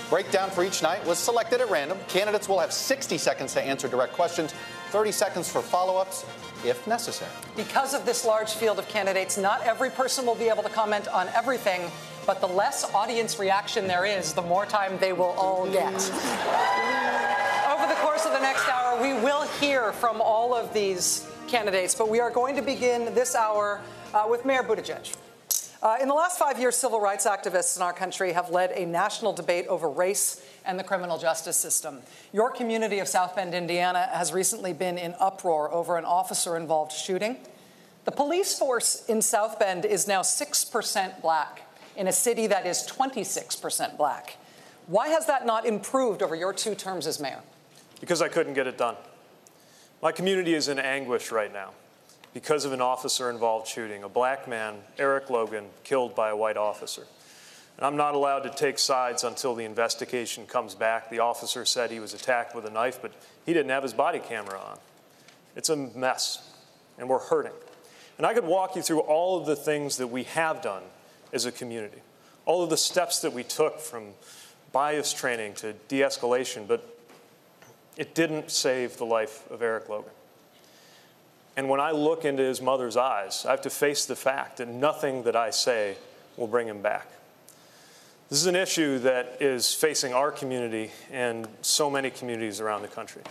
Breakdown 0.09 0.49
for 0.49 0.63
each 0.63 0.81
night 0.81 1.05
was 1.05 1.19
selected 1.19 1.61
at 1.61 1.69
random. 1.69 1.99
Candidates 2.07 2.49
will 2.49 2.59
have 2.59 2.73
60 2.73 3.19
seconds 3.19 3.53
to 3.53 3.61
answer 3.61 3.87
direct 3.87 4.13
questions, 4.13 4.55
30 4.89 5.11
seconds 5.11 5.51
for 5.51 5.61
follow 5.61 5.97
ups 5.97 6.25
if 6.65 6.85
necessary. 6.87 7.31
Because 7.55 7.93
of 7.93 8.05
this 8.05 8.25
large 8.25 8.53
field 8.53 8.79
of 8.79 8.87
candidates, 8.87 9.37
not 9.37 9.61
every 9.61 9.91
person 9.91 10.25
will 10.25 10.35
be 10.35 10.49
able 10.49 10.63
to 10.63 10.69
comment 10.69 11.07
on 11.09 11.27
everything, 11.29 11.91
but 12.25 12.41
the 12.41 12.47
less 12.47 12.91
audience 12.95 13.37
reaction 13.37 13.87
there 13.87 14.03
is, 14.03 14.33
the 14.33 14.41
more 14.41 14.65
time 14.65 14.97
they 14.99 15.13
will 15.13 15.35
all 15.37 15.69
get. 15.71 15.93
Over 17.71 17.87
the 17.87 17.99
course 18.01 18.25
of 18.25 18.33
the 18.33 18.41
next 18.41 18.67
hour, 18.67 18.99
we 18.99 19.13
will 19.13 19.47
hear 19.59 19.93
from 19.93 20.21
all 20.21 20.55
of 20.55 20.73
these 20.73 21.29
candidates, 21.47 21.93
but 21.93 22.09
we 22.09 22.19
are 22.19 22.31
going 22.31 22.55
to 22.55 22.63
begin 22.63 23.13
this 23.13 23.35
hour 23.35 23.79
uh, 24.13 24.25
with 24.27 24.43
Mayor 24.43 24.63
Buttigieg. 24.63 25.15
Uh, 25.81 25.95
in 26.01 26.09
the 26.09 26.13
last 26.13 26.37
five 26.37 26.59
years, 26.59 26.75
civil 26.75 26.99
rights 26.99 27.25
activists 27.25 27.77
in 27.77 27.81
our 27.81 27.93
country 27.93 28.33
have 28.33 28.49
led 28.49 28.71
a 28.71 28.85
national 28.85 29.31
debate 29.31 29.65
over 29.67 29.89
race 29.89 30.43
and 30.65 30.77
the 30.77 30.83
criminal 30.83 31.17
justice 31.17 31.55
system. 31.55 31.99
Your 32.33 32.51
community 32.51 32.99
of 32.99 33.07
South 33.07 33.33
Bend, 33.33 33.55
Indiana, 33.55 34.09
has 34.11 34.33
recently 34.33 34.73
been 34.73 34.97
in 34.97 35.15
uproar 35.19 35.71
over 35.73 35.97
an 35.97 36.03
officer 36.03 36.57
involved 36.57 36.91
shooting. 36.91 37.37
The 38.03 38.11
police 38.11 38.59
force 38.59 39.05
in 39.05 39.21
South 39.21 39.57
Bend 39.57 39.85
is 39.85 40.05
now 40.05 40.21
6% 40.21 41.21
black 41.21 41.61
in 41.95 42.07
a 42.07 42.13
city 42.13 42.47
that 42.47 42.65
is 42.65 42.85
26% 42.85 43.95
black. 43.95 44.35
Why 44.87 45.07
has 45.07 45.27
that 45.27 45.45
not 45.45 45.65
improved 45.65 46.21
over 46.21 46.35
your 46.35 46.51
two 46.51 46.75
terms 46.75 47.07
as 47.07 47.21
mayor? 47.21 47.39
Because 48.01 48.21
I 48.21 48.27
couldn't 48.27 48.53
get 48.53 48.67
it 48.67 48.77
done. 48.77 48.97
My 50.01 50.11
community 50.11 50.55
is 50.55 50.67
in 50.67 50.77
anguish 50.77 51.31
right 51.31 51.53
now 51.53 51.71
because 52.33 52.65
of 52.65 52.73
an 52.73 52.81
officer 52.81 53.29
involved 53.29 53.67
shooting, 53.67 54.03
a 54.03 54.09
black 54.09 54.47
man, 54.47 54.75
Eric 54.97 55.29
Logan, 55.29 55.65
killed 55.83 56.15
by 56.15 56.29
a 56.29 56.35
white 56.35 56.57
officer. 56.57 57.05
And 57.77 57.85
I'm 57.85 57.95
not 57.95 58.13
allowed 58.13 58.41
to 58.41 58.49
take 58.49 58.77
sides 58.77 59.23
until 59.23 59.55
the 59.55 59.63
investigation 59.63 60.45
comes 60.45 60.75
back. 60.75 61.09
The 61.09 61.19
officer 61.19 61.65
said 61.65 61.91
he 61.91 61.99
was 61.99 62.13
attacked 62.13 62.53
with 62.53 62.65
a 62.65 62.69
knife, 62.69 63.01
but 63.01 63.13
he 63.45 63.53
didn't 63.53 63.69
have 63.69 63.83
his 63.83 63.93
body 63.93 64.19
camera 64.19 64.59
on. 64.59 64.77
It's 65.55 65.69
a 65.69 65.75
mess, 65.75 66.51
and 66.97 67.07
we're 67.07 67.19
hurting. 67.19 67.53
And 68.17 68.27
I 68.27 68.33
could 68.33 68.43
walk 68.43 68.75
you 68.75 68.81
through 68.81 68.99
all 68.99 69.39
of 69.39 69.45
the 69.45 69.55
things 69.55 69.97
that 69.97 70.07
we 70.07 70.23
have 70.23 70.61
done 70.61 70.83
as 71.31 71.45
a 71.45 71.51
community, 71.51 72.01
all 72.45 72.63
of 72.63 72.69
the 72.69 72.77
steps 72.77 73.19
that 73.21 73.31
we 73.31 73.43
took 73.43 73.79
from 73.79 74.09
bias 74.71 75.13
training 75.13 75.53
to 75.55 75.73
de 75.87 76.01
escalation, 76.01 76.67
but 76.67 76.97
it 77.97 78.13
didn't 78.13 78.51
save 78.51 78.97
the 78.97 79.05
life 79.05 79.49
of 79.49 79.61
Eric 79.61 79.89
Logan. 79.89 80.11
And 81.59 81.67
when 81.67 81.81
I 81.81 81.91
look 81.91 82.23
into 82.23 82.41
his 82.41 82.61
mother's 82.61 82.95
eyes, 82.95 83.45
I 83.45 83.51
have 83.51 83.63
to 83.63 83.69
face 83.69 84.05
the 84.05 84.15
fact 84.15 84.59
that 84.59 84.69
nothing 84.69 85.23
that 85.23 85.35
I 85.35 85.49
say 85.49 85.97
will 86.37 86.47
bring 86.47 86.69
him 86.69 86.81
back. 86.81 87.05
This 88.29 88.39
is 88.39 88.45
an 88.45 88.55
issue 88.55 88.99
that 88.99 89.35
is 89.41 89.73
facing 89.73 90.13
our 90.13 90.31
community 90.31 90.91
and 91.11 91.49
so 91.61 91.89
many 91.89 92.11
communities 92.11 92.61
around 92.61 92.83
the 92.83 92.87
country. 92.87 93.23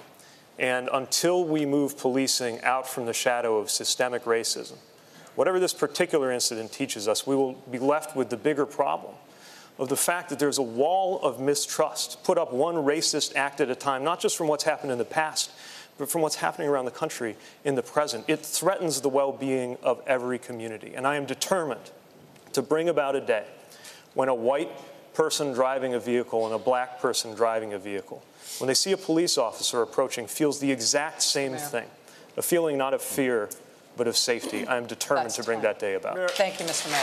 And 0.59 0.91
until 0.93 1.43
we 1.43 1.65
move 1.65 1.97
policing 1.97 2.61
out 2.65 2.87
from 2.87 3.07
the 3.07 3.15
shadow 3.15 3.57
of 3.57 3.71
systemic 3.71 4.25
racism, 4.25 4.77
whatever 5.35 5.59
this 5.59 5.73
particular 5.73 6.31
incident 6.31 6.71
teaches 6.71 7.09
us, 7.09 7.27
we 7.27 7.35
will 7.35 7.55
be 7.71 7.79
left 7.79 8.15
with 8.15 8.29
the 8.29 8.37
bigger 8.37 8.67
problem 8.67 9.15
of 9.79 9.89
the 9.89 9.97
fact 9.97 10.29
that 10.29 10.39
there's 10.39 10.59
a 10.59 10.63
wall 10.63 11.19
of 11.23 11.41
mistrust 11.41 12.23
put 12.25 12.37
up 12.37 12.53
one 12.53 12.75
racist 12.75 13.35
act 13.37 13.63
at 13.63 13.71
a 13.71 13.75
time, 13.75 14.05
not 14.05 14.21
just 14.21 14.37
from 14.37 14.49
what's 14.49 14.65
happened 14.65 14.93
in 14.93 14.99
the 14.99 15.05
past, 15.07 15.51
but 15.99 16.09
from 16.09 16.23
what's 16.23 16.37
happening 16.37 16.69
around 16.69 16.85
the 16.85 16.91
country 16.91 17.37
in 17.65 17.75
the 17.75 17.83
present. 17.83 18.25
It 18.29 18.41
threatens 18.41 19.01
the 19.01 19.09
well 19.09 19.33
being 19.33 19.77
of 19.83 20.01
every 20.07 20.39
community. 20.39 20.95
And 20.95 21.07
I 21.07 21.17
am 21.17 21.27
determined 21.27 21.91
to 22.53 22.63
bring 22.63 22.89
about 22.89 23.17
a 23.17 23.21
day 23.21 23.45
when 24.15 24.29
a 24.29 24.35
white 24.35 24.71
person 25.13 25.53
driving 25.53 25.95
a 25.95 26.01
vehicle 26.01 26.47
and 26.47 26.55
a 26.55 26.59
black 26.59 27.01
person 27.01 27.35
driving 27.35 27.73
a 27.73 27.79
vehicle, 27.79 28.23
when 28.59 28.69
they 28.69 28.75
see 28.75 28.93
a 28.93 28.97
police 28.97 29.37
officer 29.37 29.83
approaching, 29.83 30.27
feels 30.27 30.61
the 30.61 30.71
exact 30.71 31.23
same 31.23 31.57
thing 31.57 31.87
a 32.37 32.43
feeling 32.43 32.79
not 32.79 32.95
of 32.95 33.03
fear, 33.03 33.51
but 33.97 34.07
of 34.07 34.17
safety. 34.17 34.65
I 34.67 34.77
am 34.77 34.87
determined 34.87 35.27
That's 35.27 35.37
to 35.37 35.43
bring 35.43 35.61
that 35.63 35.81
day 35.81 35.95
about. 35.95 36.31
Thank 36.31 36.61
you, 36.61 36.67
Mr. 36.67 36.89
Mayor. 36.89 37.03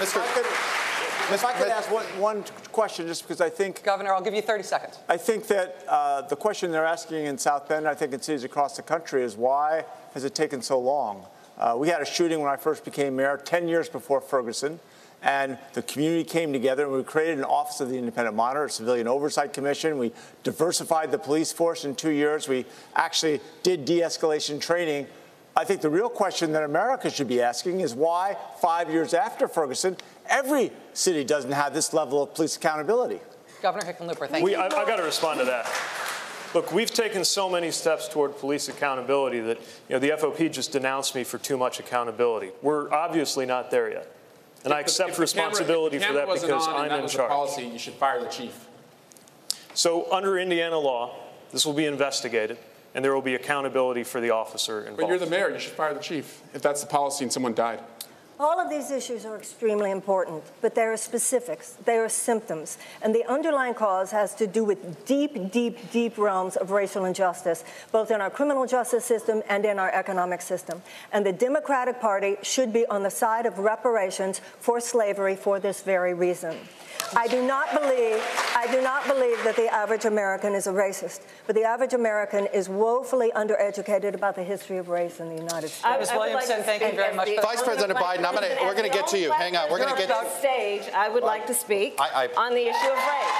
If 0.00 0.16
I 0.16 0.26
could, 0.32 0.81
if 1.34 1.44
I 1.44 1.52
could 1.52 1.68
ask 1.68 1.90
one, 1.90 2.04
one 2.18 2.44
question, 2.72 3.06
just 3.06 3.22
because 3.22 3.40
I 3.40 3.48
think. 3.48 3.82
Governor, 3.82 4.12
I'll 4.12 4.22
give 4.22 4.34
you 4.34 4.42
30 4.42 4.62
seconds. 4.62 4.98
I 5.08 5.16
think 5.16 5.46
that 5.48 5.84
uh, 5.88 6.22
the 6.22 6.36
question 6.36 6.70
they're 6.70 6.84
asking 6.84 7.26
in 7.26 7.38
South 7.38 7.68
Bend, 7.68 7.86
I 7.88 7.94
think 7.94 8.12
in 8.12 8.20
cities 8.20 8.44
across 8.44 8.76
the 8.76 8.82
country, 8.82 9.22
is 9.22 9.36
why 9.36 9.84
has 10.14 10.24
it 10.24 10.34
taken 10.34 10.62
so 10.62 10.78
long? 10.78 11.26
Uh, 11.58 11.74
we 11.78 11.88
had 11.88 12.00
a 12.00 12.06
shooting 12.06 12.40
when 12.40 12.50
I 12.50 12.56
first 12.56 12.84
became 12.84 13.16
mayor, 13.16 13.36
10 13.36 13.68
years 13.68 13.88
before 13.88 14.20
Ferguson. 14.20 14.80
And 15.22 15.56
the 15.74 15.82
community 15.82 16.24
came 16.24 16.52
together 16.52 16.84
and 16.84 16.92
we 16.92 17.04
created 17.04 17.38
an 17.38 17.44
Office 17.44 17.80
of 17.80 17.88
the 17.88 17.96
Independent 17.96 18.34
Monitor, 18.34 18.64
a 18.64 18.70
Civilian 18.70 19.06
Oversight 19.06 19.52
Commission. 19.52 19.96
We 19.96 20.12
diversified 20.42 21.12
the 21.12 21.18
police 21.18 21.52
force 21.52 21.84
in 21.84 21.94
two 21.94 22.10
years. 22.10 22.48
We 22.48 22.66
actually 22.96 23.40
did 23.62 23.84
de 23.84 24.00
escalation 24.00 24.60
training. 24.60 25.06
I 25.54 25.64
think 25.64 25.80
the 25.80 25.90
real 25.90 26.08
question 26.08 26.52
that 26.52 26.64
America 26.64 27.08
should 27.08 27.28
be 27.28 27.40
asking 27.40 27.80
is 27.80 27.94
why, 27.94 28.36
five 28.60 28.90
years 28.90 29.14
after 29.14 29.46
Ferguson, 29.46 29.96
every 30.28 30.70
city 30.92 31.24
doesn't 31.24 31.52
have 31.52 31.74
this 31.74 31.92
level 31.92 32.22
of 32.22 32.34
police 32.34 32.56
accountability. 32.56 33.20
Governor 33.62 33.84
Hickenlooper, 33.92 34.28
thank 34.28 34.44
We, 34.44 34.52
you. 34.52 34.56
I, 34.58 34.66
I 34.66 34.84
got 34.86 34.96
to 34.96 35.02
respond 35.04 35.38
to 35.40 35.44
that. 35.46 35.70
Look, 36.54 36.72
we've 36.72 36.90
taken 36.90 37.24
so 37.24 37.48
many 37.48 37.70
steps 37.70 38.08
toward 38.08 38.36
police 38.36 38.68
accountability 38.68 39.40
that 39.40 39.58
you 39.88 39.94
know 39.94 39.98
the 39.98 40.10
FOP 40.10 40.50
just 40.50 40.72
denounced 40.72 41.14
me 41.14 41.24
for 41.24 41.38
too 41.38 41.56
much 41.56 41.80
accountability. 41.80 42.50
We're 42.60 42.92
obviously 42.92 43.46
not 43.46 43.70
there 43.70 43.90
yet, 43.90 44.10
and 44.64 44.72
I 44.72 44.80
If 44.80 44.86
the- 44.86 44.90
accept 44.90 45.10
if 45.10 45.16
the 45.16 45.26
camera- 45.26 45.48
responsibility 45.48 45.96
if 45.96 46.02
the 46.02 46.08
for 46.08 46.14
that 46.14 46.26
wasn't 46.26 46.50
because 46.52 46.66
on 46.68 46.74
and 46.74 46.82
I'm 46.84 46.88
that 46.90 46.96
in 46.98 47.02
was 47.04 47.12
the 47.12 47.18
charge. 47.18 47.30
policy, 47.30 47.62
you 47.66 47.78
should 47.78 47.94
fire 47.94 48.20
the 48.20 48.28
chief. 48.28 48.66
So 49.74 50.12
under 50.12 50.38
Indiana 50.38 50.78
law, 50.78 51.14
this 51.52 51.64
will 51.64 51.72
be 51.72 51.86
investigated, 51.86 52.58
and 52.94 53.02
there 53.04 53.14
will 53.14 53.22
be 53.22 53.34
accountability 53.34 54.02
for 54.04 54.20
the 54.20 54.30
officer 54.30 54.80
involved. 54.80 54.98
But 55.00 55.08
you're 55.08 55.18
the 55.18 55.26
mayor, 55.26 55.50
you 55.50 55.58
should 55.58 55.72
fire 55.72 55.94
the 55.94 56.00
chief 56.00 56.42
if 56.52 56.60
that's 56.60 56.82
the 56.82 56.86
policy 56.86 57.24
and 57.24 57.32
someone 57.32 57.54
died. 57.54 57.80
All 58.40 58.58
of 58.58 58.70
these 58.70 58.90
issues 58.90 59.24
are 59.24 59.36
extremely 59.36 59.90
important, 59.90 60.42
but 60.62 60.74
there 60.74 60.92
are 60.92 60.96
specifics, 60.96 61.76
there 61.84 62.04
are 62.04 62.08
symptoms, 62.08 62.76
and 63.00 63.14
the 63.14 63.24
underlying 63.26 63.74
cause 63.74 64.10
has 64.10 64.34
to 64.36 64.46
do 64.46 64.64
with 64.64 65.04
deep, 65.06 65.52
deep, 65.52 65.90
deep 65.92 66.18
realms 66.18 66.56
of 66.56 66.70
racial 66.72 67.04
injustice, 67.04 67.62
both 67.92 68.10
in 68.10 68.20
our 68.20 68.30
criminal 68.30 68.66
justice 68.66 69.04
system 69.04 69.42
and 69.48 69.64
in 69.64 69.78
our 69.78 69.92
economic 69.92 70.40
system. 70.40 70.82
And 71.12 71.24
the 71.24 71.32
Democratic 71.32 72.00
Party 72.00 72.36
should 72.42 72.72
be 72.72 72.84
on 72.86 73.02
the 73.04 73.10
side 73.10 73.46
of 73.46 73.58
reparations 73.58 74.40
for 74.58 74.80
slavery 74.80 75.36
for 75.36 75.60
this 75.60 75.82
very 75.82 76.14
reason. 76.14 76.56
I 77.14 77.28
do 77.28 77.46
not 77.46 77.70
believe 77.78 78.22
I 78.56 78.70
do 78.72 78.80
not 78.80 79.06
believe 79.06 79.42
that 79.44 79.56
the 79.56 79.66
average 79.68 80.04
American 80.06 80.54
is 80.54 80.66
a 80.66 80.72
racist, 80.72 81.20
but 81.46 81.54
the 81.54 81.64
average 81.64 81.92
American 81.92 82.46
is 82.54 82.68
woefully 82.68 83.30
undereducated 83.34 84.14
about 84.14 84.34
the 84.34 84.42
history 84.42 84.78
of 84.78 84.88
race 84.88 85.20
in 85.20 85.28
the 85.28 85.34
United 85.34 85.68
States. 85.68 85.84
I- 85.84 85.98
Ms. 85.98 86.08
I 86.10 86.16
like 86.16 86.30
Williamson, 86.30 86.62
thank 86.62 86.82
you 86.82 86.92
very 86.92 87.14
much. 87.14 87.28
Vice 87.42 87.62
President 87.62 87.98
Biden, 87.98 88.21
I'm 88.26 88.34
gonna, 88.34 88.48
we're 88.62 88.74
going 88.74 88.90
to 88.90 88.96
get 88.96 89.06
to 89.08 89.18
you. 89.18 89.30
Hang 89.32 89.56
on, 89.56 89.70
we're 89.70 89.78
going 89.78 89.94
to 89.94 90.00
get 90.00 90.10
on 90.10 90.26
stage. 90.38 90.82
I 90.94 91.08
would 91.08 91.22
like 91.22 91.46
to 91.46 91.54
speak 91.54 91.94
I- 91.98 92.26
I- 92.36 92.46
on 92.46 92.52
the 92.54 92.62
issue 92.66 92.88
of 92.88 92.96
race. 92.96 93.38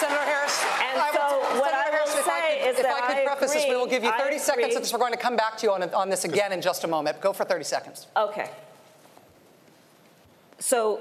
Senator 0.00 0.22
Harris, 0.24 0.64
And 0.80 0.98
I 1.00 1.10
will- 1.10 1.18
so 1.18 1.60
what 1.60 1.70
Senator 1.70 1.76
I 1.76 1.90
will 1.90 1.92
Harris, 1.92 2.24
say 2.24 2.58
could- 2.62 2.68
is 2.70 2.76
if 2.76 2.82
that 2.82 3.02
I 3.02 3.06
could 3.06 3.16
I 3.16 3.24
preface 3.24 3.52
this, 3.52 3.66
we 3.68 3.74
will 3.76 3.86
give 3.86 4.04
you 4.04 4.12
30 4.12 4.34
I 4.36 4.38
seconds, 4.38 4.64
agree. 4.66 4.74
since 4.74 4.92
we're 4.92 4.98
going 5.00 5.12
to 5.12 5.18
come 5.18 5.36
back 5.36 5.56
to 5.58 5.66
you 5.66 5.72
on, 5.72 5.82
on 5.94 6.08
this 6.08 6.24
again 6.24 6.52
in 6.52 6.60
just 6.62 6.84
a 6.84 6.88
moment. 6.88 7.20
Go 7.20 7.32
for 7.32 7.44
30 7.44 7.64
seconds. 7.64 8.06
Okay. 8.16 8.50
So, 10.60 11.00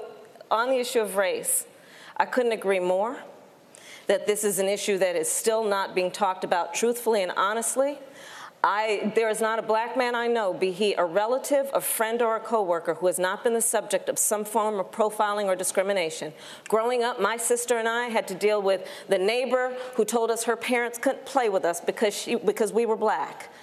on 0.49 0.70
the 0.70 0.78
issue 0.78 0.99
of 1.01 1.16
race, 1.16 1.66
I 2.16 2.26
couldn't 2.26 2.51
agree 2.53 2.80
more 2.80 3.18
that 4.08 4.26
this 4.26 4.43
is 4.43 4.58
an 4.60 4.68
issue 4.68 4.97
that 4.99 5.16
is 5.16 5.30
still 5.32 5.64
not 5.64 5.93
being 5.93 6.10
talked 6.12 6.43
about 6.43 6.74
truthfully 6.74 7.22
and 7.24 7.32
honestly. 7.36 7.99
I, 8.70 9.13
there 9.15 9.30
is 9.30 9.39
not 9.39 9.59
a 9.59 9.61
black 9.61 9.95
man 9.95 10.13
I 10.13 10.28
know, 10.28 10.53
be 10.53 10.74
he 10.74 10.93
a 10.95 11.05
relative, 11.05 11.72
a 11.74 11.80
friend, 11.80 12.22
or 12.22 12.36
a 12.36 12.39
coworker, 12.41 12.95
who 12.95 13.07
has 13.07 13.18
not 13.18 13.41
been 13.41 13.53
the 13.53 13.61
subject 13.61 14.09
of 14.09 14.20
some 14.20 14.43
form 14.43 14.78
of 14.78 14.91
profiling 14.91 15.45
or 15.45 15.55
discrimination. 15.55 16.34
Growing 16.68 17.01
up, 17.01 17.22
my 17.22 17.38
sister 17.38 17.78
and 17.78 17.88
I 17.88 18.07
had 18.07 18.28
to 18.28 18.36
deal 18.36 18.61
with 18.61 18.86
the 19.07 19.18
neighbor 19.18 19.74
who 19.95 20.03
told 20.03 20.30
us 20.30 20.43
her 20.43 20.57
parents 20.57 20.97
couldn't 20.97 21.26
play 21.26 21.47
with 21.47 21.63
us 21.63 21.80
because, 21.80 22.13
she, 22.13 22.36
because 22.36 22.74
we 22.74 22.86
were 22.86 22.97
black. 22.97 23.53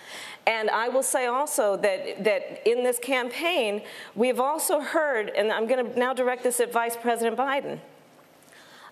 And 0.46 0.70
I 0.70 0.88
will 0.88 1.02
say 1.02 1.26
also 1.26 1.76
that, 1.76 2.24
that 2.24 2.66
in 2.66 2.82
this 2.82 2.98
campaign, 2.98 3.82
we've 4.14 4.40
also 4.40 4.80
heard, 4.80 5.28
and 5.36 5.52
I'm 5.52 5.66
going 5.66 5.84
to 5.84 5.98
now 5.98 6.14
direct 6.14 6.44
this 6.44 6.60
at 6.60 6.72
Vice 6.72 6.96
President 6.96 7.36
Biden. 7.36 7.78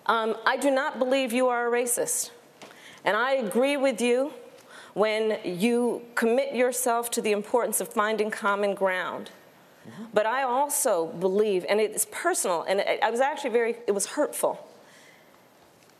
Um, 0.05 0.35
I 0.45 0.57
do 0.57 0.69
not 0.69 0.99
believe 0.99 1.33
you 1.33 1.47
are 1.47 1.67
a 1.67 1.71
racist. 1.71 2.29
And 3.03 3.17
I 3.17 3.33
agree 3.33 3.77
with 3.77 3.99
you 3.99 4.31
when 4.93 5.39
you 5.43 6.03
commit 6.15 6.55
yourself 6.55 7.09
to 7.11 7.21
the 7.21 7.31
importance 7.31 7.81
of 7.81 7.87
finding 7.87 8.29
common 8.29 8.75
ground. 8.75 9.31
But 10.13 10.25
I 10.25 10.43
also 10.43 11.07
believe, 11.07 11.65
and 11.67 11.81
it's 11.81 12.05
personal, 12.09 12.63
and 12.63 12.81
I 13.01 13.09
was 13.09 13.19
actually 13.19 13.49
very, 13.49 13.75
it 13.85 13.91
was 13.91 14.05
hurtful 14.05 14.65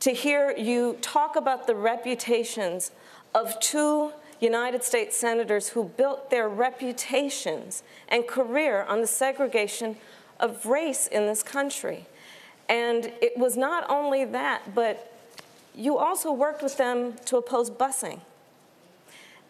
to 0.03 0.11
hear 0.11 0.53
you 0.57 0.97
talk 0.99 1.37
about 1.37 1.65
the 1.65 1.73
reputations 1.73 2.91
of 3.33 3.57
two 3.61 4.11
United 4.41 4.83
States 4.83 5.15
senators 5.15 5.69
who 5.69 5.85
built 5.85 6.29
their 6.29 6.49
reputations 6.49 7.83
and 8.09 8.27
career 8.27 8.83
on 8.83 8.99
the 8.99 9.07
segregation 9.07 9.95
of 10.41 10.65
race 10.65 11.07
in 11.07 11.25
this 11.25 11.41
country. 11.41 12.05
And 12.67 13.13
it 13.21 13.37
was 13.37 13.55
not 13.55 13.89
only 13.89 14.25
that, 14.25 14.75
but 14.75 15.09
you 15.73 15.97
also 15.97 16.33
worked 16.33 16.61
with 16.61 16.75
them 16.75 17.13
to 17.25 17.37
oppose 17.37 17.69
busing. 17.69 18.19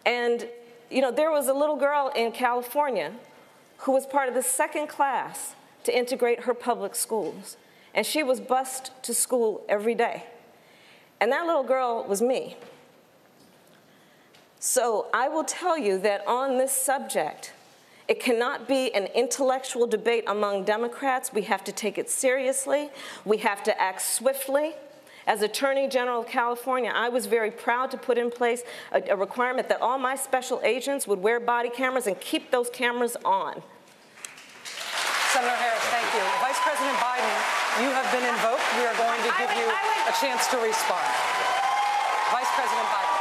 And, 0.05 0.47
you 0.89 1.01
know, 1.01 1.11
there 1.11 1.31
was 1.31 1.47
a 1.47 1.53
little 1.53 1.75
girl 1.75 2.11
in 2.15 2.31
California 2.31 3.13
who 3.79 3.91
was 3.91 4.05
part 4.05 4.29
of 4.29 4.35
the 4.35 4.43
second 4.43 4.87
class 4.87 5.55
to 5.83 5.97
integrate 5.97 6.41
her 6.41 6.53
public 6.53 6.95
schools. 6.95 7.57
And 7.93 8.05
she 8.05 8.23
was 8.23 8.39
bused 8.39 8.91
to 9.03 9.13
school 9.13 9.63
every 9.69 9.95
day. 9.95 10.25
And 11.19 11.31
that 11.31 11.45
little 11.45 11.63
girl 11.63 12.03
was 12.03 12.21
me. 12.21 12.57
So 14.59 15.07
I 15.13 15.27
will 15.27 15.43
tell 15.43 15.77
you 15.77 15.99
that 15.99 16.25
on 16.25 16.57
this 16.57 16.71
subject, 16.71 17.53
it 18.07 18.19
cannot 18.19 18.67
be 18.67 18.93
an 18.93 19.07
intellectual 19.07 19.87
debate 19.87 20.23
among 20.27 20.65
Democrats. 20.65 21.31
We 21.33 21.43
have 21.43 21.63
to 21.65 21.71
take 21.71 21.97
it 21.97 22.09
seriously. 22.09 22.89
We 23.25 23.37
have 23.37 23.63
to 23.63 23.81
act 23.81 24.01
swiftly. 24.01 24.73
As 25.25 25.41
Attorney 25.41 25.87
General 25.87 26.21
of 26.21 26.27
California, 26.27 26.91
I 26.93 27.07
was 27.07 27.27
very 27.27 27.49
proud 27.49 27.91
to 27.91 27.97
put 27.97 28.17
in 28.17 28.29
place 28.29 28.63
a, 28.91 29.01
a, 29.11 29.15
requirement 29.15 29.69
that 29.69 29.81
all 29.81 29.97
my 29.97 30.15
special 30.15 30.59
agents 30.63 31.07
would 31.07 31.19
wear 31.19 31.39
body 31.39 31.69
cameras 31.69 32.07
and 32.07 32.19
keep 32.19 32.51
those 32.51 32.69
cameras 32.69 33.15
on. 33.23 33.63
Senator 35.31 35.55
Harris, 35.55 35.83
thank 35.89 36.05
you. 36.13 36.21
Vice 36.43 36.59
President 36.59 36.97
Biden, 36.99 37.33
you 37.81 37.89
have 37.89 38.05
been 38.11 38.27
invoked. 38.27 38.67
We 38.77 38.85
are 38.85 38.93
going 38.99 39.19
to 39.23 39.31
give 39.39 39.49
you 39.57 39.65
a 39.65 40.13
chance 40.19 40.47
to 40.47 40.57
respond. 40.57 41.07
Vice 42.31 42.51
President 42.53 42.87
Biden. 42.91 43.13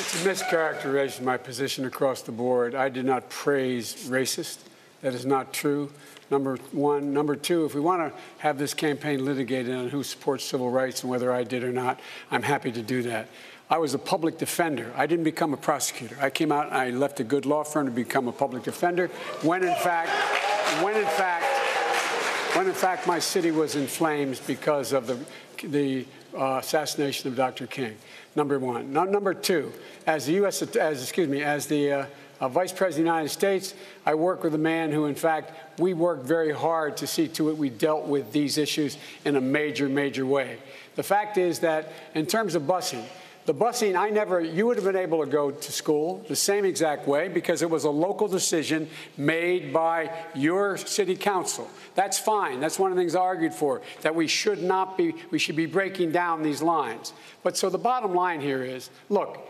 It's 0.00 0.26
a 0.26 0.28
mischaracterization 0.28 1.18
of 1.18 1.24
my 1.24 1.36
position 1.36 1.84
across 1.84 2.22
the 2.22 2.32
board. 2.32 2.74
I 2.74 2.88
did 2.88 3.04
not 3.04 3.28
praise 3.28 4.08
racist. 4.08 4.69
That 5.02 5.14
is 5.14 5.24
not 5.24 5.52
true. 5.52 5.90
Number 6.30 6.56
one. 6.72 7.12
Number 7.12 7.34
two, 7.34 7.64
if 7.64 7.74
we 7.74 7.80
want 7.80 8.12
to 8.12 8.20
have 8.38 8.58
this 8.58 8.74
campaign 8.74 9.24
litigated 9.24 9.74
on 9.74 9.88
who 9.88 10.02
supports 10.02 10.44
civil 10.44 10.70
rights 10.70 11.02
and 11.02 11.10
whether 11.10 11.32
I 11.32 11.42
did 11.42 11.64
or 11.64 11.72
not, 11.72 11.98
I'm 12.30 12.42
happy 12.42 12.70
to 12.72 12.82
do 12.82 13.02
that. 13.04 13.28
I 13.68 13.78
was 13.78 13.94
a 13.94 13.98
public 13.98 14.38
defender. 14.38 14.92
I 14.96 15.06
didn't 15.06 15.24
become 15.24 15.54
a 15.54 15.56
prosecutor. 15.56 16.16
I 16.20 16.30
came 16.30 16.50
out 16.52 16.66
and 16.66 16.76
I 16.76 16.90
left 16.90 17.20
a 17.20 17.24
good 17.24 17.46
law 17.46 17.62
firm 17.62 17.86
to 17.86 17.92
become 17.92 18.28
a 18.28 18.32
public 18.32 18.64
defender 18.64 19.08
when 19.42 19.62
in 19.62 19.74
fact, 19.76 20.10
when 20.82 20.96
in 20.96 21.06
fact, 21.06 21.44
when 22.56 22.66
in 22.66 22.74
fact 22.74 23.06
my 23.06 23.20
city 23.20 23.52
was 23.52 23.76
in 23.76 23.86
flames 23.86 24.40
because 24.40 24.92
of 24.92 25.06
the, 25.06 25.18
the 25.66 26.04
uh, 26.36 26.58
assassination 26.58 27.28
of 27.28 27.36
Dr. 27.36 27.66
King 27.66 27.96
number 28.36 28.58
one. 28.58 28.92
Now, 28.92 29.04
number 29.04 29.34
two, 29.34 29.72
as 30.06 30.26
the 30.26 30.34
U.S. 30.34 30.62
as 30.62 31.02
excuse 31.02 31.28
me, 31.28 31.42
as 31.42 31.66
the 31.66 31.92
uh, 31.92 32.06
uh, 32.40 32.48
Vice 32.48 32.72
President 32.72 33.06
of 33.08 33.12
the 33.12 33.18
United 33.18 33.28
States, 33.28 33.74
I 34.06 34.14
work 34.14 34.42
with 34.42 34.54
a 34.54 34.58
man 34.58 34.90
who, 34.92 35.04
in 35.04 35.14
fact, 35.14 35.52
we 35.78 35.94
worked 35.94 36.24
very 36.24 36.52
hard 36.52 36.96
to 36.98 37.06
see 37.06 37.28
to 37.28 37.50
it 37.50 37.56
we 37.56 37.70
dealt 37.70 38.06
with 38.06 38.32
these 38.32 38.58
issues 38.58 38.96
in 39.24 39.36
a 39.36 39.40
major, 39.40 39.88
major 39.88 40.24
way. 40.24 40.58
The 40.96 41.02
fact 41.02 41.38
is 41.38 41.60
that 41.60 41.92
in 42.14 42.26
terms 42.26 42.54
of 42.54 42.62
busing, 42.62 43.04
the 43.46 43.54
busing, 43.54 43.98
I 43.98 44.10
never, 44.10 44.40
you 44.40 44.66
would 44.66 44.76
have 44.76 44.84
been 44.84 44.96
able 44.96 45.24
to 45.24 45.30
go 45.30 45.50
to 45.50 45.72
school 45.72 46.24
the 46.28 46.36
same 46.36 46.64
exact 46.64 47.08
way 47.08 47.28
because 47.28 47.62
it 47.62 47.70
was 47.70 47.84
a 47.84 47.90
local 47.90 48.28
decision 48.28 48.88
made 49.16 49.72
by 49.72 50.10
your 50.34 50.76
city 50.76 51.16
council. 51.16 51.68
That's 51.94 52.18
fine. 52.18 52.60
That's 52.60 52.78
one 52.78 52.92
of 52.92 52.96
the 52.96 53.02
things 53.02 53.14
I 53.14 53.20
argued 53.20 53.54
for, 53.54 53.80
that 54.02 54.14
we 54.14 54.26
should 54.26 54.62
not 54.62 54.96
be, 54.96 55.14
we 55.30 55.38
should 55.38 55.56
be 55.56 55.66
breaking 55.66 56.12
down 56.12 56.42
these 56.42 56.62
lines. 56.62 57.12
But 57.42 57.56
so 57.56 57.70
the 57.70 57.78
bottom 57.78 58.14
line 58.14 58.40
here 58.40 58.62
is 58.62 58.90
look, 59.08 59.49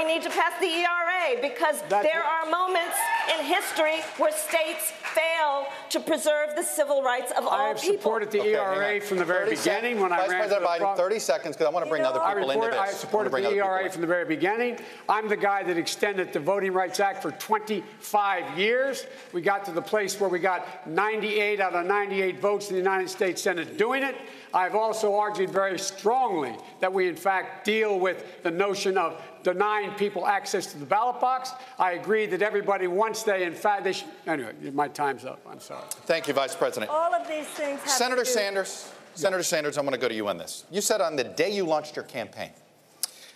That's 0.00 0.04
why 0.04 0.12
we 0.12 0.18
need 0.18 0.22
to 0.22 0.30
pass 0.30 0.52
the 0.60 0.66
ERA 0.66 1.40
because 1.42 1.82
That's 1.88 2.06
there 2.06 2.22
what- 2.22 2.46
are 2.46 2.50
moments 2.50 2.96
in 3.38 3.44
history 3.44 4.00
where 4.18 4.32
states 4.32 4.92
fail 5.14 5.66
to 5.90 6.00
preserve 6.00 6.54
the 6.56 6.62
civil 6.62 7.02
rights 7.02 7.32
of 7.32 7.44
all 7.46 7.50
people. 7.50 7.56
I 7.64 7.68
have 7.68 7.80
people. 7.80 7.96
supported 7.98 8.30
the 8.30 8.40
Okay, 8.40 8.54
ERA 8.54 9.00
from 9.00 9.18
the 9.18 9.24
very 9.24 9.44
30 9.46 9.56
sec- 9.56 9.80
beginning 9.82 10.00
when 10.00 10.12
I 10.12 10.18
ran 10.20 10.28
President 10.28 10.54
for 10.54 10.60
the 10.60 10.66
Biden, 10.66 10.78
pro- 10.78 10.94
30 10.96 11.18
seconds, 11.18 11.56
because 11.56 11.66
I 11.66 11.70
want 11.70 11.84
to 11.84 11.90
bring 11.90 12.04
other 12.04 12.20
I 12.22 12.34
people 12.34 12.50
into 12.50 12.66
this. 12.66 12.74
I 12.76 12.78
wanna 12.78 12.92
supported 12.92 13.30
bring 13.30 13.44
the 13.44 13.50
ERA 13.56 13.90
from 13.90 14.00
the 14.00 14.06
very 14.06 14.24
beginning. 14.24 14.78
I'm 15.08 15.28
the 15.28 15.36
guy 15.36 15.62
that 15.64 15.76
extended 15.76 16.32
the 16.32 16.40
Voting 16.40 16.72
Rights 16.72 17.00
Act 17.00 17.22
for 17.22 17.32
25 17.32 18.56
years. 18.58 19.06
We 19.32 19.40
got 19.42 19.64
to 19.66 19.72
the 19.72 19.82
place 19.82 20.18
where 20.20 20.30
we 20.30 20.38
got 20.38 20.86
98 20.86 21.60
out 21.60 21.74
of 21.74 21.86
98 21.86 22.38
votes 22.40 22.68
in 22.68 22.74
the 22.74 22.80
United 22.80 23.10
States 23.10 23.42
Senate 23.42 23.76
doing 23.76 24.02
it. 24.02 24.14
I've 24.54 24.74
also 24.74 25.14
argued 25.16 25.50
very 25.50 25.78
strongly 25.78 26.56
that 26.80 26.92
we, 26.92 27.08
in 27.08 27.16
fact, 27.16 27.64
deal 27.64 27.98
with 27.98 28.42
the 28.42 28.50
notion 28.50 28.98
of 28.98 29.20
denying 29.42 29.92
people 29.92 30.26
access 30.26 30.66
to 30.66 30.78
the 30.78 30.84
ballot 30.86 31.20
box. 31.20 31.52
I 31.78 31.92
agree 31.92 32.26
that 32.26 32.42
everybody, 32.42 32.86
once 32.86 33.22
they, 33.22 33.44
in 33.44 33.54
fact, 33.54 33.84
they 33.84 33.92
should. 33.92 34.08
Anyway, 34.26 34.52
my 34.72 34.88
time's 34.88 35.24
up. 35.24 35.40
I'm 35.48 35.60
sorry. 35.60 35.84
Thank 36.06 36.28
you, 36.28 36.34
Vice 36.34 36.54
President. 36.54 36.90
All 36.90 37.14
of 37.14 37.26
these 37.28 37.46
things 37.46 37.80
have 37.80 37.90
Senator 37.90 38.22
to 38.22 38.26
do- 38.26 38.32
Sanders, 38.32 38.92
Senator 39.14 39.42
Sanders, 39.42 39.76
I'm 39.78 39.84
going 39.84 39.94
to 39.94 40.00
go 40.00 40.08
to 40.08 40.14
you 40.14 40.28
on 40.28 40.38
this. 40.38 40.64
You 40.70 40.80
said 40.80 41.00
on 41.00 41.16
the 41.16 41.24
day 41.24 41.50
you 41.54 41.64
launched 41.64 41.96
your 41.96 42.04
campaign 42.04 42.50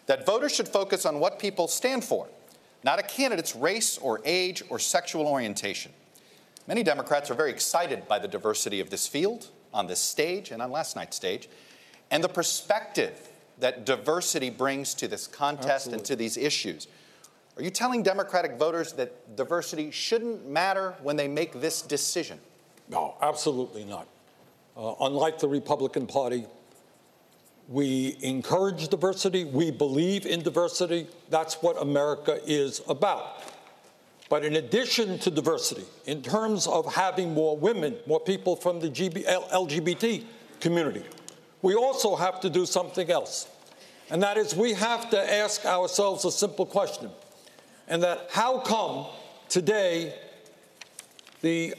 that 0.07 0.27
voters 0.27 0.55
should 0.55 0.69
focus 0.69 1.07
on 1.07 1.19
what 1.19 1.39
people 1.39 1.67
stand 1.67 2.05
for, 2.05 2.29
not 2.83 2.99
a 2.99 3.03
candidate's 3.03 3.57
race 3.57 3.97
or 3.99 4.21
age 4.25 4.63
or 4.69 4.79
sexual 4.79 5.27
orientation. 5.27 5.93
Many 6.67 6.83
Democrats 6.83 7.31
are 7.31 7.35
very 7.35 7.51
excited 7.51 8.07
by 8.09 8.19
the 8.19 8.29
diversity 8.29 8.81
of 8.81 8.91
this 8.91 9.07
field 9.07 9.49
on 9.73 9.87
this 9.87 10.01
stage 10.01 10.51
and 10.51 10.63
on 10.63 10.71
last 10.71 10.95
night's 10.97 11.17
stage, 11.17 11.49
and 12.11 12.23
the 12.23 12.29
perspective 12.29 13.29
that 13.59 13.87
diversity 13.87 14.51
brings 14.51 14.95
to 14.95 15.09
this 15.09 15.27
contest 15.27 15.89
and 15.89 16.05
to 16.05 16.17
these 16.17 16.37
issues. 16.37 16.89
Are 17.57 17.63
you 17.63 17.71
telling 17.71 18.03
Democratic 18.03 18.59
voters 18.59 18.93
that 18.95 19.37
diversity 19.37 19.91
shouldn't 19.91 20.49
matter 20.49 20.95
when 21.03 21.17
they 21.17 21.29
make 21.29 21.61
this 21.61 21.83
decision? 21.83 22.41
No, 22.89 23.15
absolutely 23.23 23.85
not. 23.85 24.09
Uh, 24.77 24.95
unlike 25.01 25.39
the 25.39 25.49
Republican 25.49 26.07
Party, 26.07 26.47
We 27.69 28.19
encourage 28.21 28.89
diversity. 28.89 29.45
We 29.45 29.71
believe 29.71 30.27
in 30.27 30.43
diversity. 30.43 31.07
That's 31.31 31.63
what 31.63 31.81
America 31.81 32.39
is 32.45 32.83
about. 32.89 33.43
But 34.29 34.45
in 34.45 34.57
addition 34.57 35.19
to 35.21 35.31
diversity, 35.31 35.85
in 36.07 36.21
terms 36.23 36.67
of 36.67 36.93
having 36.95 37.33
more 37.33 37.57
women, 37.57 37.97
more 38.07 38.21
people 38.21 38.57
from 38.57 38.81
the 38.81 38.91
GB, 38.91 39.25
LGBT 39.25 40.25
community, 40.61 41.05
we 41.65 41.75
also 41.75 42.15
have 42.15 42.41
to 42.41 42.51
do 42.51 42.67
something 42.67 43.11
else. 43.11 43.49
And 44.11 44.23
that 44.23 44.37
is, 44.37 44.55
we 44.55 44.75
have 44.75 45.09
to 45.09 45.33
ask 45.33 45.65
ourselves 45.65 46.27
a 46.27 46.31
simple 46.31 46.67
question. 46.67 47.09
And 47.89 48.03
that 48.03 48.29
how 48.31 48.59
come 48.59 49.07
today 49.49 50.15
the 51.41 51.75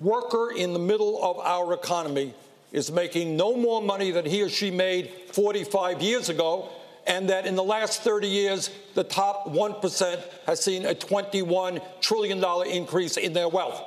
worker 0.00 0.52
in 0.54 0.74
the 0.74 0.78
middle 0.78 1.18
of 1.24 1.38
our 1.38 1.72
economy 1.72 2.34
is 2.72 2.92
making 2.92 3.38
no 3.38 3.56
more 3.56 3.80
money 3.80 4.10
than 4.10 4.26
he 4.26 4.42
or 4.42 4.50
she 4.50 4.70
made 4.70 5.10
45 5.32 6.02
years 6.02 6.28
ago, 6.28 6.68
and 7.06 7.30
that 7.30 7.46
in 7.46 7.54
the 7.54 7.64
last 7.64 8.02
30 8.02 8.28
years, 8.28 8.68
the 8.92 9.04
top 9.04 9.46
1% 9.46 10.20
has 10.44 10.62
seen 10.62 10.84
a 10.84 10.94
$21 10.94 11.82
trillion 12.02 12.44
increase 12.66 13.16
in 13.16 13.32
their 13.32 13.48
wealth. 13.48 13.82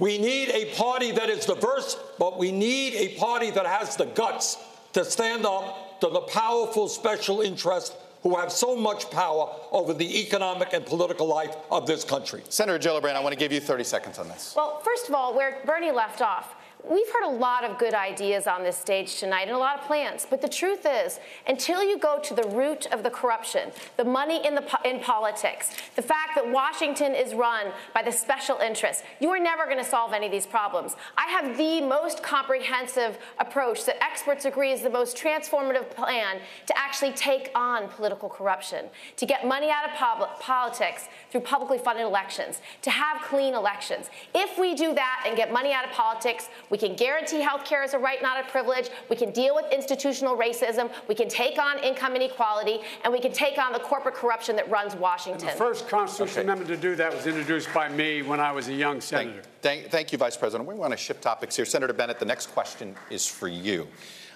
We 0.00 0.16
need 0.16 0.48
a 0.48 0.74
party 0.76 1.12
that 1.12 1.28
is 1.28 1.44
diverse, 1.44 1.96
but 2.18 2.38
we 2.38 2.52
need 2.52 2.94
a 2.94 3.18
party 3.18 3.50
that 3.50 3.66
has 3.66 3.96
the 3.96 4.06
guts 4.06 4.56
to 4.94 5.04
stand 5.04 5.44
up 5.44 6.00
to 6.00 6.08
the 6.08 6.22
powerful 6.22 6.88
special 6.88 7.42
interests 7.42 7.94
who 8.22 8.36
have 8.36 8.50
so 8.50 8.74
much 8.74 9.10
power 9.10 9.54
over 9.70 9.92
the 9.92 10.20
economic 10.20 10.72
and 10.72 10.86
political 10.86 11.26
life 11.26 11.54
of 11.70 11.86
this 11.86 12.02
country. 12.02 12.42
Senator 12.48 12.78
Gillibrand, 12.78 13.14
I 13.14 13.20
want 13.20 13.34
to 13.34 13.38
give 13.38 13.52
you 13.52 13.60
30 13.60 13.84
seconds 13.84 14.18
on 14.18 14.28
this. 14.28 14.54
Well, 14.56 14.80
first 14.80 15.08
of 15.08 15.14
all, 15.14 15.34
where 15.34 15.58
Bernie 15.66 15.90
left 15.90 16.22
off, 16.22 16.54
We've 16.88 17.08
heard 17.12 17.24
a 17.24 17.36
lot 17.36 17.64
of 17.64 17.78
good 17.78 17.94
ideas 17.94 18.46
on 18.46 18.62
this 18.62 18.76
stage 18.76 19.18
tonight 19.18 19.42
and 19.42 19.52
a 19.52 19.58
lot 19.58 19.80
of 19.80 19.86
plans, 19.86 20.26
but 20.28 20.40
the 20.40 20.48
truth 20.48 20.86
is, 20.88 21.18
until 21.46 21.82
you 21.82 21.98
go 21.98 22.18
to 22.20 22.34
the 22.34 22.44
root 22.44 22.86
of 22.86 23.02
the 23.02 23.10
corruption, 23.10 23.70
the 23.96 24.04
money 24.04 24.44
in, 24.46 24.54
the, 24.54 24.64
in 24.84 25.00
politics, 25.00 25.70
the 25.96 26.02
fact 26.02 26.36
that 26.36 26.50
Washington 26.50 27.14
is 27.14 27.34
run 27.34 27.68
by 27.92 28.02
the 28.02 28.12
special 28.12 28.58
interests, 28.58 29.02
you 29.20 29.28
are 29.30 29.38
never 29.38 29.66
going 29.66 29.78
to 29.78 29.84
solve 29.84 30.12
any 30.12 30.26
of 30.26 30.32
these 30.32 30.46
problems. 30.46 30.96
I 31.18 31.28
have 31.28 31.56
the 31.56 31.80
most 31.80 32.22
comprehensive 32.22 33.18
approach 33.38 33.84
that 33.86 34.02
experts 34.02 34.44
agree 34.44 34.72
is 34.72 34.82
the 34.82 34.90
most 34.90 35.16
transformative 35.16 35.90
plan 35.90 36.38
to 36.66 36.78
actually 36.78 37.12
take 37.12 37.50
on 37.54 37.88
political 37.88 38.28
corruption, 38.28 38.86
to 39.16 39.26
get 39.26 39.46
money 39.46 39.70
out 39.70 39.90
of 39.90 40.40
politics 40.40 41.08
through 41.30 41.42
publicly 41.42 41.78
funded 41.78 42.06
elections, 42.06 42.60
to 42.82 42.90
have 42.90 43.22
clean 43.22 43.54
elections. 43.54 44.08
If 44.34 44.58
we 44.58 44.74
do 44.74 44.94
that 44.94 45.24
and 45.26 45.36
get 45.36 45.52
money 45.52 45.72
out 45.72 45.84
of 45.84 45.90
politics, 45.90 46.48
we 46.70 46.78
can 46.78 46.94
guarantee 46.94 47.40
health 47.40 47.64
care 47.64 47.82
as 47.82 47.94
a 47.94 47.98
right, 47.98 48.22
not 48.22 48.42
a 48.42 48.48
privilege. 48.48 48.90
We 49.08 49.16
can 49.16 49.32
deal 49.32 49.54
with 49.54 49.66
institutional 49.72 50.36
racism. 50.36 50.90
We 51.08 51.16
can 51.16 51.28
take 51.28 51.58
on 51.58 51.82
income 51.82 52.14
inequality. 52.14 52.78
And 53.02 53.12
we 53.12 53.20
can 53.20 53.32
take 53.32 53.58
on 53.58 53.72
the 53.72 53.80
corporate 53.80 54.14
corruption 54.14 54.54
that 54.56 54.70
runs 54.70 54.94
Washington. 54.94 55.48
And 55.48 55.56
the 55.56 55.58
first 55.58 55.88
constitutional 55.88 56.42
okay. 56.42 56.42
amendment 56.42 56.70
to 56.70 56.76
do 56.76 56.94
that 56.96 57.12
was 57.12 57.26
introduced 57.26 57.72
by 57.74 57.88
me 57.88 58.22
when 58.22 58.38
I 58.38 58.52
was 58.52 58.68
a 58.68 58.74
young 58.74 59.00
senator. 59.00 59.42
Thank, 59.60 59.82
thank, 59.82 59.90
thank 59.90 60.12
you, 60.12 60.18
Vice 60.18 60.36
President. 60.36 60.68
We 60.68 60.76
want 60.76 60.92
to 60.92 60.96
shift 60.96 61.22
topics 61.22 61.56
here. 61.56 61.64
Senator 61.64 61.92
Bennet, 61.92 62.20
the 62.20 62.24
next 62.24 62.46
question 62.46 62.94
is 63.10 63.26
for 63.26 63.48
you. 63.48 63.88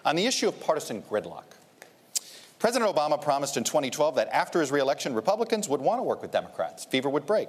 On 0.04 0.16
the 0.16 0.26
issue 0.26 0.48
of 0.48 0.58
partisan 0.60 1.02
gridlock, 1.02 1.44
President 2.58 2.94
Obama 2.94 3.20
promised 3.20 3.56
in 3.56 3.62
2012 3.62 4.16
that 4.16 4.28
after 4.28 4.60
his 4.60 4.72
reelection, 4.72 5.14
Republicans 5.14 5.68
would 5.68 5.80
want 5.80 5.98
to 6.00 6.02
work 6.02 6.20
with 6.20 6.32
Democrats. 6.32 6.84
Fever 6.84 7.08
would 7.08 7.26
break. 7.26 7.48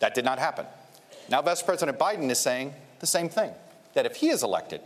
That 0.00 0.14
did 0.14 0.24
not 0.24 0.38
happen. 0.38 0.66
Now, 1.30 1.42
Vice 1.42 1.62
President 1.62 1.98
Biden 1.98 2.30
is 2.30 2.38
saying 2.38 2.74
the 3.00 3.06
same 3.06 3.28
thing 3.28 3.52
that 3.98 4.06
if 4.06 4.14
he 4.14 4.28
is 4.28 4.44
elected 4.44 4.80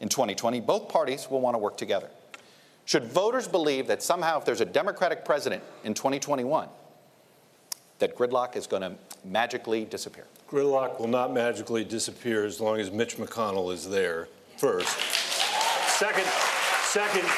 in 0.00 0.08
2020, 0.08 0.58
both 0.58 0.88
parties 0.88 1.30
will 1.30 1.40
want 1.40 1.54
to 1.54 1.58
work 1.58 1.76
together. 1.76 2.08
Should 2.84 3.04
voters 3.04 3.46
believe 3.46 3.86
that 3.86 4.02
somehow, 4.02 4.38
if 4.38 4.44
there's 4.44 4.60
a 4.60 4.64
Democratic 4.64 5.24
president 5.24 5.62
in 5.84 5.94
2021, 5.94 6.68
that 8.00 8.16
gridlock 8.16 8.56
is 8.56 8.66
going 8.66 8.82
to 8.82 8.96
magically 9.24 9.84
disappear? 9.84 10.26
Gridlock 10.50 10.98
will 10.98 11.06
not 11.06 11.32
magically 11.32 11.84
disappear 11.84 12.44
as 12.44 12.60
long 12.60 12.80
as 12.80 12.90
Mitch 12.90 13.18
McConnell 13.18 13.72
is 13.72 13.88
there, 13.88 14.26
first. 14.56 14.98
Second, 15.96 16.26
second, 16.86 17.28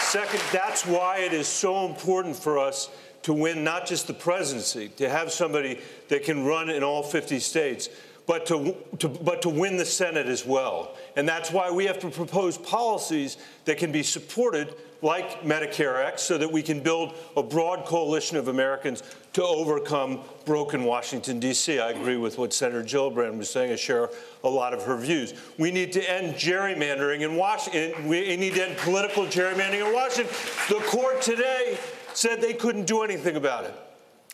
second, 0.00 0.42
that's 0.52 0.84
why 0.84 1.18
it 1.18 1.32
is 1.32 1.46
so 1.46 1.86
important 1.86 2.34
for 2.34 2.58
us 2.58 2.90
to 3.22 3.32
win 3.32 3.62
not 3.62 3.86
just 3.86 4.08
the 4.08 4.14
presidency, 4.14 4.88
to 4.88 5.08
have 5.08 5.30
somebody 5.30 5.78
that 6.08 6.24
can 6.24 6.44
run 6.44 6.68
in 6.68 6.82
all 6.82 7.04
50 7.04 7.38
states, 7.38 7.88
but 8.26 8.46
to, 8.46 8.76
to, 8.98 9.08
but 9.08 9.42
to 9.42 9.48
win 9.48 9.76
the 9.76 9.84
Senate 9.84 10.26
as 10.26 10.46
well. 10.46 10.96
And 11.16 11.28
that's 11.28 11.50
why 11.50 11.70
we 11.70 11.84
have 11.86 11.98
to 12.00 12.10
propose 12.10 12.56
policies 12.56 13.36
that 13.64 13.78
can 13.78 13.90
be 13.90 14.02
supported, 14.02 14.74
like 15.02 15.42
Medicare 15.42 16.04
X, 16.04 16.22
so 16.22 16.38
that 16.38 16.50
we 16.50 16.62
can 16.62 16.80
build 16.80 17.14
a 17.36 17.42
broad 17.42 17.84
coalition 17.84 18.36
of 18.36 18.48
Americans 18.48 19.02
to 19.32 19.42
overcome 19.42 20.20
broken 20.44 20.84
Washington, 20.84 21.40
D.C. 21.40 21.80
I 21.80 21.90
agree 21.90 22.16
with 22.16 22.38
what 22.38 22.52
Senator 22.52 22.84
Gillibrand 22.84 23.38
was 23.38 23.50
saying. 23.50 23.72
I 23.72 23.76
share 23.76 24.10
a 24.44 24.48
lot 24.48 24.72
of 24.72 24.84
her 24.84 24.96
views. 24.96 25.34
We 25.58 25.70
need 25.70 25.92
to 25.94 26.10
end 26.10 26.34
gerrymandering 26.36 27.22
in 27.22 27.36
Washington. 27.36 28.06
We 28.06 28.36
need 28.36 28.54
to 28.54 28.68
end 28.68 28.78
political 28.78 29.24
gerrymandering 29.26 29.86
in 29.86 29.92
Washington. 29.92 30.34
The 30.68 30.84
court 30.84 31.22
today 31.22 31.78
said 32.14 32.40
they 32.40 32.54
couldn't 32.54 32.86
do 32.86 33.02
anything 33.02 33.36
about 33.36 33.64
it. 33.64 33.74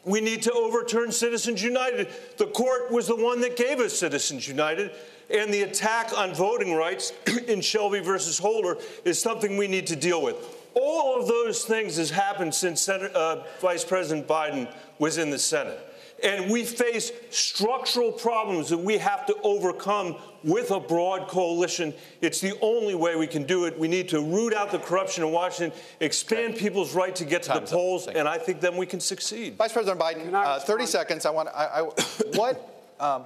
We 0.09 0.22
need 0.22 0.43
to 0.43 0.52
overturn 0.52 1.12
Citizens 1.12 1.62
United. 1.62 2.09
The 2.39 2.47
court 2.47 2.90
was 2.90 3.06
the 3.06 3.16
one 3.16 3.43
that 3.43 3.56
gave 3.56 3.78
us 3.78 3.98
Citizens 3.98 4.48
United. 4.48 4.90
And 5.30 5.52
the 5.52 5.62
attack 5.62 6.16
on 6.16 6.35
voting 6.35 6.74
rights 6.74 7.12
in 7.47 7.60
Shelby 7.60 8.01
versus 8.01 8.39
Holder 8.39 8.78
is 9.05 9.20
something 9.20 9.59
we 9.59 9.68
need 9.68 9.86
to 9.89 9.97
deal 9.97 10.22
with. 10.22 10.36
All 10.74 11.20
of 11.20 11.28
those 11.28 11.64
things 11.64 11.97
has 11.97 12.09
happened 12.09 12.55
since 12.55 12.89
uh, 12.89 13.44
Vice 13.60 13.85
President 13.85 14.26
Biden 14.26 14.72
was 14.98 15.18
in 15.18 15.28
the 15.28 15.39
Senate. 15.39 15.78
And 16.22 16.50
we 16.50 16.64
face 16.64 17.12
structural 17.30 18.10
problems 18.10 18.70
that 18.70 18.78
we 18.78 18.98
have 18.98 19.24
to 19.26 19.36
overcome 19.42 20.16
with 20.42 20.70
a 20.72 20.80
broad 20.80 21.28
coalition. 21.28 21.94
It's 22.20 22.40
the 22.40 22.58
only 22.60 22.94
way 22.94 23.16
we 23.16 23.26
can 23.26 23.44
do 23.44 23.66
it. 23.66 23.78
We 23.78 23.86
need 23.86 24.08
to 24.10 24.20
root 24.20 24.52
out 24.52 24.72
the 24.72 24.80
corruption 24.80 25.24
in 25.24 25.30
Washington, 25.32 25.78
expand 26.00 26.54
okay. 26.54 26.60
people's 26.60 26.94
right 26.94 27.14
to 27.16 27.24
get 27.24 27.44
Time's 27.44 27.70
to 27.70 27.76
the 27.76 27.78
polls, 27.78 28.08
and 28.08 28.26
I 28.26 28.38
think 28.38 28.60
then 28.60 28.76
we 28.76 28.86
can 28.86 29.00
succeed. 29.00 29.56
Vice 29.56 29.72
President 29.72 30.00
Biden, 30.00 30.32
uh, 30.32 30.58
30 30.58 30.86
seconds. 30.86 31.24
I 31.26 31.30
want. 31.30 31.48
I, 31.54 31.66
I, 31.66 31.82
what? 32.34 32.74
Um, 32.98 33.24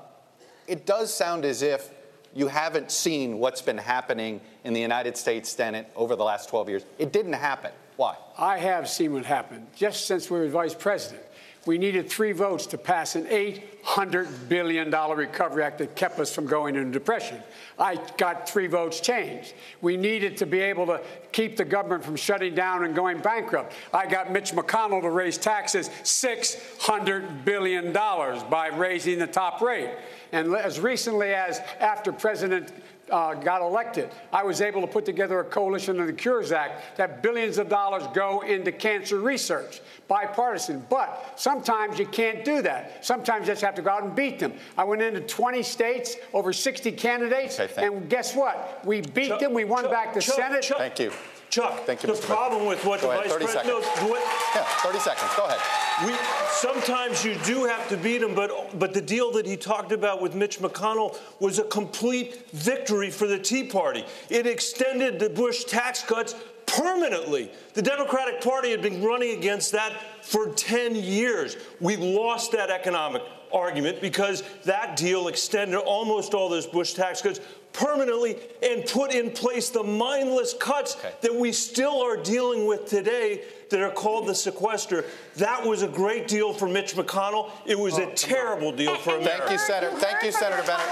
it 0.66 0.86
does 0.86 1.12
sound 1.12 1.44
as 1.44 1.62
if 1.62 1.90
you 2.34 2.48
haven't 2.48 2.90
seen 2.90 3.38
what's 3.38 3.62
been 3.62 3.78
happening 3.78 4.40
in 4.64 4.72
the 4.72 4.80
United 4.80 5.16
States 5.16 5.50
Senate 5.50 5.88
over 5.96 6.16
the 6.16 6.24
last 6.24 6.48
12 6.48 6.68
years. 6.68 6.84
It 6.98 7.12
didn't 7.12 7.34
happen. 7.34 7.72
Why? 7.96 8.16
I 8.38 8.58
have 8.58 8.88
seen 8.88 9.12
what 9.12 9.26
happened 9.26 9.66
just 9.76 10.06
since 10.06 10.30
we 10.30 10.38
were 10.38 10.48
vice 10.48 10.74
president. 10.74 11.22
We 11.64 11.78
needed 11.78 12.10
three 12.10 12.32
votes 12.32 12.66
to 12.66 12.78
pass 12.78 13.14
an 13.14 13.26
$800 13.26 14.48
billion 14.48 14.90
recovery 14.90 15.62
act 15.62 15.78
that 15.78 15.94
kept 15.94 16.18
us 16.18 16.34
from 16.34 16.46
going 16.46 16.74
into 16.74 16.90
depression. 16.90 17.40
I 17.78 18.00
got 18.16 18.48
three 18.48 18.66
votes 18.66 18.98
changed. 18.98 19.54
We 19.80 19.96
needed 19.96 20.36
to 20.38 20.46
be 20.46 20.58
able 20.58 20.86
to 20.86 21.00
keep 21.30 21.56
the 21.56 21.64
government 21.64 22.02
from 22.02 22.16
shutting 22.16 22.56
down 22.56 22.84
and 22.84 22.96
going 22.96 23.20
bankrupt. 23.20 23.74
I 23.94 24.06
got 24.06 24.32
Mitch 24.32 24.52
McConnell 24.52 25.02
to 25.02 25.10
raise 25.10 25.38
taxes 25.38 25.88
$600 26.02 27.44
billion 27.44 27.92
by 27.92 28.70
raising 28.74 29.20
the 29.20 29.28
top 29.28 29.60
rate. 29.60 29.90
And 30.32 30.56
as 30.56 30.80
recently 30.80 31.32
as 31.32 31.60
after 31.78 32.10
President 32.12 32.72
uh, 33.12 33.34
got 33.34 33.60
elected, 33.60 34.10
I 34.32 34.42
was 34.42 34.60
able 34.60 34.80
to 34.80 34.86
put 34.86 35.04
together 35.04 35.38
a 35.40 35.44
coalition 35.44 36.00
of 36.00 36.06
the 36.06 36.12
Cures 36.12 36.50
Act 36.50 36.96
that 36.96 37.22
billions 37.22 37.58
of 37.58 37.68
dollars 37.68 38.02
go 38.14 38.40
into 38.40 38.72
cancer 38.72 39.20
research, 39.20 39.82
bipartisan. 40.08 40.84
But 40.88 41.34
sometimes 41.36 41.98
you 41.98 42.06
can't 42.06 42.44
do 42.44 42.62
that. 42.62 43.04
Sometimes 43.04 43.46
you 43.46 43.52
just 43.52 43.62
have 43.62 43.74
to 43.74 43.82
go 43.82 43.90
out 43.90 44.02
and 44.02 44.16
beat 44.16 44.38
them. 44.38 44.54
I 44.78 44.84
went 44.84 45.02
into 45.02 45.20
20 45.20 45.62
states, 45.62 46.16
over 46.32 46.52
60 46.52 46.90
candidates, 46.92 47.60
okay, 47.60 47.86
and 47.86 48.08
guess 48.08 48.34
what? 48.34 48.80
We 48.84 49.02
beat 49.02 49.28
Chuck, 49.28 49.40
them. 49.40 49.52
We 49.52 49.64
won 49.64 49.84
Chuck, 49.84 49.92
back 49.92 50.14
the 50.14 50.20
Chuck, 50.20 50.36
Senate. 50.36 50.64
Thank 50.64 50.98
you. 50.98 51.12
Chuck, 51.52 51.84
Thank 51.84 52.02
you, 52.02 52.06
the 52.06 52.14
Mr. 52.14 52.24
problem 52.24 52.64
with 52.64 52.82
what 52.86 53.02
Go 53.02 53.08
the 53.08 53.12
ahead, 53.12 53.28
vice 53.28 53.36
president. 53.36 53.66
No, 53.66 53.80
what, 54.08 54.22
yeah, 54.54 54.64
30 54.64 54.98
seconds. 55.00 55.30
Go 55.36 55.44
ahead. 55.44 55.60
We, 56.06 56.14
sometimes 56.48 57.26
you 57.26 57.34
do 57.44 57.66
have 57.66 57.90
to 57.90 57.98
beat 57.98 58.22
him, 58.22 58.34
but, 58.34 58.78
but 58.78 58.94
the 58.94 59.02
deal 59.02 59.30
that 59.32 59.44
he 59.44 59.58
talked 59.58 59.92
about 59.92 60.22
with 60.22 60.34
Mitch 60.34 60.60
McConnell 60.60 61.18
was 61.40 61.58
a 61.58 61.64
complete 61.64 62.50
victory 62.52 63.10
for 63.10 63.26
the 63.26 63.38
Tea 63.38 63.64
Party. 63.64 64.02
It 64.30 64.46
extended 64.46 65.18
the 65.18 65.28
Bush 65.28 65.64
tax 65.64 66.02
cuts 66.02 66.34
permanently. 66.64 67.50
The 67.74 67.82
Democratic 67.82 68.40
Party 68.40 68.70
had 68.70 68.80
been 68.80 69.02
running 69.02 69.36
against 69.36 69.72
that 69.72 69.92
for 70.22 70.54
10 70.54 70.94
years. 70.94 71.58
We 71.80 71.98
lost 71.98 72.52
that 72.52 72.70
economic 72.70 73.20
argument 73.52 74.00
because 74.00 74.42
that 74.64 74.96
deal 74.96 75.28
extended 75.28 75.76
almost 75.76 76.32
all 76.32 76.48
those 76.48 76.66
Bush 76.66 76.94
tax 76.94 77.20
cuts 77.20 77.40
permanently 77.72 78.38
and 78.62 78.84
put 78.86 79.12
in 79.12 79.30
place 79.30 79.70
the 79.70 79.82
mindless 79.82 80.54
cuts 80.54 80.96
okay. 80.96 81.12
that 81.22 81.34
we 81.34 81.52
still 81.52 82.00
are 82.02 82.16
dealing 82.16 82.66
with 82.66 82.86
today 82.86 83.42
that 83.70 83.80
are 83.80 83.90
called 83.90 84.26
the 84.26 84.34
sequester. 84.34 85.04
That 85.36 85.64
was 85.64 85.82
a 85.82 85.88
great 85.88 86.28
deal 86.28 86.52
for 86.52 86.68
Mitch 86.68 86.94
McConnell. 86.94 87.50
It 87.64 87.78
was 87.78 87.98
oh, 87.98 88.08
a 88.08 88.14
terrible 88.14 88.72
deal 88.72 88.96
for 88.96 89.16
America. 89.16 89.46
Thank 89.46 89.50
you, 89.52 89.58
Senator. 89.58 89.96
Thank 89.96 90.22
you, 90.22 90.32
Senator 90.32 90.62
Bennet. 90.62 90.86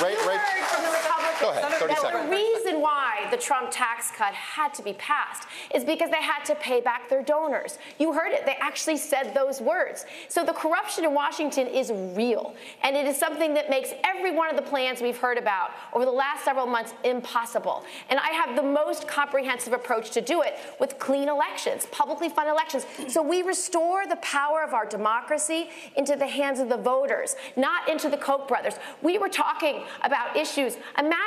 Right, 0.00 0.16
right. 0.26 1.25
Go 1.40 1.50
ahead, 1.50 1.72
30 1.72 1.92
Now, 1.92 2.00
seconds. 2.00 2.24
the 2.24 2.30
reason 2.30 2.80
why 2.80 3.26
the 3.30 3.36
Trump 3.36 3.68
tax 3.70 4.10
cut 4.10 4.32
had 4.32 4.72
to 4.74 4.82
be 4.82 4.94
passed 4.94 5.46
is 5.74 5.84
because 5.84 6.10
they 6.10 6.22
had 6.22 6.44
to 6.44 6.54
pay 6.54 6.80
back 6.80 7.08
their 7.08 7.22
donors. 7.22 7.78
You 7.98 8.12
heard 8.12 8.32
it. 8.32 8.46
They 8.46 8.56
actually 8.60 8.96
said 8.96 9.34
those 9.34 9.60
words. 9.60 10.06
So 10.28 10.44
the 10.44 10.52
corruption 10.52 11.04
in 11.04 11.12
Washington 11.12 11.66
is 11.66 11.92
real. 12.16 12.54
And 12.82 12.96
it 12.96 13.06
is 13.06 13.18
something 13.18 13.54
that 13.54 13.68
makes 13.68 13.90
every 14.04 14.30
one 14.30 14.48
of 14.50 14.56
the 14.56 14.62
plans 14.62 15.02
we've 15.02 15.18
heard 15.18 15.36
about 15.36 15.70
over 15.92 16.04
the 16.04 16.10
last 16.10 16.44
several 16.44 16.66
months 16.66 16.94
impossible. 17.04 17.84
And 18.08 18.18
I 18.18 18.30
have 18.30 18.56
the 18.56 18.62
most 18.62 19.06
comprehensive 19.06 19.72
approach 19.72 20.10
to 20.12 20.20
do 20.20 20.42
it 20.42 20.54
with 20.80 20.98
clean 20.98 21.28
elections, 21.28 21.86
publicly 21.90 22.28
funded 22.28 22.52
elections. 22.52 22.86
So 23.08 23.22
we 23.22 23.42
restore 23.42 24.06
the 24.06 24.16
power 24.16 24.62
of 24.62 24.72
our 24.72 24.86
democracy 24.86 25.68
into 25.96 26.16
the 26.16 26.26
hands 26.26 26.60
of 26.60 26.68
the 26.68 26.76
voters, 26.78 27.36
not 27.56 27.88
into 27.88 28.08
the 28.08 28.16
Koch 28.16 28.48
brothers. 28.48 28.74
We 29.02 29.18
were 29.18 29.28
talking 29.28 29.82
about 30.02 30.36
issues. 30.36 30.76
Imagine, 30.98 31.25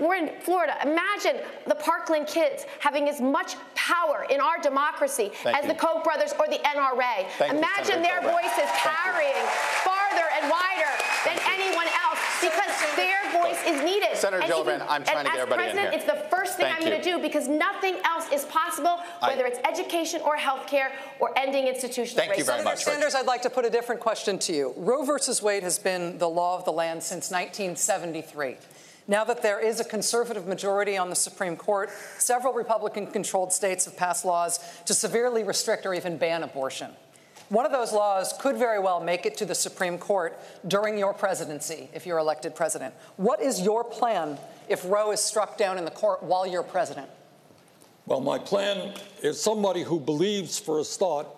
we're 0.00 0.16
in 0.16 0.30
Florida, 0.40 0.74
imagine 0.82 1.36
the 1.66 1.74
Parkland 1.74 2.26
kids 2.26 2.64
having 2.80 3.08
as 3.08 3.20
much 3.20 3.54
power 3.74 4.26
in 4.30 4.40
our 4.40 4.58
democracy 4.60 5.30
Thank 5.42 5.56
as 5.56 5.64
you. 5.64 5.72
the 5.72 5.78
Koch 5.78 6.04
brothers 6.04 6.32
or 6.38 6.46
the 6.48 6.58
NRA. 6.64 7.26
Thank 7.38 7.52
imagine 7.54 7.84
Senator 7.84 8.02
their 8.02 8.20
Gillibrand. 8.20 8.42
voices 8.42 8.68
Thank 8.70 8.84
you. 8.84 8.90
carrying 9.12 9.46
farther 9.84 10.26
and 10.40 10.50
wider 10.50 10.92
than 11.24 11.38
anyone 11.54 11.86
else 12.04 12.18
because 12.40 12.72
their 12.96 13.16
voice 13.32 13.58
is 13.66 13.82
needed. 13.82 14.16
Senator 14.16 14.42
And 14.42 14.48
you 14.48 14.54
Gillibrand, 14.54 14.78
can- 14.80 14.88
I'm 14.88 15.04
trying 15.04 15.24
to 15.24 15.30
get 15.30 15.34
as 15.34 15.40
everybody 15.42 15.62
in 15.70 15.76
president, 15.76 15.94
here. 15.94 16.00
it's 16.00 16.04
the 16.30 16.36
first 16.36 16.56
thing 16.56 16.66
Thank 16.66 16.78
I'm 16.82 16.88
going 16.88 17.00
to 17.00 17.10
do 17.10 17.18
because 17.20 17.48
nothing 17.48 17.96
else 18.04 18.30
is 18.32 18.44
possible, 18.46 19.00
I- 19.22 19.28
whether 19.28 19.46
it's 19.46 19.58
education 19.66 20.20
or 20.22 20.36
health 20.36 20.66
care 20.66 20.92
or 21.20 21.36
ending 21.38 21.66
institutional 21.66 22.16
Thank 22.26 22.38
you 22.38 22.44
racism. 22.44 22.46
very 22.46 22.58
Senator 22.58 22.64
much, 22.64 22.84
Sanders, 22.84 23.14
I'd 23.14 23.26
like 23.26 23.42
to 23.42 23.50
put 23.50 23.64
a 23.64 23.70
different 23.70 24.00
question 24.00 24.38
to 24.40 24.52
you. 24.52 24.74
Roe 24.76 25.04
versus 25.04 25.42
Wade 25.42 25.62
has 25.62 25.78
been 25.78 26.18
the 26.18 26.28
law 26.28 26.56
of 26.58 26.64
the 26.64 26.72
land 26.72 27.02
since 27.02 27.30
1973. 27.30 28.56
Now 29.08 29.22
that 29.24 29.42
there 29.42 29.60
is 29.60 29.78
a 29.78 29.84
conservative 29.84 30.46
majority 30.46 30.96
on 30.96 31.10
the 31.10 31.16
Supreme 31.16 31.56
Court, 31.56 31.90
several 32.18 32.52
Republican 32.52 33.06
controlled 33.06 33.52
states 33.52 33.84
have 33.84 33.96
passed 33.96 34.24
laws 34.24 34.58
to 34.86 34.94
severely 34.94 35.44
restrict 35.44 35.86
or 35.86 35.94
even 35.94 36.16
ban 36.16 36.42
abortion. 36.42 36.90
One 37.48 37.64
of 37.64 37.70
those 37.70 37.92
laws 37.92 38.34
could 38.40 38.56
very 38.56 38.80
well 38.80 39.00
make 39.00 39.24
it 39.24 39.36
to 39.36 39.44
the 39.44 39.54
Supreme 39.54 39.98
Court 39.98 40.36
during 40.66 40.98
your 40.98 41.14
presidency 41.14 41.88
if 41.94 42.04
you're 42.04 42.18
elected 42.18 42.56
president. 42.56 42.92
What 43.16 43.40
is 43.40 43.60
your 43.60 43.84
plan 43.84 44.36
if 44.68 44.84
Roe 44.84 45.12
is 45.12 45.20
struck 45.20 45.56
down 45.56 45.78
in 45.78 45.84
the 45.84 45.92
court 45.92 46.24
while 46.24 46.44
you're 46.44 46.64
president? 46.64 47.08
Well, 48.06 48.20
my 48.20 48.38
plan 48.38 48.94
is 49.22 49.40
somebody 49.40 49.84
who 49.84 50.00
believes, 50.00 50.58
for 50.58 50.80
a 50.80 50.84
start, 50.84 51.28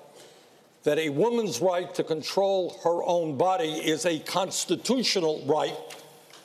that 0.85 0.99
a 0.99 1.11
woman's 1.11 1.61
right 1.61 1.95
to 1.95 2.05
control 2.05 2.79
her 2.85 3.03
own 3.05 3.37
body 3.37 3.73
is 3.73 4.07
a 4.07 4.19
constitutional 4.21 5.43
right, 5.47 5.77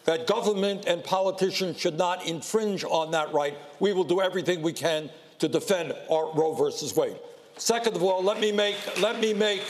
that 0.05 0.27
government 0.27 0.85
and 0.85 1.03
politicians 1.03 1.79
should 1.79 1.97
not 1.97 2.25
infringe 2.25 2.83
on 2.83 3.11
that 3.11 3.33
right. 3.33 3.57
We 3.79 3.93
will 3.93 4.03
do 4.03 4.21
everything 4.21 4.61
we 4.61 4.73
can 4.73 5.09
to 5.39 5.47
defend 5.47 5.93
Roe 6.09 6.55
versus 6.57 6.95
Wade. 6.95 7.17
Second 7.57 7.95
of 7.95 8.03
all, 8.03 8.23
let 8.23 8.39
me 8.39 8.51
make 8.51 8.75
let 8.99 9.19
me 9.19 9.33
make 9.33 9.63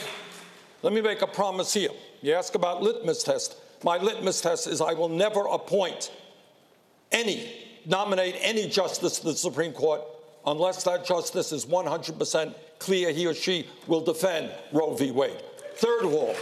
let 0.82 0.92
me 0.92 1.00
make 1.00 1.22
a 1.22 1.26
promise 1.26 1.72
here. 1.72 1.90
You 2.22 2.32
ask 2.32 2.54
about 2.54 2.82
litmus 2.82 3.22
test. 3.22 3.56
My 3.82 3.98
litmus 3.98 4.40
test 4.40 4.66
is 4.66 4.80
I 4.80 4.94
will 4.94 5.08
never 5.08 5.40
appoint 5.46 6.10
any, 7.12 7.52
nominate 7.86 8.36
any 8.40 8.68
justice 8.68 9.18
to 9.18 9.26
the 9.26 9.34
Supreme 9.34 9.72
Court 9.72 10.02
unless 10.46 10.84
that 10.84 11.04
justice 11.04 11.52
is 11.52 11.66
100% 11.66 12.54
clear 12.78 13.12
he 13.12 13.26
or 13.26 13.34
she 13.34 13.66
will 13.86 14.00
defend 14.00 14.50
Roe 14.72 14.94
v. 14.94 15.10
Wade. 15.10 15.42
Third 15.76 16.04
of 16.04 16.14
all, 16.14 16.34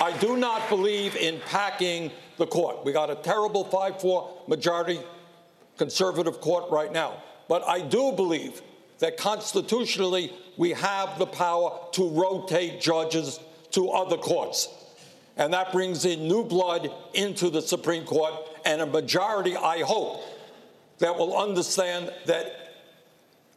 I 0.00 0.16
do 0.18 0.36
not 0.36 0.68
believe 0.68 1.16
in 1.16 1.40
packing 1.46 2.10
the 2.38 2.46
court. 2.46 2.84
We 2.84 2.92
got 2.92 3.10
a 3.10 3.16
terrible 3.16 3.64
5 3.64 4.00
4 4.00 4.42
majority 4.48 5.00
conservative 5.76 6.40
court 6.40 6.70
right 6.70 6.92
now. 6.92 7.22
But 7.48 7.66
I 7.66 7.80
do 7.80 8.12
believe 8.12 8.62
that 8.98 9.16
constitutionally 9.16 10.32
we 10.56 10.70
have 10.70 11.18
the 11.18 11.26
power 11.26 11.78
to 11.92 12.08
rotate 12.08 12.80
judges 12.80 13.40
to 13.72 13.90
other 13.90 14.16
courts. 14.16 14.68
And 15.36 15.52
that 15.54 15.72
brings 15.72 16.04
in 16.04 16.28
new 16.28 16.44
blood 16.44 16.90
into 17.14 17.50
the 17.50 17.62
Supreme 17.62 18.04
Court 18.04 18.34
and 18.64 18.80
a 18.80 18.86
majority, 18.86 19.56
I 19.56 19.80
hope, 19.80 20.22
that 20.98 21.16
will 21.16 21.36
understand 21.36 22.12
that 22.26 22.74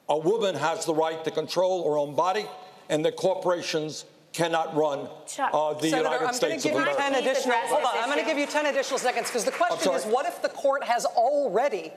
a 0.08 0.18
woman 0.18 0.56
has 0.56 0.86
the 0.86 0.94
right 0.94 1.24
to 1.26 1.32
control 1.32 1.90
her 1.90 1.98
own 1.98 2.16
body 2.16 2.46
and 2.90 3.04
that 3.06 3.16
corporations 3.16 4.06
cannot 4.36 4.76
run 4.76 5.00
uh, 5.40 5.74
the 5.74 5.90
Senator, 5.90 6.10
United 6.10 6.26
I'm 6.26 6.34
States 6.34 6.42
going 6.42 6.56
of 6.56 6.62
to 6.62 6.68
give 6.68 6.76
you 6.76 6.82
America. 6.82 7.02
10 7.02 7.16
additional. 7.16 7.56
Hold 7.58 7.84
on, 7.86 7.92
I'm 7.96 8.10
going 8.10 8.20
to 8.20 8.26
give 8.26 8.38
you 8.38 8.46
10 8.46 8.66
additional 8.66 9.00
seconds 9.00 9.30
because 9.30 9.46
the 9.46 9.52
question 9.52 9.94
is, 9.94 10.04
what 10.04 10.26
if 10.26 10.42
the 10.42 10.50
court 10.50 10.84
has 10.84 11.06
already 11.06 11.94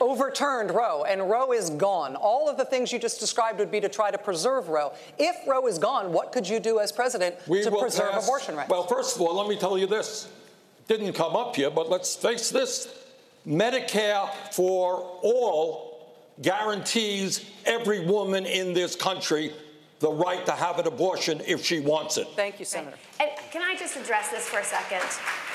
overturned 0.00 0.70
Roe 0.70 1.04
and 1.04 1.30
Roe 1.30 1.52
is 1.52 1.70
gone? 1.70 2.14
All 2.14 2.48
of 2.48 2.58
the 2.58 2.64
things 2.64 2.92
you 2.92 2.98
just 2.98 3.20
described 3.20 3.58
would 3.58 3.70
be 3.70 3.80
to 3.80 3.88
try 3.88 4.10
to 4.10 4.18
preserve 4.18 4.68
Roe. 4.68 4.92
If 5.18 5.36
Roe 5.48 5.66
is 5.66 5.78
gone, 5.78 6.12
what 6.12 6.30
could 6.30 6.46
you 6.46 6.60
do 6.60 6.78
as 6.78 6.92
president 6.92 7.36
We 7.48 7.62
to 7.62 7.70
preserve 7.70 8.12
pass- 8.12 8.24
abortion 8.26 8.54
rights? 8.56 8.68
Well, 8.70 8.86
first 8.86 9.16
of 9.16 9.22
all, 9.22 9.34
let 9.34 9.48
me 9.48 9.56
tell 9.56 9.78
you 9.78 9.86
this. 9.86 10.28
Didn't 10.88 11.12
come 11.14 11.36
up 11.36 11.56
here, 11.56 11.70
but 11.70 11.88
let's 11.88 12.14
face 12.16 12.50
this. 12.50 12.94
Medicare 13.46 14.28
for 14.52 14.96
all 15.22 15.88
guarantees 16.42 17.44
every 17.64 18.04
woman 18.04 18.44
in 18.44 18.74
this 18.74 18.94
country 18.94 19.52
the 20.00 20.10
right 20.10 20.44
to 20.46 20.52
have 20.52 20.78
an 20.78 20.86
abortion 20.86 21.40
if 21.46 21.64
she 21.64 21.78
wants 21.78 22.16
it. 22.16 22.26
Thank 22.34 22.58
you, 22.58 22.64
Senator. 22.64 22.96
And 23.20 23.30
can 23.52 23.62
I 23.62 23.76
just 23.76 23.96
address 23.96 24.30
this 24.30 24.48
for 24.48 24.58
a 24.58 24.64
second? 24.64 25.02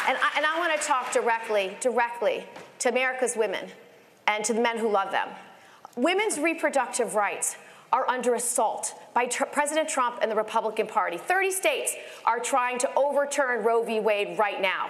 And 0.08 0.18
I, 0.22 0.32
and 0.38 0.46
I 0.46 0.58
want 0.60 0.80
to 0.80 0.88
talk 0.88 1.12
directly, 1.12 1.76
directly 1.82 2.46
to 2.80 2.90
America's 2.90 3.36
women 3.36 3.68
and 4.28 4.46
to 4.46 4.54
the 4.54 4.62
men 4.62 4.78
who 4.78 4.88
love 4.88 5.12
them. 5.12 5.30
Women's 5.96 6.40
reproductive 6.40 7.16
rights 7.16 7.56
are 7.92 8.08
under 8.08 8.36
assault 8.36 8.94
by 9.14 9.26
tr- 9.26 9.46
President 9.46 9.90
Trump 9.90 10.20
and 10.22 10.30
the 10.30 10.36
Republican 10.36 10.86
Party. 10.86 11.18
30 11.18 11.52
states 11.52 11.96
are 12.26 12.40
trying 12.40 12.78
to 12.80 12.90
overturn 12.96 13.64
Roe 13.64 13.84
v. 13.84 14.00
Wade 14.00 14.38
right 14.38 14.62
now. 14.62 14.90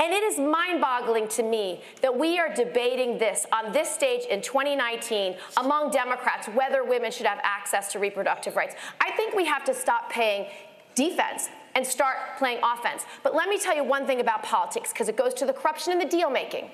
And 0.00 0.12
it 0.12 0.22
is 0.24 0.38
mind 0.38 0.80
boggling 0.80 1.28
to 1.28 1.42
me 1.42 1.80
that 2.02 2.16
we 2.16 2.38
are 2.38 2.52
debating 2.52 3.18
this 3.18 3.46
on 3.52 3.72
this 3.72 3.88
stage 3.88 4.24
in 4.26 4.42
2019 4.42 5.36
among 5.56 5.90
Democrats 5.90 6.48
whether 6.48 6.84
women 6.84 7.12
should 7.12 7.26
have 7.26 7.38
access 7.42 7.92
to 7.92 7.98
reproductive 7.98 8.56
rights. 8.56 8.74
I 9.00 9.12
think 9.12 9.34
we 9.34 9.46
have 9.46 9.64
to 9.64 9.74
stop 9.74 10.10
paying 10.10 10.46
defense 10.94 11.48
and 11.74 11.86
start 11.86 12.16
playing 12.38 12.58
offense. 12.62 13.04
But 13.22 13.34
let 13.34 13.48
me 13.48 13.58
tell 13.58 13.74
you 13.74 13.84
one 13.84 14.06
thing 14.06 14.20
about 14.20 14.42
politics 14.42 14.92
because 14.92 15.08
it 15.08 15.16
goes 15.16 15.34
to 15.34 15.46
the 15.46 15.52
corruption 15.52 15.92
and 15.92 16.00
the 16.00 16.06
deal 16.06 16.30
making. 16.30 16.70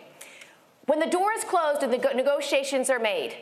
When 0.86 0.98
the 0.98 1.06
door 1.06 1.32
is 1.32 1.44
closed 1.44 1.82
and 1.82 1.92
the 1.92 1.98
negotiations 2.14 2.90
are 2.90 2.98
made, 2.98 3.36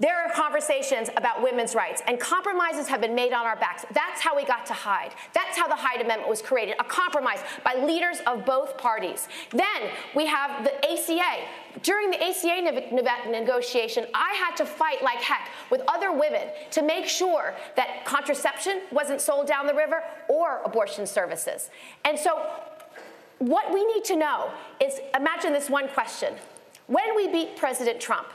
there 0.00 0.20
are 0.20 0.28
conversations 0.32 1.08
about 1.16 1.40
women's 1.40 1.74
rights, 1.76 2.02
and 2.08 2.18
compromises 2.18 2.88
have 2.88 3.00
been 3.00 3.14
made 3.14 3.32
on 3.32 3.46
our 3.46 3.54
backs. 3.54 3.84
That's 3.92 4.20
how 4.20 4.34
we 4.34 4.44
got 4.44 4.66
to 4.66 4.72
Hyde. 4.72 5.12
That's 5.32 5.56
how 5.56 5.68
the 5.68 5.76
Hyde 5.76 6.00
Amendment 6.00 6.28
was 6.28 6.42
created 6.42 6.74
a 6.80 6.84
compromise 6.84 7.38
by 7.64 7.74
leaders 7.74 8.18
of 8.26 8.44
both 8.44 8.76
parties. 8.76 9.28
Then 9.50 9.90
we 10.16 10.26
have 10.26 10.64
the 10.64 10.74
ACA. 10.84 11.46
During 11.82 12.10
the 12.10 12.20
ACA 12.20 12.60
ne- 12.60 12.90
ne- 12.90 13.40
negotiation, 13.40 14.06
I 14.14 14.34
had 14.34 14.56
to 14.56 14.66
fight 14.66 15.00
like 15.02 15.18
heck 15.18 15.48
with 15.70 15.82
other 15.86 16.12
women 16.12 16.48
to 16.72 16.82
make 16.82 17.06
sure 17.06 17.54
that 17.76 18.04
contraception 18.04 18.82
wasn't 18.90 19.20
sold 19.20 19.46
down 19.46 19.68
the 19.68 19.74
river 19.74 20.02
or 20.28 20.60
abortion 20.64 21.06
services. 21.06 21.70
And 22.04 22.18
so, 22.18 22.50
what 23.38 23.72
we 23.72 23.84
need 23.94 24.04
to 24.04 24.16
know 24.16 24.50
is 24.80 24.98
imagine 25.14 25.52
this 25.52 25.70
one 25.70 25.88
question. 25.88 26.34
When 26.88 27.14
we 27.14 27.28
beat 27.28 27.56
President 27.56 28.00
Trump, 28.00 28.26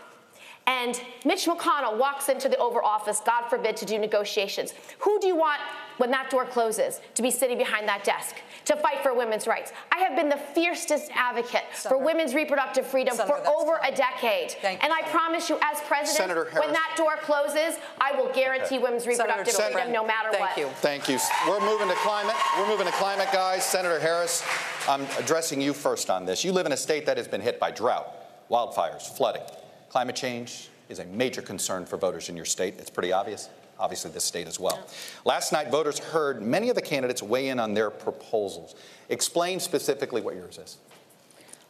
and 0.69 1.01
Mitch 1.25 1.45
McConnell 1.47 1.97
walks 1.97 2.29
into 2.29 2.47
the 2.47 2.57
Oval 2.57 2.81
Office, 2.81 3.21
God 3.25 3.49
forbid, 3.49 3.75
to 3.77 3.85
do 3.85 3.97
negotiations. 3.97 4.75
Who 4.99 5.19
do 5.19 5.25
you 5.25 5.35
want 5.35 5.59
when 5.97 6.11
that 6.11 6.29
door 6.29 6.45
closes 6.45 7.01
to 7.15 7.23
be 7.23 7.31
sitting 7.31 7.57
behind 7.57 7.87
that 7.87 8.03
desk 8.03 8.35
to 8.65 8.75
fight 8.75 9.01
for 9.01 9.15
women's 9.15 9.47
rights? 9.47 9.73
I 9.91 9.97
have 9.97 10.15
been 10.15 10.29
the 10.29 10.37
fiercest 10.37 11.09
advocate 11.15 11.63
for 11.73 11.97
women's 11.97 12.35
reproductive 12.35 12.85
freedom 12.85 13.15
Senator, 13.15 13.37
for 13.37 13.43
that's 13.43 13.55
over 13.59 13.79
a 13.83 13.91
decade. 13.91 14.51
Thank 14.61 14.83
you, 14.83 14.83
and 14.83 14.93
I 14.93 15.01
promise 15.09 15.49
you, 15.49 15.57
as 15.63 15.81
president, 15.81 16.53
when 16.53 16.71
that 16.71 16.93
door 16.95 17.15
closes, 17.23 17.79
I 17.99 18.11
will 18.15 18.31
guarantee 18.31 18.77
women's 18.77 19.07
reproductive 19.07 19.51
Senator- 19.55 19.73
freedom 19.73 19.91
no 19.91 20.05
matter 20.05 20.29
Thank 20.29 20.41
what. 20.41 20.51
Thank 20.51 20.67
you. 20.67 20.73
Thank 20.81 21.09
you. 21.09 21.17
We're 21.47 21.61
moving 21.61 21.87
to 21.87 21.95
climate. 21.95 22.35
We're 22.59 22.67
moving 22.67 22.85
to 22.85 22.93
climate, 22.93 23.29
guys. 23.33 23.65
Senator 23.65 23.99
Harris, 23.99 24.43
I'm 24.87 25.07
addressing 25.17 25.61
you 25.61 25.73
first 25.73 26.11
on 26.11 26.25
this. 26.25 26.43
You 26.43 26.51
live 26.51 26.67
in 26.67 26.73
a 26.73 26.77
state 26.77 27.07
that 27.07 27.17
has 27.17 27.27
been 27.27 27.41
hit 27.41 27.59
by 27.59 27.71
drought, 27.71 28.13
wildfires, 28.51 29.01
flooding. 29.17 29.41
Climate 29.89 30.15
change 30.15 30.69
is 30.87 30.99
a 30.99 31.05
major 31.05 31.41
concern 31.41 31.85
for 31.85 31.97
voters 31.97 32.29
in 32.29 32.35
your 32.35 32.45
state. 32.45 32.75
It's 32.77 32.89
pretty 32.89 33.11
obvious. 33.11 33.49
Obviously, 33.79 34.11
this 34.11 34.23
state 34.23 34.47
as 34.47 34.59
well. 34.59 34.85
Last 35.25 35.53
night, 35.53 35.71
voters 35.71 35.99
heard 35.99 36.41
many 36.41 36.69
of 36.69 36.75
the 36.75 36.81
candidates 36.81 37.23
weigh 37.23 37.47
in 37.49 37.59
on 37.59 37.73
their 37.73 37.89
proposals. 37.89 38.75
Explain 39.07 39.59
specifically 39.59 40.21
what 40.21 40.35
yours 40.35 40.57
is. 40.57 40.77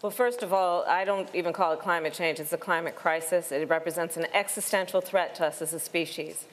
Well, 0.01 0.11
first 0.11 0.43
of 0.43 0.51
all, 0.51 0.85
I 0.85 1.05
don't 1.05 1.29
even 1.35 1.53
call 1.53 1.73
it 1.73 1.79
climate 1.79 2.13
change. 2.13 2.39
It's 2.39 2.53
a 2.53 2.57
climate 2.57 2.95
crisis. 2.95 3.51
It 3.51 3.69
represents 3.69 4.17
an 4.17 4.27
existential 4.33 5.01
threat 5.01 5.35
to 5.35 5.45
us 5.45 5.61
as 5.61 5.73
a 5.73 5.79
species. 5.79 6.45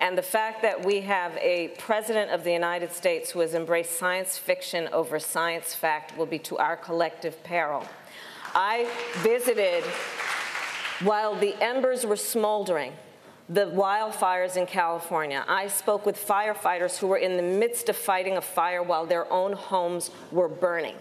And 0.00 0.18
the 0.18 0.22
fact 0.22 0.62
that 0.62 0.84
we 0.84 1.02
have 1.02 1.36
a 1.36 1.68
president 1.78 2.32
of 2.32 2.42
the 2.42 2.52
United 2.52 2.90
States 2.90 3.30
who 3.30 3.40
has 3.40 3.54
embraced 3.54 3.96
science 3.98 4.36
fiction 4.36 4.88
over 4.92 5.20
science 5.20 5.74
fact 5.74 6.18
will 6.18 6.26
be 6.26 6.38
to 6.40 6.58
our 6.58 6.76
collective 6.76 7.42
peril. 7.44 7.86
I 8.54 8.90
visited 9.18 9.84
while 11.00 11.34
the 11.34 11.54
embers 11.62 12.06
were 12.06 12.16
smoldering 12.16 12.92
the 13.48 13.66
wildfires 13.66 14.56
in 14.56 14.66
California. 14.66 15.44
I 15.46 15.68
spoke 15.68 16.06
with 16.06 16.16
firefighters 16.16 16.96
who 16.98 17.08
were 17.08 17.18
in 17.18 17.36
the 17.36 17.42
midst 17.42 17.88
of 17.88 17.96
fighting 17.96 18.36
a 18.36 18.40
fire 18.40 18.82
while 18.82 19.04
their 19.04 19.30
own 19.30 19.52
homes 19.52 20.10
were 20.32 20.48
burning. 20.48 20.96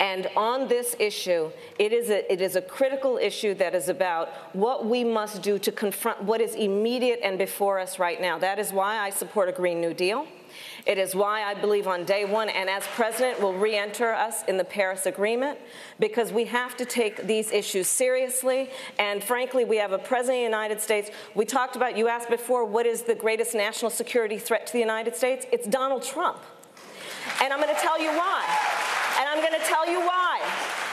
And 0.00 0.28
on 0.36 0.68
this 0.68 0.96
issue, 0.98 1.50
it 1.78 1.92
is, 1.92 2.10
a, 2.10 2.30
it 2.32 2.40
is 2.40 2.56
a 2.56 2.62
critical 2.62 3.16
issue 3.16 3.54
that 3.54 3.74
is 3.74 3.88
about 3.88 4.28
what 4.52 4.86
we 4.86 5.04
must 5.04 5.40
do 5.40 5.58
to 5.60 5.70
confront 5.70 6.22
what 6.22 6.40
is 6.40 6.54
immediate 6.54 7.20
and 7.22 7.38
before 7.38 7.78
us 7.78 7.98
right 7.98 8.20
now. 8.20 8.38
That 8.38 8.58
is 8.58 8.72
why 8.72 8.98
I 8.98 9.10
support 9.10 9.48
a 9.48 9.52
Green 9.52 9.80
New 9.80 9.94
Deal. 9.94 10.26
It 10.86 10.98
is 10.98 11.14
why 11.14 11.42
I 11.42 11.54
believe 11.54 11.86
on 11.86 12.04
day 12.04 12.26
one, 12.26 12.50
and 12.50 12.68
as 12.68 12.84
president, 12.94 13.40
will 13.40 13.54
re 13.54 13.74
enter 13.74 14.12
us 14.12 14.44
in 14.44 14.58
the 14.58 14.64
Paris 14.64 15.06
Agreement, 15.06 15.58
because 15.98 16.30
we 16.30 16.44
have 16.44 16.76
to 16.76 16.84
take 16.84 17.26
these 17.26 17.50
issues 17.52 17.88
seriously. 17.88 18.68
And 18.98 19.24
frankly, 19.24 19.64
we 19.64 19.78
have 19.78 19.92
a 19.92 19.98
president 19.98 20.36
of 20.36 20.40
the 20.40 20.56
United 20.56 20.80
States. 20.82 21.10
We 21.34 21.46
talked 21.46 21.74
about, 21.76 21.96
you 21.96 22.08
asked 22.08 22.28
before, 22.28 22.66
what 22.66 22.84
is 22.84 23.02
the 23.02 23.14
greatest 23.14 23.54
national 23.54 23.90
security 23.90 24.38
threat 24.38 24.66
to 24.66 24.72
the 24.74 24.78
United 24.78 25.16
States? 25.16 25.46
It's 25.50 25.66
Donald 25.66 26.02
Trump. 26.02 26.42
And 27.42 27.50
I'm 27.50 27.60
going 27.60 27.74
to 27.74 27.80
tell 27.80 27.98
you 27.98 28.10
why. 28.10 28.44
And 29.18 29.28
I'm 29.28 29.38
going 29.40 29.58
to 29.58 29.66
tell 29.66 29.88
you 29.88 30.00
why. 30.00 30.42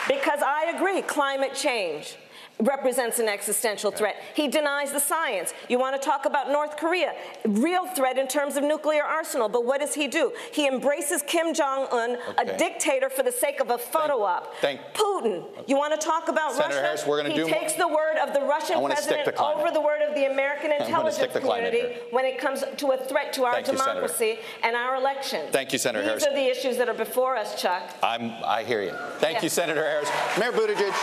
Because 0.08 0.42
I 0.42 0.74
agree, 0.76 1.02
climate 1.02 1.54
change 1.54 2.16
represents 2.62 3.20
an 3.20 3.28
existential 3.28 3.92
threat. 3.92 4.22
He 4.34 4.48
denies 4.48 4.92
the 4.92 5.00
science. 5.00 5.54
You 5.68 5.80
want 5.80 6.00
to 6.00 6.06
talk 6.06 6.26
about 6.26 6.50
North 6.50 6.78
Korea, 6.78 7.14
real 7.46 7.86
threat 7.88 8.18
in 8.18 8.28
terms 8.28 8.56
of 8.56 8.64
nuclear 8.64 9.04
arsenal, 9.04 9.50
but 9.50 9.66
what 9.66 9.82
does 9.82 9.94
he 9.94 10.08
do? 10.08 10.32
He 10.52 10.68
embraces 10.68 11.24
Kim 11.24 11.54
Jong 11.54 11.88
Un, 11.92 12.18
okay. 12.30 12.54
a 12.54 12.58
dictator 12.58 13.10
for 13.10 13.24
the 13.24 13.32
sake 13.32 13.60
of 13.60 13.72
a 13.72 13.78
photo 13.78 14.22
op. 14.22 14.56
Thank, 14.62 14.82
Putin. 14.94 15.46
You 15.68 15.78
want 15.78 16.00
to 16.00 16.06
talk 16.06 16.28
about 16.28 16.54
Senator 16.54 16.76
Russia? 16.76 16.82
Harris, 16.82 17.06
we're 17.06 17.22
going 17.22 17.36
to 17.36 17.38
he 17.38 17.48
do 17.48 17.54
takes 17.54 17.74
the 17.74 17.88
word 17.88 18.18
of 18.22 18.34
the 18.34 18.42
Russian 18.42 18.84
president 18.84 19.28
over 19.40 19.72
the 19.72 19.82
word 19.82 20.02
of 20.02 20.16
the 20.16 20.26
American 20.26 20.72
intelligence 20.80 21.34
community 21.34 21.98
when 22.12 22.26
it 22.26 22.40
comes 22.40 22.64
to 22.78 22.92
a 22.92 22.98
threat 22.98 23.34
to 23.34 23.44
our 23.44 23.54
Thank 23.54 23.68
democracy 23.68 24.26
you, 24.26 24.38
and 24.64 24.76
our 24.76 24.96
elections. 24.96 25.50
Thank 25.52 25.74
you, 25.74 25.80
Senator 25.80 26.02
These 26.02 26.10
Harris. 26.10 26.24
These 26.24 26.34
are 26.34 26.36
the 26.36 26.50
issues 26.50 26.78
that 26.78 26.90
are 26.90 26.94
before 26.94 27.36
us, 27.36 27.60
Chuck. 27.62 27.84
I'm, 28.04 28.32
I 28.44 28.64
hear 28.64 28.82
you. 28.82 28.96
Thank 29.18 29.38
yeah. 29.38 29.44
you, 29.44 29.50
Senator 29.50 29.84
Harris. 29.84 30.10
Mayor 30.38 30.52
Buttigieg 30.52 30.94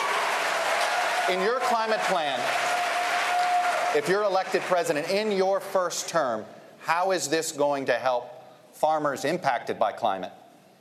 in 1.31 1.43
your 1.43 1.61
climate 1.61 2.01
plan, 2.01 2.41
if 3.95 4.09
you're 4.09 4.23
elected 4.23 4.63
president 4.63 5.11
in 5.11 5.31
your 5.31 5.61
first 5.61 6.09
term, 6.09 6.45
how 6.81 7.11
is 7.11 7.29
this 7.29 7.53
going 7.53 7.87
to 7.87 7.95
help 7.95 8.31
farmers 8.73 9.27
impacted 9.27 9.79
by 9.79 9.93
climate 9.93 10.33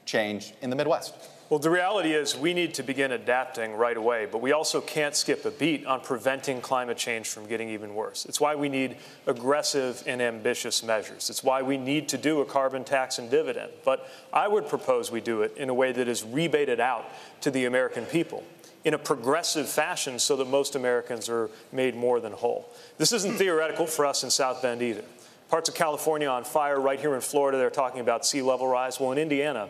change 0.05 0.53
in 0.61 0.69
the 0.69 0.75
Midwest? 0.75 1.13
Well, 1.49 1.59
the 1.59 1.69
reality 1.69 2.13
is 2.13 2.35
we 2.35 2.53
need 2.53 2.73
to 2.75 2.83
begin 2.83 3.13
adapting 3.13 3.73
right 3.73 3.95
away, 3.95 4.27
but 4.29 4.41
we 4.41 4.51
also 4.51 4.81
can't 4.81 5.15
skip 5.15 5.45
a 5.45 5.51
beat 5.51 5.85
on 5.85 6.01
preventing 6.01 6.59
climate 6.59 6.97
change 6.97 7.27
from 7.27 7.47
getting 7.47 7.69
even 7.69 7.95
worse. 7.95 8.25
It's 8.25 8.39
why 8.39 8.55
we 8.55 8.67
need 8.67 8.97
aggressive 9.25 10.03
and 10.05 10.21
ambitious 10.21 10.83
measures. 10.83 11.29
It's 11.29 11.43
why 11.43 11.61
we 11.61 11.77
need 11.77 12.09
to 12.09 12.17
do 12.17 12.41
a 12.41 12.45
carbon 12.45 12.83
tax 12.83 13.17
and 13.17 13.31
dividend. 13.31 13.71
But 13.85 14.09
I 14.33 14.47
would 14.49 14.67
propose 14.67 15.09
we 15.09 15.21
do 15.21 15.41
it 15.41 15.55
in 15.55 15.69
a 15.69 15.73
way 15.73 15.93
that 15.93 16.09
is 16.09 16.23
rebated 16.23 16.81
out 16.81 17.05
to 17.41 17.51
the 17.51 17.63
American 17.63 18.05
people 18.05 18.43
in 18.87 18.93
a 18.93 18.97
progressive 18.97 19.67
fashion 19.67 20.17
so 20.17 20.37
that 20.37 20.47
most 20.47 20.73
Americans 20.73 21.27
are 21.27 21.49
made 21.73 21.93
more 21.93 22.21
than 22.21 22.31
whole. 22.31 22.71
This 22.97 23.11
isn't 23.11 23.31
hmm. 23.31 23.37
theoretical 23.37 23.85
for 23.85 24.05
us 24.05 24.23
in 24.23 24.31
South 24.31 24.61
Bend 24.61 24.81
either. 24.81 25.03
Parts 25.49 25.67
of 25.67 25.75
California 25.75 26.29
on 26.29 26.45
fire, 26.45 26.79
right 26.79 26.97
here 26.97 27.13
in 27.13 27.19
Florida, 27.19 27.57
they're 27.57 27.69
talking 27.69 27.99
about 27.99 28.25
sea 28.25 28.41
level 28.41 28.65
rise. 28.65 28.97
Well, 28.97 29.11
in 29.11 29.17
Indiana, 29.17 29.67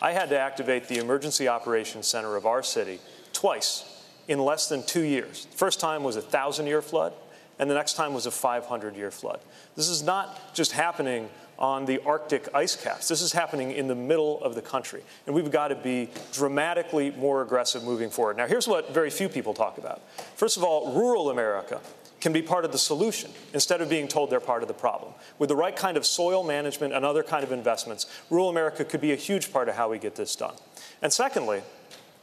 I 0.00 0.12
had 0.12 0.28
to 0.28 0.38
activate 0.38 0.86
the 0.86 0.98
Emergency 0.98 1.48
Operations 1.48 2.06
Center 2.06 2.36
of 2.36 2.46
our 2.46 2.62
city 2.62 3.00
twice 3.32 4.06
in 4.28 4.38
less 4.38 4.68
than 4.68 4.84
two 4.84 5.02
years. 5.02 5.46
The 5.46 5.56
first 5.56 5.80
time 5.80 6.04
was 6.04 6.14
a 6.14 6.22
thousand 6.22 6.68
year 6.68 6.80
flood, 6.80 7.12
and 7.58 7.68
the 7.68 7.74
next 7.74 7.94
time 7.94 8.14
was 8.14 8.26
a 8.26 8.30
500 8.30 8.94
year 8.94 9.10
flood. 9.10 9.40
This 9.74 9.88
is 9.88 10.00
not 10.00 10.54
just 10.54 10.70
happening 10.70 11.28
on 11.60 11.84
the 11.84 12.00
Arctic 12.04 12.48
ice 12.54 12.74
caps. 12.74 13.08
This 13.08 13.20
is 13.20 13.32
happening 13.32 13.72
in 13.72 13.86
the 13.86 13.94
middle 13.94 14.42
of 14.42 14.54
the 14.54 14.62
country, 14.62 15.02
and 15.26 15.34
we've 15.34 15.50
got 15.50 15.68
to 15.68 15.74
be 15.74 16.08
dramatically 16.32 17.10
more 17.12 17.42
aggressive 17.42 17.84
moving 17.84 18.10
forward. 18.10 18.36
Now, 18.36 18.46
here's 18.46 18.66
what 18.66 18.94
very 18.94 19.10
few 19.10 19.28
people 19.28 19.52
talk 19.52 19.78
about. 19.78 20.00
First 20.36 20.56
of 20.56 20.64
all, 20.64 20.94
rural 20.94 21.30
America 21.30 21.80
can 22.20 22.32
be 22.32 22.42
part 22.42 22.64
of 22.64 22.72
the 22.72 22.78
solution 22.78 23.30
instead 23.54 23.80
of 23.80 23.88
being 23.88 24.06
told 24.06 24.30
they're 24.30 24.40
part 24.40 24.62
of 24.62 24.68
the 24.68 24.74
problem. 24.74 25.12
With 25.38 25.48
the 25.48 25.56
right 25.56 25.74
kind 25.74 25.96
of 25.96 26.04
soil 26.04 26.42
management 26.42 26.92
and 26.92 27.04
other 27.04 27.22
kind 27.22 27.44
of 27.44 27.52
investments, 27.52 28.06
rural 28.28 28.48
America 28.48 28.84
could 28.84 29.00
be 29.00 29.12
a 29.12 29.16
huge 29.16 29.52
part 29.52 29.68
of 29.68 29.74
how 29.74 29.90
we 29.90 29.98
get 29.98 30.16
this 30.16 30.36
done. 30.36 30.54
And 31.02 31.12
secondly, 31.12 31.62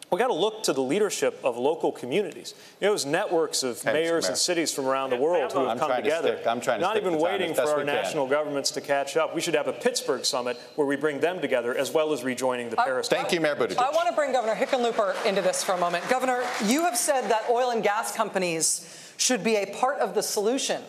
we 0.09 0.17
got 0.17 0.27
to 0.27 0.33
look 0.33 0.63
to 0.63 0.73
the 0.73 0.81
leadership 0.81 1.39
of 1.43 1.57
local 1.57 1.91
communities. 1.91 2.53
You 2.79 2.87
know, 2.87 2.93
those 2.93 3.05
networks 3.05 3.63
of 3.63 3.77
Thanks, 3.77 3.93
mayors 3.93 4.23
Mayor. 4.23 4.29
and 4.31 4.37
cities 4.37 4.73
from 4.73 4.85
around 4.85 5.09
the 5.09 5.17
world 5.17 5.51
who 5.51 5.59
have 5.59 5.69
I'm 5.69 5.79
come 5.79 5.95
together. 5.95 6.37
To 6.37 6.49
I'm 6.49 6.61
trying 6.61 6.79
to 6.79 6.85
not 6.85 6.95
even 6.95 7.17
waiting 7.17 7.53
for 7.53 7.63
our 7.63 7.83
national 7.83 8.25
can. 8.25 8.31
governments 8.31 8.71
to 8.71 8.81
catch 8.81 9.17
up. 9.17 9.35
We 9.35 9.41
should 9.41 9.55
have 9.55 9.67
a 9.67 9.73
Pittsburgh 9.73 10.23
summit 10.23 10.57
where 10.75 10.87
we 10.87 10.95
bring 10.95 11.19
them 11.19 11.41
together 11.41 11.75
as 11.75 11.91
well 11.91 12.13
as 12.13 12.23
rejoining 12.23 12.69
the 12.69 12.79
I, 12.79 12.85
Paris. 12.85 13.09
Thank 13.09 13.33
you, 13.33 13.41
Mayor 13.41 13.55
Buttigieg. 13.55 13.77
I 13.77 13.91
want 13.91 14.07
to 14.07 14.15
bring 14.15 14.31
Governor 14.31 14.55
Hickenlooper 14.55 15.25
into 15.25 15.41
this 15.41 15.61
for 15.63 15.73
a 15.73 15.77
moment. 15.77 16.07
Governor, 16.09 16.43
you 16.65 16.83
have 16.83 16.97
said 16.97 17.29
that 17.29 17.43
oil 17.49 17.71
and 17.71 17.83
gas 17.83 18.15
companies 18.15 19.13
should 19.17 19.43
be 19.43 19.55
a 19.57 19.65
part 19.65 19.99
of 19.99 20.15
the 20.15 20.23
solution 20.23 20.81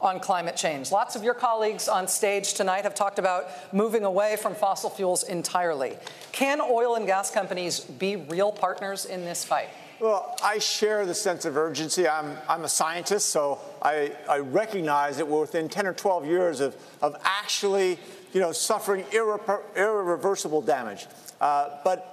on 0.00 0.20
climate 0.20 0.56
change. 0.56 0.92
Lots 0.92 1.16
of 1.16 1.22
your 1.22 1.34
colleagues 1.34 1.88
on 1.88 2.06
stage 2.06 2.54
tonight 2.54 2.84
have 2.84 2.94
talked 2.94 3.18
about 3.18 3.48
moving 3.72 4.04
away 4.04 4.36
from 4.36 4.54
fossil 4.54 4.90
fuels 4.90 5.22
entirely. 5.24 5.96
Can 6.32 6.60
oil 6.60 6.96
and 6.96 7.06
gas 7.06 7.30
companies 7.30 7.80
be 7.80 8.16
real 8.16 8.52
partners 8.52 9.06
in 9.06 9.24
this 9.24 9.44
fight? 9.44 9.68
Well, 9.98 10.36
I 10.44 10.58
share 10.58 11.06
the 11.06 11.14
sense 11.14 11.46
of 11.46 11.56
urgency. 11.56 12.06
I'm, 12.06 12.36
I'm 12.48 12.64
a 12.64 12.68
scientist, 12.68 13.30
so 13.30 13.58
I, 13.80 14.12
I 14.28 14.40
recognize 14.40 15.16
that 15.16 15.26
we're 15.26 15.40
within 15.40 15.70
10 15.70 15.86
or 15.86 15.94
12 15.94 16.26
years 16.26 16.60
of, 16.60 16.76
of 17.00 17.16
actually 17.24 17.98
you 18.32 18.40
know, 18.40 18.52
suffering 18.52 19.04
irre- 19.04 19.62
irreversible 19.74 20.60
damage. 20.60 21.06
Uh, 21.40 21.70
but 21.82 22.12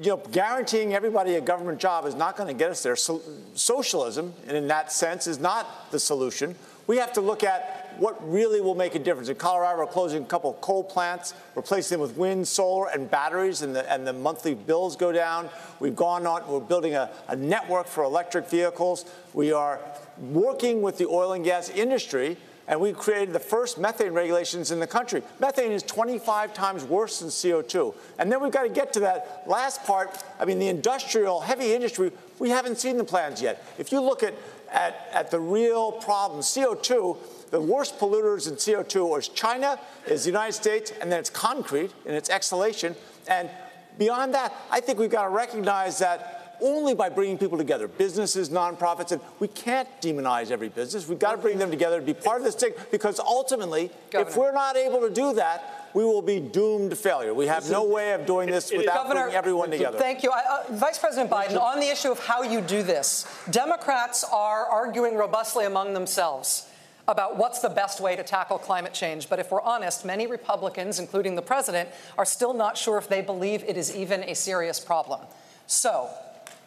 you 0.00 0.10
know, 0.10 0.18
guaranteeing 0.30 0.94
everybody 0.94 1.34
a 1.34 1.40
government 1.40 1.80
job 1.80 2.06
is 2.06 2.14
not 2.14 2.36
going 2.36 2.48
to 2.48 2.54
get 2.54 2.70
us 2.70 2.82
there. 2.82 2.94
So, 2.94 3.22
socialism, 3.54 4.32
in 4.46 4.68
that 4.68 4.92
sense, 4.92 5.26
is 5.26 5.40
not 5.40 5.90
the 5.90 5.98
solution 5.98 6.54
we 6.86 6.96
have 6.98 7.12
to 7.14 7.20
look 7.20 7.42
at 7.42 7.94
what 7.98 8.16
really 8.30 8.60
will 8.60 8.74
make 8.74 8.94
a 8.94 8.98
difference. 8.98 9.28
In 9.28 9.36
Colorado, 9.36 9.78
we're 9.78 9.86
closing 9.86 10.22
a 10.22 10.26
couple 10.26 10.50
of 10.50 10.60
coal 10.60 10.84
plants, 10.84 11.34
replacing 11.54 11.96
them 11.96 12.02
with 12.06 12.16
wind, 12.16 12.46
solar, 12.46 12.88
and 12.88 13.10
batteries, 13.10 13.62
and 13.62 13.74
the, 13.74 13.90
and 13.90 14.06
the 14.06 14.12
monthly 14.12 14.54
bills 14.54 14.96
go 14.96 15.12
down. 15.12 15.48
We've 15.80 15.96
gone 15.96 16.26
on, 16.26 16.46
we're 16.46 16.60
building 16.60 16.94
a, 16.94 17.10
a 17.28 17.36
network 17.36 17.86
for 17.86 18.04
electric 18.04 18.48
vehicles. 18.48 19.06
We 19.32 19.52
are 19.52 19.80
working 20.18 20.82
with 20.82 20.98
the 20.98 21.06
oil 21.06 21.32
and 21.32 21.44
gas 21.44 21.70
industry 21.70 22.36
and 22.68 22.80
we 22.80 22.92
created 22.92 23.32
the 23.32 23.40
first 23.40 23.78
methane 23.78 24.12
regulations 24.12 24.70
in 24.70 24.80
the 24.80 24.86
country. 24.86 25.22
Methane 25.38 25.72
is 25.72 25.82
25 25.82 26.52
times 26.52 26.84
worse 26.84 27.20
than 27.20 27.28
CO2. 27.28 27.94
And 28.18 28.30
then 28.30 28.42
we've 28.42 28.52
got 28.52 28.64
to 28.64 28.68
get 28.68 28.92
to 28.94 29.00
that 29.00 29.44
last 29.46 29.84
part. 29.84 30.22
I 30.40 30.44
mean, 30.44 30.58
the 30.58 30.68
industrial, 30.68 31.40
heavy 31.40 31.72
industry, 31.74 32.10
we 32.38 32.50
haven't 32.50 32.78
seen 32.78 32.96
the 32.96 33.04
plans 33.04 33.40
yet. 33.40 33.64
If 33.78 33.92
you 33.92 34.00
look 34.00 34.22
at 34.22 34.34
at, 34.72 35.08
at 35.12 35.30
the 35.30 35.40
real 35.40 35.92
problem. 35.92 36.40
CO2, 36.40 37.50
the 37.50 37.60
worst 37.60 37.98
polluters 37.98 38.48
in 38.48 38.54
CO2 38.54 39.18
is 39.18 39.28
China, 39.28 39.78
is 40.06 40.24
the 40.24 40.30
United 40.30 40.52
States, 40.52 40.92
and 41.00 41.10
then 41.10 41.18
it's 41.18 41.30
concrete 41.30 41.92
and 42.04 42.14
its 42.14 42.30
exhalation. 42.30 42.94
And 43.28 43.50
beyond 43.98 44.34
that, 44.34 44.54
I 44.70 44.80
think 44.80 44.98
we've 44.98 45.10
got 45.10 45.24
to 45.24 45.30
recognize 45.30 45.98
that 45.98 46.46
only 46.60 46.94
by 46.94 47.08
bringing 47.08 47.38
people 47.38 47.58
together, 47.58 47.88
businesses, 47.88 48.48
nonprofits, 48.48 49.12
and 49.12 49.20
we 49.40 49.48
can't 49.48 49.88
demonize 50.00 50.50
every 50.50 50.68
business. 50.68 51.08
We've 51.08 51.18
got 51.18 51.32
to 51.32 51.38
bring 51.38 51.58
them 51.58 51.70
together 51.70 52.00
to 52.00 52.06
be 52.06 52.14
part 52.14 52.38
of 52.38 52.44
this 52.44 52.54
thing 52.54 52.72
because 52.90 53.20
ultimately, 53.20 53.90
Governor. 54.10 54.30
if 54.30 54.36
we're 54.36 54.52
not 54.52 54.76
able 54.76 55.00
to 55.00 55.10
do 55.10 55.34
that, 55.34 55.75
we 55.96 56.04
will 56.04 56.20
be 56.20 56.40
doomed 56.40 56.90
to 56.90 56.96
failure. 56.96 57.32
We 57.32 57.46
have 57.46 57.70
no 57.70 57.82
way 57.84 58.12
of 58.12 58.26
doing 58.26 58.50
this 58.50 58.70
without 58.70 58.96
Governor, 58.96 59.22
bringing 59.22 59.36
everyone 59.38 59.70
together. 59.70 59.96
Thank 59.96 60.22
you. 60.22 60.30
Uh, 60.30 60.64
Vice 60.72 60.98
President 60.98 61.30
Biden, 61.30 61.58
on 61.58 61.80
the 61.80 61.86
issue 61.86 62.12
of 62.12 62.18
how 62.18 62.42
you 62.42 62.60
do 62.60 62.82
this, 62.82 63.26
Democrats 63.50 64.22
are 64.22 64.66
arguing 64.66 65.16
robustly 65.16 65.64
among 65.64 65.94
themselves 65.94 66.68
about 67.08 67.38
what's 67.38 67.60
the 67.60 67.70
best 67.70 67.98
way 67.98 68.14
to 68.14 68.22
tackle 68.22 68.58
climate 68.58 68.92
change. 68.92 69.30
But 69.30 69.38
if 69.38 69.50
we're 69.50 69.62
honest, 69.62 70.04
many 70.04 70.26
Republicans, 70.26 70.98
including 70.98 71.34
the 71.34 71.40
president, 71.40 71.88
are 72.18 72.26
still 72.26 72.52
not 72.52 72.76
sure 72.76 72.98
if 72.98 73.08
they 73.08 73.22
believe 73.22 73.64
it 73.64 73.78
is 73.78 73.96
even 73.96 74.22
a 74.24 74.34
serious 74.34 74.78
problem. 74.78 75.22
So, 75.66 76.10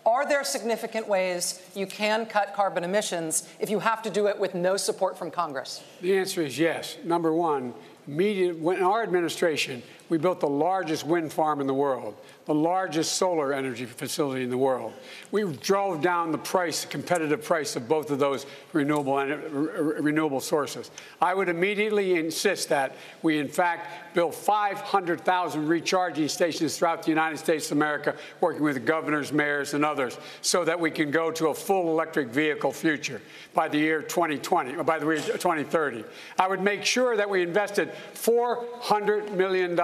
are 0.08 0.28
there 0.28 0.44
significant 0.44 1.08
ways 1.08 1.62
you 1.76 1.86
can 1.86 2.26
cut 2.26 2.56
carbon 2.56 2.84
emissions 2.84 3.48
if 3.60 3.70
you 3.70 3.78
have 3.78 4.02
to 4.02 4.10
do 4.10 4.26
it 4.26 4.40
with 4.40 4.56
no 4.56 4.76
support 4.76 5.20
from 5.20 5.30
Congress? 5.30 5.84
The 6.02 6.18
answer 6.18 6.42
is 6.42 6.58
yes. 6.58 6.98
Number 7.04 7.32
one, 7.32 7.76
Media, 8.10 8.54
in 8.54 8.84
our 8.84 9.04
administration, 9.04 9.84
we 10.10 10.18
built 10.18 10.40
the 10.40 10.48
largest 10.48 11.06
wind 11.06 11.32
farm 11.32 11.62
in 11.62 11.68
the 11.68 11.74
world, 11.74 12.16
the 12.50 12.56
largest 12.56 13.14
solar 13.14 13.54
energy 13.54 13.86
facility 13.86 14.44
in 14.44 14.50
the 14.50 14.58
world. 14.58 14.92
We 15.30 15.44
drove 15.58 16.02
down 16.02 16.32
the 16.32 16.40
price, 16.40 16.82
the 16.82 16.88
competitive 16.88 17.44
price 17.44 17.76
of 17.76 17.88
both 17.88 18.10
of 18.10 18.18
those 18.18 18.48
renewable 18.74 19.18
renewable 19.20 20.40
sources. 20.40 20.90
I 21.22 21.36
would 21.36 21.48
immediately 21.48 22.16
insist 22.16 22.70
that 22.70 22.96
we, 23.22 23.38
in 23.38 23.48
fact, 23.48 24.16
build 24.16 24.34
500,000 24.34 25.68
recharging 25.68 26.28
stations 26.28 26.76
throughout 26.76 27.04
the 27.04 27.10
United 27.10 27.38
States 27.38 27.68
of 27.68 27.78
America, 27.78 28.16
working 28.42 28.64
with 28.64 28.84
governors, 28.84 29.32
mayors, 29.32 29.76
and 29.76 29.86
others, 29.86 30.18
so 30.42 30.66
that 30.66 30.80
we 30.80 30.90
can 30.90 31.12
go 31.12 31.30
to 31.30 31.50
a 31.50 31.54
full 31.54 31.92
electric 31.92 32.30
vehicle 32.30 32.72
future 32.72 33.22
by 33.54 33.68
the 33.68 33.78
year 33.78 34.02
2020, 34.02 34.76
or 34.76 34.84
by 34.84 34.98
the 34.98 35.06
year 35.06 35.18
2030. 35.18 36.04
I 36.40 36.48
would 36.48 36.62
make 36.62 36.84
sure 36.84 37.16
that 37.16 37.30
we 37.30 37.44
invested 37.44 37.92
$400 38.16 39.34
million 39.34 39.76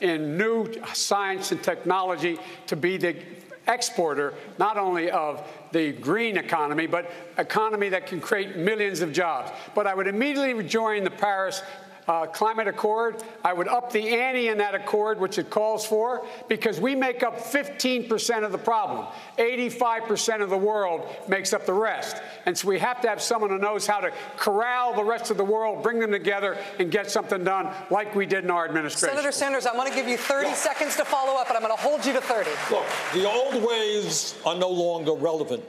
in 0.00 0.36
new 0.36 0.72
science 0.92 1.52
and 1.52 1.62
technology 1.62 2.38
to 2.66 2.76
be 2.76 2.96
the 2.96 3.16
exporter 3.68 4.34
not 4.58 4.76
only 4.76 5.10
of 5.10 5.46
the 5.72 5.92
green 5.92 6.36
economy, 6.36 6.86
but 6.86 7.10
economy 7.38 7.88
that 7.88 8.06
can 8.06 8.20
create 8.20 8.56
millions 8.56 9.00
of 9.00 9.12
jobs. 9.12 9.50
But 9.74 9.86
I 9.86 9.94
would 9.94 10.06
immediately 10.06 10.62
join 10.64 11.04
the 11.04 11.10
Paris 11.10 11.62
uh, 12.08 12.26
climate 12.26 12.68
accord. 12.68 13.22
I 13.44 13.52
would 13.52 13.68
up 13.68 13.92
the 13.92 14.08
ante 14.08 14.48
in 14.48 14.58
that 14.58 14.74
accord, 14.74 15.18
which 15.18 15.38
it 15.38 15.50
calls 15.50 15.86
for, 15.86 16.26
because 16.48 16.80
we 16.80 16.94
make 16.94 17.22
up 17.22 17.38
15% 17.38 18.44
of 18.44 18.52
the 18.52 18.58
problem. 18.58 19.06
85% 19.38 20.42
of 20.42 20.50
the 20.50 20.56
world 20.56 21.06
makes 21.28 21.52
up 21.52 21.66
the 21.66 21.72
rest. 21.72 22.16
And 22.46 22.56
so 22.56 22.68
we 22.68 22.78
have 22.78 23.00
to 23.02 23.08
have 23.08 23.20
someone 23.20 23.50
who 23.50 23.58
knows 23.58 23.86
how 23.86 24.00
to 24.00 24.12
corral 24.36 24.94
the 24.94 25.04
rest 25.04 25.30
of 25.30 25.36
the 25.36 25.44
world, 25.44 25.82
bring 25.82 25.98
them 25.98 26.12
together, 26.12 26.56
and 26.78 26.90
get 26.90 27.10
something 27.10 27.44
done 27.44 27.72
like 27.90 28.14
we 28.14 28.26
did 28.26 28.44
in 28.44 28.50
our 28.50 28.66
administration. 28.66 29.16
Senator 29.16 29.32
Sanders, 29.32 29.66
I 29.66 29.76
want 29.76 29.88
to 29.88 29.94
give 29.94 30.08
you 30.08 30.16
30 30.16 30.54
seconds 30.54 30.96
to 30.96 31.04
follow 31.04 31.40
up, 31.40 31.48
and 31.48 31.56
I'm 31.56 31.62
going 31.62 31.76
to 31.76 31.82
hold 31.82 32.04
you 32.06 32.12
to 32.12 32.20
30. 32.20 32.50
Look, 32.70 32.86
the 33.12 33.28
old 33.28 33.62
ways 33.62 34.36
are 34.44 34.54
no 34.54 34.68
longer 34.68 35.12
relevant. 35.12 35.64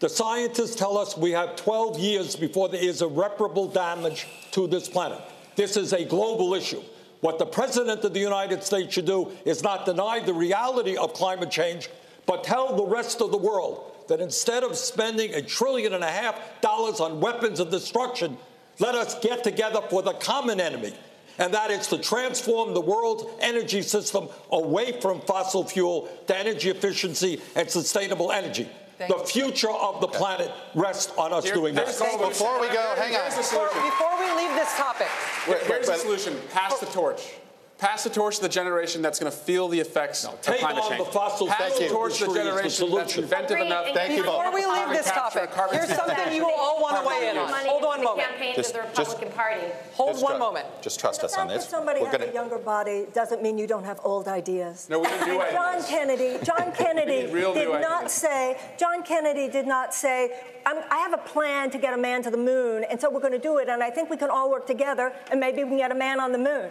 The 0.00 0.08
scientists 0.08 0.76
tell 0.76 0.96
us 0.96 1.16
we 1.16 1.32
have 1.32 1.56
12 1.56 1.98
years 1.98 2.36
before 2.36 2.68
there 2.68 2.82
is 2.82 3.02
irreparable 3.02 3.66
damage 3.66 4.28
to 4.52 4.68
this 4.68 4.88
planet. 4.88 5.20
This 5.58 5.76
is 5.76 5.92
a 5.92 6.04
global 6.04 6.54
issue. 6.54 6.80
What 7.20 7.40
the 7.40 7.44
President 7.44 8.04
of 8.04 8.14
the 8.14 8.20
United 8.20 8.62
States 8.62 8.94
should 8.94 9.06
do 9.06 9.32
is 9.44 9.60
not 9.60 9.86
deny 9.86 10.20
the 10.20 10.32
reality 10.32 10.96
of 10.96 11.14
climate 11.14 11.50
change, 11.50 11.90
but 12.26 12.44
tell 12.44 12.76
the 12.76 12.86
rest 12.86 13.20
of 13.20 13.32
the 13.32 13.38
world 13.38 13.90
that 14.06 14.20
instead 14.20 14.62
of 14.62 14.76
spending 14.76 15.34
a 15.34 15.42
trillion 15.42 15.94
and 15.94 16.04
a 16.04 16.10
half 16.12 16.40
dollars 16.60 17.00
on 17.00 17.20
weapons 17.20 17.58
of 17.58 17.72
destruction, 17.72 18.38
let 18.78 18.94
us 18.94 19.18
get 19.18 19.42
together 19.42 19.80
for 19.90 20.00
the 20.00 20.12
common 20.12 20.60
enemy. 20.60 20.94
And 21.38 21.52
that 21.54 21.72
is 21.72 21.88
to 21.88 21.98
transform 21.98 22.72
the 22.72 22.80
world's 22.80 23.24
energy 23.40 23.82
system 23.82 24.28
away 24.52 25.00
from 25.00 25.20
fossil 25.22 25.64
fuel 25.64 26.08
to 26.28 26.38
energy 26.38 26.70
efficiency 26.70 27.42
and 27.56 27.68
sustainable 27.68 28.30
energy. 28.30 28.68
Thank 28.98 29.16
the 29.16 29.24
future 29.24 29.70
of 29.70 30.00
the 30.00 30.08
planet 30.08 30.50
rests 30.74 31.12
on 31.16 31.32
us 31.32 31.44
doing 31.44 31.74
that. 31.76 31.86
Before 31.86 32.60
we 32.60 32.66
go, 32.66 32.94
hang 32.96 33.14
on. 33.14 33.30
Before, 33.30 33.68
before 33.68 34.18
we 34.18 34.26
leave 34.36 34.54
this 34.56 34.74
topic, 34.74 35.06
Wait, 35.48 35.62
Here's 35.62 35.86
the 35.86 35.96
solution. 35.96 36.36
Pass 36.50 36.80
the 36.80 36.86
torch. 36.86 37.34
Pass 37.78 38.02
the 38.02 38.10
torch 38.10 38.36
to 38.36 38.42
the 38.42 38.48
generation 38.48 39.02
that's 39.02 39.20
going 39.20 39.30
to 39.30 39.38
feel 39.38 39.68
the 39.68 39.78
effects 39.78 40.24
of 40.24 40.40
take 40.42 40.58
climate 40.58 40.82
on 40.82 40.90
change. 40.90 41.04
the 41.04 41.12
fossil 41.12 41.46
Pass 41.46 41.74
the 41.78 41.84
fuel 41.86 41.90
torch 42.10 42.18
to 42.18 42.24
the 42.26 42.30
industry 42.40 42.66
is 42.66 42.78
the 42.78 42.86
generation 42.88 42.96
that's 42.96 43.12
solution. 43.14 43.22
inventive 43.22 43.50
Agreed. 43.52 43.66
enough. 43.66 43.86
And 43.86 43.94
Thank 43.94 44.16
you 44.16 44.22
before 44.24 44.44
both. 44.44 44.54
we 44.54 44.66
leave 44.66 44.88
this 44.88 45.06
topic, 45.06 45.52
carbon 45.52 45.76
here's 45.78 45.94
something 45.94 46.32
you 46.34 46.44
will 46.44 46.54
all 46.58 46.82
want 46.82 47.00
to 47.00 47.06
weigh 47.08 47.30
in 47.30 47.38
on. 47.38 47.48
Hold 47.48 47.82
into 47.84 47.86
on 47.86 48.00
a 48.00 48.02
moment. 48.02 48.28
campaigns 48.30 48.56
Just- 48.56 48.74
of 48.74 48.82
the 48.82 48.88
just- 48.96 48.98
Republican 49.12 49.30
Party. 49.32 49.60
Hold 49.94 50.10
Just 50.10 50.22
one 50.24 50.32
tru- 50.32 50.38
moment. 50.40 50.66
Just 50.82 50.98
trust 50.98 51.22
us 51.22 51.38
on 51.38 51.46
this. 51.46 51.62
that 51.66 51.70
somebody 51.70 52.00
We're 52.00 52.06
has 52.08 52.18
gonna- 52.18 52.30
a 52.32 52.34
younger 52.34 52.58
body 52.58 53.06
doesn't 53.12 53.42
mean 53.42 53.58
you 53.58 53.68
don't 53.68 53.84
have 53.84 54.00
old 54.02 54.26
ideas. 54.26 54.88
No, 54.90 54.98
we 54.98 55.06
need 55.06 55.20
new 55.26 55.40
And 55.40 55.52
John. 55.54 55.82
Kennedy, 55.84 56.38
John 56.42 56.72
Kennedy 56.76 57.30
did 57.30 57.80
not 57.80 57.98
ideas. 58.10 58.12
say, 58.12 58.56
John 58.76 59.04
Kennedy 59.04 59.46
did 59.48 59.68
not 59.68 59.94
say, 59.94 60.32
I'm, 60.66 60.78
I 60.90 60.96
have 60.98 61.12
a 61.12 61.18
plan 61.18 61.70
to 61.70 61.78
get 61.78 61.94
a 61.94 61.96
man 61.96 62.24
to 62.24 62.30
the 62.32 62.36
moon, 62.38 62.82
and 62.90 63.00
so 63.00 63.08
we're 63.08 63.20
going 63.20 63.32
to 63.34 63.38
do 63.38 63.58
it, 63.58 63.68
and 63.68 63.84
I 63.84 63.90
think 63.90 64.10
we 64.10 64.16
can 64.16 64.30
all 64.30 64.50
work 64.50 64.66
together, 64.66 65.12
and 65.30 65.38
maybe 65.38 65.62
we 65.62 65.70
can 65.70 65.78
get 65.78 65.92
a 65.92 65.94
man 65.94 66.18
on 66.18 66.32
the 66.32 66.38
moon. 66.38 66.70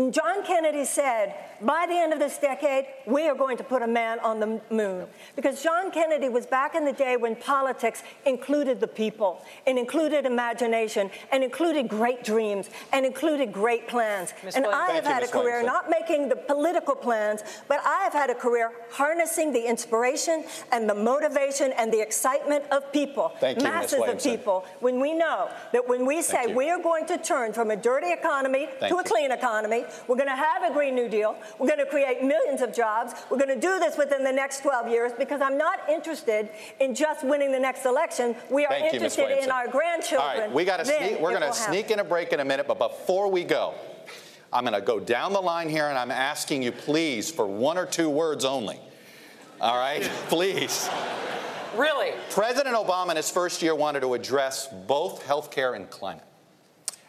And 0.00 0.14
John 0.14 0.42
Kennedy 0.46 0.86
said, 0.86 1.34
by 1.60 1.84
the 1.86 1.94
end 1.94 2.14
of 2.14 2.18
this 2.18 2.38
decade, 2.38 2.86
we 3.04 3.28
are 3.28 3.34
going 3.34 3.58
to 3.58 3.64
put 3.64 3.82
a 3.82 3.86
man 3.86 4.18
on 4.20 4.40
the 4.40 4.62
moon. 4.70 5.06
Because 5.36 5.62
John 5.62 5.90
Kennedy 5.90 6.30
was 6.30 6.46
back 6.46 6.74
in 6.74 6.86
the 6.86 6.92
day 6.92 7.18
when 7.18 7.36
politics 7.36 8.02
included 8.24 8.80
the 8.80 8.86
people, 8.86 9.44
and 9.66 9.78
included 9.78 10.24
imagination, 10.24 11.10
and 11.30 11.44
included 11.44 11.86
great 11.86 12.24
dreams, 12.24 12.70
and 12.94 13.04
included 13.04 13.52
great 13.52 13.88
plans. 13.88 14.32
Ms. 14.42 14.56
And 14.56 14.64
Williams. 14.64 14.88
I 14.88 14.94
have 14.94 15.04
Thank 15.04 15.20
you, 15.20 15.20
had 15.20 15.22
a 15.22 15.28
career 15.28 15.62
Williams. 15.62 15.66
not 15.66 15.90
making 15.90 16.30
the 16.30 16.36
political 16.36 16.94
plans, 16.94 17.42
but 17.68 17.80
I 17.84 18.04
have 18.04 18.14
had 18.14 18.30
a 18.30 18.34
career 18.34 18.72
harnessing 18.90 19.52
the 19.52 19.68
inspiration 19.68 20.44
and 20.72 20.88
the 20.88 20.94
motivation 20.94 21.74
and 21.76 21.92
the 21.92 22.00
excitement 22.00 22.64
of 22.70 22.90
people, 22.90 23.32
Thank 23.38 23.58
you, 23.58 23.64
Ms. 23.64 23.72
masses 23.72 24.00
of 24.08 24.22
people. 24.22 24.64
When 24.80 24.98
we 24.98 25.12
know 25.12 25.50
that 25.74 25.86
when 25.86 26.06
we 26.06 26.22
say 26.22 26.54
we 26.54 26.70
are 26.70 26.82
going 26.82 27.04
to 27.06 27.18
turn 27.18 27.52
from 27.52 27.70
a 27.70 27.76
dirty 27.76 28.12
economy 28.12 28.66
Thank 28.78 28.92
to 28.92 28.98
a 28.98 29.02
you. 29.02 29.04
clean 29.04 29.30
economy, 29.30 29.84
we're 30.06 30.16
going 30.16 30.28
to 30.28 30.36
have 30.36 30.62
a 30.62 30.72
Green 30.72 30.94
New 30.94 31.08
Deal, 31.08 31.36
we're 31.58 31.68
going 31.68 31.78
to 31.78 31.86
create 31.86 32.22
millions 32.22 32.60
of 32.60 32.74
jobs, 32.74 33.14
we're 33.30 33.38
going 33.38 33.54
to 33.54 33.60
do 33.60 33.78
this 33.78 33.96
within 33.96 34.24
the 34.24 34.32
next 34.32 34.62
12 34.62 34.88
years 34.88 35.12
because 35.18 35.40
I'm 35.40 35.58
not 35.58 35.80
interested 35.88 36.50
in 36.80 36.94
just 36.94 37.24
winning 37.24 37.52
the 37.52 37.60
next 37.60 37.84
election. 37.86 38.34
We 38.50 38.64
are 38.66 38.70
Thank 38.70 38.92
you, 38.92 38.98
interested 38.98 39.42
in 39.42 39.50
our 39.50 39.68
grandchildren. 39.68 40.30
All 40.30 40.38
right, 40.38 40.52
we 40.52 40.64
got 40.64 40.78
to 40.78 40.84
sneak. 40.84 41.20
We're 41.20 41.30
going 41.30 41.42
to 41.42 41.48
will 41.48 41.54
happen. 41.54 41.72
sneak 41.72 41.90
in 41.90 41.98
a 41.98 42.04
break 42.04 42.32
in 42.32 42.40
a 42.40 42.44
minute, 42.44 42.66
but 42.66 42.78
before 42.78 43.30
we 43.30 43.44
go, 43.44 43.74
I'm 44.52 44.64
going 44.64 44.74
to 44.74 44.84
go 44.84 44.98
down 44.98 45.32
the 45.32 45.40
line 45.40 45.68
here, 45.68 45.88
and 45.88 45.96
I'm 45.96 46.10
asking 46.10 46.62
you, 46.62 46.72
please, 46.72 47.30
for 47.30 47.46
one 47.46 47.78
or 47.78 47.86
two 47.86 48.10
words 48.10 48.44
only. 48.44 48.80
All 49.60 49.76
right, 49.76 50.02
please. 50.28 50.88
Really? 51.76 52.12
President 52.30 52.74
Obama 52.74 53.10
in 53.10 53.16
his 53.16 53.30
first 53.30 53.62
year 53.62 53.74
wanted 53.74 54.00
to 54.00 54.14
address 54.14 54.68
both 54.88 55.24
health 55.24 55.50
care 55.50 55.74
and 55.74 55.88
climate. 55.88 56.24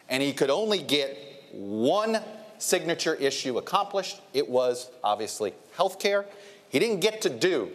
And 0.08 0.22
he 0.22 0.32
could 0.32 0.50
only 0.50 0.78
get 0.78 1.18
one 1.52 2.20
signature 2.62 3.14
issue 3.14 3.58
accomplished. 3.58 4.20
It 4.32 4.48
was 4.48 4.90
obviously 5.02 5.52
healthcare. 5.76 6.24
He 6.68 6.78
didn't 6.78 7.00
get 7.00 7.20
to 7.22 7.28
do 7.28 7.70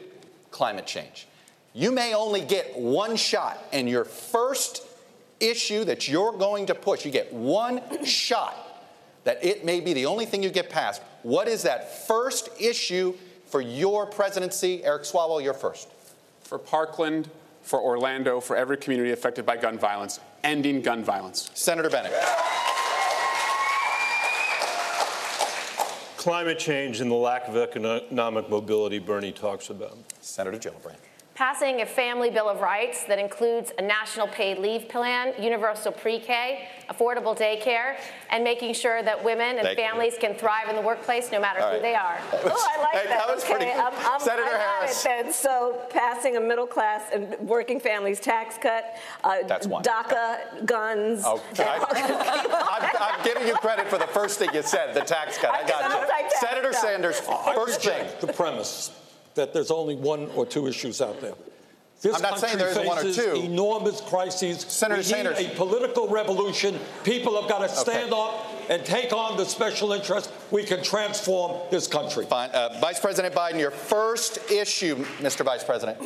climate 0.51 0.87
change. 0.87 1.27
You 1.73 1.91
may 1.91 2.15
only 2.15 2.41
get 2.41 2.75
one 2.75 3.15
shot, 3.15 3.63
and 3.71 3.87
your 3.87 4.05
first 4.05 4.83
issue 5.39 5.83
that 5.83 6.07
you're 6.07 6.31
going 6.31 6.65
to 6.67 6.75
push, 6.75 7.05
you 7.05 7.11
get 7.11 7.31
one 7.31 8.03
shot 8.03 8.55
that 9.25 9.43
it 9.43 9.65
may 9.65 9.81
be 9.81 9.93
the 9.93 10.05
only 10.05 10.25
thing 10.25 10.41
you 10.41 10.49
get 10.49 10.69
passed. 10.69 11.01
What 11.21 11.47
is 11.47 11.63
that 11.63 12.07
first 12.07 12.49
issue 12.59 13.13
for 13.45 13.59
your 13.59 14.05
presidency? 14.05 14.83
Eric 14.85 15.03
Swalwell, 15.03 15.43
you're 15.43 15.53
first. 15.53 15.89
For 16.41 16.57
Parkland, 16.57 17.29
for 17.61 17.81
Orlando, 17.81 18.39
for 18.39 18.55
every 18.55 18.77
community 18.77 19.11
affected 19.11 19.45
by 19.45 19.57
gun 19.57 19.77
violence, 19.77 20.21
ending 20.45 20.81
gun 20.81 21.03
violence. 21.03 21.51
Senator 21.53 21.89
Bennet. 21.89 22.13
Climate 26.27 26.59
change 26.59 26.99
and 26.99 27.09
the 27.09 27.15
lack 27.15 27.47
of 27.47 27.55
economic 27.55 28.49
mobility 28.49 28.99
Bernie 28.99 29.31
talks 29.31 29.69
about. 29.69 29.97
Senator 30.19 30.57
Gillibrand. 30.57 30.97
Passing 31.35 31.79
a 31.79 31.85
family 31.85 32.29
bill 32.29 32.49
of 32.49 32.59
rights 32.59 33.05
that 33.05 33.17
includes 33.17 33.71
a 33.79 33.81
national 33.81 34.27
paid 34.27 34.59
leave 34.59 34.89
plan, 34.89 35.41
universal 35.41 35.93
pre-K, 35.93 36.67
affordable 36.89 37.37
daycare, 37.37 37.97
and 38.29 38.43
making 38.43 38.73
sure 38.73 39.03
that 39.03 39.23
women 39.23 39.57
and 39.57 39.61
Thank 39.61 39.77
you. 39.77 39.83
families 39.83 40.15
can 40.19 40.33
thrive 40.35 40.69
in 40.69 40.75
the 40.75 40.81
workplace 40.81 41.31
no 41.31 41.39
matter 41.39 41.59
All 41.61 41.67
who 41.67 41.73
right. 41.75 41.81
they 41.81 41.95
are. 41.95 42.19
Was- 42.31 42.41
Oh, 42.57 42.67
I 42.77 42.81
like 42.81 42.93
hey, 42.93 43.07
that. 43.09 43.27
that 43.27 43.35
was 43.35 43.43
okay, 43.43 43.53
pretty 43.53 43.65
good. 43.71 43.77
I'm, 43.79 43.93
I'm, 44.13 44.19
Senator 44.19 44.43
I 44.43 44.49
have 44.57 44.59
Harris. 44.79 45.05
it 45.05 45.23
then. 45.25 45.33
So 45.33 45.81
passing 45.89 46.37
a 46.37 46.41
middle 46.41 46.67
class 46.67 47.09
and 47.13 47.35
working 47.39 47.79
families 47.79 48.19
tax 48.19 48.57
cut, 48.57 48.95
uh, 49.23 49.37
That's 49.47 49.67
one. 49.67 49.83
DACA, 49.83 50.65
guns. 50.65 51.23
Oh, 51.25 51.43
I, 51.59 52.89
I'm, 52.99 53.17
I'm 53.19 53.23
giving 53.25 53.47
you 53.47 53.53
credit 53.55 53.87
for 53.87 53.97
the 53.97 54.07
first 54.07 54.39
thing 54.39 54.49
you 54.53 54.61
said, 54.61 54.93
the 54.93 55.01
tax 55.01 55.37
cut. 55.37 55.53
I 55.53 55.67
got 55.67 55.89
you. 55.91 56.07
like 56.07 56.29
that. 56.31 56.39
Senator 56.39 56.73
Sanders, 56.73 57.19
first 57.19 57.81
thing. 57.81 58.07
the 58.21 58.27
premise 58.33 58.91
that 59.35 59.53
there's 59.53 59.71
only 59.71 59.95
one 59.95 60.27
or 60.35 60.45
two 60.45 60.67
issues 60.67 61.01
out 61.01 61.21
there. 61.21 61.33
This 62.01 62.15
I'm 62.15 62.21
not 62.21 62.39
saying 62.39 62.57
country 62.57 62.73
there 62.73 62.83
isn't 62.83 62.85
one 62.85 62.97
or 62.99 63.01
faces 63.01 63.25
two. 63.25 63.35
enormous 63.41 64.01
crises. 64.01 64.61
Senator 64.61 64.99
we 64.99 65.03
Sanders. 65.03 65.39
need 65.39 65.51
a 65.51 65.55
political 65.55 66.07
revolution. 66.07 66.79
People 67.03 67.39
have 67.39 67.49
got 67.49 67.59
to 67.59 67.69
stand 67.69 68.13
up 68.13 68.45
and 68.69 68.85
take 68.85 69.11
on 69.13 69.35
the 69.35 69.45
special 69.45 69.91
interests. 69.93 70.31
We 70.51 70.63
can 70.63 70.83
transform 70.83 71.59
this 71.71 71.87
country. 71.87 72.25
Fine. 72.25 72.51
Uh, 72.51 72.77
Vice 72.79 72.99
President 72.99 73.33
Biden, 73.33 73.59
your 73.59 73.71
first 73.71 74.51
issue, 74.51 74.95
Mr. 75.19 75.43
Vice 75.43 75.63
President. 75.63 75.97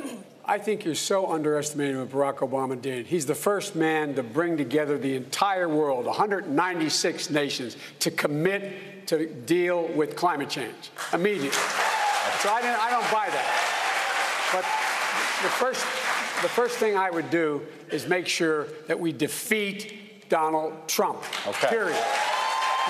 I 0.45 0.57
think 0.57 0.85
you're 0.85 0.95
so 0.95 1.31
underestimating 1.31 1.97
what 1.99 2.09
Barack 2.09 2.37
Obama 2.37 2.81
did. 2.81 3.07
He's 3.07 3.25
the 3.25 3.35
first 3.35 3.75
man 3.75 4.15
to 4.15 4.23
bring 4.23 4.57
together 4.57 4.97
the 4.97 5.15
entire 5.15 5.67
world, 5.69 6.05
196 6.05 7.29
nations, 7.29 7.75
to 7.99 8.11
commit 8.11 9.07
to 9.07 9.27
deal 9.27 9.87
with 9.89 10.15
climate 10.15 10.49
change 10.49 10.91
immediately. 11.11 11.51
So 11.51 12.49
I 12.49 12.61
don't, 12.61 12.79
I 12.79 12.89
don't 12.91 13.11
buy 13.11 13.27
that. 13.29 14.51
But 14.53 14.65
the 15.41 15.49
first, 15.49 15.81
the 16.41 16.49
first 16.49 16.77
thing 16.77 16.95
I 16.95 17.09
would 17.09 17.29
do 17.29 17.61
is 17.91 18.07
make 18.07 18.27
sure 18.27 18.67
that 18.87 18.99
we 18.99 19.11
defeat 19.11 20.29
Donald 20.29 20.87
Trump. 20.87 21.23
Okay. 21.47 21.69
Period. 21.69 22.03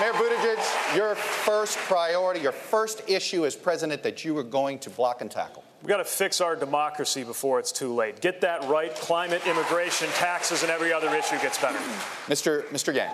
Mayor 0.00 0.12
Buttigieg, 0.12 0.96
your 0.96 1.14
first 1.14 1.76
priority, 1.78 2.40
your 2.40 2.52
first 2.52 3.02
issue 3.08 3.44
as 3.44 3.54
president 3.54 4.02
that 4.02 4.24
you 4.24 4.36
are 4.38 4.42
going 4.42 4.78
to 4.78 4.90
block 4.90 5.20
and 5.20 5.30
tackle. 5.30 5.64
We've 5.82 5.88
got 5.88 5.98
to 5.98 6.04
fix 6.04 6.40
our 6.40 6.56
democracy 6.56 7.24
before 7.24 7.58
it's 7.58 7.72
too 7.72 7.92
late. 7.92 8.20
Get 8.20 8.40
that 8.40 8.64
right. 8.68 8.94
Climate, 8.94 9.46
immigration, 9.46 10.08
taxes, 10.14 10.62
and 10.62 10.70
every 10.70 10.92
other 10.92 11.14
issue 11.14 11.38
gets 11.40 11.58
better. 11.58 11.78
Mr. 12.26 12.62
Mr. 12.68 12.94
Yang. 12.94 13.10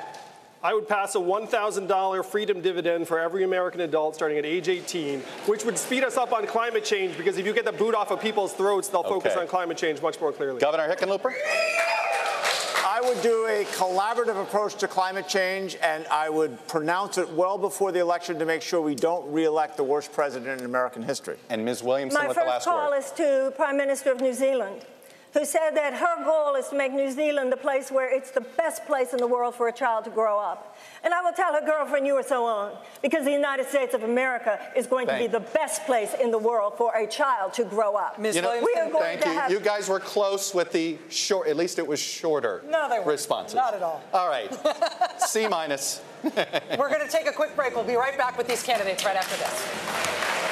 I 0.63 0.75
would 0.75 0.89
pass 0.89 1.15
a 1.15 1.19
$1,000 1.19 2.25
freedom 2.25 2.61
dividend 2.61 3.07
for 3.07 3.21
every 3.21 3.45
American 3.45 3.81
adult 3.83 4.17
starting 4.17 4.39
at 4.39 4.45
age 4.45 4.69
18, 4.69 5.21
which 5.47 5.65
would 5.65 5.79
speed 5.79 6.03
us 6.03 6.17
up 6.17 6.33
on 6.33 6.49
climate 6.49 6.85
change 6.85 7.17
because 7.17 7.39
if 7.39 7.47
you 7.47 7.53
get 7.53 7.65
the 7.65 7.73
boot 7.73 7.95
off 7.95 8.11
of 8.11 8.21
people's 8.21 8.53
throats, 8.53 8.89
they'll 8.89 9.01
okay. 9.03 9.11
focus 9.11 9.37
on 9.37 9.47
climate 9.47 9.77
change 9.77 10.03
much 10.03 10.21
more 10.21 10.33
clearly. 10.33 10.61
Governor 10.61 10.93
Hickenlooper? 10.93 11.33
I 12.85 13.01
would 13.03 13.23
do 13.23 13.47
a 13.47 13.65
collaborative 13.77 14.43
approach 14.43 14.75
to 14.77 14.89
climate 14.89 15.29
change, 15.29 15.77
and 15.81 16.05
I 16.09 16.29
would 16.29 16.67
pronounce 16.67 17.19
it 17.19 17.31
well 17.31 17.57
before 17.57 17.93
the 17.93 18.01
election 18.01 18.41
to 18.41 18.45
make 18.45 18.61
sure 18.61 18.81
we 18.81 18.97
don't 18.97 19.33
reelect 19.33 19.77
the 19.77 19.85
worst 19.85 20.13
president 20.13 20.61
in 20.61 20.67
American 20.67 21.05
history. 21.05 21.37
And 21.51 21.65
Ms. 21.65 21.85
Williamson 21.85 22.21
My 22.21 22.27
with 22.27 22.37
the 22.37 22.43
last 22.43 22.67
word. 22.67 22.73
My 22.73 22.99
first 22.99 23.15
call 23.15 23.39
is 23.39 23.51
to 23.53 23.53
Prime 23.55 23.77
Minister 23.77 24.11
of 24.11 24.21
New 24.21 24.35
Zealand 24.35 24.85
who 25.39 25.45
said 25.45 25.71
that 25.71 25.95
her 25.95 26.25
goal 26.25 26.57
is 26.57 26.69
to 26.69 26.77
make 26.77 26.93
New 26.93 27.11
Zealand 27.13 27.53
the 27.53 27.57
place 27.57 27.93
where 27.93 28.13
it's 28.13 28.33
the 28.33 28.41
best 28.41 28.85
place 28.87 29.13
in 29.13 29.19
the 29.19 29.27
world 29.27 29.55
for 29.55 29.69
a 29.69 29.73
child 29.73 30.03
to 30.05 30.11
grow 30.11 30.37
up. 30.41 30.77
And 31.05 31.15
I 31.15 31.23
will 31.23 31.33
tell 31.33 31.55
her 31.55 31.65
girlfriend 31.65 32.09
you 32.09 32.17
are 32.17 32.25
so 32.25 32.45
on, 32.45 32.77
because 33.03 33.25
the 33.25 33.31
United 33.31 33.67
States 33.69 33.95
of 33.95 34.03
America 34.03 34.59
is 34.75 34.89
going 34.89 35.07
thank 35.07 35.23
to 35.23 35.29
be 35.29 35.33
the 35.33 35.53
best 35.53 35.85
place 35.87 36.13
in 36.21 36.33
the 36.33 36.39
world 36.39 36.77
for 36.77 36.93
a 36.97 37.07
child 37.07 37.53
to 37.55 37.65
grow 37.65 37.95
up. 37.95 38.19
Ms. 38.19 38.35
You 38.35 38.43
know, 38.43 38.61
we 38.61 38.81
are 38.81 38.91
going 38.91 39.05
thank 39.05 39.21
to 39.23 39.29
you. 39.29 39.35
Have... 39.35 39.51
You 39.53 39.61
guys 39.61 39.89
were 39.89 40.01
close 40.01 40.53
with 40.53 40.73
the 40.73 40.99
short, 41.09 41.47
at 41.47 41.57
least 41.57 41.79
it 41.79 41.87
was 41.87 42.01
shorter 42.01 42.65
no, 42.69 42.89
they 42.89 42.97
weren't. 42.97 43.07
responses. 43.07 43.55
Not 43.55 43.75
at 43.75 43.83
all. 43.83 44.03
All 44.13 44.29
right. 44.29 44.53
C 45.21 45.47
minus. 45.47 46.03
we're 46.25 46.91
going 46.91 47.07
to 47.07 47.13
take 47.13 47.29
a 47.29 47.33
quick 47.33 47.55
break. 47.55 47.77
We'll 47.77 47.85
be 47.85 47.95
right 47.95 48.19
back 48.19 48.37
with 48.37 48.49
these 48.49 48.65
candidates 48.65 49.05
right 49.05 49.17
after 49.17 49.37
this. 49.37 50.48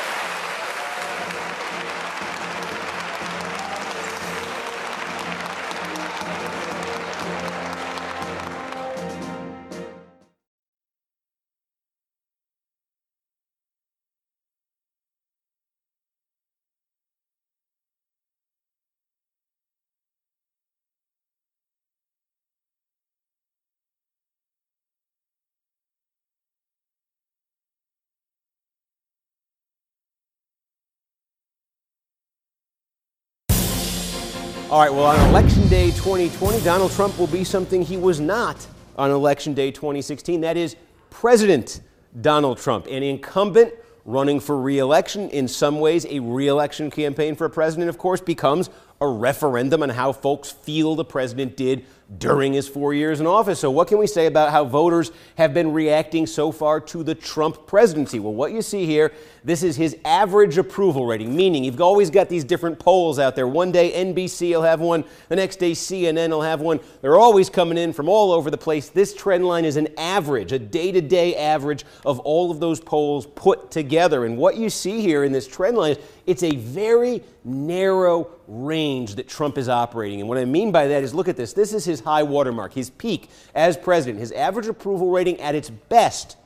All 34.69 34.81
right, 34.81 34.93
well, 34.93 35.05
on 35.05 35.29
Election 35.29 35.69
Day 35.69 35.93
2020, 35.93 36.61
Donald 36.65 36.91
Trump 36.91 37.17
will 37.21 37.29
be 37.29 37.45
something 37.45 37.83
he 37.83 37.97
was 37.97 38.19
not 38.19 38.67
on 38.97 39.13
Election 39.13 39.55
Day 39.55 39.71
2016. 39.71 40.41
That 40.41 40.57
is 40.57 40.75
President 41.09 41.83
Donald 42.21 42.59
Trump, 42.59 42.89
an 42.89 43.05
incumbent 43.05 43.73
running 44.05 44.41
for 44.41 44.61
reelection. 44.61 45.31
In 45.31 45.47
some 45.47 45.79
ways, 45.79 46.05
a 46.07 46.19
reelection 46.19 46.91
campaign 46.91 47.37
for 47.37 47.45
a 47.45 47.51
president, 47.51 47.89
of 47.91 47.97
course, 47.97 48.21
becomes 48.21 48.69
a 49.01 49.07
referendum 49.07 49.85
on 49.85 49.89
how 49.91 50.11
folks 50.11 50.51
feel 50.51 50.97
the 50.97 51.05
president 51.05 51.57
did 51.57 51.85
during 52.19 52.53
his 52.53 52.69
four 52.69 52.95
years 52.95 53.19
in 53.19 53.27
office. 53.27 53.59
So, 53.59 53.71
what 53.71 53.89
can 53.89 53.99
we 53.99 54.07
say 54.07 54.27
about 54.27 54.53
how 54.53 54.65
voters 54.65 55.11
have 55.37 55.53
been 55.53 55.73
reacting 55.73 56.27
so 56.27 56.53
far 56.53 56.81
to 56.81 57.03
the 57.03 57.17
Trump 57.17 57.67
presidency? 57.67 58.21
Well, 58.21 58.33
what 58.33 58.53
you 58.53 58.63
see 58.63 58.87
here, 58.87 59.13
this 59.43 59.65
is 59.65 59.77
his 59.77 59.97
average 60.05 60.57
approval 60.57 61.05
rating, 61.05 61.35
meaning 61.35 61.65
you've 61.65 61.81
always 61.81 62.11
got 62.11 62.29
these 62.29 62.45
different 62.45 62.79
polls 62.79 63.19
out 63.19 63.35
there. 63.35 63.49
One 63.49 63.73
day 63.73 63.93
NBC 63.93 64.51
will 64.51 64.63
have 64.63 64.81
one, 64.81 65.05
the 65.29 65.37
next 65.37 65.57
day 65.57 65.73
CNN 65.73 66.31
will 66.31 66.43
have 66.43 66.61
one. 66.61 66.79
They're 67.01 67.19
always 67.19 67.51
coming 67.51 67.77
in 67.77 67.93
from 67.93 68.09
all 68.09 68.31
over 68.31 68.51
the 68.51 68.59
place. 68.59 68.89
This 68.89 69.13
trend 69.13 69.45
line 69.45 69.65
is 69.65 69.77
an 69.77 69.89
average, 69.99 70.53
a 70.53 70.61
day 70.61 70.93
to 70.93 71.01
day 71.01 71.35
average 71.35 71.85
of 72.05 72.21
all 72.21 72.53
of 72.53 72.61
those 72.61 72.81
polls 72.81 73.27
put 73.27 73.73
together. 73.73 74.25
And 74.25 74.39
what 74.39 74.57
you 74.57 74.71
see 74.71 75.01
here 75.01 75.25
in 75.25 75.33
this 75.33 75.49
trend 75.49 75.77
line 75.77 75.93
is 75.93 75.99
it's 76.27 76.43
a 76.43 76.57
very 76.57 77.23
narrow 77.45 78.29
range 78.49 79.15
that 79.15 79.29
Trump 79.29 79.57
is 79.57 79.69
operating. 79.69 80.21
And 80.21 80.29
what 80.29 80.39
I 80.39 80.45
mean 80.45 80.73
by 80.73 80.89
that 80.89 81.03
is 81.05 81.15
look 81.15 81.29
at 81.29 81.37
this. 81.37 81.53
This 81.53 81.73
is 81.73 81.85
his 81.85 81.96
high 82.01 82.23
watermark, 82.23 82.73
his 82.73 82.91
peak 82.91 83.31
as 83.55 83.77
president. 83.77 84.21
His 84.21 84.33
average 84.33 84.67
approval 84.67 85.11
rating 85.11 85.41
at 85.41 85.55
its 85.55 85.71
best, 85.71 86.37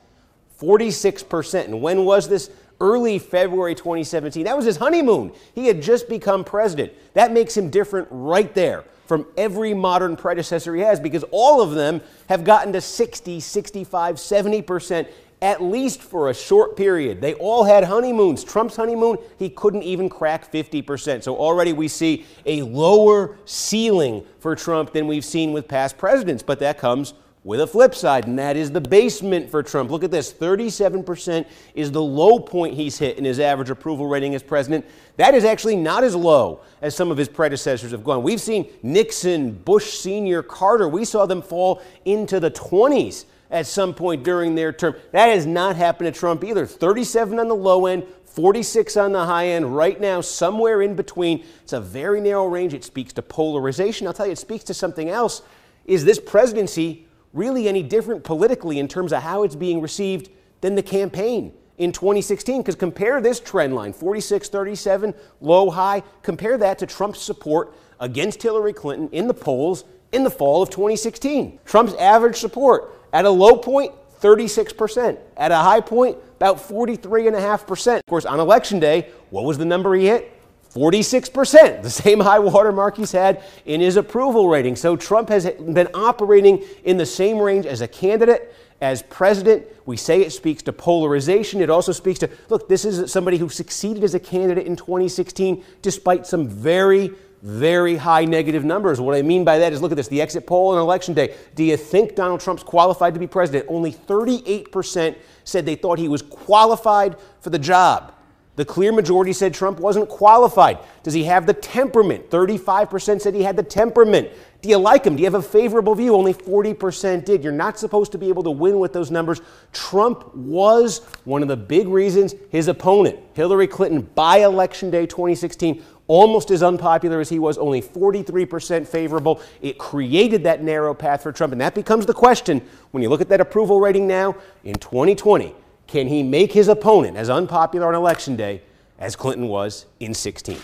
46%. 0.59 1.65
And 1.65 1.81
when 1.81 2.05
was 2.05 2.29
this? 2.29 2.49
Early 2.79 3.19
February 3.19 3.75
2017. 3.75 4.45
That 4.45 4.57
was 4.57 4.65
his 4.65 4.77
honeymoon. 4.77 5.33
He 5.53 5.67
had 5.67 5.83
just 5.83 6.09
become 6.09 6.43
president. 6.43 6.91
That 7.13 7.31
makes 7.31 7.55
him 7.55 7.69
different 7.69 8.07
right 8.09 8.51
there 8.55 8.83
from 9.05 9.27
every 9.37 9.73
modern 9.73 10.15
predecessor 10.15 10.73
he 10.73 10.81
has 10.81 10.99
because 10.99 11.23
all 11.31 11.61
of 11.61 11.71
them 11.71 12.01
have 12.29 12.43
gotten 12.43 12.73
to 12.73 12.81
60, 12.81 13.39
65, 13.39 14.15
70% 14.15 15.07
at 15.41 15.61
least 15.61 16.01
for 16.01 16.29
a 16.29 16.33
short 16.33 16.77
period. 16.77 17.19
They 17.19 17.33
all 17.35 17.63
had 17.63 17.83
honeymoons. 17.83 18.43
Trump's 18.43 18.75
honeymoon, 18.75 19.17
he 19.39 19.49
couldn't 19.49 19.83
even 19.83 20.07
crack 20.07 20.51
50%. 20.51 21.23
So 21.23 21.35
already 21.35 21.73
we 21.73 21.87
see 21.87 22.25
a 22.45 22.61
lower 22.61 23.37
ceiling 23.45 24.23
for 24.39 24.55
Trump 24.55 24.93
than 24.93 25.07
we've 25.07 25.25
seen 25.25 25.51
with 25.51 25.67
past 25.67 25.97
presidents. 25.97 26.43
But 26.43 26.59
that 26.59 26.77
comes 26.77 27.15
with 27.43 27.59
a 27.59 27.65
flip 27.65 27.95
side, 27.95 28.27
and 28.27 28.37
that 28.37 28.55
is 28.55 28.69
the 28.69 28.79
basement 28.79 29.49
for 29.49 29.63
Trump. 29.63 29.89
Look 29.89 30.03
at 30.03 30.11
this 30.11 30.31
37% 30.31 31.47
is 31.73 31.91
the 31.91 32.01
low 32.01 32.37
point 32.37 32.75
he's 32.75 32.99
hit 32.99 33.17
in 33.17 33.25
his 33.25 33.39
average 33.39 33.71
approval 33.71 34.05
rating 34.05 34.35
as 34.35 34.43
president. 34.43 34.85
That 35.17 35.33
is 35.33 35.43
actually 35.43 35.75
not 35.75 36.03
as 36.03 36.15
low 36.15 36.61
as 36.83 36.95
some 36.95 37.09
of 37.09 37.17
his 37.17 37.27
predecessors 37.27 37.91
have 37.91 38.03
gone. 38.03 38.21
We've 38.21 38.39
seen 38.39 38.69
Nixon, 38.83 39.53
Bush 39.53 39.93
Sr., 39.93 40.43
Carter, 40.43 40.87
we 40.87 41.03
saw 41.03 41.25
them 41.25 41.41
fall 41.41 41.81
into 42.05 42.39
the 42.39 42.51
20s 42.51 43.25
at 43.51 43.67
some 43.67 43.93
point 43.93 44.23
during 44.23 44.55
their 44.55 44.71
term. 44.71 44.95
That 45.11 45.27
has 45.27 45.45
not 45.45 45.75
happened 45.75 46.11
to 46.11 46.17
Trump 46.17 46.43
either. 46.43 46.65
37 46.65 47.37
on 47.37 47.49
the 47.49 47.55
low 47.55 47.85
end, 47.85 48.05
46 48.23 48.95
on 48.95 49.11
the 49.11 49.25
high 49.25 49.47
end, 49.47 49.75
right 49.75 49.99
now, 49.99 50.21
somewhere 50.21 50.81
in 50.81 50.95
between. 50.95 51.43
It's 51.61 51.73
a 51.73 51.81
very 51.81 52.21
narrow 52.21 52.47
range. 52.47 52.73
It 52.73 52.85
speaks 52.85 53.11
to 53.13 53.21
polarization. 53.21 54.07
I'll 54.07 54.13
tell 54.13 54.25
you, 54.25 54.31
it 54.31 54.37
speaks 54.37 54.63
to 54.65 54.73
something 54.73 55.09
else. 55.09 55.41
Is 55.85 56.05
this 56.05 56.19
presidency 56.19 57.05
really 57.33 57.67
any 57.67 57.83
different 57.83 58.23
politically 58.23 58.79
in 58.79 58.87
terms 58.87 59.11
of 59.11 59.21
how 59.21 59.43
it's 59.43 59.55
being 59.55 59.81
received 59.81 60.29
than 60.61 60.75
the 60.75 60.83
campaign 60.83 61.53
in 61.77 61.91
2016? 61.91 62.61
Because 62.61 62.75
compare 62.75 63.19
this 63.19 63.41
trend 63.41 63.75
line 63.75 63.91
46 63.91 64.47
37, 64.47 65.13
low 65.41 65.69
high, 65.69 66.03
compare 66.21 66.57
that 66.57 66.79
to 66.79 66.85
Trump's 66.85 67.19
support 67.19 67.75
against 67.99 68.41
Hillary 68.41 68.73
Clinton 68.73 69.09
in 69.09 69.27
the 69.27 69.33
polls 69.33 69.83
in 70.13 70.23
the 70.23 70.29
fall 70.29 70.61
of 70.61 70.69
2016. 70.69 71.59
Trump's 71.65 71.93
average 71.95 72.37
support 72.37 73.00
at 73.13 73.25
a 73.25 73.29
low 73.29 73.57
point, 73.57 73.93
36%. 74.21 75.17
At 75.37 75.51
a 75.51 75.57
high 75.57 75.81
point, 75.81 76.17
about 76.35 76.57
43.5%. 76.57 77.97
Of 77.97 78.05
course, 78.05 78.25
on 78.25 78.39
election 78.39 78.79
day, 78.79 79.09
what 79.29 79.45
was 79.45 79.57
the 79.57 79.65
number 79.65 79.93
he 79.95 80.07
hit? 80.07 80.37
46%, 80.73 81.83
the 81.83 81.89
same 81.89 82.21
high 82.21 82.39
watermark 82.39 82.95
he's 82.95 83.11
had 83.11 83.43
in 83.65 83.81
his 83.81 83.97
approval 83.97 84.47
rating. 84.47 84.77
So 84.77 84.95
Trump 84.95 85.27
has 85.29 85.45
been 85.45 85.89
operating 85.93 86.63
in 86.85 86.97
the 86.97 87.05
same 87.05 87.39
range 87.39 87.65
as 87.65 87.81
a 87.81 87.87
candidate, 87.87 88.55
as 88.79 89.01
president. 89.03 89.65
We 89.85 89.97
say 89.97 90.21
it 90.21 90.31
speaks 90.31 90.63
to 90.63 90.73
polarization. 90.73 91.61
It 91.61 91.69
also 91.69 91.91
speaks 91.91 92.19
to 92.19 92.29
look, 92.47 92.69
this 92.69 92.85
is 92.85 93.11
somebody 93.11 93.37
who 93.37 93.49
succeeded 93.49 94.03
as 94.03 94.15
a 94.15 94.19
candidate 94.19 94.65
in 94.65 94.75
2016 94.77 95.63
despite 95.81 96.25
some 96.25 96.47
very 96.47 97.11
very 97.41 97.95
high 97.95 98.25
negative 98.25 98.63
numbers. 98.63 99.01
What 99.01 99.15
I 99.15 99.21
mean 99.21 99.43
by 99.43 99.59
that 99.59 99.73
is 99.73 99.81
look 99.81 99.91
at 99.91 99.97
this 99.97 100.07
the 100.07 100.21
exit 100.21 100.45
poll 100.45 100.69
on 100.69 100.77
election 100.77 101.13
day. 101.13 101.35
Do 101.55 101.63
you 101.63 101.77
think 101.77 102.15
Donald 102.15 102.39
Trump's 102.39 102.63
qualified 102.63 103.13
to 103.13 103.19
be 103.19 103.27
president? 103.27 103.65
Only 103.67 103.91
38% 103.91 105.15
said 105.43 105.65
they 105.65 105.75
thought 105.75 105.97
he 105.97 106.07
was 106.07 106.21
qualified 106.21 107.15
for 107.39 107.49
the 107.49 107.59
job. 107.59 108.13
The 108.57 108.65
clear 108.65 108.91
majority 108.91 109.31
said 109.31 109.53
Trump 109.53 109.79
wasn't 109.79 110.09
qualified. 110.09 110.79
Does 111.03 111.13
he 111.13 111.23
have 111.23 111.47
the 111.47 111.53
temperament? 111.53 112.29
35% 112.29 113.21
said 113.21 113.33
he 113.33 113.43
had 113.43 113.55
the 113.55 113.63
temperament. 113.63 114.29
Do 114.61 114.69
you 114.69 114.77
like 114.77 115.05
him? 115.05 115.15
Do 115.15 115.21
you 115.21 115.25
have 115.25 115.35
a 115.35 115.41
favorable 115.41 115.95
view? 115.95 116.13
Only 116.13 116.33
40% 116.33 117.25
did. 117.25 117.43
You're 117.43 117.53
not 117.53 117.79
supposed 117.79 118.11
to 118.11 118.17
be 118.17 118.27
able 118.27 118.43
to 118.43 118.51
win 118.51 118.77
with 118.77 118.93
those 118.93 119.09
numbers. 119.09 119.41
Trump 119.71 120.35
was 120.35 120.99
one 121.23 121.41
of 121.41 121.47
the 121.47 121.57
big 121.57 121.87
reasons 121.87 122.35
his 122.51 122.67
opponent, 122.67 123.17
Hillary 123.33 123.67
Clinton, 123.67 124.01
by 124.01 124.39
election 124.39 124.91
day 124.91 125.07
2016, 125.07 125.81
almost 126.11 126.51
as 126.51 126.61
unpopular 126.61 127.21
as 127.21 127.29
he 127.29 127.39
was, 127.39 127.57
only 127.57 127.81
43% 127.81 128.85
favorable. 128.85 129.39
It 129.61 129.77
created 129.77 130.43
that 130.43 130.61
narrow 130.61 130.93
path 130.93 131.23
for 131.23 131.31
Trump. 131.31 131.53
And 131.53 131.61
that 131.61 131.73
becomes 131.73 132.05
the 132.05 132.13
question 132.13 132.61
when 132.91 133.01
you 133.01 133.07
look 133.07 133.21
at 133.21 133.29
that 133.29 133.39
approval 133.39 133.79
rating 133.79 134.07
now 134.07 134.35
in 134.65 134.75
2020. 134.75 135.55
Can 135.87 136.07
he 136.07 136.21
make 136.21 136.51
his 136.51 136.67
opponent 136.67 137.15
as 137.15 137.29
unpopular 137.29 137.87
on 137.87 137.95
election 137.95 138.35
day 138.35 138.61
as 138.99 139.15
Clinton 139.15 139.47
was 139.47 139.85
in 140.01 140.13
16? 140.13 140.59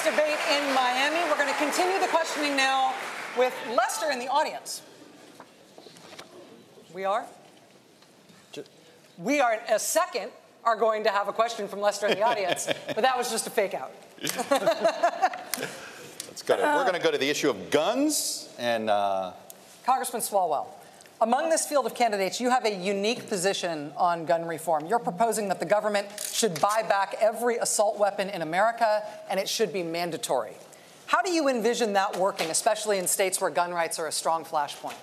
Debate 0.00 0.38
in 0.50 0.74
Miami. 0.74 1.18
We're 1.28 1.36
going 1.36 1.52
to 1.52 1.58
continue 1.58 2.00
the 2.00 2.08
questioning 2.08 2.56
now 2.56 2.94
with 3.36 3.54
Lester 3.76 4.10
in 4.10 4.18
the 4.18 4.28
audience. 4.28 4.80
We 6.94 7.04
are? 7.04 7.26
We 9.18 9.40
are, 9.40 9.60
a 9.68 9.78
second, 9.78 10.30
are 10.64 10.76
going 10.76 11.04
to 11.04 11.10
have 11.10 11.28
a 11.28 11.32
question 11.32 11.68
from 11.68 11.80
Lester 11.80 12.06
in 12.06 12.16
the 12.16 12.22
audience, 12.22 12.66
but 12.86 13.02
that 13.02 13.16
was 13.16 13.30
just 13.30 13.46
a 13.46 13.50
fake 13.50 13.74
out. 13.74 13.92
Let's 14.20 14.36
go 16.42 16.56
to, 16.56 16.62
we're 16.62 16.84
going 16.84 16.94
to 16.94 17.00
go 17.00 17.10
to 17.10 17.18
the 17.18 17.28
issue 17.28 17.50
of 17.50 17.70
guns 17.70 18.48
and. 18.58 18.88
Uh, 18.88 19.32
Congressman 19.84 20.22
Swalwell, 20.22 20.66
among 21.22 21.50
this 21.50 21.64
field 21.64 21.86
of 21.86 21.94
candidates, 21.94 22.40
you 22.40 22.50
have 22.50 22.64
a 22.64 22.74
unique 22.74 23.28
position 23.28 23.92
on 23.96 24.26
gun 24.26 24.44
reform. 24.44 24.86
You're 24.86 24.98
proposing 24.98 25.48
that 25.48 25.60
the 25.60 25.66
government 25.66 26.08
should 26.32 26.60
buy 26.60 26.82
back 26.88 27.14
every 27.20 27.58
assault 27.58 27.96
weapon 27.96 28.28
in 28.28 28.42
America 28.42 29.04
and 29.30 29.38
it 29.38 29.48
should 29.48 29.72
be 29.72 29.84
mandatory. 29.84 30.54
How 31.06 31.22
do 31.22 31.30
you 31.30 31.48
envision 31.48 31.92
that 31.92 32.16
working, 32.16 32.50
especially 32.50 32.98
in 32.98 33.06
states 33.06 33.40
where 33.40 33.50
gun 33.50 33.72
rights 33.72 34.00
are 34.00 34.08
a 34.08 34.12
strong 34.12 34.44
flashpoint? 34.44 34.96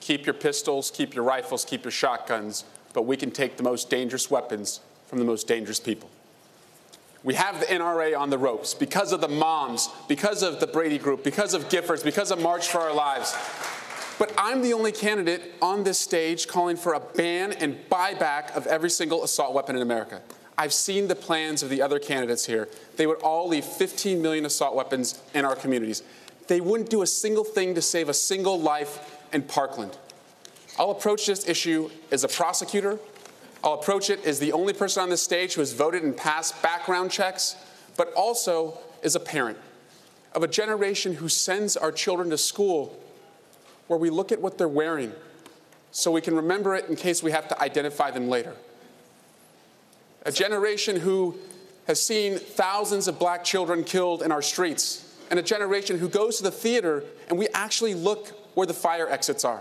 Keep 0.00 0.26
your 0.26 0.34
pistols, 0.34 0.92
keep 0.94 1.12
your 1.14 1.24
rifles, 1.24 1.64
keep 1.64 1.84
your 1.84 1.90
shotguns, 1.90 2.64
but 2.92 3.02
we 3.02 3.16
can 3.16 3.32
take 3.32 3.56
the 3.56 3.62
most 3.64 3.90
dangerous 3.90 4.30
weapons 4.30 4.80
from 5.08 5.18
the 5.18 5.24
most 5.24 5.48
dangerous 5.48 5.80
people. 5.80 6.08
We 7.24 7.34
have 7.34 7.58
the 7.60 7.66
NRA 7.66 8.16
on 8.16 8.30
the 8.30 8.38
ropes 8.38 8.74
because 8.74 9.12
of 9.12 9.20
the 9.20 9.28
moms, 9.28 9.88
because 10.08 10.42
of 10.42 10.60
the 10.60 10.66
Brady 10.66 10.98
Group, 10.98 11.24
because 11.24 11.54
of 11.54 11.68
Giffords, 11.68 12.04
because 12.04 12.30
of 12.30 12.40
March 12.40 12.68
for 12.68 12.78
Our 12.78 12.94
Lives. 12.94 13.32
But 14.22 14.34
I'm 14.38 14.62
the 14.62 14.72
only 14.72 14.92
candidate 14.92 15.42
on 15.60 15.82
this 15.82 15.98
stage 15.98 16.46
calling 16.46 16.76
for 16.76 16.94
a 16.94 17.00
ban 17.00 17.50
and 17.50 17.76
buyback 17.90 18.56
of 18.56 18.68
every 18.68 18.88
single 18.88 19.24
assault 19.24 19.52
weapon 19.52 19.74
in 19.74 19.82
America. 19.82 20.22
I've 20.56 20.72
seen 20.72 21.08
the 21.08 21.16
plans 21.16 21.64
of 21.64 21.70
the 21.70 21.82
other 21.82 21.98
candidates 21.98 22.46
here. 22.46 22.68
They 22.96 23.08
would 23.08 23.20
all 23.22 23.48
leave 23.48 23.64
15 23.64 24.22
million 24.22 24.46
assault 24.46 24.76
weapons 24.76 25.20
in 25.34 25.44
our 25.44 25.56
communities. 25.56 26.04
They 26.46 26.60
wouldn't 26.60 26.88
do 26.88 27.02
a 27.02 27.06
single 27.08 27.42
thing 27.42 27.74
to 27.74 27.82
save 27.82 28.08
a 28.08 28.14
single 28.14 28.60
life 28.60 29.26
in 29.32 29.42
Parkland. 29.42 29.98
I'll 30.78 30.92
approach 30.92 31.26
this 31.26 31.48
issue 31.48 31.90
as 32.12 32.22
a 32.22 32.28
prosecutor. 32.28 33.00
I'll 33.64 33.74
approach 33.74 34.08
it 34.08 34.24
as 34.24 34.38
the 34.38 34.52
only 34.52 34.72
person 34.72 35.02
on 35.02 35.10
this 35.10 35.20
stage 35.20 35.54
who 35.54 35.62
has 35.62 35.72
voted 35.72 36.04
and 36.04 36.16
passed 36.16 36.62
background 36.62 37.10
checks, 37.10 37.56
but 37.96 38.12
also 38.12 38.78
as 39.02 39.16
a 39.16 39.20
parent 39.20 39.58
of 40.32 40.44
a 40.44 40.48
generation 40.48 41.14
who 41.14 41.28
sends 41.28 41.76
our 41.76 41.90
children 41.90 42.30
to 42.30 42.38
school 42.38 42.96
where 43.92 43.98
we 43.98 44.08
look 44.08 44.32
at 44.32 44.40
what 44.40 44.56
they're 44.56 44.66
wearing 44.66 45.12
so 45.90 46.10
we 46.10 46.22
can 46.22 46.34
remember 46.34 46.74
it 46.74 46.88
in 46.88 46.96
case 46.96 47.22
we 47.22 47.30
have 47.30 47.46
to 47.46 47.60
identify 47.60 48.10
them 48.10 48.26
later. 48.26 48.56
A 50.24 50.32
generation 50.32 50.98
who 50.98 51.36
has 51.86 52.02
seen 52.02 52.38
thousands 52.38 53.06
of 53.06 53.18
black 53.18 53.44
children 53.44 53.84
killed 53.84 54.22
in 54.22 54.32
our 54.32 54.40
streets, 54.40 55.14
and 55.30 55.38
a 55.38 55.42
generation 55.42 55.98
who 55.98 56.08
goes 56.08 56.38
to 56.38 56.42
the 56.42 56.50
theater 56.50 57.04
and 57.28 57.38
we 57.38 57.48
actually 57.52 57.92
look 57.92 58.28
where 58.54 58.66
the 58.66 58.72
fire 58.72 59.10
exits 59.10 59.44
are. 59.44 59.60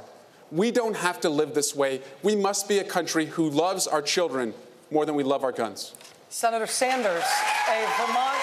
We 0.49 0.71
don't 0.71 0.95
have 0.95 1.19
to 1.21 1.29
live 1.29 1.53
this 1.53 1.75
way. 1.75 1.99
We 2.23 2.37
must 2.37 2.69
be 2.69 2.77
a 2.77 2.85
country 2.85 3.25
who 3.25 3.49
loves 3.49 3.85
our 3.85 4.01
children 4.01 4.53
more 4.91 5.05
than 5.05 5.15
we 5.15 5.23
love 5.23 5.43
our 5.43 5.51
guns. 5.51 5.93
Senator 6.29 6.67
Sanders, 6.67 7.25
a 7.67 7.85
Vermont 7.97 8.37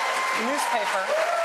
newspaper. 0.45 1.38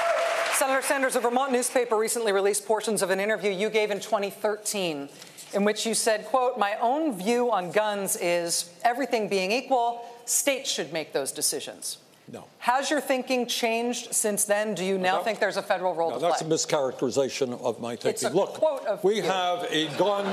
Senator 0.54 0.82
Sanders, 0.82 1.16
a 1.16 1.20
Vermont 1.20 1.52
newspaper 1.52 1.98
recently 1.98 2.32
released 2.32 2.66
portions 2.66 3.02
of 3.02 3.10
an 3.10 3.20
interview 3.20 3.52
you 3.52 3.70
gave 3.70 3.92
in 3.92 4.00
2013 4.00 5.10
in 5.54 5.66
which 5.66 5.86
you 5.86 5.94
said, 5.94 6.26
quote, 6.26 6.58
my 6.58 6.76
own 6.82 7.16
view 7.18 7.52
on 7.52 7.72
guns 7.72 8.16
is 8.22 8.72
everything 8.84 9.28
being 9.28 9.52
equal, 9.52 10.04
states 10.26 10.72
should 10.72 10.92
make 10.94 11.14
those 11.14 11.32
decisions. 11.32 11.98
No. 12.32 12.46
Has 12.60 12.90
your 12.90 13.02
thinking 13.02 13.46
changed 13.46 14.14
since 14.16 14.46
then? 14.46 14.74
Do 14.74 14.84
you 14.86 14.98
now 14.98 15.18
No. 15.18 15.24
think 15.24 15.40
there's 15.40 15.58
a 15.58 15.62
federal 15.62 15.94
role 15.94 16.10
No, 16.12 16.16
to 16.16 16.22
that's 16.22 16.42
play? 16.42 16.48
a 16.50 16.54
mischaracterization 16.54 17.60
of 17.62 17.80
my 17.82 17.96
thinking. 17.96 18.30
Look, 18.30 19.04
we 19.04 19.18
you. 19.18 19.22
have 19.24 19.64
a 19.70 19.88
gun. 19.98 20.26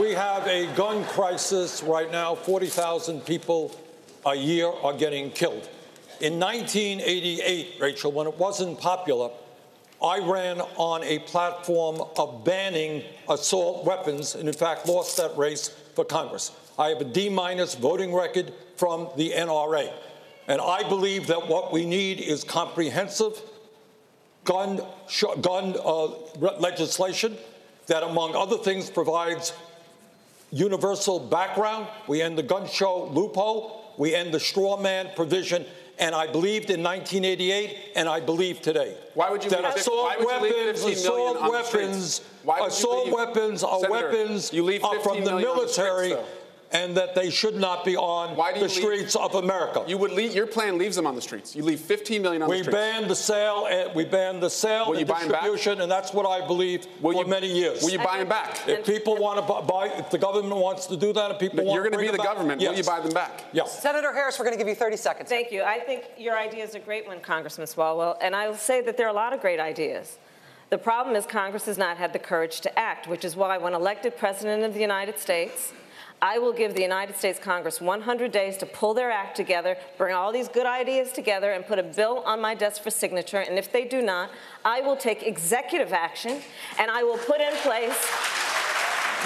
We 0.00 0.12
have 0.12 0.46
a 0.46 0.66
gun 0.74 1.04
crisis 1.04 1.82
right 1.82 2.10
now. 2.10 2.34
Forty 2.34 2.66
thousand 2.68 3.24
people 3.26 3.72
a 4.24 4.34
year 4.34 4.68
are 4.82 4.92
getting 4.92 5.30
killed. 5.32 5.68
In 6.20 6.38
1988, 6.38 7.74
Rachel, 7.80 8.12
when 8.12 8.26
it 8.26 8.38
wasn't 8.38 8.78
popular, 8.78 9.30
I 10.02 10.18
ran 10.18 10.60
on 10.76 11.02
a 11.02 11.18
platform 11.20 12.02
of 12.16 12.44
banning 12.44 13.02
assault 13.28 13.84
weapons, 13.84 14.34
and 14.34 14.48
in 14.48 14.54
fact 14.54 14.86
lost 14.86 15.16
that 15.16 15.36
race 15.36 15.68
for 15.94 16.04
Congress. 16.04 16.52
I 16.78 16.88
have 16.88 17.00
a 17.00 17.04
D 17.04 17.28
minus 17.28 17.74
voting 17.74 18.14
record 18.14 18.52
from 18.76 19.08
the 19.16 19.30
NRA. 19.30 19.92
And 20.46 20.60
I 20.60 20.86
believe 20.88 21.26
that 21.28 21.48
what 21.48 21.72
we 21.72 21.86
need 21.86 22.20
is 22.20 22.44
comprehensive 22.44 23.40
gun, 24.44 24.80
gun 25.40 25.74
uh, 25.82 26.06
legislation 26.58 27.36
that, 27.86 28.02
among 28.02 28.34
other 28.34 28.58
things, 28.58 28.90
provides 28.90 29.52
universal 30.50 31.18
background. 31.18 31.88
We 32.06 32.22
end 32.22 32.38
the 32.38 32.42
gun 32.42 32.68
show 32.68 33.06
loophole. 33.06 33.94
We 33.96 34.14
end 34.14 34.34
the 34.34 34.40
straw 34.40 34.76
man 34.76 35.10
provision. 35.16 35.64
And 35.98 36.14
I 36.14 36.26
believed 36.26 36.70
in 36.70 36.82
1988, 36.82 37.92
and 37.94 38.08
I 38.08 38.18
believe 38.18 38.60
today. 38.60 38.96
Why 39.14 39.30
would 39.30 39.44
you 39.44 39.50
that 39.50 39.62
leave 39.62 39.76
assault 39.76 40.18
why 40.18 40.40
would 40.40 40.42
weapons, 40.42 40.84
assault 40.84 41.40
weapons, 41.50 42.14
streets? 42.14 42.30
Why 42.42 42.60
would 42.60 42.64
you 42.64 42.68
assault 42.68 43.12
weapons 43.12 43.62
are 43.62 43.80
Senator, 43.80 43.94
weapons 43.94 44.52
are 44.52 45.00
from 45.00 45.24
the 45.24 45.30
million 45.30 45.48
on 45.48 45.56
the 45.56 45.68
streets, 45.68 45.78
military, 45.78 46.08
though. 46.10 46.26
And 46.74 46.96
that 46.96 47.14
they 47.14 47.30
should 47.30 47.54
not 47.54 47.84
be 47.84 47.96
on 47.96 48.34
do 48.34 48.42
you 48.42 48.52
the 48.54 48.60
leave- 48.62 48.70
streets 48.70 49.14
of 49.16 49.34
America. 49.36 49.84
You 49.86 49.96
would 49.96 50.10
leave, 50.10 50.34
your 50.34 50.46
plan 50.48 50.76
leaves 50.76 50.96
them 50.96 51.06
on 51.06 51.14
the 51.14 51.22
streets. 51.22 51.54
You 51.54 51.62
leave 51.62 51.78
15 51.80 52.20
million 52.20 52.42
on 52.42 52.50
We 52.50 52.58
the 52.58 52.64
streets. 52.64 52.76
banned 52.76 53.08
the 53.08 53.14
sale. 53.16 53.66
And 53.70 53.94
we 53.94 54.04
banned 54.04 54.42
the 54.42 54.50
sale 54.50 54.86
Will 54.86 54.92
and 54.98 55.00
you 55.00 55.06
buy 55.06 55.20
'em 55.22 55.28
back? 55.28 55.42
distribution, 55.42 55.80
and 55.82 55.90
that's 55.90 56.12
what 56.12 56.26
I 56.26 56.44
believe 56.46 56.86
Will 57.00 57.12
for 57.12 57.22
you- 57.22 57.28
many 57.30 57.46
years. 57.46 57.80
will 57.82 57.90
you 57.90 57.98
buy 58.00 58.18
'em 58.18 58.28
back? 58.28 58.68
If 58.68 58.84
people 58.84 59.16
want 59.16 59.38
to 59.46 59.62
buy, 59.62 59.86
if 59.96 60.10
the 60.10 60.18
government 60.18 60.56
wants 60.60 60.86
to 60.86 60.96
do 60.96 61.12
that, 61.12 61.30
and 61.30 61.38
people 61.38 61.64
want 61.64 61.74
you're 61.74 61.84
going 61.88 61.92
to 61.92 61.98
be 61.98 62.08
the 62.10 62.18
back, 62.18 62.26
government. 62.26 62.60
Yes. 62.60 62.70
Will 62.70 62.78
you 62.78 62.84
buy 62.84 63.00
them 63.00 63.12
back? 63.14 63.44
Yes. 63.52 63.80
Senator 63.80 64.12
Harris, 64.12 64.36
we're 64.38 64.44
going 64.44 64.56
to 64.58 64.62
give 64.62 64.68
you 64.68 64.74
30 64.74 64.96
seconds. 64.96 65.28
Thank 65.28 65.52
you. 65.52 65.62
I 65.62 65.78
think 65.78 66.02
your 66.18 66.36
idea 66.36 66.64
is 66.64 66.74
a 66.74 66.80
great 66.80 67.06
one, 67.06 67.20
Congressman 67.20 67.68
Swalwell, 67.68 68.16
and 68.20 68.34
I 68.34 68.48
will 68.48 68.56
say 68.56 68.80
that 68.80 68.96
there 68.96 69.06
are 69.06 69.10
a 69.10 69.12
lot 69.12 69.32
of 69.32 69.40
great 69.40 69.60
ideas. 69.60 70.18
The 70.70 70.78
problem 70.78 71.14
is 71.14 71.24
Congress 71.24 71.66
has 71.66 71.78
not 71.78 71.98
had 71.98 72.12
the 72.12 72.18
courage 72.18 72.60
to 72.62 72.76
act, 72.78 73.06
which 73.06 73.24
is 73.24 73.36
why, 73.36 73.58
when 73.58 73.74
elected 73.74 74.16
President 74.16 74.64
of 74.64 74.74
the 74.74 74.80
United 74.80 75.20
States, 75.20 75.72
I 76.24 76.38
will 76.38 76.54
give 76.54 76.72
the 76.72 76.80
United 76.80 77.16
States 77.16 77.38
Congress 77.38 77.82
100 77.82 78.32
days 78.32 78.56
to 78.56 78.64
pull 78.64 78.94
their 78.94 79.10
act 79.10 79.36
together, 79.36 79.76
bring 79.98 80.14
all 80.14 80.32
these 80.32 80.48
good 80.48 80.64
ideas 80.64 81.12
together, 81.12 81.52
and 81.52 81.66
put 81.66 81.78
a 81.78 81.82
bill 81.82 82.22
on 82.24 82.40
my 82.40 82.54
desk 82.54 82.82
for 82.82 82.88
signature. 82.88 83.40
And 83.40 83.58
if 83.58 83.70
they 83.70 83.84
do 83.84 84.00
not, 84.00 84.30
I 84.64 84.80
will 84.80 84.96
take 84.96 85.22
executive 85.22 85.92
action 85.92 86.40
and 86.78 86.90
I 86.90 87.02
will 87.02 87.18
put 87.18 87.42
in 87.42 87.52
place 87.56 88.10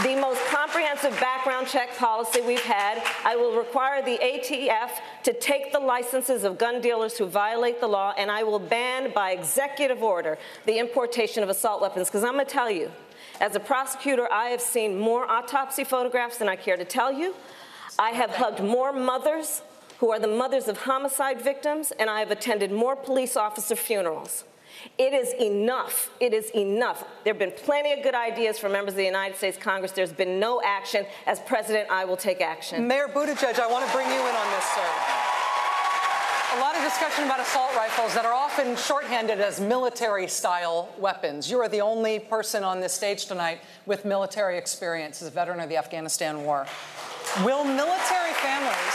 the 0.02 0.16
most 0.16 0.44
comprehensive 0.46 1.12
background 1.20 1.68
check 1.68 1.96
policy 1.96 2.40
we've 2.40 2.64
had. 2.64 3.00
I 3.24 3.36
will 3.36 3.56
require 3.56 4.02
the 4.02 4.18
ATF 4.18 4.90
to 5.22 5.32
take 5.34 5.72
the 5.72 5.78
licenses 5.78 6.42
of 6.42 6.58
gun 6.58 6.80
dealers 6.80 7.16
who 7.16 7.26
violate 7.26 7.78
the 7.80 7.86
law, 7.86 8.12
and 8.18 8.28
I 8.28 8.42
will 8.42 8.58
ban 8.58 9.12
by 9.12 9.30
executive 9.30 10.02
order 10.02 10.36
the 10.66 10.78
importation 10.80 11.44
of 11.44 11.48
assault 11.48 11.80
weapons. 11.80 12.08
Because 12.08 12.24
I'm 12.24 12.34
going 12.34 12.46
to 12.46 12.50
tell 12.50 12.70
you, 12.70 12.90
as 13.40 13.54
a 13.54 13.60
prosecutor, 13.60 14.30
I 14.32 14.46
have 14.46 14.60
seen 14.60 14.98
more 14.98 15.30
autopsy 15.30 15.84
photographs 15.84 16.38
than 16.38 16.48
I 16.48 16.56
care 16.56 16.76
to 16.76 16.84
tell 16.84 17.12
you. 17.12 17.34
I 17.98 18.10
have 18.10 18.30
hugged 18.30 18.62
more 18.62 18.92
mothers 18.92 19.62
who 19.98 20.10
are 20.12 20.18
the 20.18 20.28
mothers 20.28 20.68
of 20.68 20.78
homicide 20.78 21.40
victims, 21.40 21.92
and 21.98 22.08
I 22.08 22.20
have 22.20 22.30
attended 22.30 22.70
more 22.70 22.94
police 22.94 23.36
officer 23.36 23.74
funerals. 23.74 24.44
It 24.96 25.12
is 25.12 25.32
enough. 25.40 26.10
It 26.20 26.32
is 26.32 26.50
enough. 26.54 27.04
There 27.24 27.32
have 27.32 27.38
been 27.38 27.50
plenty 27.50 27.92
of 27.92 28.02
good 28.02 28.14
ideas 28.14 28.58
from 28.58 28.72
members 28.72 28.94
of 28.94 28.98
the 28.98 29.04
United 29.04 29.36
States 29.36 29.58
Congress. 29.58 29.92
There's 29.92 30.12
been 30.12 30.38
no 30.38 30.62
action. 30.64 31.04
As 31.26 31.40
president, 31.40 31.90
I 31.90 32.04
will 32.04 32.16
take 32.16 32.40
action. 32.40 32.86
Mayor 32.86 33.08
Buttigieg, 33.08 33.58
I 33.58 33.66
want 33.66 33.86
to 33.86 33.92
bring 33.92 34.06
you 34.06 34.20
in 34.20 34.34
on 34.34 34.50
this, 34.52 34.64
sir. 34.64 35.37
A 36.54 36.60
lot 36.60 36.74
of 36.74 36.82
discussion 36.82 37.24
about 37.24 37.40
assault 37.40 37.76
rifles 37.76 38.14
that 38.14 38.24
are 38.24 38.32
often 38.32 38.74
shorthanded 38.74 39.38
as 39.38 39.60
military 39.60 40.26
style 40.26 40.88
weapons. 40.98 41.50
You 41.50 41.60
are 41.60 41.68
the 41.68 41.82
only 41.82 42.18
person 42.18 42.64
on 42.64 42.80
this 42.80 42.94
stage 42.94 43.26
tonight 43.26 43.60
with 43.84 44.06
military 44.06 44.56
experience 44.56 45.20
as 45.20 45.28
a 45.28 45.30
veteran 45.30 45.60
of 45.60 45.68
the 45.68 45.76
Afghanistan 45.76 46.44
war. 46.44 46.66
Will 47.44 47.64
military 47.64 48.32
families, 48.32 48.94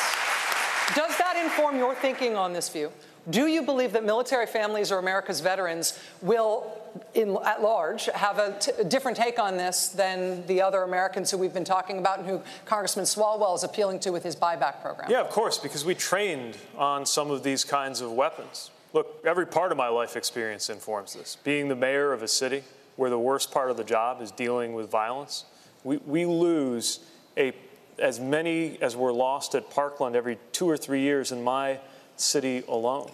does 0.95 1.15
that 1.19 1.39
inform 1.43 1.77
your 1.77 1.93
thinking 1.93 2.35
on 2.35 2.53
this 2.53 2.69
view? 2.69 2.91
Do 3.29 3.45
you 3.45 3.61
believe 3.61 3.93
that 3.93 4.03
military 4.03 4.47
families 4.47 4.91
or 4.91 4.97
America's 4.97 5.39
veterans 5.39 5.99
will, 6.23 6.75
in, 7.13 7.37
at 7.45 7.61
large, 7.61 8.05
have 8.05 8.37
a, 8.37 8.57
t- 8.59 8.71
a 8.77 8.83
different 8.83 9.17
take 9.17 9.39
on 9.39 9.57
this 9.57 9.89
than 9.89 10.45
the 10.47 10.61
other 10.61 10.83
Americans 10.83 11.31
who 11.31 11.37
we've 11.37 11.53
been 11.53 11.63
talking 11.63 11.97
about 11.97 12.19
and 12.19 12.27
who 12.27 12.41
Congressman 12.65 13.05
Swalwell 13.05 13.55
is 13.55 13.63
appealing 13.63 13.99
to 14.01 14.11
with 14.11 14.23
his 14.23 14.35
buyback 14.35 14.81
program? 14.81 15.09
Yeah, 15.09 15.21
of 15.21 15.29
course, 15.29 15.57
because 15.57 15.85
we 15.85 15.95
trained 15.95 16.57
on 16.77 17.05
some 17.05 17.31
of 17.31 17.43
these 17.43 17.63
kinds 17.63 18.01
of 18.01 18.11
weapons. 18.11 18.71
Look, 18.93 19.23
every 19.25 19.47
part 19.47 19.71
of 19.71 19.77
my 19.77 19.87
life 19.87 20.15
experience 20.15 20.69
informs 20.69 21.13
this. 21.13 21.37
Being 21.43 21.67
the 21.67 21.75
mayor 21.75 22.13
of 22.13 22.21
a 22.21 22.27
city 22.27 22.63
where 22.95 23.09
the 23.09 23.19
worst 23.19 23.51
part 23.51 23.71
of 23.71 23.77
the 23.77 23.83
job 23.83 24.21
is 24.21 24.31
dealing 24.31 24.73
with 24.73 24.89
violence, 24.89 25.45
we, 25.83 25.97
we 25.97 26.25
lose 26.25 26.99
a, 27.37 27.53
as 27.97 28.19
many 28.19 28.77
as 28.81 28.95
were 28.95 29.11
lost 29.11 29.55
at 29.55 29.69
Parkland 29.69 30.15
every 30.15 30.37
two 30.51 30.69
or 30.69 30.77
three 30.77 31.01
years 31.01 31.31
in 31.31 31.43
my 31.43 31.79
city 32.17 32.63
alone. 32.67 33.11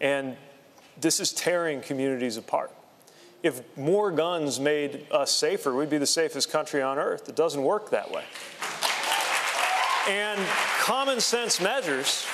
And 0.00 0.36
this 1.00 1.20
is 1.20 1.32
tearing 1.32 1.80
communities 1.80 2.36
apart. 2.36 2.72
If 3.44 3.60
more 3.76 4.10
guns 4.10 4.58
made 4.58 5.06
us 5.10 5.30
safer, 5.30 5.74
we'd 5.74 5.90
be 5.90 5.98
the 5.98 6.06
safest 6.06 6.50
country 6.50 6.80
on 6.80 6.98
earth. 6.98 7.28
It 7.28 7.36
doesn't 7.36 7.62
work 7.62 7.90
that 7.90 8.10
way. 8.10 8.24
And 10.08 10.40
common 10.80 11.20
sense 11.20 11.60
measures 11.60 12.26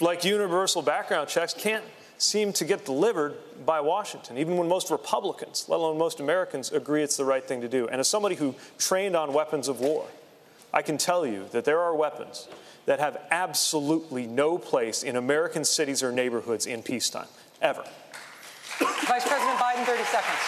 like 0.00 0.24
universal 0.24 0.80
background 0.80 1.28
checks 1.28 1.52
can't 1.52 1.84
seem 2.16 2.52
to 2.52 2.64
get 2.64 2.84
delivered 2.84 3.34
by 3.66 3.80
Washington, 3.80 4.38
even 4.38 4.56
when 4.56 4.68
most 4.68 4.88
Republicans, 4.92 5.64
let 5.66 5.80
alone 5.80 5.98
most 5.98 6.20
Americans, 6.20 6.70
agree 6.70 7.02
it's 7.02 7.16
the 7.16 7.24
right 7.24 7.44
thing 7.44 7.60
to 7.60 7.68
do. 7.68 7.88
And 7.88 7.98
as 7.98 8.06
somebody 8.06 8.36
who 8.36 8.54
trained 8.78 9.16
on 9.16 9.32
weapons 9.32 9.66
of 9.66 9.80
war, 9.80 10.06
I 10.72 10.82
can 10.82 10.96
tell 10.96 11.26
you 11.26 11.46
that 11.50 11.64
there 11.64 11.80
are 11.80 11.92
weapons 11.92 12.46
that 12.86 13.00
have 13.00 13.20
absolutely 13.32 14.28
no 14.28 14.58
place 14.58 15.02
in 15.02 15.16
American 15.16 15.64
cities 15.64 16.04
or 16.04 16.12
neighborhoods 16.12 16.66
in 16.66 16.84
peacetime, 16.84 17.26
ever. 17.60 17.84
Vice 18.78 19.26
President 19.26 19.51
Biden, 19.72 19.84
30 19.86 20.04
seconds. 20.04 20.38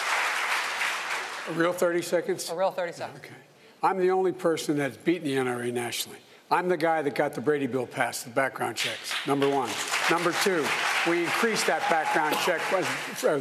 A 1.49 1.53
real 1.53 1.73
30 1.73 2.01
seconds? 2.01 2.49
A 2.49 2.55
real 2.55 2.71
30 2.71 2.93
seconds. 2.93 3.19
Okay. 3.19 3.35
I'm 3.81 3.97
the 3.97 4.11
only 4.11 4.31
person 4.31 4.77
that's 4.77 4.97
beaten 4.97 5.23
the 5.23 5.35
NRA 5.35 5.71
nationally. 5.73 6.19
I'm 6.51 6.69
the 6.69 6.77
guy 6.77 7.01
that 7.01 7.15
got 7.15 7.33
the 7.33 7.41
Brady 7.41 7.65
bill 7.65 7.87
passed, 7.87 8.23
the 8.23 8.29
background 8.29 8.77
checks, 8.77 9.15
number 9.25 9.49
one. 9.49 9.69
Number 10.11 10.31
two, 10.43 10.63
we 11.09 11.23
increased 11.23 11.65
that 11.65 11.81
background 11.89 12.35
check 12.45 12.61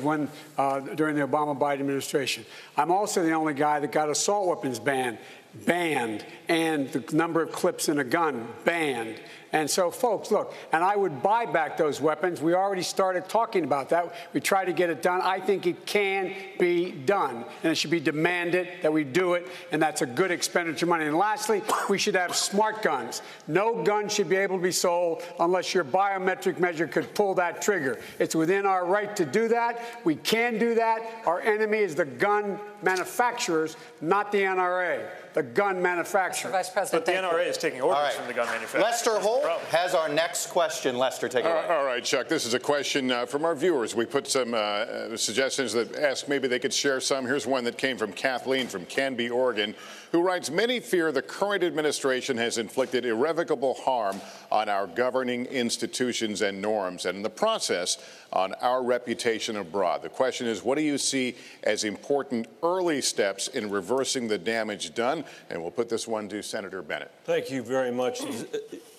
when, 0.03 0.29
uh, 0.57 0.81
during 0.81 1.15
the 1.15 1.27
Obama 1.27 1.59
Biden 1.59 1.81
administration. 1.81 2.47
I'm 2.79 2.91
also 2.91 3.23
the 3.23 3.33
only 3.33 3.53
guy 3.53 3.81
that 3.81 3.93
got 3.93 4.09
assault 4.09 4.49
weapons 4.49 4.79
banned, 4.79 5.19
banned, 5.67 6.25
and 6.49 6.91
the 6.93 7.15
number 7.15 7.43
of 7.43 7.53
clips 7.53 7.91
in 7.91 7.99
a 7.99 8.05
gun 8.05 8.49
banned. 8.65 9.21
And 9.55 9.71
so, 9.71 9.89
folks, 9.89 10.33
look, 10.33 10.53
and 10.73 10.83
I 10.83 10.97
would 10.97 11.23
buy 11.23 11.47
back 11.47 11.77
those 11.77 12.01
weapons. 12.01 12.43
We 12.43 12.55
already 12.55 12.83
started 12.83 13.29
talking 13.29 13.63
about 13.63 13.89
that. 13.91 14.13
We 14.33 14.41
tried 14.41 14.65
to 14.65 14.73
get 14.73 14.91
it 14.91 15.01
done. 15.01 15.21
I 15.21 15.39
think 15.39 15.69
it 15.69 15.87
can 15.87 16.35
be 16.59 16.91
done, 16.91 17.45
and 17.63 17.71
it 17.71 17.77
should 17.77 17.93
be 17.93 18.01
demanded 18.01 18.69
that 18.83 18.93
we 18.93 19.05
do 19.05 19.35
it, 19.35 19.47
and 19.71 19.81
that's 19.81 20.03
a 20.03 20.07
good 20.07 20.33
expenditure 20.33 20.87
of 20.87 20.89
money. 20.89 21.05
And 21.05 21.17
lastly, 21.17 21.63
we 21.89 21.99
should 21.99 22.17
have 22.17 22.35
smart 22.35 22.83
guns. 22.83 23.23
No 23.47 23.81
gun 23.85 24.09
should 24.09 24.29
be 24.29 24.35
able 24.35 24.57
to 24.57 24.63
be 24.63 24.73
sold 24.73 25.23
unless 25.39 25.73
your 25.73 25.85
biometric 25.85 26.59
measure 26.59 26.89
could 26.89 27.15
pull 27.15 27.35
that 27.35 27.63
trigger. 27.63 28.01
It's 28.19 28.35
within 28.35 28.67
our 28.67 28.85
right 28.85 29.15
to 29.15 29.25
do 29.25 29.47
that. 29.49 29.81
We 30.03 30.17
can 30.17 30.59
do 30.59 30.75
that. 30.75 31.23
Our 31.27 31.41
enemy 31.41 31.79
is 31.79 31.95
the 31.95 32.07
gun 32.07 32.59
manufacturers, 32.83 33.77
not 34.01 34.33
the 34.33 34.39
NRA 34.39 35.07
the 35.35 35.43
gun 35.43 35.83
manufacturer. 35.83 36.51
Vice 36.51 36.71
President, 36.71 37.05
but 37.05 37.13
the 37.13 37.19
NRA 37.19 37.49
is 37.49 37.59
taking 37.59 37.81
orders 37.81 37.99
right. 37.99 38.13
from 38.13 38.29
the 38.29 38.33
gun 38.33 38.47
manufacturer. 38.47 38.83
Lester 38.83 39.19
Holt 39.19 39.44
has 39.71 39.95
our 39.95 40.09
next 40.09 40.49
question. 40.49 40.97
Lester, 40.97 41.29
take 41.29 41.45
it 41.45 41.49
away. 41.49 41.67
all 41.69 41.85
right, 41.85 42.03
Chuck. 42.03 42.29
This 42.29 42.47
is 42.47 42.55
a 42.55 42.59
question 42.59 43.11
uh, 43.11 43.27
from 43.27 43.45
our 43.45 43.55
viewers. 43.55 43.95
We 43.95 44.07
put 44.07 44.27
some 44.27 44.55
uh, 44.55 44.57
uh, 44.57 45.17
suggestions 45.17 45.73
that 45.73 45.95
ask 45.97 46.29
maybe 46.29 46.49
they 46.49 46.59
could 46.59 46.73
share 46.73 47.01
some. 47.01 47.27
Here's 47.27 47.47
one 47.47 47.65
that 47.65 47.79
came 47.79 47.97
from 47.97 48.13
Kathleen 48.13 48.67
from 48.67 48.87
Canby, 48.87 49.31
Oregon, 49.31 49.75
who 50.13 50.23
writes, 50.23 50.51
Many 50.51 50.81
fear 50.81 51.11
the 51.13 51.23
current 51.23 51.65
administration 51.65 52.37
has 52.37 52.59
inflicted 52.59 53.05
irrevocable 53.05 53.75
harm 53.75 54.21
on 54.51 54.69
our 54.69 54.87
governing 54.87 55.47
institutions 55.47 56.43
and 56.43 56.63
norms, 56.63 57.05
and 57.07 57.17
in 57.17 57.23
the 57.23 57.31
process, 57.31 57.99
on 58.33 58.53
our 58.55 58.83
reputation 58.83 59.57
abroad. 59.57 60.03
The 60.03 60.09
question 60.09 60.47
is, 60.47 60.63
what 60.63 60.77
do 60.77 60.83
you 60.83 60.99
see 60.99 61.37
as 61.63 61.85
important 61.85 62.47
early 62.63 63.01
steps 63.01 63.49
in 63.49 63.71
reversing 63.71 64.29
the 64.29 64.39
damage 64.39 64.95
done? 64.95 65.25
And 65.51 65.61
we'll 65.61 65.71
put 65.71 65.89
this 65.89 66.07
one 66.07 66.29
to 66.29 66.43
Senator 66.43 66.83
Bennet. 66.83 67.11
Thank 67.25 67.51
you 67.51 67.63
very 67.63 67.91
much. 67.91 68.21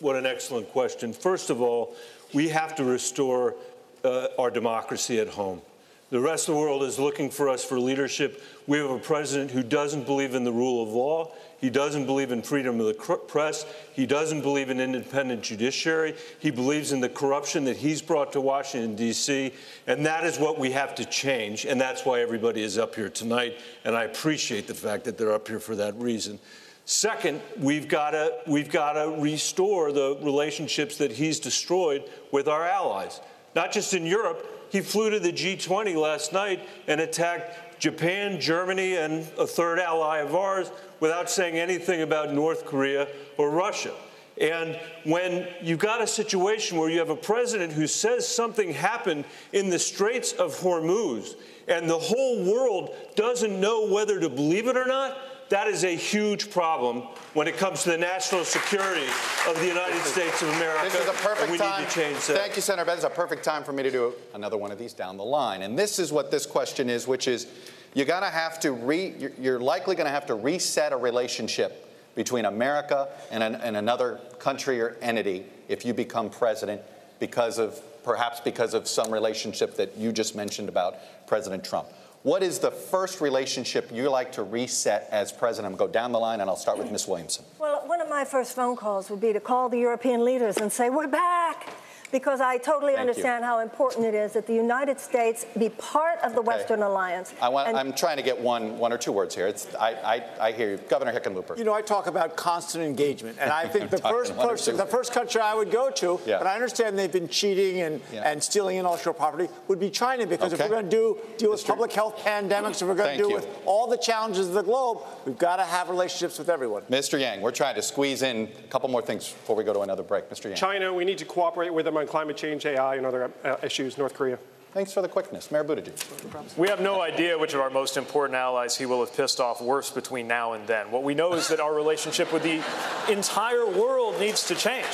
What 0.06 0.18
an 0.18 0.28
excellent 0.28 0.70
question. 0.70 1.14
First 1.14 1.50
of 1.50 1.64
all, 1.64 1.96
we 2.32 2.50
have 2.50 2.76
to 2.76 2.84
restore 2.84 3.56
uh, 4.04 4.28
our 4.38 4.52
democracy 4.52 5.20
at 5.20 5.30
home. 5.30 5.64
The 6.12 6.20
rest 6.20 6.48
of 6.48 6.54
the 6.54 6.62
world 6.62 6.84
is 6.84 7.00
looking 7.00 7.32
for 7.32 7.50
us 7.50 7.66
for 7.66 7.80
leadership. 7.80 8.40
We 8.68 8.78
have 8.78 8.92
a 8.92 9.00
president 9.00 9.50
who 9.50 9.64
doesn't 9.64 10.06
believe 10.06 10.36
in 10.36 10.44
the 10.44 10.52
rule 10.52 10.84
of 10.84 10.90
law. 10.90 11.32
He 11.60 11.72
doesn't 11.72 12.06
believe 12.06 12.32
in 12.32 12.44
freedom 12.44 12.80
of 12.80 12.86
the 12.86 13.18
press. 13.28 13.66
He 13.94 14.06
doesn't 14.06 14.42
believe 14.42 14.70
in 14.70 14.80
independent 14.80 15.42
judiciary. 15.42 16.14
He 16.38 16.52
believes 16.52 16.92
in 16.92 17.00
the 17.00 17.10
corruption 17.10 17.64
that 17.64 17.78
he's 17.78 18.04
brought 18.04 18.32
to 18.34 18.42
Washington, 18.42 18.96
D.C. 18.96 19.54
And 19.88 20.06
that 20.06 20.24
is 20.24 20.38
what 20.38 20.60
we 20.60 20.70
have 20.74 20.94
to 20.96 21.06
change. 21.06 21.66
And 21.66 21.82
that's 21.82 22.06
why 22.06 22.22
everybody 22.22 22.62
is 22.62 22.78
up 22.78 22.94
here 22.94 23.10
tonight. 23.10 23.58
And 23.84 23.96
I 23.96 24.04
appreciate 24.04 24.68
the 24.68 24.76
fact 24.76 25.06
that 25.06 25.18
they're 25.18 25.34
up 25.34 25.48
here 25.48 25.60
for 25.60 25.76
that 25.78 25.96
reason. 25.96 26.38
Second, 26.86 27.42
we've 27.58 27.88
got 27.88 28.12
to 28.12 28.32
we've 28.46 28.70
got 28.70 28.94
to 28.94 29.16
restore 29.20 29.92
the 29.92 30.18
relationships 30.22 30.98
that 30.98 31.12
he's 31.12 31.40
destroyed 31.40 32.04
with 32.32 32.48
our 32.48 32.64
allies, 32.64 33.22
not 33.56 33.72
just 33.72 33.96
in 33.96 34.06
Europe, 34.06 34.46
he 34.70 34.82
flew 34.82 35.10
to 35.10 35.20
the 35.20 35.32
G20 35.32 35.96
last 35.96 36.32
night 36.32 36.68
and 36.88 37.02
attacked 37.02 37.80
Japan, 37.80 38.40
Germany, 38.40 38.98
and 38.98 39.28
a 39.38 39.48
third 39.48 39.80
ally 39.80 40.20
of 40.20 40.36
ours 40.36 40.70
without 41.00 41.30
saying 41.30 41.56
anything 41.56 42.02
about 42.02 42.34
North 42.34 42.66
Korea 42.66 43.08
or 43.38 43.50
Russia. 43.50 43.94
And 44.40 44.78
when 45.06 45.48
you've 45.62 45.80
got 45.80 46.02
a 46.02 46.08
situation 46.08 46.78
where 46.78 46.90
you 46.90 47.00
have 47.00 47.10
a 47.10 47.16
president 47.16 47.72
who 47.72 47.88
says 47.88 48.28
something 48.28 48.74
happened 48.74 49.24
in 49.54 49.70
the 49.70 49.80
Straits 49.80 50.34
of 50.34 50.54
Hormuz 50.60 51.36
and 51.68 51.90
the 51.90 51.98
whole 51.98 52.44
world 52.44 52.94
doesn't 53.16 53.60
know 53.60 53.90
whether 53.90 54.20
to 54.20 54.30
believe 54.30 54.68
it 54.68 54.76
or 54.76 54.86
not, 54.86 55.18
that 55.50 55.68
is 55.68 55.84
a 55.84 55.96
huge 55.96 56.50
problem 56.50 57.02
when 57.34 57.48
it 57.48 57.58
comes 57.58 57.84
to 57.84 57.92
the 57.92 57.98
national 57.98 58.44
security 58.44 59.06
of 59.48 59.60
the 59.60 59.68
United 59.68 60.02
States 60.02 60.42
of 60.42 60.50
America. 60.50 60.84
This 60.86 61.02
is 61.02 61.08
a 61.08 61.24
perfect 61.24 61.60
time. 61.60 61.82
Need 61.82 61.90
to 61.90 61.96
change 61.96 62.28
that. 62.28 62.38
Thank 62.38 62.56
you, 62.56 62.62
Senator 62.62 62.86
Ben. 62.86 62.96
It's 62.96 63.06
a 63.06 63.10
perfect 63.10 63.44
time 63.44 63.64
for 63.64 63.72
me 63.72 63.84
to 63.84 63.92
do 63.92 64.14
another 64.34 64.58
one 64.58 64.72
of 64.72 64.80
these 64.80 64.94
down 64.94 65.18
the 65.18 65.24
line. 65.24 65.62
And 65.62 65.78
this 65.78 66.00
is 66.00 66.12
what 66.12 66.32
this 66.32 66.46
question 66.46 66.90
is, 66.90 67.08
which 67.08 67.28
is 67.28 67.48
you're 67.94 68.06
going 68.06 68.24
to 68.24 68.30
have 68.30 68.60
to 68.62 68.72
re, 68.72 69.14
you're 69.40 69.60
likely 69.60 69.96
going 69.96 70.06
to 70.06 70.12
have 70.12 70.26
to 70.28 70.36
reset 70.36 70.94
a 70.94 70.98
relationship 70.98 71.82
between 72.16 72.46
America 72.46 73.10
and, 73.30 73.44
an, 73.44 73.56
and 73.56 73.78
another 73.78 74.20
country 74.40 74.82
or 74.82 74.98
entity 75.02 75.46
if 75.68 75.86
you 75.86 75.94
become 75.94 76.30
president 76.30 76.82
because 77.20 77.60
of 77.60 77.80
perhaps 78.04 78.40
because 78.40 78.74
of 78.74 78.88
some 78.88 79.12
relationship 79.12 79.76
that 79.76 79.98
you 79.98 80.12
just 80.12 80.36
mentioned 80.36 80.70
about 80.70 80.96
President 81.28 81.64
Trump. 81.64 81.88
What 82.26 82.42
is 82.42 82.58
the 82.58 82.72
first 82.72 83.22
relationship 83.22 83.92
you 83.94 84.10
like 84.10 84.32
to 84.32 84.42
reset 84.42 85.08
as 85.12 85.32
president? 85.32 85.72
I'm 85.72 85.78
going 85.78 85.90
to 85.90 85.94
go 85.94 86.00
down 86.00 86.12
the 86.12 86.18
line, 86.18 86.42
and 86.42 86.50
I'll 86.50 86.56
start 86.56 86.80
with 86.80 86.92
Ms. 86.92 87.08
Williamson. 87.08 87.46
Well, 87.60 87.84
one 87.86 88.02
of 88.02 88.10
my 88.10 88.26
first 88.26 88.56
phone 88.56 88.76
calls 88.76 89.12
would 89.12 89.22
be 89.22 89.32
to 89.32 89.40
call 89.40 89.70
the 89.70 89.78
European 89.78 90.26
leaders 90.26 90.58
and 90.58 90.74
say, 90.74 90.90
We're 90.90 91.06
back 91.06 91.70
because 92.12 92.42
I 92.42 92.58
totally 92.58 92.94
Thank 92.94 93.10
understand 93.10 93.42
you. 93.42 93.48
how 93.48 93.60
important 93.60 94.06
it 94.06 94.14
is 94.14 94.34
that 94.34 94.48
the 94.48 94.54
United 94.54 95.00
States 95.00 95.46
be 95.58 95.70
part 95.70 96.20
of 96.20 96.34
the 96.34 96.40
okay. 96.40 96.48
Western 96.48 96.84
Alliance. 96.84 97.34
I 97.42 97.50
want, 97.50 97.76
I'm 97.76 97.94
trying 97.94 98.18
to 98.18 98.24
get 98.24 98.40
one, 98.40 98.78
one 98.78 98.94
or 98.94 98.98
two 98.98 99.12
words 99.12 99.36
here. 99.36 99.48
It's, 99.48 99.74
I, 99.76 99.92
I, 99.92 100.24
I 100.48 100.52
hear 100.52 100.72
you, 100.72 100.78
Governor 100.78 101.14
Hickenlooper. 101.14 101.58
You 101.58 101.64
know, 101.64 101.74
I 101.74 101.82
talk 101.82 102.08
about 102.08 102.36
constant 102.36 102.84
engagement, 102.84 103.38
and 103.40 103.52
I 103.52 103.68
think 103.76 103.90
the 103.90 103.98
first 103.98 104.38
person, 104.38 104.78
the 104.78 104.86
first 104.86 105.12
country 105.12 105.42
I 105.42 105.54
would 105.54 105.72
go 105.72 105.90
to, 105.92 106.20
yeah. 106.26 106.40
and 106.40 106.48
I 106.48 106.56
understand 106.56 106.98
they've 106.98 107.12
been 107.12 107.28
cheating 107.28 107.82
and, 107.82 108.02
yeah. 108.14 108.30
and 108.30 108.42
stealing 108.42 108.78
intellectual 108.78 109.14
property, 109.14 109.50
would 109.68 109.80
be 109.80 109.90
China, 109.90 110.26
because 110.26 110.54
okay. 110.54 110.64
if 110.64 110.70
we're 110.70 110.76
going 110.76 110.90
to 110.90 110.96
do 110.96 111.18
deal 111.38 111.52
with 111.52 111.66
public 111.66 111.92
health 111.92 112.18
pandemics, 112.18 112.82
if 112.82 112.88
we're 112.88 112.96
going 112.96 113.18
to 113.18 113.18
deal 113.18 113.30
you. 113.30 113.36
with 113.36 113.48
all 113.66 113.88
the 113.88 113.98
challenges 113.98 114.48
of 114.48 114.54
the 114.54 114.64
globe, 114.64 115.00
we've 115.26 115.38
got 115.38 115.58
to 115.58 115.64
have 115.64 115.90
relationships 115.90 116.38
with 116.38 116.50
everyone. 116.50 116.84
Mr. 116.84 117.20
Yang, 117.20 117.42
we're 117.42 117.52
trying 117.52 117.76
to 117.76 117.82
squeeze 117.82 118.22
in 118.22 118.50
a 118.64 118.68
couple 118.68 118.90
more 118.90 119.02
things 119.02 119.28
before 119.30 119.56
we 119.56 119.64
go 119.64 119.74
to 119.74 119.82
another 119.82 120.04
break. 120.04 120.30
Mr. 120.30 120.46
Yang. 120.46 120.56
China, 120.56 120.94
we 120.94 121.06
need 121.06 121.18
to 121.18 121.26
cooperate 121.26 121.74
with 121.74 121.86
them 121.86 121.95
on 121.98 122.08
climate 122.08 122.38
change, 122.38 122.66
AI, 122.66 122.96
and 122.96 123.06
other 123.06 123.32
uh, 123.44 123.58
issues. 123.64 123.98
North 123.98 124.14
Korea. 124.14 124.38
Thanks 124.76 124.92
for 124.92 125.02
the 125.02 125.08
quickness. 125.08 125.52
Mayor 125.52 125.64
Buttigieg. 125.64 126.58
We 126.58 126.68
have 126.68 126.82
no 126.82 127.00
idea 127.00 127.40
which 127.40 127.54
of 127.54 127.62
our 127.62 127.70
most 127.70 127.96
important 127.96 128.36
allies 128.36 128.76
he 128.76 128.86
will 128.86 129.00
have 129.00 129.16
pissed 129.16 129.40
off 129.40 129.62
worse 129.62 129.90
between 129.90 130.28
now 130.28 130.52
and 130.52 130.68
then. 130.68 130.92
What 130.92 131.04
we 131.04 131.16
know 131.16 131.34
is 131.34 131.48
that 131.48 131.62
our 131.62 131.74
relationship 131.74 132.34
with 132.34 132.44
the 132.44 132.62
entire 133.10 133.66
world 133.66 134.20
needs 134.20 134.46
to 134.48 134.54
change. 134.56 134.86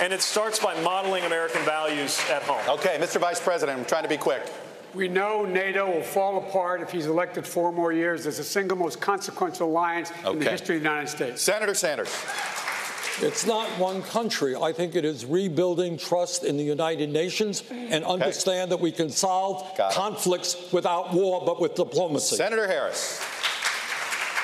And 0.00 0.12
it 0.12 0.22
starts 0.22 0.58
by 0.58 0.80
modeling 0.82 1.22
American 1.22 1.62
values 1.62 2.20
at 2.28 2.42
home. 2.42 2.60
Okay, 2.78 2.98
Mr. 2.98 3.20
Vice 3.20 3.40
President, 3.40 3.78
I'm 3.78 3.84
trying 3.84 4.02
to 4.02 4.08
be 4.08 4.16
quick. 4.16 4.42
We 4.92 5.06
know 5.06 5.44
NATO 5.44 5.86
will 5.88 6.02
fall 6.02 6.38
apart 6.38 6.80
if 6.80 6.90
he's 6.90 7.06
elected 7.06 7.46
four 7.46 7.70
more 7.70 7.92
years 7.92 8.26
as 8.26 8.38
the 8.38 8.44
single 8.44 8.76
most 8.76 9.00
consequential 9.00 9.68
alliance 9.68 10.10
okay. 10.24 10.32
in 10.32 10.38
the 10.40 10.50
history 10.50 10.78
of 10.78 10.82
the 10.82 10.88
United 10.88 11.10
States. 11.10 11.42
Senator 11.42 11.74
Sanders. 11.74 12.12
It's 13.20 13.44
not 13.44 13.68
one 13.80 14.02
country. 14.02 14.54
I 14.54 14.72
think 14.72 14.94
it 14.94 15.04
is 15.04 15.26
rebuilding 15.26 15.98
trust 15.98 16.44
in 16.44 16.56
the 16.56 16.62
United 16.62 17.10
Nations 17.10 17.64
and 17.68 18.04
understand 18.04 18.70
okay. 18.70 18.70
that 18.70 18.80
we 18.80 18.92
can 18.92 19.10
solve 19.10 19.76
conflicts 19.90 20.72
without 20.72 21.12
war, 21.12 21.42
but 21.44 21.60
with 21.60 21.74
diplomacy. 21.74 22.36
Senator 22.36 22.68
Harris. 22.68 23.20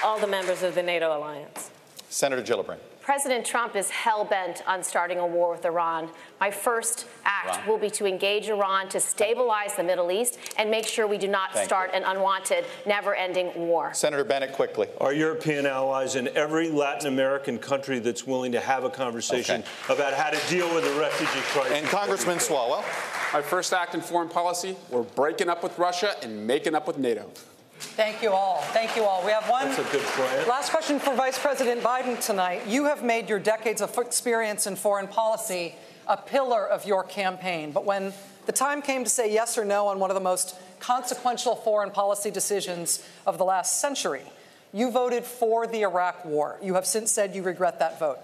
All 0.02 0.18
the 0.18 0.26
members 0.26 0.64
of 0.64 0.74
the 0.74 0.82
NATO 0.82 1.16
alliance. 1.16 1.70
Senator 2.08 2.42
Gillibrand. 2.42 2.78
President 3.00 3.44
Trump 3.44 3.76
is 3.76 3.90
hell 3.90 4.24
bent 4.24 4.66
on 4.66 4.82
starting 4.82 5.18
a 5.18 5.26
war 5.26 5.52
with 5.52 5.64
Iran. 5.64 6.10
My 6.44 6.50
first 6.50 7.06
act 7.24 7.56
Iran. 7.56 7.66
will 7.68 7.78
be 7.78 7.88
to 7.92 8.04
engage 8.04 8.50
Iran 8.50 8.90
to 8.90 9.00
stabilize 9.00 9.76
the 9.76 9.82
Middle 9.82 10.12
East 10.12 10.38
and 10.58 10.70
make 10.70 10.86
sure 10.86 11.06
we 11.06 11.16
do 11.16 11.26
not 11.26 11.54
Thank 11.54 11.64
start 11.64 11.90
an 11.94 12.02
unwanted, 12.04 12.66
never 12.84 13.14
ending 13.14 13.50
war. 13.54 13.94
Senator 13.94 14.24
Bennet, 14.24 14.52
quickly. 14.52 14.88
Our 15.00 15.14
European 15.14 15.64
allies 15.64 16.16
and 16.16 16.28
every 16.28 16.68
Latin 16.68 17.06
American 17.08 17.58
country 17.58 17.98
that's 17.98 18.26
willing 18.26 18.52
to 18.52 18.60
have 18.60 18.84
a 18.84 18.90
conversation 18.90 19.62
Okay. 19.86 19.94
about 19.94 20.12
how 20.12 20.28
to 20.28 20.50
deal 20.50 20.68
with 20.74 20.84
the 20.84 20.92
refugee 21.00 21.40
crisis. 21.46 21.72
And 21.78 21.86
Congressman 21.86 22.36
Swalwell. 22.36 22.84
My 23.32 23.40
first 23.40 23.72
act 23.72 23.94
in 23.94 24.02
foreign 24.02 24.28
policy, 24.28 24.76
we're 24.90 25.00
breaking 25.00 25.48
up 25.48 25.62
with 25.62 25.78
Russia 25.78 26.14
and 26.22 26.46
making 26.46 26.74
up 26.74 26.86
with 26.86 26.98
NATO. 26.98 27.30
Thank 27.96 28.22
you 28.22 28.30
all. 28.32 28.58
Thank 28.72 28.96
you 28.96 29.04
all. 29.04 29.24
We 29.24 29.32
have 29.32 29.48
one 29.48 29.68
That's 29.68 29.78
a 29.78 29.92
good 29.92 30.02
plan. 30.02 30.46
last 30.48 30.70
question 30.70 30.98
for 30.98 31.14
Vice 31.14 31.38
President 31.38 31.80
Biden 31.82 32.22
tonight. 32.24 32.66
You 32.66 32.84
have 32.84 33.02
made 33.02 33.28
your 33.30 33.38
decades 33.38 33.80
of 33.80 33.96
experience 33.98 34.66
in 34.66 34.76
foreign 34.76 35.08
policy 35.08 35.74
a 36.06 36.16
pillar 36.16 36.66
of 36.66 36.84
your 36.84 37.02
campaign. 37.02 37.72
But 37.72 37.84
when 37.84 38.12
the 38.46 38.52
time 38.52 38.82
came 38.82 39.04
to 39.04 39.10
say 39.10 39.32
yes 39.32 39.56
or 39.56 39.64
no 39.64 39.88
on 39.88 39.98
one 39.98 40.10
of 40.10 40.14
the 40.14 40.20
most 40.20 40.56
consequential 40.80 41.56
foreign 41.56 41.90
policy 41.90 42.30
decisions 42.30 43.06
of 43.26 43.38
the 43.38 43.44
last 43.44 43.80
century, 43.80 44.22
you 44.72 44.90
voted 44.90 45.24
for 45.24 45.66
the 45.66 45.82
Iraq 45.82 46.24
war. 46.24 46.58
You 46.62 46.74
have 46.74 46.86
since 46.86 47.10
said 47.10 47.34
you 47.34 47.42
regret 47.42 47.78
that 47.78 47.98
vote. 47.98 48.18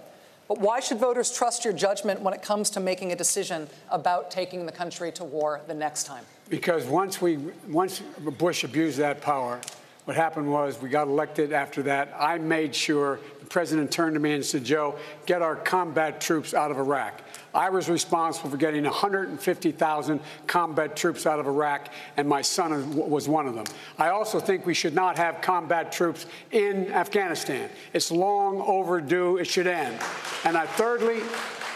But 0.48 0.58
why 0.58 0.80
should 0.80 0.98
voters 0.98 1.32
trust 1.32 1.64
your 1.64 1.72
judgment 1.72 2.22
when 2.22 2.34
it 2.34 2.42
comes 2.42 2.70
to 2.70 2.80
making 2.80 3.12
a 3.12 3.16
decision 3.16 3.68
about 3.88 4.32
taking 4.32 4.66
the 4.66 4.72
country 4.72 5.12
to 5.12 5.22
war 5.22 5.60
the 5.68 5.74
next 5.74 6.04
time? 6.04 6.24
Because 6.48 6.86
once 6.86 7.22
we, 7.22 7.36
once 7.68 8.00
Bush 8.36 8.64
abused 8.64 8.98
that 8.98 9.20
power, 9.20 9.60
what 10.06 10.16
happened 10.16 10.50
was 10.50 10.82
we 10.82 10.88
got 10.88 11.06
elected 11.06 11.52
after 11.52 11.84
that. 11.84 12.12
I 12.18 12.38
made 12.38 12.74
sure 12.74 13.20
president 13.50 13.90
turned 13.90 14.14
to 14.14 14.20
me 14.20 14.32
and 14.32 14.44
said, 14.44 14.64
Joe, 14.64 14.96
get 15.26 15.42
our 15.42 15.56
combat 15.56 16.20
troops 16.20 16.54
out 16.54 16.70
of 16.70 16.78
Iraq. 16.78 17.20
I 17.52 17.68
was 17.68 17.90
responsible 17.90 18.48
for 18.48 18.56
getting 18.56 18.84
150,000 18.84 20.20
combat 20.46 20.96
troops 20.96 21.26
out 21.26 21.40
of 21.40 21.48
Iraq, 21.48 21.88
and 22.16 22.28
my 22.28 22.42
son 22.42 22.94
was 22.96 23.28
one 23.28 23.48
of 23.48 23.56
them. 23.56 23.66
I 23.98 24.10
also 24.10 24.38
think 24.38 24.66
we 24.66 24.74
should 24.74 24.94
not 24.94 25.18
have 25.18 25.40
combat 25.40 25.90
troops 25.90 26.26
in 26.52 26.92
Afghanistan. 26.92 27.68
It's 27.92 28.12
long 28.12 28.60
overdue. 28.60 29.36
It 29.36 29.46
should 29.46 29.66
end. 29.66 30.00
And 30.44 30.56
I, 30.56 30.66
thirdly, 30.66 31.20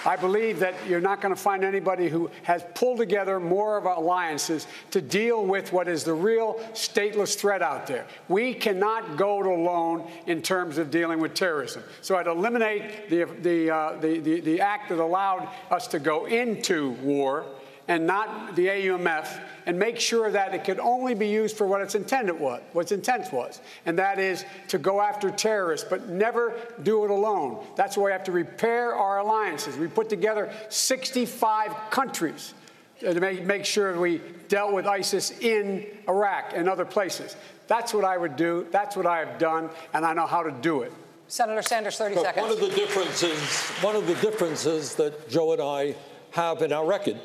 I 0.06 0.16
believe 0.16 0.60
that 0.60 0.74
you're 0.86 1.01
not 1.01 1.20
going 1.20 1.35
to 1.35 1.40
find 1.40 1.64
anybody 1.64 2.09
who 2.09 2.31
has 2.43 2.64
pulled 2.74 2.98
together 2.98 3.40
more 3.40 3.78
of 3.78 3.85
alliances 3.86 4.66
to 4.90 5.01
deal 5.01 5.44
with 5.44 5.72
what 5.72 5.89
is 5.89 6.05
the 6.05 6.12
real 6.12 6.55
stateless 6.72 7.36
threat 7.36 7.62
out 7.62 7.86
there. 7.86 8.06
We 8.28 8.55
cannot 8.55 9.16
go 9.16 9.40
it 9.40 9.47
alone 9.47 10.10
in 10.26 10.43
terms 10.43 10.78
of 10.78 10.90
dealing 10.90 11.20
with 11.20 11.35
terrorism. 11.35 11.82
So 12.02 12.16
I'd 12.16 12.26
eliminate 12.26 13.09
the, 13.09 13.24
the, 13.40 13.70
uh, 13.70 13.97
the, 14.01 14.18
the, 14.18 14.40
the 14.40 14.60
act 14.60 14.90
that 14.90 14.98
allowed 14.98 15.48
us 15.70 15.86
to 15.89 15.98
go 15.98 16.26
into 16.26 16.90
war 17.02 17.47
and 17.89 18.06
not 18.06 18.56
the 18.56 18.66
AUMF, 18.66 19.40
and 19.66 19.78
make 19.78 19.98
sure 19.98 20.31
that 20.31 20.55
it 20.55 20.65
could 20.65 20.78
only 20.78 21.15
be 21.15 21.28
used 21.28 21.56
for 21.56 21.66
what 21.66 21.81
its 21.81 21.94
intended 21.94 22.39
was, 22.39 22.62
what 22.73 22.82
its 22.82 22.93
intent 22.93 23.32
was, 23.32 23.61
and 23.86 23.98
that 23.98 24.19
is 24.19 24.44
to 24.69 24.78
go 24.78 25.01
after 25.01 25.31
terrorists, 25.31 25.86
but 25.89 26.09
never 26.09 26.55
do 26.82 27.05
it 27.05 27.11
alone. 27.11 27.65
That's 27.77 27.97
why 27.97 28.05
we 28.06 28.12
have 28.12 28.24
to 28.24 28.32
repair 28.32 28.94
our 28.94 29.19
alliances. 29.19 29.77
We 29.77 29.86
put 29.86 30.09
together 30.09 30.52
65 30.70 31.73
countries 31.90 32.55
to 33.01 33.20
make, 33.20 33.44
make 33.44 33.65
sure 33.65 33.98
we 33.98 34.20
dealt 34.48 34.73
with 34.73 34.86
ISIS 34.86 35.31
in 35.40 35.86
Iraq 36.09 36.52
and 36.55 36.69
other 36.69 36.85
places. 36.85 37.36
That's 37.66 37.93
what 37.93 38.05
I 38.05 38.16
would 38.16 38.36
do. 38.36 38.66
That's 38.70 38.97
what 38.97 39.06
I 39.06 39.19
have 39.19 39.39
done, 39.39 39.69
and 39.93 40.06
I 40.06 40.15
know 40.15 40.27
how 40.27 40.43
to 40.43 40.51
do 40.51 40.82
it. 40.82 40.93
Senator 41.28 41.62
Sanders, 41.62 41.97
30 41.97 42.15
But 42.15 42.24
seconds. 42.24 42.43
one 42.43 42.52
of 42.52 42.61
the 42.61 42.69
differences, 42.69 43.61
one 43.82 43.97
of 43.97 44.06
the 44.06 44.15
differences 44.16 44.94
that 44.97 45.28
Joe 45.28 45.52
and 45.52 45.62
I 45.62 45.94
have 46.32 46.62
in 46.62 46.73
our 46.73 46.86
record 46.86 47.19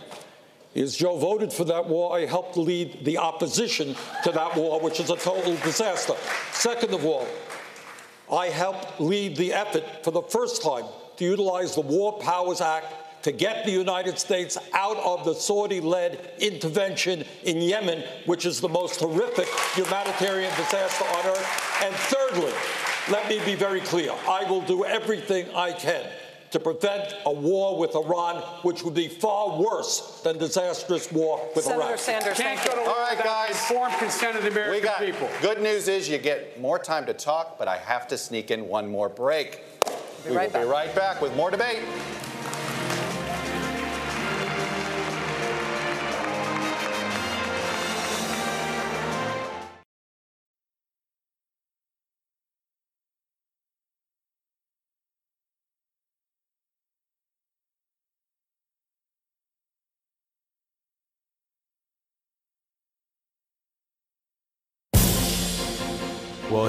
is 0.76 0.96
Joe 0.96 1.18
voted 1.18 1.52
for 1.52 1.64
that 1.66 1.88
war. 1.88 2.16
I 2.16 2.26
helped 2.26 2.58
lead 2.58 3.04
the 3.04 3.18
opposition 3.18 3.96
to 4.24 4.32
that 4.32 4.56
war, 4.56 4.80
which 4.80 5.00
is 5.00 5.10
a 5.10 5.16
total 5.18 5.56
disaster. 5.58 6.14
Second 6.52 6.94
of 6.94 7.06
all, 7.06 7.28
I 8.32 8.48
helped 8.48 9.00
lead 9.00 9.36
the 9.38 9.54
effort 9.54 9.84
for 10.04 10.12
the 10.12 10.22
first 10.22 10.62
time 10.62 10.86
to 11.18 11.26
utilize 11.26 11.74
the 11.74 11.82
War 11.82 12.20
Powers 12.20 12.62
Act 12.62 12.94
to 13.24 13.32
get 13.32 13.66
the 13.66 13.72
United 13.72 14.18
States 14.18 14.58
out 14.74 14.98
of 14.98 15.26
the 15.26 15.34
Saudi 15.34 15.82
led 15.82 16.34
intervention 16.40 17.26
in 17.44 17.58
Yemen, 17.58 18.04
which 18.26 18.46
is 18.46 18.62
the 18.62 18.70
most 18.70 19.00
horrific 19.00 19.48
humanitarian 19.74 20.52
disaster 20.56 21.04
on 21.04 21.26
earth. 21.26 21.82
And 21.84 21.94
thirdly, 21.96 22.54
let 23.10 23.28
me 23.28 23.44
be 23.44 23.56
very 23.56 23.82
clear 23.82 24.14
I 24.28 24.50
will 24.50 24.62
do 24.62 24.86
everything 24.86 25.48
I 25.56 25.74
can 25.74 26.06
to 26.52 26.60
prevent 26.60 27.16
a 27.26 27.32
war 27.32 27.78
with 27.78 27.96
Iran, 27.96 28.38
which 28.64 28.84
would 28.84 28.94
be 28.94 29.08
far 29.08 29.60
worse 29.60 30.22
than 30.24 30.38
disastrous 30.38 31.12
war 31.12 31.48
with 31.56 31.66
Senator 31.66 31.84
Iraq. 31.88 32.00
Sanders, 32.00 32.38
Can't 32.38 32.60
thank 32.60 32.64
go 32.68 32.76
to 32.76 32.82
you. 32.82 32.88
war 32.88 32.96
All 32.98 33.04
right, 33.04 33.24
guys. 33.24 33.50
informed 33.52 33.96
consent 33.98 34.36
of 34.38 34.44
the 34.44 34.50
American 34.52 34.74
We 34.76 34.82
got 34.82 35.00
people. 35.00 35.30
good 35.42 35.62
news 35.62 35.88
is 35.88 36.10
you 36.10 36.18
get 36.18 36.60
more 36.60 36.80
time 36.80 37.06
to 37.06 37.14
talk, 37.14 37.58
but 37.60 37.68
I 37.68 37.78
have 37.78 38.08
to 38.10 38.18
sneak 38.18 38.52
in 38.52 38.68
one 38.68 38.88
more 38.90 39.10
break. 39.10 39.64
Be 40.24 40.32
we 40.32 40.36
right 40.38 40.52
will 40.54 40.62
be 40.62 40.66
right 40.68 40.94
back 40.96 41.22
with 41.22 41.36
more 41.36 41.52
debate. 41.52 41.80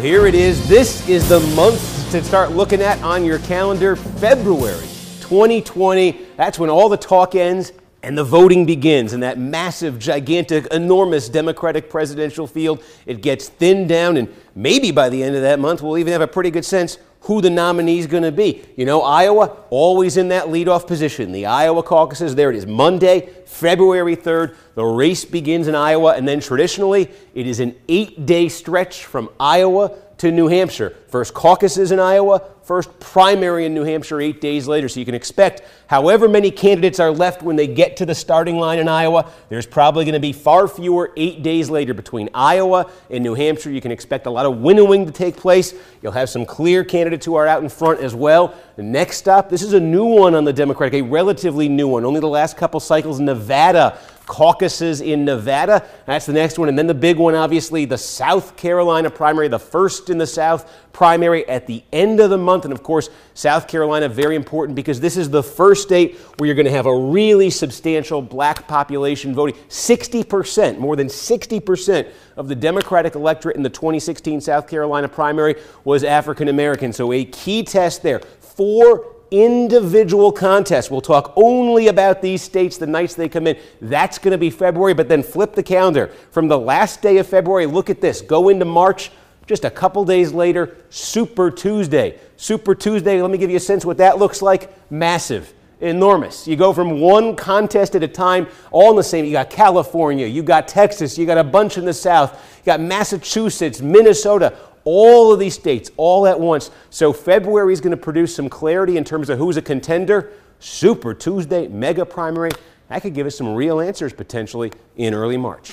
Here 0.00 0.26
it 0.26 0.34
is. 0.34 0.66
This 0.66 1.06
is 1.08 1.28
the 1.28 1.40
month 1.54 2.10
to 2.10 2.24
start 2.24 2.52
looking 2.52 2.80
at 2.80 3.02
on 3.02 3.22
your 3.22 3.38
calendar 3.40 3.96
February 3.96 4.86
2020. 5.20 6.26
That's 6.36 6.58
when 6.58 6.70
all 6.70 6.88
the 6.88 6.96
talk 6.96 7.34
ends 7.34 7.72
and 8.02 8.16
the 8.16 8.24
voting 8.24 8.64
begins 8.64 9.12
in 9.12 9.20
that 9.20 9.38
massive, 9.38 9.98
gigantic, 9.98 10.66
enormous 10.68 11.28
Democratic 11.28 11.90
presidential 11.90 12.46
field. 12.46 12.82
It 13.04 13.20
gets 13.20 13.50
thinned 13.50 13.90
down, 13.90 14.16
and 14.16 14.34
maybe 14.54 14.90
by 14.90 15.10
the 15.10 15.22
end 15.22 15.36
of 15.36 15.42
that 15.42 15.58
month, 15.58 15.82
we'll 15.82 15.98
even 15.98 16.12
have 16.12 16.22
a 16.22 16.26
pretty 16.26 16.50
good 16.50 16.64
sense 16.64 16.96
who 17.22 17.40
the 17.40 17.50
nominee 17.50 17.98
is 17.98 18.06
going 18.06 18.22
to 18.22 18.32
be. 18.32 18.62
You 18.76 18.86
know, 18.86 19.02
Iowa, 19.02 19.56
always 19.68 20.16
in 20.16 20.28
that 20.28 20.46
leadoff 20.46 20.86
position. 20.86 21.32
The 21.32 21.46
Iowa 21.46 21.82
caucuses, 21.82 22.34
there 22.34 22.50
it 22.50 22.56
is, 22.56 22.66
Monday, 22.66 23.28
February 23.46 24.16
3rd. 24.16 24.54
The 24.74 24.84
race 24.84 25.24
begins 25.24 25.68
in 25.68 25.74
Iowa, 25.74 26.14
and 26.14 26.26
then 26.26 26.40
traditionally, 26.40 27.10
it 27.34 27.46
is 27.46 27.60
an 27.60 27.76
eight 27.88 28.24
day 28.24 28.48
stretch 28.48 29.04
from 29.04 29.28
Iowa 29.38 29.96
to 30.18 30.30
New 30.30 30.48
Hampshire. 30.48 30.96
First 31.10 31.34
caucuses 31.34 31.90
in 31.90 31.98
Iowa, 31.98 32.40
first 32.62 33.00
primary 33.00 33.66
in 33.66 33.74
New 33.74 33.82
Hampshire 33.82 34.20
eight 34.20 34.40
days 34.40 34.68
later. 34.68 34.88
So 34.88 35.00
you 35.00 35.06
can 35.06 35.14
expect 35.16 35.62
however 35.88 36.28
many 36.28 36.52
candidates 36.52 37.00
are 37.00 37.10
left 37.10 37.42
when 37.42 37.56
they 37.56 37.66
get 37.66 37.96
to 37.96 38.06
the 38.06 38.14
starting 38.14 38.58
line 38.58 38.78
in 38.78 38.88
Iowa, 38.88 39.28
there's 39.48 39.66
probably 39.66 40.04
going 40.04 40.14
to 40.14 40.20
be 40.20 40.32
far 40.32 40.68
fewer 40.68 41.12
eight 41.16 41.42
days 41.42 41.68
later 41.68 41.94
between 41.94 42.28
Iowa 42.32 42.88
and 43.10 43.24
New 43.24 43.34
Hampshire. 43.34 43.70
You 43.70 43.80
can 43.80 43.90
expect 43.90 44.26
a 44.26 44.30
lot 44.30 44.46
of 44.46 44.58
winnowing 44.58 45.04
to 45.04 45.10
take 45.10 45.36
place. 45.36 45.74
You'll 46.00 46.12
have 46.12 46.30
some 46.30 46.46
clear 46.46 46.84
candidates 46.84 47.26
who 47.26 47.34
are 47.34 47.48
out 47.48 47.62
in 47.62 47.68
front 47.68 47.98
as 47.98 48.14
well. 48.14 48.54
The 48.76 48.84
next 48.84 49.16
stop, 49.16 49.48
this 49.50 49.62
is 49.62 49.72
a 49.72 49.80
new 49.80 50.04
one 50.04 50.36
on 50.36 50.44
the 50.44 50.52
Democratic, 50.52 51.02
a 51.02 51.02
relatively 51.02 51.68
new 51.68 51.88
one, 51.88 52.04
only 52.04 52.20
the 52.20 52.28
last 52.28 52.56
couple 52.56 52.78
cycles, 52.78 53.18
Nevada 53.18 53.98
caucuses 54.30 55.00
in 55.00 55.24
Nevada. 55.24 55.84
That's 56.06 56.24
the 56.24 56.32
next 56.32 56.56
one. 56.56 56.68
And 56.68 56.78
then 56.78 56.86
the 56.86 56.94
big 56.94 57.16
one, 57.16 57.34
obviously, 57.34 57.84
the 57.84 57.98
South 57.98 58.56
Carolina 58.56 59.10
primary, 59.10 59.48
the 59.48 59.58
first 59.58 60.08
in 60.08 60.18
the 60.18 60.26
South 60.26 60.70
primary 60.92 61.48
at 61.48 61.66
the 61.66 61.82
end 61.92 62.20
of 62.20 62.30
the 62.30 62.38
month. 62.38 62.64
And 62.64 62.72
of 62.72 62.82
course, 62.82 63.10
South 63.34 63.68
Carolina, 63.68 64.08
very 64.08 64.36
important 64.36 64.76
because 64.76 65.00
this 65.00 65.16
is 65.16 65.30
the 65.30 65.42
first 65.42 65.82
state 65.82 66.16
where 66.36 66.46
you're 66.46 66.56
going 66.56 66.66
to 66.66 66.72
have 66.72 66.86
a 66.86 66.96
really 66.96 67.50
substantial 67.50 68.20
black 68.22 68.66
population 68.66 69.34
voting. 69.34 69.54
60%, 69.68 70.78
more 70.78 70.96
than 70.96 71.08
60% 71.08 72.10
of 72.36 72.48
the 72.48 72.54
Democratic 72.54 73.14
electorate 73.14 73.56
in 73.56 73.62
the 73.62 73.70
2016 73.70 74.40
South 74.40 74.68
Carolina 74.68 75.08
primary 75.08 75.56
was 75.84 76.04
African 76.04 76.48
American. 76.48 76.92
So 76.92 77.12
a 77.12 77.24
key 77.24 77.62
test 77.62 78.02
there. 78.02 78.20
Four 78.40 79.16
individual 79.30 80.32
contests. 80.32 80.90
We'll 80.90 81.00
talk 81.00 81.32
only 81.36 81.88
about 81.88 82.20
these 82.20 82.42
states 82.42 82.78
the 82.78 82.86
nights 82.86 83.14
they 83.14 83.28
come 83.28 83.46
in. 83.46 83.58
That's 83.80 84.18
going 84.18 84.32
to 84.32 84.38
be 84.38 84.50
February, 84.50 84.94
but 84.94 85.08
then 85.08 85.22
flip 85.22 85.54
the 85.54 85.62
calendar. 85.62 86.08
From 86.30 86.48
the 86.48 86.58
last 86.58 87.00
day 87.00 87.18
of 87.18 87.26
February, 87.26 87.66
look 87.66 87.90
at 87.90 88.00
this. 88.00 88.20
Go 88.20 88.48
into 88.48 88.64
March. 88.64 89.10
Just 89.50 89.64
a 89.64 89.70
couple 89.70 90.04
days 90.04 90.32
later, 90.32 90.76
Super 90.90 91.50
Tuesday. 91.50 92.20
Super 92.36 92.72
Tuesday, 92.72 93.20
let 93.20 93.32
me 93.32 93.36
give 93.36 93.50
you 93.50 93.56
a 93.56 93.58
sense 93.58 93.84
what 93.84 93.96
that 93.96 94.16
looks 94.16 94.42
like. 94.42 94.72
Massive 94.92 95.52
enormous. 95.80 96.46
You 96.46 96.54
go 96.54 96.72
from 96.72 97.00
one 97.00 97.34
contest 97.34 97.96
at 97.96 98.04
a 98.04 98.06
time, 98.06 98.46
all 98.70 98.90
in 98.90 98.96
the 98.96 99.02
same. 99.02 99.24
You 99.24 99.32
got 99.32 99.50
California, 99.50 100.24
you 100.24 100.44
got 100.44 100.68
Texas, 100.68 101.18
you 101.18 101.26
got 101.26 101.36
a 101.36 101.42
bunch 101.42 101.78
in 101.78 101.84
the 101.84 101.92
South, 101.92 102.32
you 102.58 102.64
got 102.64 102.80
Massachusetts, 102.80 103.80
Minnesota, 103.80 104.56
all 104.84 105.32
of 105.32 105.40
these 105.40 105.54
states 105.54 105.90
all 105.96 106.28
at 106.28 106.38
once. 106.38 106.70
So 106.90 107.12
February 107.12 107.72
is 107.72 107.80
going 107.80 107.90
to 107.90 107.96
produce 107.96 108.32
some 108.32 108.48
clarity 108.48 108.98
in 108.98 109.02
terms 109.02 109.30
of 109.30 109.38
who's 109.38 109.56
a 109.56 109.62
contender. 109.62 110.30
Super 110.60 111.12
Tuesday, 111.12 111.66
mega 111.66 112.06
primary. 112.06 112.52
That 112.86 113.02
could 113.02 113.14
give 113.14 113.26
us 113.26 113.36
some 113.36 113.52
real 113.56 113.80
answers 113.80 114.12
potentially 114.12 114.70
in 114.96 115.12
early 115.12 115.38
March. 115.38 115.72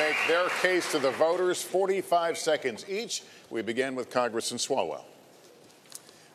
Make 0.00 0.16
their 0.28 0.48
case 0.62 0.90
to 0.92 0.98
the 0.98 1.10
voters, 1.10 1.62
45 1.62 2.38
seconds 2.38 2.86
each. 2.88 3.22
We 3.50 3.60
begin 3.60 3.94
with 3.94 4.08
Congressman 4.08 4.58
Swalwell. 4.58 5.02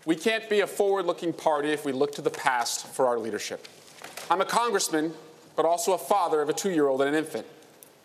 We 0.05 0.15
can't 0.15 0.47
be 0.51 0.59
a 0.59 0.67
forward 0.67 1.07
looking 1.07 1.33
party 1.33 1.69
if 1.69 1.83
we 1.83 1.91
look 1.91 2.11
to 2.13 2.21
the 2.21 2.29
past 2.29 2.85
for 2.85 3.07
our 3.07 3.17
leadership. 3.17 3.67
I'm 4.29 4.39
a 4.39 4.45
congressman, 4.45 5.13
but 5.55 5.65
also 5.65 5.93
a 5.93 5.97
father 5.97 6.43
of 6.43 6.49
a 6.49 6.53
two 6.53 6.69
year 6.69 6.87
old 6.87 7.01
and 7.01 7.09
an 7.09 7.15
infant. 7.15 7.47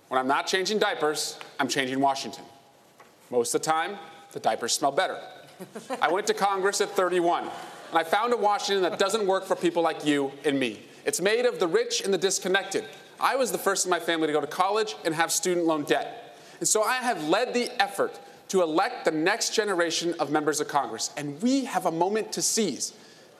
When 0.08 0.18
I'm 0.18 0.26
not 0.26 0.46
changing 0.46 0.78
diapers, 0.78 1.38
I'm 1.58 1.68
changing 1.68 2.00
Washington. 2.00 2.44
Most 3.28 3.54
of 3.54 3.60
the 3.60 3.66
time, 3.66 3.98
the 4.32 4.40
diapers 4.40 4.72
smell 4.72 4.92
better. 4.92 5.18
I 6.00 6.10
went 6.10 6.26
to 6.28 6.34
Congress 6.34 6.80
at 6.80 6.88
31, 6.88 7.42
and 7.42 7.98
I 7.98 8.02
found 8.02 8.32
a 8.32 8.36
Washington 8.36 8.82
that 8.88 8.98
doesn't 8.98 9.26
work 9.26 9.44
for 9.44 9.56
people 9.56 9.82
like 9.82 10.06
you 10.06 10.32
and 10.46 10.58
me. 10.58 10.80
It's 11.04 11.20
made 11.20 11.44
of 11.44 11.60
the 11.60 11.68
rich 11.68 12.00
and 12.00 12.14
the 12.14 12.18
disconnected. 12.18 12.84
I 13.20 13.36
was 13.36 13.52
the 13.52 13.58
first 13.58 13.86
in 13.86 13.90
my 13.90 14.00
family 14.00 14.26
to 14.26 14.32
go 14.32 14.40
to 14.40 14.46
college 14.46 14.96
and 15.04 15.14
have 15.14 15.30
student 15.30 15.66
loan 15.66 15.84
debt. 15.84 16.36
And 16.58 16.68
so 16.68 16.82
I 16.82 16.96
have 16.96 17.28
led 17.28 17.54
the 17.54 17.70
effort 17.80 18.18
to 18.48 18.62
elect 18.62 19.04
the 19.04 19.10
next 19.10 19.54
generation 19.54 20.14
of 20.18 20.30
members 20.30 20.60
of 20.60 20.66
Congress, 20.66 21.10
and 21.16 21.40
we 21.40 21.64
have 21.66 21.86
a 21.86 21.90
moment 21.90 22.32
to 22.32 22.42
seize. 22.42 22.92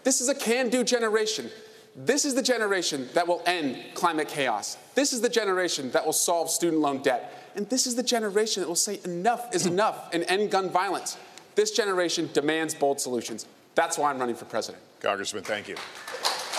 This 0.05 0.21
is 0.21 0.29
a 0.29 0.35
can 0.35 0.69
do 0.69 0.85
generation. 0.85 1.51
This 1.97 2.25
is 2.25 2.35
the 2.35 2.43
generation 2.43 3.09
that 3.15 3.27
will 3.27 3.43
end 3.45 3.77
climate 3.95 4.29
chaos. 4.29 4.77
This 4.95 5.13
is 5.13 5.21
the 5.21 5.29
generation 5.29 5.91
that 5.91 6.07
will 6.07 6.13
solve 6.13 6.49
student 6.49 6.81
loan 6.81 7.03
debt. 7.03 7.51
And 7.57 7.69
this 7.69 7.87
is 7.87 7.97
the 7.97 8.03
generation 8.03 8.63
that 8.63 8.69
will 8.69 8.77
say 8.77 9.01
enough 9.05 9.53
is 9.55 9.67
enough 9.67 10.15
and 10.15 10.25
end 10.29 10.53
gun 10.53 10.71
violence. 10.71 11.19
This 11.57 11.73
generation 11.73 12.31
demands 12.33 12.75
bold 12.75 13.01
solutions. 13.01 13.47
That's 13.75 13.99
why 13.99 14.11
I'm 14.11 14.19
running 14.19 14.37
for 14.37 14.45
president. 14.45 14.83
Congressman, 15.01 15.43
thank 15.43 15.69
you. 15.69 15.77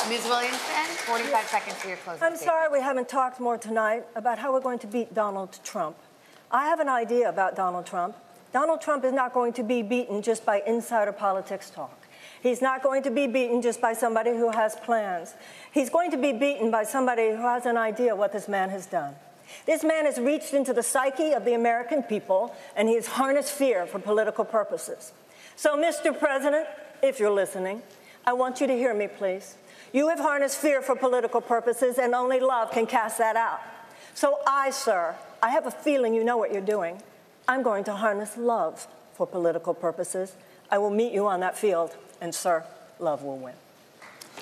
Ms. 0.09 0.25
Williamson, 0.25 0.59
45 1.05 1.47
seconds 1.47 1.75
for 1.77 1.87
your 1.87 1.97
closing 1.97 2.23
I'm 2.23 2.35
statement. 2.35 2.39
sorry 2.39 2.69
we 2.71 2.81
haven't 2.83 3.07
talked 3.07 3.39
more 3.39 3.57
tonight 3.57 4.03
about 4.15 4.39
how 4.39 4.51
we're 4.51 4.59
going 4.59 4.79
to 4.79 4.87
beat 4.87 5.13
Donald 5.13 5.59
Trump. 5.63 5.95
I 6.49 6.65
have 6.65 6.79
an 6.79 6.89
idea 6.89 7.29
about 7.29 7.55
Donald 7.55 7.85
Trump. 7.85 8.15
Donald 8.51 8.81
Trump 8.81 9.05
is 9.05 9.13
not 9.13 9.33
going 9.33 9.53
to 9.53 9.63
be 9.63 9.81
beaten 9.83 10.21
just 10.21 10.43
by 10.45 10.61
insider 10.65 11.11
politics 11.11 11.69
talk. 11.69 11.97
He's 12.41 12.61
not 12.61 12.81
going 12.81 13.03
to 13.03 13.11
be 13.11 13.27
beaten 13.27 13.61
just 13.61 13.79
by 13.79 13.93
somebody 13.93 14.31
who 14.31 14.51
has 14.51 14.75
plans. 14.75 15.35
He's 15.71 15.89
going 15.89 16.09
to 16.11 16.17
be 16.17 16.33
beaten 16.33 16.71
by 16.71 16.83
somebody 16.83 17.29
who 17.29 17.43
has 17.43 17.65
an 17.65 17.77
idea 17.77 18.15
what 18.15 18.33
this 18.33 18.47
man 18.47 18.69
has 18.69 18.87
done. 18.87 19.15
This 19.65 19.83
man 19.83 20.05
has 20.05 20.19
reached 20.19 20.53
into 20.53 20.73
the 20.73 20.83
psyche 20.83 21.33
of 21.33 21.45
the 21.45 21.53
American 21.53 22.01
people 22.03 22.55
and 22.75 22.89
he 22.89 22.95
has 22.95 23.05
harnessed 23.07 23.51
fear 23.53 23.85
for 23.85 23.99
political 23.99 24.45
purposes. 24.45 25.13
So, 25.55 25.77
Mr. 25.77 26.17
President, 26.17 26.67
if 27.03 27.19
you're 27.19 27.31
listening, 27.31 27.81
I 28.25 28.33
want 28.33 28.61
you 28.61 28.67
to 28.67 28.73
hear 28.73 28.93
me, 28.93 29.07
please. 29.07 29.55
You 29.93 30.09
have 30.09 30.19
harnessed 30.19 30.57
fear 30.57 30.81
for 30.81 30.95
political 30.95 31.41
purposes, 31.41 31.97
and 31.97 32.15
only 32.15 32.39
love 32.39 32.71
can 32.71 32.85
cast 32.85 33.17
that 33.17 33.35
out. 33.35 33.59
So, 34.13 34.39
I, 34.47 34.69
sir, 34.69 35.15
I 35.43 35.49
have 35.49 35.65
a 35.65 35.71
feeling 35.71 36.13
you 36.13 36.23
know 36.23 36.37
what 36.37 36.51
you're 36.51 36.61
doing. 36.61 37.01
I'm 37.47 37.63
going 37.63 37.83
to 37.85 37.93
harness 37.93 38.37
love 38.37 38.87
for 39.13 39.27
political 39.27 39.73
purposes. 39.73 40.33
I 40.69 40.77
will 40.77 40.89
meet 40.89 41.11
you 41.11 41.27
on 41.27 41.41
that 41.41 41.57
field, 41.57 41.95
and, 42.21 42.33
sir, 42.33 42.63
love 42.99 43.23
will 43.23 43.37
win. 43.37 43.53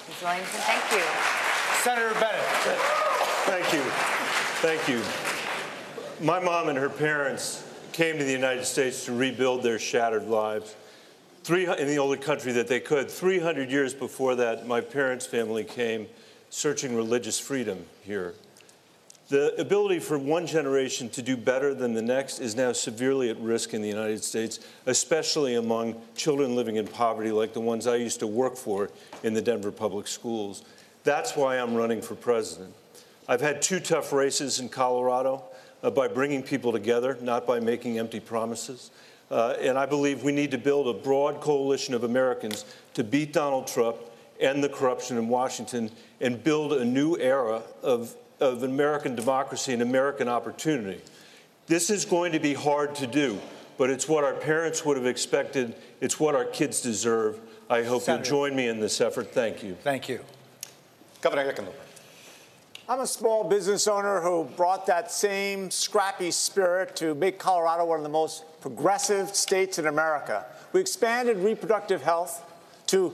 Ms. 0.07 0.21
Williamson, 0.21 0.59
thank 0.61 0.91
you. 0.91 1.03
Senator 1.81 2.13
Bennet. 2.19 2.45
Thank 3.45 3.73
you. 3.73 3.81
Thank 4.61 4.87
you. 4.87 5.01
My 6.25 6.39
mom 6.39 6.69
and 6.69 6.77
her 6.77 6.89
parents 6.89 7.65
came 7.93 8.17
to 8.17 8.23
the 8.23 8.31
United 8.31 8.65
States 8.65 9.05
to 9.05 9.13
rebuild 9.13 9.63
their 9.63 9.79
shattered 9.79 10.27
lives. 10.27 10.75
Three, 11.49 11.65
in 11.65 11.87
the 11.87 11.97
only 11.97 12.19
country 12.19 12.51
that 12.51 12.67
they 12.67 12.79
could. 12.79 13.09
300 13.09 13.71
years 13.71 13.95
before 13.95 14.35
that, 14.35 14.67
my 14.67 14.81
parents' 14.81 15.25
family 15.25 15.63
came 15.63 16.05
searching 16.51 16.95
religious 16.95 17.39
freedom 17.39 17.87
here. 18.03 18.35
The 19.29 19.59
ability 19.59 19.97
for 19.97 20.19
one 20.19 20.45
generation 20.45 21.09
to 21.09 21.23
do 21.23 21.35
better 21.35 21.73
than 21.73 21.95
the 21.95 22.03
next 22.03 22.37
is 22.37 22.55
now 22.55 22.71
severely 22.73 23.31
at 23.31 23.39
risk 23.39 23.73
in 23.73 23.81
the 23.81 23.87
United 23.87 24.23
States, 24.23 24.59
especially 24.85 25.55
among 25.55 25.99
children 26.13 26.55
living 26.55 26.75
in 26.75 26.85
poverty 26.85 27.31
like 27.31 27.53
the 27.53 27.61
ones 27.61 27.87
I 27.87 27.95
used 27.95 28.19
to 28.19 28.27
work 28.27 28.55
for 28.55 28.91
in 29.23 29.33
the 29.33 29.41
Denver 29.41 29.71
public 29.71 30.05
schools. 30.05 30.63
That's 31.03 31.35
why 31.35 31.57
I'm 31.57 31.73
running 31.73 32.03
for 32.03 32.13
president. 32.13 32.75
I've 33.27 33.41
had 33.41 33.63
two 33.63 33.79
tough 33.79 34.13
races 34.13 34.59
in 34.59 34.69
Colorado 34.69 35.45
uh, 35.81 35.89
by 35.89 36.09
bringing 36.09 36.43
people 36.43 36.71
together, 36.71 37.17
not 37.21 37.47
by 37.47 37.59
making 37.59 37.97
empty 37.97 38.19
promises. 38.19 38.91
Uh, 39.31 39.55
and 39.59 39.77
I 39.77 39.85
believe 39.85 40.23
we 40.23 40.31
need 40.31 40.51
to 40.51 40.57
build 40.57 40.87
a 40.87 40.99
broad 40.99 41.39
coalition 41.41 41.93
of 41.93 42.03
Americans 42.03 42.65
to 42.95 43.03
beat 43.03 43.31
Donald 43.33 43.67
Trump, 43.67 43.97
end 44.39 44.63
the 44.63 44.69
corruption 44.69 45.17
in 45.17 45.27
Washington, 45.27 45.91
and 46.19 46.43
build 46.43 46.73
a 46.73 46.83
new 46.83 47.15
era 47.17 47.61
of, 47.83 48.15
of 48.39 48.63
American 48.63 49.15
democracy 49.15 49.73
and 49.73 49.81
American 49.81 50.27
opportunity. 50.27 51.01
This 51.67 51.91
is 51.91 52.05
going 52.05 52.31
to 52.31 52.39
be 52.39 52.55
hard 52.55 52.95
to 52.95 53.05
do, 53.05 53.39
but 53.77 53.91
it's 53.91 54.07
what 54.07 54.23
our 54.23 54.33
parents 54.33 54.83
would 54.83 54.97
have 54.97 55.05
expected. 55.05 55.75
It's 56.01 56.19
what 56.19 56.33
our 56.33 56.45
kids 56.45 56.81
deserve. 56.81 57.39
I 57.69 57.83
hope 57.83 58.01
Senator. 58.01 58.27
you'll 58.27 58.47
join 58.47 58.55
me 58.55 58.67
in 58.67 58.79
this 58.79 58.99
effort. 58.99 59.31
Thank 59.31 59.61
you. 59.61 59.77
Thank 59.83 60.09
you. 60.09 60.21
Governor 61.21 61.51
Hickenlooper. 61.51 61.88
I'm 62.89 63.01
a 63.01 63.05
small 63.05 63.43
business 63.43 63.87
owner 63.87 64.19
who 64.19 64.45
brought 64.57 64.87
that 64.87 65.11
same 65.11 65.69
scrappy 65.69 66.31
spirit 66.31 66.95
to 66.95 67.13
make 67.13 67.37
Colorado 67.37 67.85
one 67.85 67.99
of 67.99 68.03
the 68.03 68.09
most 68.09 68.43
progressive 68.61 69.35
states 69.35 69.77
in 69.77 69.85
America. 69.85 70.43
We 70.73 70.81
expanded 70.81 71.37
reproductive 71.37 72.01
health 72.01 72.43
to, 72.87 73.13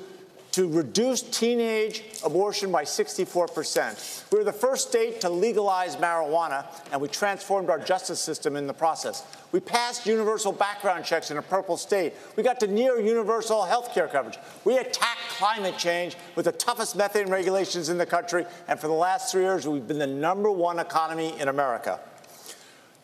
to 0.55 0.69
reduce 0.69 1.21
teenage 1.21 2.01
abortion 2.23 2.71
by 2.71 2.85
64%. 2.85 4.31
We 4.31 4.37
were 4.37 4.45
the 4.45 4.53
first 4.53 4.87
state 4.87 5.19
to 5.19 5.29
legalize 5.29 5.97
marijuana, 5.97 6.65
and 6.93 7.01
we 7.01 7.09
transformed 7.09 7.69
our 7.69 7.77
justice 7.77 8.21
system 8.21 8.55
in 8.55 8.65
the 8.65 8.73
process. 8.73 9.25
We 9.51 9.59
passed 9.59 10.05
universal 10.05 10.53
background 10.53 11.03
checks 11.03 11.29
in 11.29 11.35
a 11.35 11.41
purple 11.41 11.75
state. 11.75 12.13
We 12.37 12.43
got 12.43 12.61
to 12.61 12.67
near 12.67 13.01
universal 13.01 13.65
health 13.65 13.93
care 13.93 14.07
coverage. 14.07 14.37
We 14.63 14.77
attacked 14.77 15.27
climate 15.31 15.77
change 15.77 16.15
with 16.37 16.45
the 16.45 16.53
toughest 16.53 16.95
methane 16.95 17.29
regulations 17.29 17.89
in 17.89 17.97
the 17.97 18.05
country, 18.05 18.45
and 18.69 18.79
for 18.79 18.87
the 18.87 18.93
last 18.93 19.33
three 19.33 19.41
years, 19.41 19.67
we've 19.67 19.85
been 19.85 19.99
the 19.99 20.07
number 20.07 20.49
one 20.49 20.79
economy 20.79 21.37
in 21.37 21.49
America. 21.49 21.99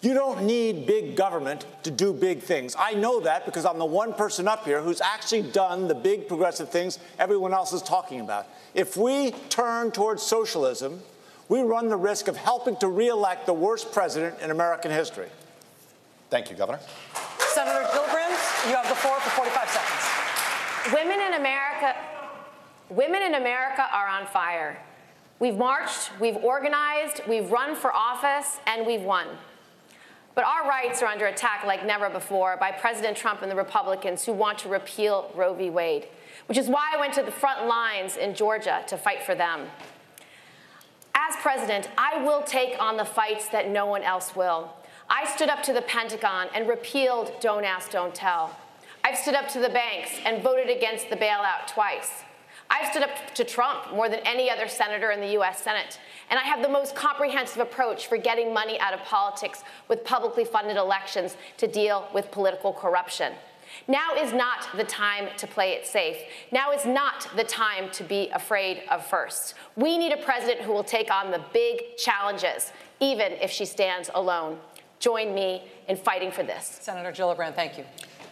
You 0.01 0.15
don't 0.15 0.45
need 0.45 0.87
big 0.87 1.15
government 1.15 1.65
to 1.83 1.91
do 1.91 2.11
big 2.11 2.41
things. 2.41 2.75
I 2.77 2.95
know 2.95 3.19
that 3.19 3.45
because 3.45 3.65
I'm 3.65 3.77
the 3.77 3.85
one 3.85 4.13
person 4.13 4.47
up 4.47 4.65
here 4.65 4.81
who's 4.81 4.99
actually 4.99 5.43
done 5.43 5.87
the 5.87 5.93
big 5.93 6.27
progressive 6.27 6.69
things 6.69 6.97
everyone 7.19 7.53
else 7.53 7.71
is 7.71 7.83
talking 7.83 8.19
about. 8.19 8.47
If 8.73 8.97
we 8.97 9.31
turn 9.49 9.91
towards 9.91 10.23
socialism, 10.23 11.01
we 11.49 11.61
run 11.61 11.87
the 11.87 11.97
risk 11.97 12.27
of 12.27 12.35
helping 12.35 12.77
to 12.77 12.87
reelect 12.87 13.45
the 13.45 13.53
worst 13.53 13.91
president 13.91 14.39
in 14.41 14.49
American 14.49 14.89
history. 14.89 15.29
Thank 16.31 16.49
you, 16.49 16.55
Governor. 16.55 16.79
Senator 17.53 17.83
Gillibrand, 17.83 18.69
you 18.69 18.75
have 18.75 18.89
the 18.89 18.95
floor 18.95 19.19
for 19.19 19.29
45 19.31 19.69
seconds. 19.69 20.93
Women 20.95 21.19
in 21.19 21.33
America, 21.35 21.95
women 22.89 23.21
in 23.21 23.35
America 23.35 23.85
are 23.93 24.07
on 24.07 24.25
fire. 24.25 24.79
We've 25.39 25.57
marched, 25.57 26.09
we've 26.19 26.37
organized, 26.37 27.21
we've 27.27 27.51
run 27.51 27.75
for 27.75 27.93
office, 27.93 28.59
and 28.65 28.87
we've 28.87 29.01
won. 29.01 29.27
But 30.33 30.45
our 30.45 30.67
rights 30.67 31.01
are 31.01 31.07
under 31.07 31.25
attack 31.25 31.65
like 31.65 31.85
never 31.85 32.09
before 32.09 32.57
by 32.57 32.71
President 32.71 33.17
Trump 33.17 33.41
and 33.41 33.51
the 33.51 33.55
Republicans 33.55 34.25
who 34.25 34.33
want 34.33 34.59
to 34.59 34.69
repeal 34.69 35.31
Roe 35.35 35.53
v. 35.53 35.69
Wade, 35.69 36.07
which 36.45 36.57
is 36.57 36.69
why 36.69 36.91
I 36.93 36.99
went 36.99 37.13
to 37.15 37.23
the 37.23 37.31
front 37.31 37.67
lines 37.67 38.15
in 38.15 38.33
Georgia 38.33 38.83
to 38.87 38.97
fight 38.97 39.23
for 39.23 39.35
them. 39.35 39.67
As 41.13 41.35
president, 41.37 41.89
I 41.97 42.23
will 42.23 42.41
take 42.43 42.81
on 42.81 42.95
the 42.95 43.05
fights 43.05 43.49
that 43.49 43.69
no 43.69 43.85
one 43.85 44.03
else 44.03 44.35
will. 44.35 44.73
I 45.09 45.25
stood 45.25 45.49
up 45.49 45.61
to 45.63 45.73
the 45.73 45.81
Pentagon 45.81 46.47
and 46.55 46.67
repealed 46.69 47.33
Don't 47.41 47.65
Ask, 47.65 47.91
Don't 47.91 48.15
Tell. 48.15 48.55
I've 49.03 49.17
stood 49.17 49.35
up 49.35 49.49
to 49.49 49.59
the 49.59 49.69
banks 49.69 50.11
and 50.25 50.41
voted 50.41 50.69
against 50.69 51.09
the 51.09 51.17
bailout 51.17 51.67
twice. 51.67 52.23
I've 52.71 52.89
stood 52.89 53.03
up 53.03 53.33
to 53.35 53.43
Trump 53.43 53.91
more 53.91 54.07
than 54.07 54.21
any 54.21 54.49
other 54.49 54.69
senator 54.69 55.11
in 55.11 55.19
the 55.19 55.33
U.S. 55.33 55.61
Senate. 55.61 55.99
And 56.29 56.39
I 56.39 56.43
have 56.43 56.61
the 56.61 56.69
most 56.69 56.95
comprehensive 56.95 57.61
approach 57.61 58.07
for 58.07 58.17
getting 58.17 58.53
money 58.53 58.79
out 58.79 58.93
of 58.93 59.01
politics 59.01 59.63
with 59.89 60.05
publicly 60.05 60.45
funded 60.45 60.77
elections 60.77 61.35
to 61.57 61.67
deal 61.67 62.07
with 62.13 62.31
political 62.31 62.71
corruption. 62.71 63.33
Now 63.89 64.15
is 64.15 64.31
not 64.31 64.67
the 64.75 64.85
time 64.85 65.27
to 65.37 65.47
play 65.47 65.73
it 65.73 65.85
safe. 65.85 66.17
Now 66.51 66.71
is 66.71 66.85
not 66.85 67.27
the 67.35 67.43
time 67.43 67.89
to 67.91 68.03
be 68.03 68.29
afraid 68.29 68.83
of 68.89 69.05
firsts. 69.05 69.53
We 69.75 69.97
need 69.97 70.13
a 70.13 70.23
president 70.23 70.61
who 70.61 70.71
will 70.71 70.83
take 70.83 71.11
on 71.11 71.31
the 71.31 71.41
big 71.51 71.97
challenges, 71.97 72.71
even 73.01 73.33
if 73.33 73.51
she 73.51 73.65
stands 73.65 74.09
alone. 74.13 74.57
Join 74.99 75.33
me 75.35 75.63
in 75.89 75.97
fighting 75.97 76.31
for 76.31 76.43
this. 76.43 76.79
Senator 76.81 77.11
Gillibrand, 77.11 77.55
thank 77.55 77.77
you. 77.77 77.83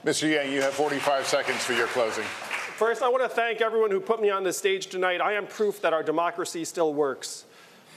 Mr. 0.05 0.31
Yang, 0.31 0.53
you 0.53 0.61
have 0.61 0.73
45 0.73 1.25
seconds 1.25 1.63
for 1.63 1.73
your 1.73 1.87
closing. 1.87 2.25
First, 2.79 3.03
I 3.03 3.09
want 3.09 3.23
to 3.23 3.27
thank 3.27 3.59
everyone 3.59 3.91
who 3.91 3.99
put 3.99 4.21
me 4.21 4.29
on 4.29 4.45
this 4.45 4.57
stage 4.57 4.87
tonight. 4.87 5.19
I 5.19 5.33
am 5.33 5.47
proof 5.47 5.81
that 5.81 5.91
our 5.91 6.01
democracy 6.01 6.63
still 6.63 6.93
works. 6.93 7.43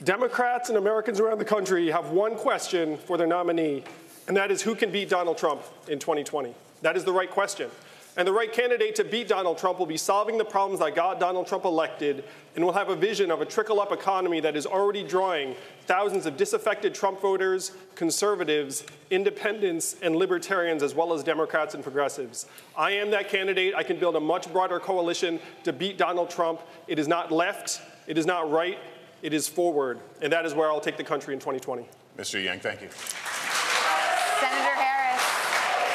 Democrats 0.03 0.71
and 0.71 0.77
Americans 0.77 1.21
around 1.21 1.39
the 1.39 1.45
country 1.45 1.89
have 1.93 2.11
one 2.11 2.35
question 2.35 2.97
for 2.97 3.17
their 3.17 3.29
nominee, 3.29 3.85
and 4.27 4.37
that 4.37 4.51
is 4.51 4.61
who 4.61 4.75
can 4.75 4.91
beat 4.91 5.09
Donald 5.09 5.39
Trump 5.39 5.63
in 5.87 6.01
2020? 6.01 6.53
That 6.81 6.97
is 6.97 7.05
the 7.05 7.13
right 7.13 7.31
question. 7.31 7.71
And 8.17 8.27
the 8.27 8.33
right 8.33 8.53
candidate 8.53 8.97
to 8.97 9.05
beat 9.05 9.29
Donald 9.29 9.57
Trump 9.57 9.79
will 9.79 9.87
be 9.87 9.97
solving 9.97 10.37
the 10.37 10.45
problems 10.45 10.81
that 10.81 10.97
got 10.97 11.21
Donald 11.21 11.47
Trump 11.47 11.65
elected 11.65 12.25
and 12.57 12.65
will 12.65 12.73
have 12.73 12.89
a 12.89 12.97
vision 12.97 13.31
of 13.31 13.41
a 13.41 13.45
trickle 13.45 13.81
up 13.81 13.93
economy 13.93 14.41
that 14.41 14.57
is 14.57 14.67
already 14.67 15.05
drawing 15.05 15.55
thousands 15.87 16.27
of 16.27 16.37
disaffected 16.37 16.95
Trump 16.95 17.21
voters, 17.21 17.73
conservatives, 17.95 18.85
independents, 19.11 19.97
and 20.03 20.17
libertarians, 20.17 20.83
as 20.83 20.95
well 20.95 21.13
as 21.13 21.23
Democrats 21.23 21.75
and 21.75 21.83
progressives. 21.83 22.47
I 22.77 22.93
am 22.93 23.11
that 23.11 23.29
candidate. 23.29 23.75
I 23.75 23.83
can 23.83 23.99
build 23.99 24.17
a 24.17 24.21
much 24.21 24.53
broader 24.53 24.81
coalition 24.81 25.41
to 25.65 25.73
beat 25.73 25.99
Donald 25.99 26.31
Trump. 26.31 26.61
It 26.89 26.99
is 26.99 27.09
not 27.09 27.31
left, 27.31 27.81
it 28.07 28.19
is 28.19 28.27
not 28.27 28.51
right, 28.51 28.79
it 29.23 29.33
is 29.33 29.49
forward. 29.49 30.01
And 30.21 30.33
that 30.33 30.47
is 30.47 30.55
where 30.55 30.71
I'll 30.71 30.81
take 30.81 30.97
the 30.97 31.05
country 31.05 31.35
in 31.35 31.41
2020. 31.41 31.87
Mr. 32.17 32.43
Yang, 32.43 32.61
thank 32.61 32.83
you. 32.83 32.89
Senator 34.41 34.75
Harris. 34.75 35.23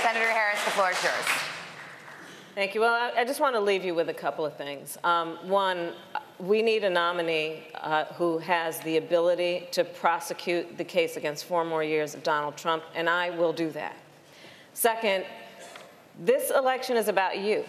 Senator 0.02 0.32
Harris, 0.32 0.64
the 0.64 0.72
floor 0.72 0.92
is 0.92 1.04
yours. 1.04 1.57
Thank 2.58 2.74
you. 2.74 2.82
Well, 2.82 2.92
I, 2.92 3.22
I 3.22 3.24
just 3.24 3.40
want 3.40 3.56
to 3.56 3.60
leave 3.60 3.86
you 3.86 3.94
with 3.94 4.10
a 4.10 4.14
couple 4.16 4.44
of 4.44 4.58
things. 4.58 4.98
Um, 5.04 5.38
one, 5.48 5.94
we 6.40 6.64
need 6.64 6.84
a 6.84 6.90
nominee 6.90 7.68
uh, 7.76 8.06
who 8.16 8.40
has 8.40 8.80
the 8.80 8.98
ability 8.98 9.68
to 9.74 9.84
prosecute 9.84 10.76
the 10.76 10.84
case 10.84 11.18
against 11.18 11.46
four 11.46 11.64
more 11.64 11.84
years 11.84 12.16
of 12.16 12.24
Donald 12.24 12.58
Trump, 12.58 12.82
and 12.96 13.08
I 13.08 13.30
will 13.30 13.54
do 13.54 13.70
that. 13.74 13.96
Second, 14.74 15.24
this 16.20 16.50
election 16.50 16.98
is 16.98 17.10
about 17.10 17.38
you. 17.38 17.64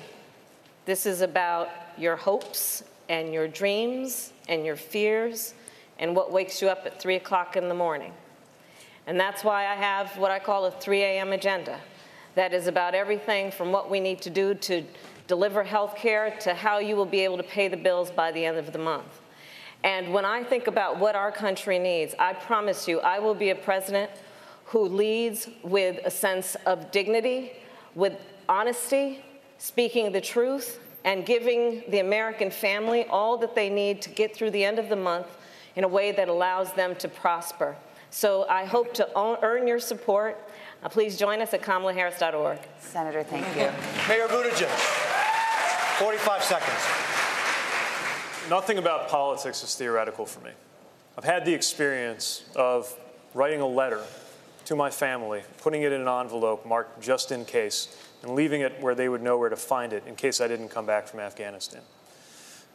This 0.87 1.05
is 1.05 1.21
about 1.21 1.69
your 1.99 2.17
hopes 2.17 2.83
and 3.11 3.31
your 3.31 3.47
dreams 3.47 4.33
and 4.49 4.65
your 4.65 4.77
fears 4.77 5.53
and 5.99 6.17
what 6.17 6.33
wakes 6.33 6.63
you 6.63 6.71
up 6.71 6.87
at 6.87 6.99
3 6.99 7.17
o'clock 7.17 7.59
in 7.59 7.69
the 7.69 7.75
morning. 7.75 8.15
And 9.07 9.21
that's 9.21 9.45
why 9.45 9.67
I 9.67 9.75
have 9.75 10.17
what 10.17 10.31
I 10.31 10.39
call 10.39 10.65
a 10.65 10.71
3 10.71 11.03
a.m. 11.03 11.35
agenda 11.35 11.79
that 12.39 12.55
is 12.55 12.69
about 12.69 12.95
everything 12.95 13.51
from 13.51 13.73
what 13.73 13.91
we 13.91 13.99
need 13.99 14.23
to 14.23 14.31
do 14.31 14.55
to 14.55 14.85
deliver 15.27 15.65
health 15.65 15.97
care 15.97 16.31
to 16.41 16.55
how 16.55 16.79
you 16.79 16.95
will 16.95 17.05
be 17.05 17.21
able 17.21 17.37
to 17.37 17.43
pay 17.43 17.67
the 17.67 17.77
bills 17.77 18.13
by 18.13 18.31
the 18.31 18.45
end 18.45 18.57
of 18.57 18.73
the 18.73 18.79
month. 18.79 19.21
And 19.83 20.13
when 20.13 20.25
I 20.25 20.45
think 20.45 20.69
about 20.69 21.01
what 21.01 21.17
our 21.17 21.33
country 21.33 21.81
needs, 21.81 22.15
I 22.17 22.35
promise 22.35 22.87
you, 22.87 23.01
I 23.01 23.19
will 23.19 23.35
be 23.35 23.51
a 23.51 23.57
president 23.57 24.11
who 24.67 24.83
leads 24.83 25.49
with 25.65 25.99
a 26.05 26.11
sense 26.11 26.57
of 26.65 26.93
dignity, 26.93 27.55
with 27.97 28.15
honesty, 28.49 29.25
speaking 29.59 30.13
the 30.13 30.21
truth, 30.21 30.79
and 31.05 31.27
giving 31.27 31.83
the 31.89 31.99
American 31.99 32.53
family 32.53 33.05
all 33.07 33.37
that 33.39 33.57
they 33.57 33.69
need 33.69 34.01
to 34.03 34.11
get 34.11 34.35
through 34.35 34.51
the 34.51 34.65
end 34.65 34.79
of 34.79 34.89
the 34.89 34.97
month 34.97 35.27
in 35.75 35.83
a 35.83 35.89
way 35.89 36.13
that 36.13 36.29
allows 36.29 36.73
them 36.75 36.95
to 36.97 37.09
prosper. 37.09 37.77
So 38.11 38.47
I 38.49 38.65
hope 38.65 38.95
to 38.95 39.09
earn 39.17 39.67
your 39.67 39.81
support. 39.81 40.48
Uh, 40.83 40.89
please 40.89 41.17
join 41.17 41.43
us 41.43 41.53
at 41.55 41.63
KamalaHarris.org. 41.63 42.59
Senator, 42.81 43.23
thank 43.25 43.47
you. 43.57 43.71
Mayor 44.09 44.29
Buttigieg, 44.29 44.69
45 45.99 46.43
seconds. 46.43 46.79
Nothing 48.49 48.79
about 48.79 49.09
politics 49.09 49.63
is 49.63 49.75
theoretical 49.75 50.25
for 50.25 50.41
me. 50.45 50.53
I've 51.17 51.25
had 51.25 51.45
the 51.45 51.53
experience 51.53 52.45
of 52.55 52.95
writing 53.35 53.61
a 53.61 53.67
letter 53.67 54.03
to 54.67 54.77
my 54.77 54.91
family, 54.91 55.43
putting 55.59 55.83
it 55.83 55.93
in 55.93 56.01
an 56.01 56.09
envelope 56.09 56.65
marked 56.65 57.03
just 57.03 57.33
in 57.33 57.45
case, 57.45 57.97
and 58.23 58.35
leaving 58.35 58.61
it 58.61 58.81
where 58.81 58.95
they 58.95 59.09
would 59.09 59.23
know 59.23 59.37
where 59.37 59.49
to 59.49 59.57
find 59.57 59.93
it 59.93 60.05
in 60.07 60.15
case 60.15 60.41
I 60.41 60.47
didn't 60.47 60.69
come 60.69 60.87
back 60.87 61.09
from 61.09 61.21
Afghanistan. 61.21 61.83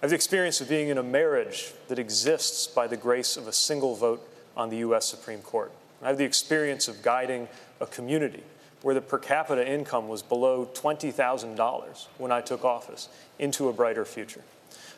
I 0.02 0.06
have 0.06 0.10
the 0.10 0.16
experience 0.16 0.60
of 0.60 0.68
being 0.68 0.90
in 0.90 0.98
a 0.98 1.04
marriage 1.04 1.72
that 1.88 2.00
exists 2.00 2.68
by 2.68 2.88
the 2.88 2.98
grace 2.98 3.38
of 3.38 3.48
a 3.48 3.54
single 3.54 3.96
vote 3.96 4.28
on 4.58 4.70
the 4.70 4.78
U.S. 4.78 5.06
Supreme 5.06 5.42
Court. 5.42 5.72
I 6.04 6.08
have 6.08 6.18
the 6.18 6.26
experience 6.26 6.88
of 6.88 7.02
guiding 7.02 7.48
a 7.80 7.86
community 7.86 8.44
where 8.82 8.94
the 8.94 9.02
per 9.02 9.18
capita 9.18 9.68
income 9.68 10.10
was 10.10 10.22
below 10.22 10.70
$20,000 10.74 12.08
when 12.18 12.32
I 12.32 12.42
took 12.42 12.66
office 12.66 13.08
into 13.40 13.70
a 13.70 13.74
brighter 13.74 14.04
future. 14.04 14.42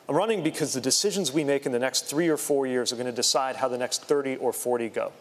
I'm 0.07 0.15
running 0.15 0.43
because 0.43 0.73
the 0.73 0.81
decisions 0.81 1.31
we 1.31 1.43
make 1.43 1.65
in 1.65 1.71
the 1.71 1.79
next 1.79 2.05
three 2.05 2.27
or 2.27 2.37
four 2.37 2.67
years 2.67 2.91
are 2.91 2.95
going 2.95 3.07
to 3.07 3.11
decide 3.11 3.55
how 3.55 3.67
the 3.67 3.77
next 3.77 4.03
30 4.03 4.35
or 4.35 4.53
40 4.53 4.89
go. 4.89 5.11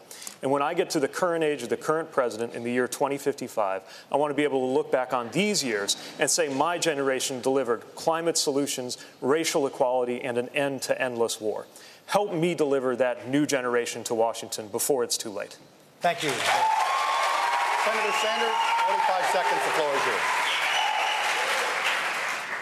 And 0.43 0.51
when 0.51 0.61
I 0.61 0.75
get 0.75 0.91
to 0.91 0.99
the 0.99 1.07
current 1.07 1.43
age 1.43 1.63
of 1.63 1.69
the 1.69 1.77
current 1.77 2.11
president 2.11 2.53
in 2.53 2.63
the 2.63 2.71
year 2.71 2.87
2055, 2.87 3.81
I 4.11 4.17
want 4.17 4.29
to 4.29 4.35
be 4.35 4.43
able 4.43 4.59
to 4.59 4.73
look 4.73 4.91
back 4.91 5.11
on 5.11 5.29
these 5.31 5.63
years 5.63 5.97
and 6.19 6.29
say 6.29 6.53
my 6.53 6.77
generation 6.77 7.41
delivered 7.41 7.81
climate 7.95 8.37
solutions, 8.37 8.99
racial 9.21 9.65
equality, 9.65 10.21
and 10.21 10.37
an 10.37 10.49
end 10.49 10.83
to 10.83 11.01
endless 11.01 11.41
war. 11.41 11.65
Help 12.05 12.33
me 12.33 12.53
deliver 12.53 12.95
that 12.95 13.27
new 13.27 13.47
generation 13.47 14.03
to 14.03 14.13
Washington 14.13 14.67
before 14.67 15.03
it's 15.03 15.17
too 15.17 15.31
late. 15.31 15.57
Thank 16.01 16.23
you. 16.23 16.29
Senator 16.29 18.13
Sanders, 18.21 18.55
45 18.87 19.25
seconds. 19.31 19.61
The 19.63 19.71
floor 19.71 19.95
is 19.95 20.05
yours. 20.05 20.21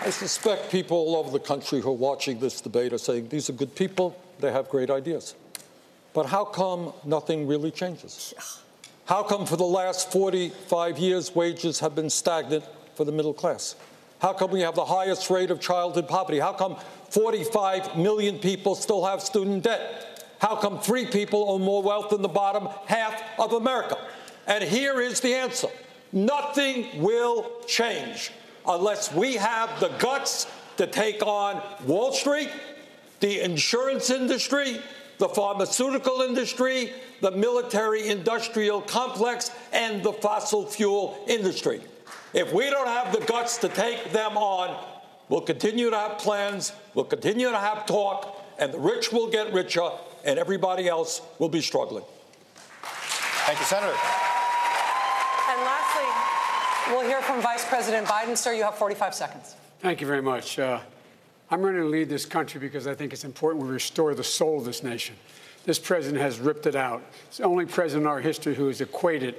I 0.05 0.09
suspect 0.09 0.69
people 0.69 0.97
all 0.97 1.15
over 1.15 1.31
the 1.31 1.39
country 1.39 1.79
who 1.79 1.89
are 1.89 1.93
watching 1.93 2.39
this 2.39 2.59
debate 2.59 2.91
are 2.91 2.97
saying 2.97 3.29
these 3.29 3.49
are 3.49 3.53
good 3.53 3.73
people, 3.73 4.17
they 4.39 4.51
have 4.51 4.67
great 4.67 4.89
ideas. 4.89 5.35
But 6.13 6.25
how 6.25 6.43
come 6.43 6.91
nothing 7.05 7.47
really 7.47 7.71
changes? 7.71 8.33
How 9.05 9.23
come 9.23 9.45
for 9.45 9.55
the 9.55 9.63
last 9.63 10.11
45 10.11 10.97
years 10.99 11.33
wages 11.33 11.79
have 11.79 11.95
been 11.95 12.09
stagnant 12.09 12.65
for 12.95 13.05
the 13.05 13.13
middle 13.13 13.33
class? 13.33 13.75
How 14.19 14.33
come 14.33 14.51
we 14.51 14.61
have 14.61 14.75
the 14.75 14.85
highest 14.85 15.29
rate 15.29 15.51
of 15.51 15.59
childhood 15.59 16.07
poverty? 16.07 16.39
How 16.39 16.53
come 16.53 16.77
45 17.09 17.97
million 17.97 18.39
people 18.39 18.75
still 18.75 19.05
have 19.05 19.21
student 19.21 19.63
debt? 19.63 20.12
How 20.43 20.57
come 20.57 20.77
three 20.77 21.05
people 21.05 21.49
own 21.51 21.61
more 21.61 21.81
wealth 21.81 22.09
than 22.09 22.21
the 22.21 22.27
bottom 22.27 22.67
half 22.85 23.23
of 23.39 23.53
America? 23.53 23.97
And 24.45 24.61
here 24.61 24.99
is 24.99 25.21
the 25.21 25.33
answer 25.33 25.69
nothing 26.11 27.01
will 27.01 27.49
change 27.65 28.29
unless 28.67 29.13
we 29.13 29.35
have 29.35 29.79
the 29.79 29.87
guts 29.99 30.45
to 30.75 30.85
take 30.85 31.25
on 31.25 31.61
Wall 31.87 32.11
Street, 32.11 32.49
the 33.21 33.39
insurance 33.39 34.09
industry, 34.09 34.81
the 35.17 35.29
pharmaceutical 35.29 36.19
industry, 36.23 36.91
the 37.21 37.31
military 37.31 38.09
industrial 38.09 38.81
complex, 38.81 39.49
and 39.71 40.03
the 40.03 40.11
fossil 40.11 40.65
fuel 40.65 41.23
industry. 41.25 41.79
If 42.33 42.51
we 42.51 42.69
don't 42.69 42.87
have 42.87 43.13
the 43.13 43.25
guts 43.25 43.59
to 43.59 43.69
take 43.69 44.11
them 44.11 44.37
on, 44.37 44.77
we'll 45.29 45.39
continue 45.39 45.89
to 45.89 45.97
have 45.97 46.17
plans, 46.17 46.73
we'll 46.95 47.05
continue 47.05 47.49
to 47.49 47.57
have 47.57 47.85
talk, 47.85 48.41
and 48.59 48.73
the 48.73 48.79
rich 48.79 49.13
will 49.13 49.29
get 49.29 49.53
richer, 49.53 49.89
and 50.23 50.39
everybody 50.39 50.87
else 50.87 51.21
will 51.39 51.49
be 51.49 51.61
struggling. 51.61 52.03
Thank 53.45 53.59
you, 53.59 53.65
Senator. 53.65 53.97
And 55.49 55.61
lastly, 55.61 56.93
we'll 56.93 57.05
hear 57.05 57.21
from 57.21 57.41
Vice 57.41 57.65
President 57.65 58.07
Biden. 58.07 58.37
Sir, 58.37 58.53
you 58.53 58.63
have 58.63 58.75
45 58.75 59.13
seconds. 59.13 59.55
Thank 59.79 59.99
you 59.99 60.07
very 60.07 60.21
much. 60.21 60.57
Uh, 60.57 60.79
I'm 61.51 61.61
running 61.61 61.81
to 61.81 61.87
lead 61.87 62.09
this 62.09 62.25
country 62.25 62.59
because 62.59 62.87
I 62.87 62.95
think 62.95 63.13
it's 63.13 63.25
important 63.25 63.63
we 63.63 63.69
restore 63.69 64.15
the 64.15 64.23
soul 64.23 64.59
of 64.59 64.65
this 64.65 64.81
nation. 64.81 65.15
This 65.65 65.77
president 65.77 66.21
has 66.21 66.39
ripped 66.39 66.65
it 66.65 66.75
out. 66.75 67.03
It's 67.27 67.37
the 67.37 67.43
only 67.43 67.65
president 67.65 68.03
in 68.03 68.07
our 68.07 68.19
history 68.19 68.55
who 68.55 68.67
has 68.67 68.81
equated 68.81 69.35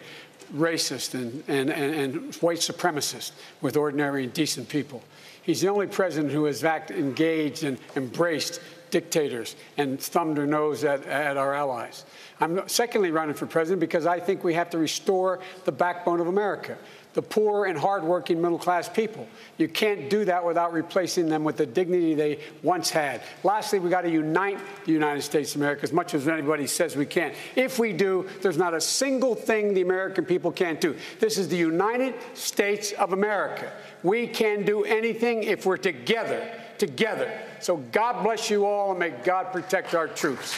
racist 0.55 1.15
and, 1.15 1.43
and, 1.48 1.70
and, 1.70 1.94
and 1.94 2.35
white 2.36 2.59
supremacist 2.59 3.32
with 3.61 3.77
ordinary 3.77 4.24
and 4.24 4.32
decent 4.32 4.69
people. 4.69 5.02
He's 5.43 5.61
the 5.61 5.69
only 5.69 5.86
president 5.86 6.32
who 6.32 6.44
has 6.44 6.65
act, 6.65 6.90
engaged 6.90 7.65
and 7.65 7.78
embraced 7.97 8.61
dictators 8.95 9.57
and 9.77 10.01
thumbed 10.01 10.37
her 10.37 10.47
nose 10.47 10.85
at, 10.85 11.05
at 11.07 11.37
our 11.37 11.53
allies. 11.53 12.05
I'm 12.41 12.69
secondly 12.69 13.11
running 13.11 13.35
for 13.35 13.45
president 13.45 13.81
because 13.81 14.07
I 14.07 14.21
think 14.21 14.45
we 14.45 14.55
have 14.55 14.71
to 14.71 14.79
restore 14.79 15.41
the 15.65 15.73
backbone 15.73 16.21
of 16.21 16.29
America 16.29 16.79
the 17.15 17.23
poor 17.23 17.65
and 17.66 17.79
hardworking 17.79 18.43
middle 18.43 18.59
class 18.59 18.89
people. 18.89 19.27
You 19.57 19.69
can't 19.69 20.11
do 20.11 20.25
that 20.25 20.45
without 20.45 20.73
replacing 20.73 21.29
them 21.29 21.45
with 21.45 21.57
the 21.57 21.65
dignity 21.65 22.15
they 22.15 22.41
once 22.62 22.91
had. 22.91 23.23
Lastly, 23.45 23.79
we 23.79 23.89
got 23.89 24.03
to 24.03 24.11
unite 24.11 24.59
the 24.85 24.93
United 24.93 25.23
States 25.23 25.55
of 25.55 25.61
America 25.61 25.85
as 25.85 25.93
much 25.93 26.12
as 26.12 26.27
anybody 26.29 26.66
says 26.66 26.97
we 26.97 27.07
can. 27.07 27.33
If 27.55 27.79
we 27.79 27.93
do, 27.93 28.29
there's 28.43 28.59
not 28.59 28.75
a 28.75 28.81
single 28.81 29.37
thing 29.37 29.75
the 29.75 29.83
American 29.83 30.25
people 30.25 30.51
can't 30.51 30.81
do. 30.81 30.97
This 31.21 31.39
is 31.39 31.49
the 31.49 31.57
United 31.57 32.15
States 32.35 32.93
of 32.93 33.12
America. 33.12 33.73
We 34.03 34.27
can 34.27 34.65
do 34.65 34.85
anything 34.85 35.45
if 35.45 35.65
we're 35.65 35.77
together. 35.77 36.51
Together. 36.78 37.30
So 37.60 37.76
God 37.92 38.22
bless 38.22 38.51
you 38.51 38.66
all 38.66 38.90
and 38.90 38.98
may 38.98 39.10
God 39.10 39.52
protect 39.52 39.94
our 39.94 40.09
troops. 40.09 40.55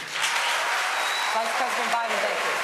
Vice 1.35 1.53
President 1.57 1.91
Biden, 1.93 2.17
thank 2.25 2.41
you. 2.41 2.57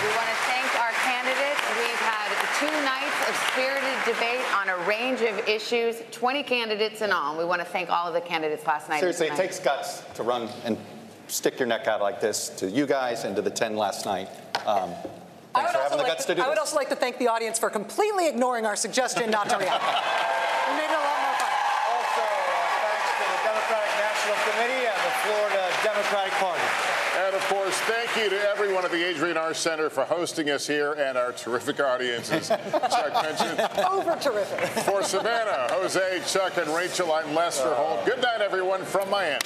We 0.00 0.16
want 0.16 0.28
to 0.28 0.38
thank 0.46 0.70
our 0.80 0.94
candidates. 1.02 1.60
We've 1.76 2.04
had 2.06 2.30
two 2.60 2.70
nights 2.84 3.28
of 3.28 3.34
spirited 3.50 3.98
debate 4.06 4.44
on 4.54 4.68
a 4.68 4.76
range 4.86 5.20
of 5.22 5.48
issues, 5.48 6.02
20 6.10 6.42
candidates 6.42 7.02
in 7.02 7.10
all. 7.10 7.36
We 7.36 7.44
want 7.44 7.60
to 7.60 7.66
thank 7.66 7.90
all 7.90 8.06
of 8.06 8.14
the 8.14 8.20
candidates 8.20 8.66
last 8.66 8.88
night. 8.88 9.00
Seriously, 9.00 9.26
it 9.26 9.36
takes 9.36 9.58
guts 9.58 10.02
to 10.14 10.22
run 10.22 10.48
and 10.64 10.78
stick 11.28 11.58
your 11.58 11.66
neck 11.66 11.86
out 11.86 12.00
like 12.00 12.20
this 12.20 12.48
to 12.50 12.70
you 12.70 12.86
guys 12.86 13.24
and 13.24 13.34
to 13.36 13.42
the 13.42 13.50
10 13.50 13.76
last 13.76 14.06
night. 14.06 14.28
Um, 14.66 14.90
I 15.54 15.62
thanks 15.62 15.72
would, 15.72 15.78
for 15.78 15.78
also 15.78 15.78
having 15.82 15.98
the 15.98 16.02
like 16.04 16.12
guts 16.12 16.24
to, 16.26 16.34
to 16.34 16.40
do 16.40 16.46
I 16.46 16.48
would 16.48 16.58
also 16.58 16.76
like 16.76 16.88
to 16.90 16.96
thank 16.96 17.18
the 17.18 17.28
audience 17.28 17.58
for 17.58 17.70
completely 17.70 18.28
ignoring 18.28 18.66
our 18.66 18.76
suggestion 18.76 19.30
not 19.30 19.48
to 19.50 19.56
react. 19.56 19.82
we 20.70 20.76
made 20.76 20.86
it 20.86 20.94
a 20.94 21.02
lot 21.02 21.18
more 21.22 21.34
fun. 21.34 21.50
Also, 21.90 22.22
uh, 22.22 22.86
thanks 22.86 23.10
to 23.18 23.24
the 23.26 23.40
Democratic 23.42 23.92
National 24.30 24.52
Committee 24.52 24.86
and 24.86 24.96
the 24.96 25.10
Florida 25.24 25.70
Democratic 25.82 26.32
Party. 26.34 26.62
And 27.18 27.34
of 27.34 27.42
course, 27.48 27.74
thank 27.80 28.16
you 28.16 28.30
to 28.30 28.48
everyone 28.48 28.84
at 28.84 28.92
the 28.92 29.04
Adrienne 29.08 29.36
Arsht 29.36 29.56
Center 29.56 29.90
for 29.90 30.04
hosting 30.04 30.50
us 30.50 30.66
here 30.66 30.92
and 30.92 31.18
our 31.18 31.32
terrific 31.32 31.80
audiences. 31.80 32.48
Chuck 32.48 33.22
mentioned. 33.22 33.60
Over 33.90 34.16
terrific. 34.16 34.68
For 34.84 35.02
Savannah, 35.02 35.66
Jose, 35.72 36.20
Chuck, 36.26 36.56
and 36.58 36.68
Rachel, 36.74 37.12
I'm 37.12 37.34
Lester 37.34 37.74
Holt. 37.74 38.06
Good 38.06 38.22
night, 38.22 38.40
everyone, 38.40 38.84
from 38.84 39.10
Miami. 39.10 39.40